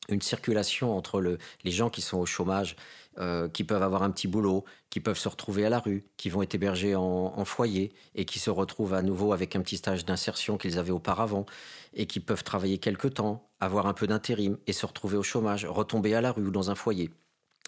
une 0.09 0.21
circulation 0.21 0.95
entre 0.95 1.21
le, 1.21 1.37
les 1.63 1.71
gens 1.71 1.89
qui 1.89 2.01
sont 2.01 2.17
au 2.17 2.25
chômage, 2.25 2.75
euh, 3.17 3.47
qui 3.47 3.63
peuvent 3.63 3.81
avoir 3.81 4.03
un 4.03 4.11
petit 4.11 4.27
boulot, 4.27 4.65
qui 4.89 4.99
peuvent 4.99 5.17
se 5.17 5.29
retrouver 5.29 5.65
à 5.65 5.69
la 5.69 5.79
rue, 5.79 6.05
qui 6.17 6.29
vont 6.29 6.41
être 6.41 6.55
hébergés 6.55 6.95
en, 6.95 7.45
foyer 7.45 7.93
et 8.13 8.25
qui 8.25 8.39
se 8.39 8.49
retrouvent 8.49 8.93
à 8.93 9.01
nouveau 9.01 9.31
avec 9.31 9.55
un 9.55 9.61
petit 9.61 9.77
stage 9.77 10.03
d'insertion 10.03 10.57
qu'ils 10.57 10.77
avaient 10.77 10.91
auparavant 10.91 11.45
et 11.93 12.07
qui 12.07 12.19
peuvent 12.19 12.43
travailler 12.43 12.77
quelque 12.77 13.07
temps, 13.07 13.47
avoir 13.59 13.87
un 13.87 13.93
peu 13.93 14.05
d'intérim 14.07 14.57
et 14.67 14.73
se 14.73 14.85
retrouver 14.85 15.17
au 15.17 15.23
chômage, 15.23 15.65
retomber 15.65 16.13
à 16.13 16.21
la 16.21 16.31
rue 16.31 16.47
ou 16.47 16.51
dans 16.51 16.71
un 16.71 16.75
foyer. 16.75 17.09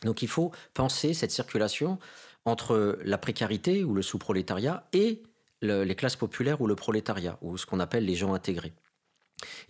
Donc 0.04 0.22
il 0.22 0.28
faut 0.28 0.52
penser 0.74 1.14
cette 1.14 1.32
circulation 1.32 1.98
entre 2.44 3.00
la 3.04 3.18
précarité 3.18 3.84
ou 3.84 3.94
le 3.94 4.02
sous-prolétariat 4.02 4.88
et 4.94 5.24
les 5.62 5.96
classes 5.96 6.16
populaires 6.16 6.62
ou 6.62 6.68
le 6.68 6.76
prolétariat, 6.76 7.38
ou 7.42 7.58
ce 7.58 7.66
qu'on 7.66 7.80
appelle 7.80 8.06
les 8.06 8.16
gens 8.16 8.34
intégrés. 8.34 8.74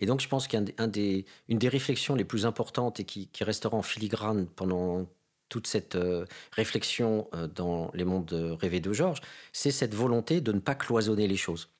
Et 0.00 0.06
donc, 0.06 0.20
je 0.20 0.28
pense 0.28 0.48
qu'une 0.48 0.64
des, 0.64 1.24
réflexions 1.68 2.14
les 2.14 2.24
plus 2.24 2.46
importantes 2.46 3.00
et 3.00 3.04
qui, 3.04 3.28
restera 3.40 3.76
en 3.76 3.82
filigrane 3.82 4.46
pendant 4.46 5.06
toute 5.48 5.66
cette 5.66 5.94
euh, 5.94 6.26
réflexion 6.52 7.26
euh, 7.34 7.46
dans 7.46 7.90
les 7.94 8.04
mondes 8.04 8.56
rêvés 8.60 8.80
de 8.80 8.92
Georges, 8.92 9.20
c'est 9.52 9.70
cette 9.70 9.94
volonté 9.94 10.42
de 10.42 10.52
ne 10.52 10.60
pas 10.60 10.74
cloisonner 10.74 11.26
les 11.26 11.38
choses. 11.38 11.70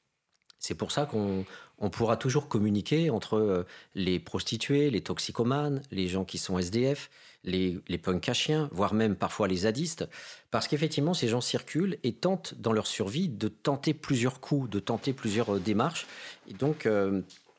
C'est 0.59 0.75
pour 0.75 0.91
ça 0.91 1.05
qu'on 1.05 1.45
pourra 1.91 2.17
toujours 2.17 2.49
communiquer 2.49 3.11
entre 3.11 3.35
euh, 3.35 3.67
les 3.95 4.19
prostituées, 4.19 4.91
les 4.91 5.03
toxicomanes, 5.03 5.83
les 5.91 6.09
gens 6.09 6.25
qui 6.25 6.39
sont 6.39 6.59
SDF, 6.59 7.11
les, 7.45 7.79
les 7.89 7.99
punks 7.99 8.29
à 8.29 8.33
chiens, 8.33 8.71
voire 8.73 8.95
même 8.95 9.17
parfois 9.17 9.49
les 9.49 9.59
zadistes, 9.59 10.09
parce 10.51 10.67
qu'effectivement, 10.67 11.13
ces 11.13 11.29
gens 11.29 11.43
circulent 11.43 11.99
et 12.03 12.15
tentent, 12.15 12.55
dans 12.59 12.73
leur 12.73 12.87
survie, 12.87 13.29
de 13.29 13.49
tenter 13.49 13.93
plusieurs 13.93 14.41
coups, 14.41 14.71
de 14.71 14.81
tenter 14.81 15.13
plusieurs 15.13 15.61
démarches. 15.61 16.07
Et 16.49 16.55
donc, 16.55 16.89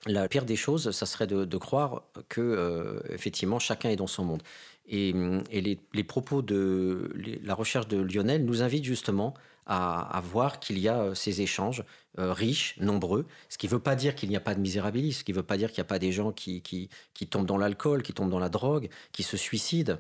la 0.06 0.28
pire 0.28 0.46
des 0.46 0.56
choses, 0.56 0.92
ça 0.92 1.06
serait 1.06 1.28
de, 1.28 1.58
croire 1.58 2.04
que 2.30 2.42
euh, 2.42 3.00
effectivement 3.10 3.60
chacun 3.60 3.90
est 3.90 3.96
dans 3.96 4.08
son 4.08 4.24
monde. 4.24 4.44
Et, 4.88 5.14
les, 5.52 6.04
propos 6.04 6.42
de 6.42 7.12
la 7.44 7.54
recherche 7.54 7.88
de 7.88 7.98
Lionel 7.98 8.46
nous 8.46 8.62
invitent 8.62 8.86
justement 8.86 9.34
à, 9.66 10.22
voir 10.24 10.60
qu'il 10.60 10.80
y 10.80 10.88
a 10.88 11.00
euh, 11.00 11.14
ces 11.14 11.42
échanges 11.42 11.84
euh, 12.18 12.34
riches, 12.34 12.76
nombreux, 12.80 13.28
ce 13.50 13.58
qui 13.60 13.68
ne 13.68 13.72
veut 13.72 13.80
pas 13.80 13.96
dire 13.96 14.16
qu'il 14.16 14.30
n'y 14.30 14.36
a 14.36 14.40
pas 14.40 14.56
de 14.56 14.60
misérabilisme, 14.60 15.20
ce 15.20 15.24
qui 15.24 15.32
ne 15.32 15.38
veut 15.38 15.44
pas 15.44 15.58
dire 15.58 15.70
qu'il 15.70 15.82
n'y 15.82 15.86
a 15.86 15.90
pas 15.90 16.00
des 16.00 16.12
gens 16.12 16.32
qui, 16.32 16.62
qui, 16.64 16.90
qui 17.14 17.28
tombent 17.28 17.46
dans 17.46 17.58
l'alcool, 17.58 18.02
qui 18.02 18.14
tombent 18.14 18.32
dans 18.32 18.40
la 18.40 18.50
drogue, 18.50 18.90
qui 19.12 19.22
se 19.22 19.38
suicident 19.38 19.98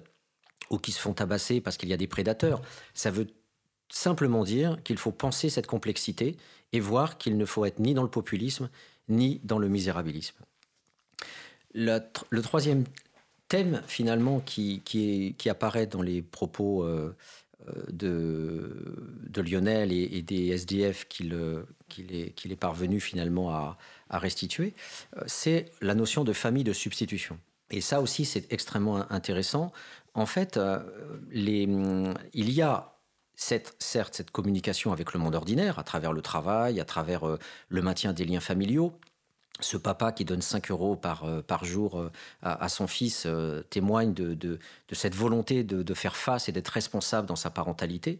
ou 0.71 0.79
qui 0.79 0.91
se 0.91 0.99
font 0.99 1.13
tabasser 1.13 1.61
parce 1.61 1.77
qu'il 1.77 1.89
y 1.89 1.93
a 1.93 1.97
des 1.97 2.07
prédateurs. 2.07 2.61
Ça 2.95 3.11
veut 3.11 3.27
simplement 3.89 4.43
dire 4.43 4.81
qu'il 4.83 4.97
faut 4.97 5.11
penser 5.11 5.49
cette 5.49 5.67
complexité 5.67 6.35
et 6.73 6.79
voir 6.79 7.17
qu'il 7.17 7.37
ne 7.37 7.45
faut 7.45 7.65
être 7.65 7.79
ni 7.79 7.93
dans 7.93 8.03
le 8.03 8.09
populisme, 8.09 8.69
ni 9.09 9.41
dans 9.43 9.59
le 9.59 9.67
misérabilisme. 9.67 10.37
Le, 11.73 11.99
troisième 12.41 12.83
thème, 13.47 13.81
finalement, 13.87 14.39
qui, 14.39 14.81
qui, 14.85 15.49
apparaît 15.49 15.87
dans 15.87 16.01
les 16.01 16.21
propos 16.21 16.83
euh, 16.83 17.15
euh, 17.67 17.83
de, 17.91 19.41
Lionel 19.41 19.91
et, 19.91 20.21
des 20.21 20.47
SDF 20.47 21.07
qu'il 21.07 21.33
est, 21.33 22.45
est, 22.45 22.55
parvenu 22.55 22.99
finalement 22.99 23.51
à, 23.51 23.77
restituer, 24.09 24.73
euh, 25.17 25.21
c'est 25.27 25.65
la 25.81 25.93
notion 25.95 26.23
de 26.23 26.33
famille 26.33 26.63
de 26.63 26.73
substitution. 26.73 27.39
Et 27.71 27.81
ça 27.81 28.01
aussi, 28.01 28.25
c'est 28.25 28.51
extrêmement 28.51 29.11
intéressant. 29.11 29.71
En 30.15 30.25
fait, 30.25 30.59
les, 31.29 31.67
il 32.33 32.49
y 32.51 32.63
a 32.63 32.98
cette, 33.39 33.73
certes 33.79 34.15
cette 34.15 34.31
communication 34.31 34.91
avec 34.91 35.13
le 35.13 35.19
monde 35.19 35.33
ordinaire, 35.33 35.79
à 35.79 35.83
travers 35.83 36.11
le 36.11 36.21
travail, 36.21 36.81
à 36.81 36.85
travers 36.85 37.25
euh, 37.25 37.39
le 37.69 37.81
maintien 37.81 38.11
des 38.11 38.25
liens 38.25 38.41
familiaux. 38.41 38.91
Ce 39.61 39.77
papa 39.77 40.11
qui 40.11 40.25
donne 40.25 40.41
5 40.41 40.71
euros 40.71 40.97
par, 40.97 41.23
euh, 41.23 41.41
par 41.41 41.63
jour 41.63 41.99
euh, 41.99 42.11
à, 42.41 42.67
son 42.67 42.85
fils 42.87 43.27
témoigne 43.69 44.13
de, 44.13 44.33
de, 44.33 44.59
cette 44.91 45.15
volonté 45.15 45.63
de, 45.63 45.83
de, 45.83 45.93
faire 45.93 46.17
face 46.17 46.49
et 46.49 46.51
d'être 46.51 46.67
responsable 46.67 47.27
dans 47.27 47.37
sa 47.37 47.49
parentalité. 47.49 48.19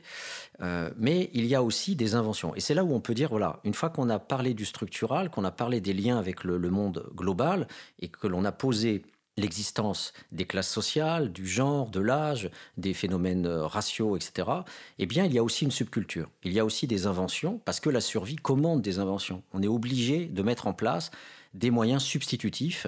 mais 0.97 1.29
il 1.33 1.45
y 1.45 1.55
a 1.55 1.63
aussi 1.63 1.95
des 1.95 2.15
inventions. 2.15 2.55
Et 2.55 2.61
c'est 2.61 2.73
là 2.73 2.83
où 2.83 2.93
on 2.93 3.01
peut 3.01 3.13
dire, 3.13 3.29
voilà, 3.29 3.59
une 3.65 3.73
fois 3.73 3.89
qu'on 3.89 4.09
a 4.09 4.19
parlé 4.19 4.53
du 4.53 4.65
structural, 4.65 5.29
qu'on 5.29 5.45
a 5.45 5.51
parlé 5.51 5.81
des 5.81 5.93
liens 5.93 6.17
avec 6.17 6.43
le, 6.43 6.57
le 6.57 6.69
monde 6.69 7.09
global 7.15 7.67
et 7.99 8.07
que 8.07 8.27
l'on 8.27 8.45
a 8.45 8.51
posé 8.51 9.03
l'existence 9.39 10.13
des 10.31 10.45
classes 10.45 10.69
sociales, 10.69 11.31
du 11.31 11.47
genre, 11.47 11.89
de 11.89 11.99
l'âge, 11.99 12.49
des 12.77 12.93
phénomènes 12.93 13.45
euh, 13.45 13.65
raciaux, 13.65 14.15
etc., 14.15 14.49
eh 14.97 15.05
bien, 15.05 15.25
il 15.25 15.33
y 15.33 15.37
a 15.37 15.43
aussi 15.43 15.65
une 15.65 15.71
subculture. 15.71 16.29
Il 16.43 16.53
y 16.53 16.59
a 16.59 16.65
aussi 16.65 16.87
des 16.87 17.07
inventions, 17.07 17.59
parce 17.65 17.79
que 17.79 17.89
la 17.89 18.01
survie 18.01 18.35
commande 18.35 18.81
des 18.81 18.99
inventions. 18.99 19.43
On 19.53 19.63
est 19.63 19.67
obligé 19.67 20.25
de 20.25 20.43
mettre 20.43 20.67
en 20.67 20.73
place 20.73 21.11
des 21.53 21.71
moyens 21.71 22.03
substitutifs, 22.03 22.87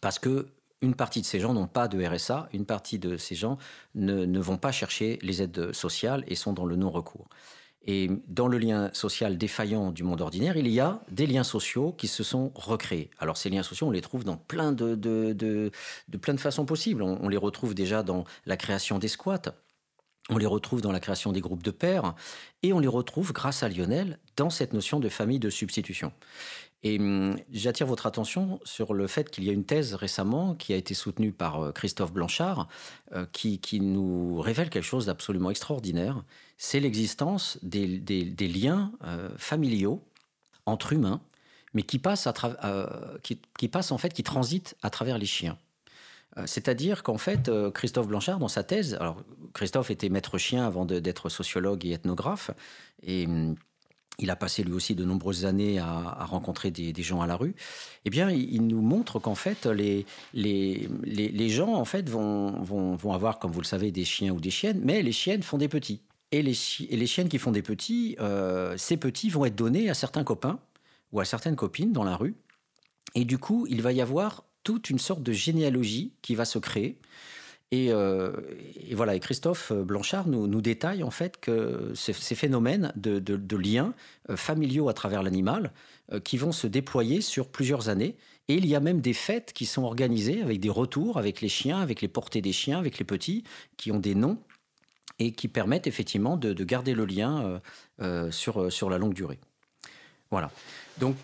parce 0.00 0.18
que 0.18 0.48
une 0.80 0.94
partie 0.94 1.20
de 1.20 1.26
ces 1.26 1.40
gens 1.40 1.54
n'ont 1.54 1.66
pas 1.66 1.88
de 1.88 2.04
RSA, 2.04 2.48
une 2.52 2.64
partie 2.64 2.98
de 2.98 3.16
ces 3.16 3.34
gens 3.34 3.58
ne, 3.94 4.24
ne 4.24 4.40
vont 4.40 4.58
pas 4.58 4.70
chercher 4.70 5.18
les 5.22 5.42
aides 5.42 5.72
sociales 5.72 6.22
et 6.28 6.36
sont 6.36 6.52
dans 6.52 6.66
le 6.66 6.76
non-recours. 6.76 7.26
Et 7.90 8.10
dans 8.28 8.48
le 8.48 8.58
lien 8.58 8.90
social 8.92 9.38
défaillant 9.38 9.92
du 9.92 10.02
monde 10.02 10.20
ordinaire, 10.20 10.58
il 10.58 10.68
y 10.68 10.78
a 10.78 11.00
des 11.10 11.26
liens 11.26 11.42
sociaux 11.42 11.94
qui 11.96 12.06
se 12.06 12.22
sont 12.22 12.52
recréés. 12.54 13.10
Alors 13.18 13.38
ces 13.38 13.48
liens 13.48 13.62
sociaux, 13.62 13.86
on 13.86 13.90
les 13.90 14.02
trouve 14.02 14.24
dans 14.24 14.36
plein 14.36 14.72
de, 14.72 14.94
de, 14.94 15.32
de, 15.32 16.18
plein 16.18 16.34
de 16.34 16.38
façons 16.38 16.66
possibles. 16.66 17.02
On, 17.02 17.28
les 17.30 17.38
retrouve 17.38 17.74
déjà 17.74 18.02
dans 18.02 18.24
la 18.44 18.58
création 18.58 18.98
des 18.98 19.08
squats, 19.08 19.54
on 20.28 20.36
les 20.36 20.44
retrouve 20.44 20.82
dans 20.82 20.92
la 20.92 21.00
création 21.00 21.32
des 21.32 21.40
groupes 21.40 21.62
de 21.62 21.70
pairs, 21.70 22.14
et 22.62 22.74
on 22.74 22.78
les 22.78 22.88
retrouve, 22.88 23.32
grâce 23.32 23.62
à 23.62 23.70
Lionel, 23.70 24.18
dans 24.36 24.50
cette 24.50 24.74
notion 24.74 25.00
de 25.00 25.08
famille 25.08 25.38
de 25.38 25.48
substitution. 25.48 26.12
Et 26.82 26.98
hum, 26.98 27.36
j'attire 27.50 27.86
votre 27.86 28.06
attention 28.06 28.60
sur 28.64 28.94
le 28.94 29.06
fait 29.06 29.30
qu'il 29.30 29.44
y 29.44 29.50
a 29.50 29.52
une 29.52 29.64
thèse 29.64 29.94
récemment 29.94 30.54
qui 30.54 30.72
a 30.72 30.76
été 30.76 30.94
soutenue 30.94 31.32
par 31.32 31.60
euh, 31.60 31.72
Christophe 31.72 32.12
Blanchard, 32.12 32.68
euh, 33.12 33.26
qui, 33.32 33.58
qui 33.58 33.80
nous 33.80 34.40
révèle 34.40 34.70
quelque 34.70 34.84
chose 34.84 35.06
d'absolument 35.06 35.50
extraordinaire. 35.50 36.22
C'est 36.56 36.80
l'existence 36.80 37.58
des, 37.62 37.98
des, 37.98 38.48
liens 38.48 38.92
euh, 39.04 39.30
familiaux 39.36 40.04
entre 40.66 40.92
humains, 40.92 41.20
mais 41.74 41.82
qui 41.82 41.98
passent, 41.98 42.28
qui, 43.22 43.40
qui, 43.58 43.70
en 43.90 43.98
fait, 43.98 44.12
qui 44.12 44.22
transitent 44.22 44.76
à 44.82 44.90
travers 44.90 45.18
les 45.18 45.26
chiens. 45.26 45.58
C'est-à-dire 46.46 47.02
qu'en 47.02 47.18
fait, 47.18 47.50
Christophe 47.74 48.06
Blanchard, 48.06 48.38
dans 48.38 48.48
sa 48.48 48.62
thèse, 48.62 48.94
alors 48.94 49.22
Christophe 49.54 49.90
était 49.90 50.08
maître 50.08 50.38
chien 50.38 50.66
avant 50.66 50.84
d'être 50.84 51.28
sociologue 51.28 51.84
et 51.84 51.92
ethnographe, 51.92 52.50
et 53.02 53.26
hum, 53.26 53.56
il 54.18 54.30
a 54.30 54.36
passé 54.36 54.64
lui 54.64 54.72
aussi 54.72 54.94
de 54.94 55.04
nombreuses 55.04 55.44
années 55.44 55.78
à, 55.78 56.24
rencontrer 56.24 56.70
des, 56.70 57.02
gens 57.02 57.20
à 57.20 57.26
la 57.26 57.36
rue, 57.36 57.54
eh 58.04 58.10
bien, 58.10 58.30
il, 58.30 58.66
nous 58.66 58.82
montre 58.82 59.18
qu'en 59.18 59.34
fait, 59.34 59.66
les, 59.66 60.06
les, 60.34 60.88
les, 61.04 61.48
gens 61.48 61.74
en 61.74 61.84
fait, 61.84 62.08
vont, 62.08 62.60
vont, 62.62 62.96
vont, 62.96 63.12
avoir, 63.12 63.38
comme 63.38 63.52
vous 63.52 63.60
le 63.60 63.66
savez, 63.66 63.92
des 63.92 64.04
chiens 64.04 64.32
ou 64.32 64.40
des 64.40 64.50
chiennes, 64.50 64.80
mais 64.82 65.02
les 65.02 65.12
chiennes 65.12 65.42
font 65.42 65.58
des 65.58 65.68
petits. 65.68 66.02
Et 66.32 66.42
les, 66.42 66.56
et 66.90 66.96
les 66.96 67.06
chiennes 67.06 67.28
qui 67.28 67.38
font 67.38 67.52
des 67.52 67.62
petits, 67.62 68.16
euh, 68.20 68.76
ces 68.76 68.96
petits 68.96 69.30
vont 69.30 69.44
être 69.44 69.56
donnés 69.56 69.88
à 69.88 69.94
certains 69.94 70.24
copains 70.24 70.58
ou 71.12 71.20
à 71.20 71.24
certaines 71.24 71.56
copines 71.56 71.92
dans 71.92 72.04
la 72.04 72.16
rue. 72.16 72.34
Et 73.14 73.24
du 73.24 73.38
coup, 73.38 73.66
il 73.70 73.80
va 73.80 73.92
y 73.92 74.02
avoir 74.02 74.44
toute 74.64 74.90
une 74.90 74.98
sorte 74.98 75.22
de 75.22 75.32
généalogie 75.32 76.12
qui 76.20 76.34
va 76.34 76.44
se 76.44 76.58
créer 76.58 76.98
euh, 77.74 78.32
et, 78.88 78.94
voilà, 78.94 79.14
et 79.14 79.20
Christophe 79.20 79.72
Blanchard 79.72 80.26
nous, 80.26 80.60
détaille 80.60 81.02
en 81.02 81.10
fait 81.10 81.38
que 81.38 81.92
ces, 81.94 82.12
phénomènes 82.12 82.92
de, 82.96 83.56
liens 83.56 83.94
euh, 84.30 84.36
familiaux 84.36 84.88
à 84.88 84.94
travers 84.94 85.22
l'animal 85.22 85.72
euh, 86.12 86.20
qui 86.20 86.38
vont 86.38 86.52
se 86.52 86.66
déployer 86.66 87.20
sur 87.20 87.48
plusieurs 87.48 87.88
années. 87.88 88.16
Et 88.48 88.54
il 88.54 88.66
y 88.66 88.74
a 88.74 88.80
même 88.80 89.02
des 89.02 89.12
fêtes 89.12 89.52
qui 89.52 89.66
sont 89.66 89.82
organisées 89.82 90.40
avec 90.40 90.60
des 90.60 90.70
retours 90.70 91.18
avec 91.18 91.42
les 91.42 91.50
chiens, 91.50 91.80
avec 91.80 92.00
les 92.00 92.08
portées 92.08 92.40
des 92.40 92.52
chiens, 92.52 92.78
avec 92.78 92.98
les 92.98 93.04
petits, 93.04 93.44
qui 93.76 93.92
ont 93.92 94.00
des 94.00 94.14
noms 94.14 94.38
et 95.18 95.32
qui 95.32 95.48
permettent 95.48 95.86
effectivement 95.86 96.38
de, 96.38 96.52
garder 96.64 96.94
le 96.94 97.04
lien 97.04 97.60
sur, 98.30 98.72
sur 98.72 98.88
la 98.88 98.96
longue 98.96 99.14
durée. 99.14 99.38
Voilà. 100.30 100.50
Donc 100.98 101.16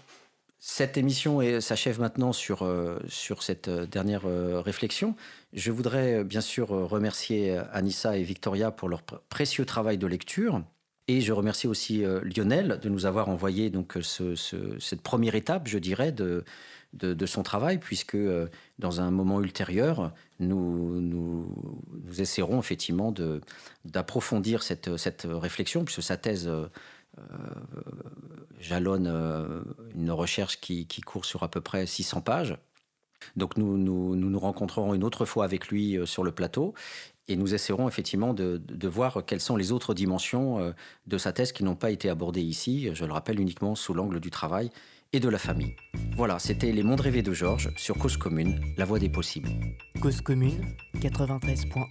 cette 0.66 0.97
émission 0.97 1.43
s'achève 1.61 2.01
maintenant 2.01 2.32
sur, 2.32 2.62
euh, 2.62 2.99
cette 3.43 3.69
euh, 3.69 3.85
dernière 3.85 4.23
euh, 4.24 4.62
réflexion. 4.62 5.15
Je 5.53 5.70
voudrais 5.70 6.24
bien 6.24 6.41
sûr 6.41 6.69
remercier 6.69 7.59
Anissa 7.70 8.16
et 8.16 8.23
Victoria 8.23 8.70
pour 8.70 8.89
leur 8.89 9.03
précieux 9.03 9.66
travail 9.66 9.99
de 9.99 10.07
lecture. 10.07 10.62
Et 11.07 11.20
je 11.20 11.35
remercie 11.35 11.66
aussi 11.66 12.03
Lionel 12.23 12.81
de 12.81 12.89
nous 12.89 13.05
avoir 13.05 13.28
envoyé 13.28 13.70
cette 14.01 15.03
première 15.03 15.35
étape, 15.35 15.69
je 15.69 15.77
dirais, 15.77 16.12
de, 16.12 17.27
son 17.27 17.43
travail, 17.43 17.77
puisque 17.77 18.16
dans 18.78 19.03
un 19.03 19.11
moment 19.11 19.43
ultérieur, 19.43 20.15
nous, 20.41 21.03
nous, 21.03 21.55
essaierons 22.19 22.59
effectivement 22.59 23.12
d'approfondir 23.85 24.62
cette, 24.62 24.89
réflexion, 25.27 25.85
puisque 25.85 26.03
sa 26.03 26.16
thèse 26.16 26.51
jalonne 28.65 29.07
euh, 29.07 29.62
une 29.95 30.11
recherche 30.11 30.61
qui, 30.61 30.86
court 31.05 31.24
sur 31.24 31.43
à 31.43 31.49
peu 31.49 31.61
près 31.61 31.86
600 31.86 32.23
pages. 32.23 32.57
Donc 33.36 33.57
nous 33.57 33.78
nous, 33.78 34.16
nous, 34.16 34.39
rencontrerons 34.39 34.95
une 34.95 35.05
autre 35.05 35.24
fois 35.24 35.45
avec 35.45 35.69
lui 35.69 35.97
euh, 35.97 36.05
sur 36.05 36.24
le 36.24 36.32
plateau 36.32 36.74
Et 37.28 37.36
nous 37.36 37.55
essaierons 37.55 37.89
effectivement 37.89 38.35
de, 38.35 38.61
voir 38.86 39.24
quelles 39.24 39.41
sont 39.41 39.57
les 39.57 39.73
autres 39.73 39.95
dimensions 39.95 40.59
euh, 40.59 40.73
de 41.07 41.19
sa 41.19 41.32
thèse 41.32 41.53
qui 41.53 41.65
n'ont 41.65 41.77
pas 41.77 41.91
été 41.91 42.09
abordées 42.09 42.43
ici, 42.43 42.91
je 42.93 43.05
le 43.05 43.12
rappelle 43.12 43.41
uniquement 43.41 43.74
sous 43.74 43.95
l'angle 43.95 44.20
du 44.20 44.31
travail 44.31 44.70
et 45.12 45.20
de 45.20 45.28
la 45.28 45.39
famille. 45.39 45.77
Voilà, 46.16 46.39
c'était 46.39 46.73
Les 46.73 46.82
Mondes 46.82 47.01
rêvés 47.01 47.23
de 47.23 47.32
Georges 47.32 47.70
sur 47.77 47.97
Cause 47.97 48.16
Commune, 48.16 48.61
la 48.77 48.85
voie 48.85 48.99
des 48.99 49.09
possibles. 49.09 49.49
Cause 50.03 50.20
Commune, 50.20 50.74
93.1, 50.97 51.86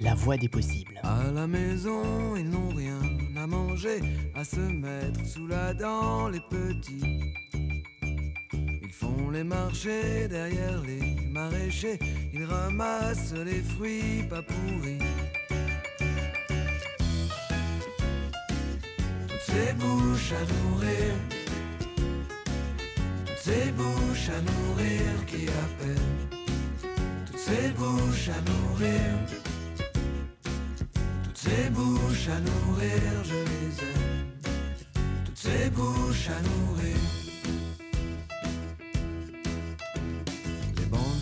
la 0.00 0.14
voie 0.14 0.36
des 0.36 0.48
possibles. 0.48 1.00
À 1.04 1.30
la 1.32 1.46
maison, 1.46 2.34
ils 2.36 2.48
n'ont 2.50 2.70
rien 2.70 2.93
à 3.44 3.46
manger, 3.46 4.00
à 4.34 4.42
se 4.42 4.60
mettre 4.60 5.20
sous 5.26 5.46
la 5.46 5.74
dent, 5.74 6.28
les 6.28 6.40
petits. 6.40 7.20
Ils 8.82 8.92
font 8.92 9.30
les 9.30 9.44
marchés 9.44 10.28
derrière 10.28 10.80
les 10.80 11.30
maraîchers, 11.30 11.98
ils 12.32 12.44
ramassent 12.44 13.34
les 13.44 13.62
fruits 13.72 14.24
pas 14.30 14.40
pourris. 14.40 15.04
Toutes 19.28 19.46
ces 19.50 19.72
bouches 19.74 20.32
à 20.40 20.44
nourrir, 20.54 21.12
toutes 23.26 23.42
ces 23.48 23.70
bouches 23.72 24.30
à 24.38 24.40
nourrir 24.50 25.26
qui 25.26 25.44
appellent, 25.64 26.40
toutes 27.26 27.38
ces 27.38 27.68
bouches 27.72 28.30
à 28.30 28.40
nourrir, 28.50 29.43
ces 31.44 31.70
bouches 31.70 32.28
à 32.28 32.40
nourrir, 32.40 33.24
je 33.30 33.40
les 33.50 33.72
aime, 33.90 34.52
toutes 35.24 35.38
ces 35.46 35.70
bouches 35.70 36.28
à 36.28 36.40
nourrir. 36.48 36.96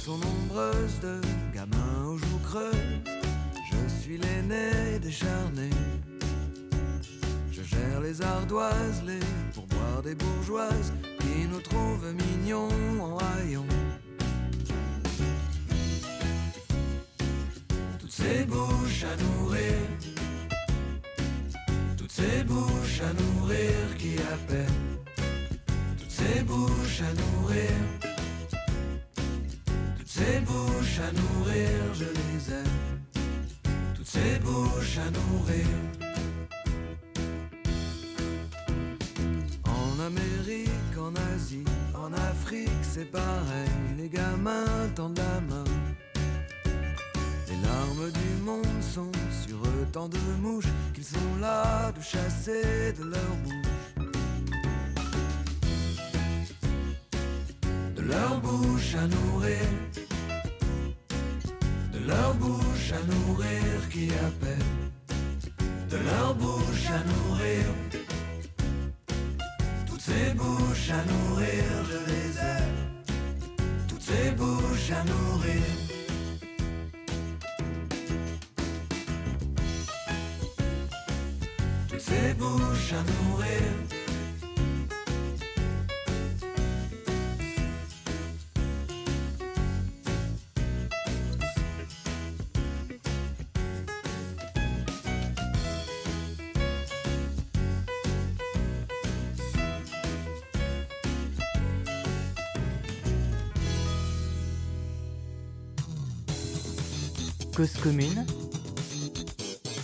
sont 0.04 0.18
nombreuses 0.18 0.98
de 1.00 1.20
gamins 1.54 2.06
aux 2.08 2.16
joues 2.16 2.42
creuses. 2.42 2.74
Je 3.70 4.02
suis 4.02 4.18
l'aîné 4.18 4.98
décharné. 5.00 5.70
Je 7.52 7.62
gère 7.62 8.00
les 8.00 8.20
ardoises, 8.20 9.02
les 9.06 9.20
boire 9.72 10.02
des 10.02 10.16
bourgeoises 10.16 10.92
qui 11.20 11.46
nous 11.48 11.60
trouvent 11.60 12.12
mignons 12.14 12.68
en 13.00 13.14
rayon. 13.16 13.66
Ces 18.22 18.44
bouches 18.44 19.04
à 19.04 19.14
nourrir, 19.22 19.74
toutes 21.96 22.12
ces 22.12 22.44
bouches 22.44 23.00
à 23.00 23.12
nourrir 23.22 23.96
qui 23.98 24.14
appellent, 24.34 24.80
toutes 25.98 26.10
ces 26.10 26.42
bouches 26.42 27.02
à 27.02 27.12
nourrir 27.22 27.70
ces 30.12 30.40
bouches 30.40 31.00
à 31.08 31.10
nourrir, 31.20 31.94
je 31.94 32.04
les 32.04 32.52
aime. 32.52 32.78
Toutes 33.94 34.06
ces 34.06 34.38
bouches 34.40 34.98
à 34.98 35.08
nourrir. 35.18 35.66
En 39.64 40.00
Amérique, 40.08 40.94
en 40.98 41.12
Asie, 41.32 41.64
en 41.94 42.12
Afrique, 42.12 42.82
c'est 42.82 43.10
pareil. 43.10 43.76
Les 43.96 44.08
gamins 44.08 44.88
tendent 44.94 45.18
la 45.18 45.40
main. 45.40 45.64
Les 47.82 47.88
larmes 47.88 48.12
du 48.12 48.42
monde 48.44 48.82
sont 48.82 49.10
sur 49.44 49.60
tant 49.92 50.08
de 50.08 50.18
mouches 50.40 50.72
qu'ils 50.94 51.04
sont 51.04 51.40
là 51.40 51.90
de 51.92 52.00
chasser 52.00 52.92
de 52.98 53.04
leur 53.04 53.36
bouche. 53.42 54.04
De 57.96 58.02
leur 58.02 58.40
bouche 58.40 58.94
à 58.94 59.06
nourrir 59.06 59.66
leur 62.06 62.34
bouche 62.34 62.92
à 62.92 63.02
nourrir 63.12 63.88
qui 63.90 64.08
appelle, 64.26 64.66
de 65.90 65.96
leur 65.96 66.34
bouche 66.34 66.86
à 66.88 67.00
nourrir. 67.12 67.64
Toutes 69.86 70.00
ces 70.00 70.34
bouches 70.34 70.90
à 70.90 71.04
nourrir, 71.12 71.64
je 71.90 72.10
les 72.10 72.38
aime. 72.38 73.56
Toutes 73.88 74.02
ces 74.02 74.30
bouches 74.32 74.90
à 74.90 75.04
nourrir. 75.04 75.91
Ces 82.04 82.34
bouches 82.34 82.94
à 82.94 83.02
nourrir. 83.30 83.62
Cause 107.54 107.74
commune, 107.82 108.24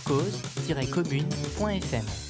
cause-commune.fm 0.09 2.28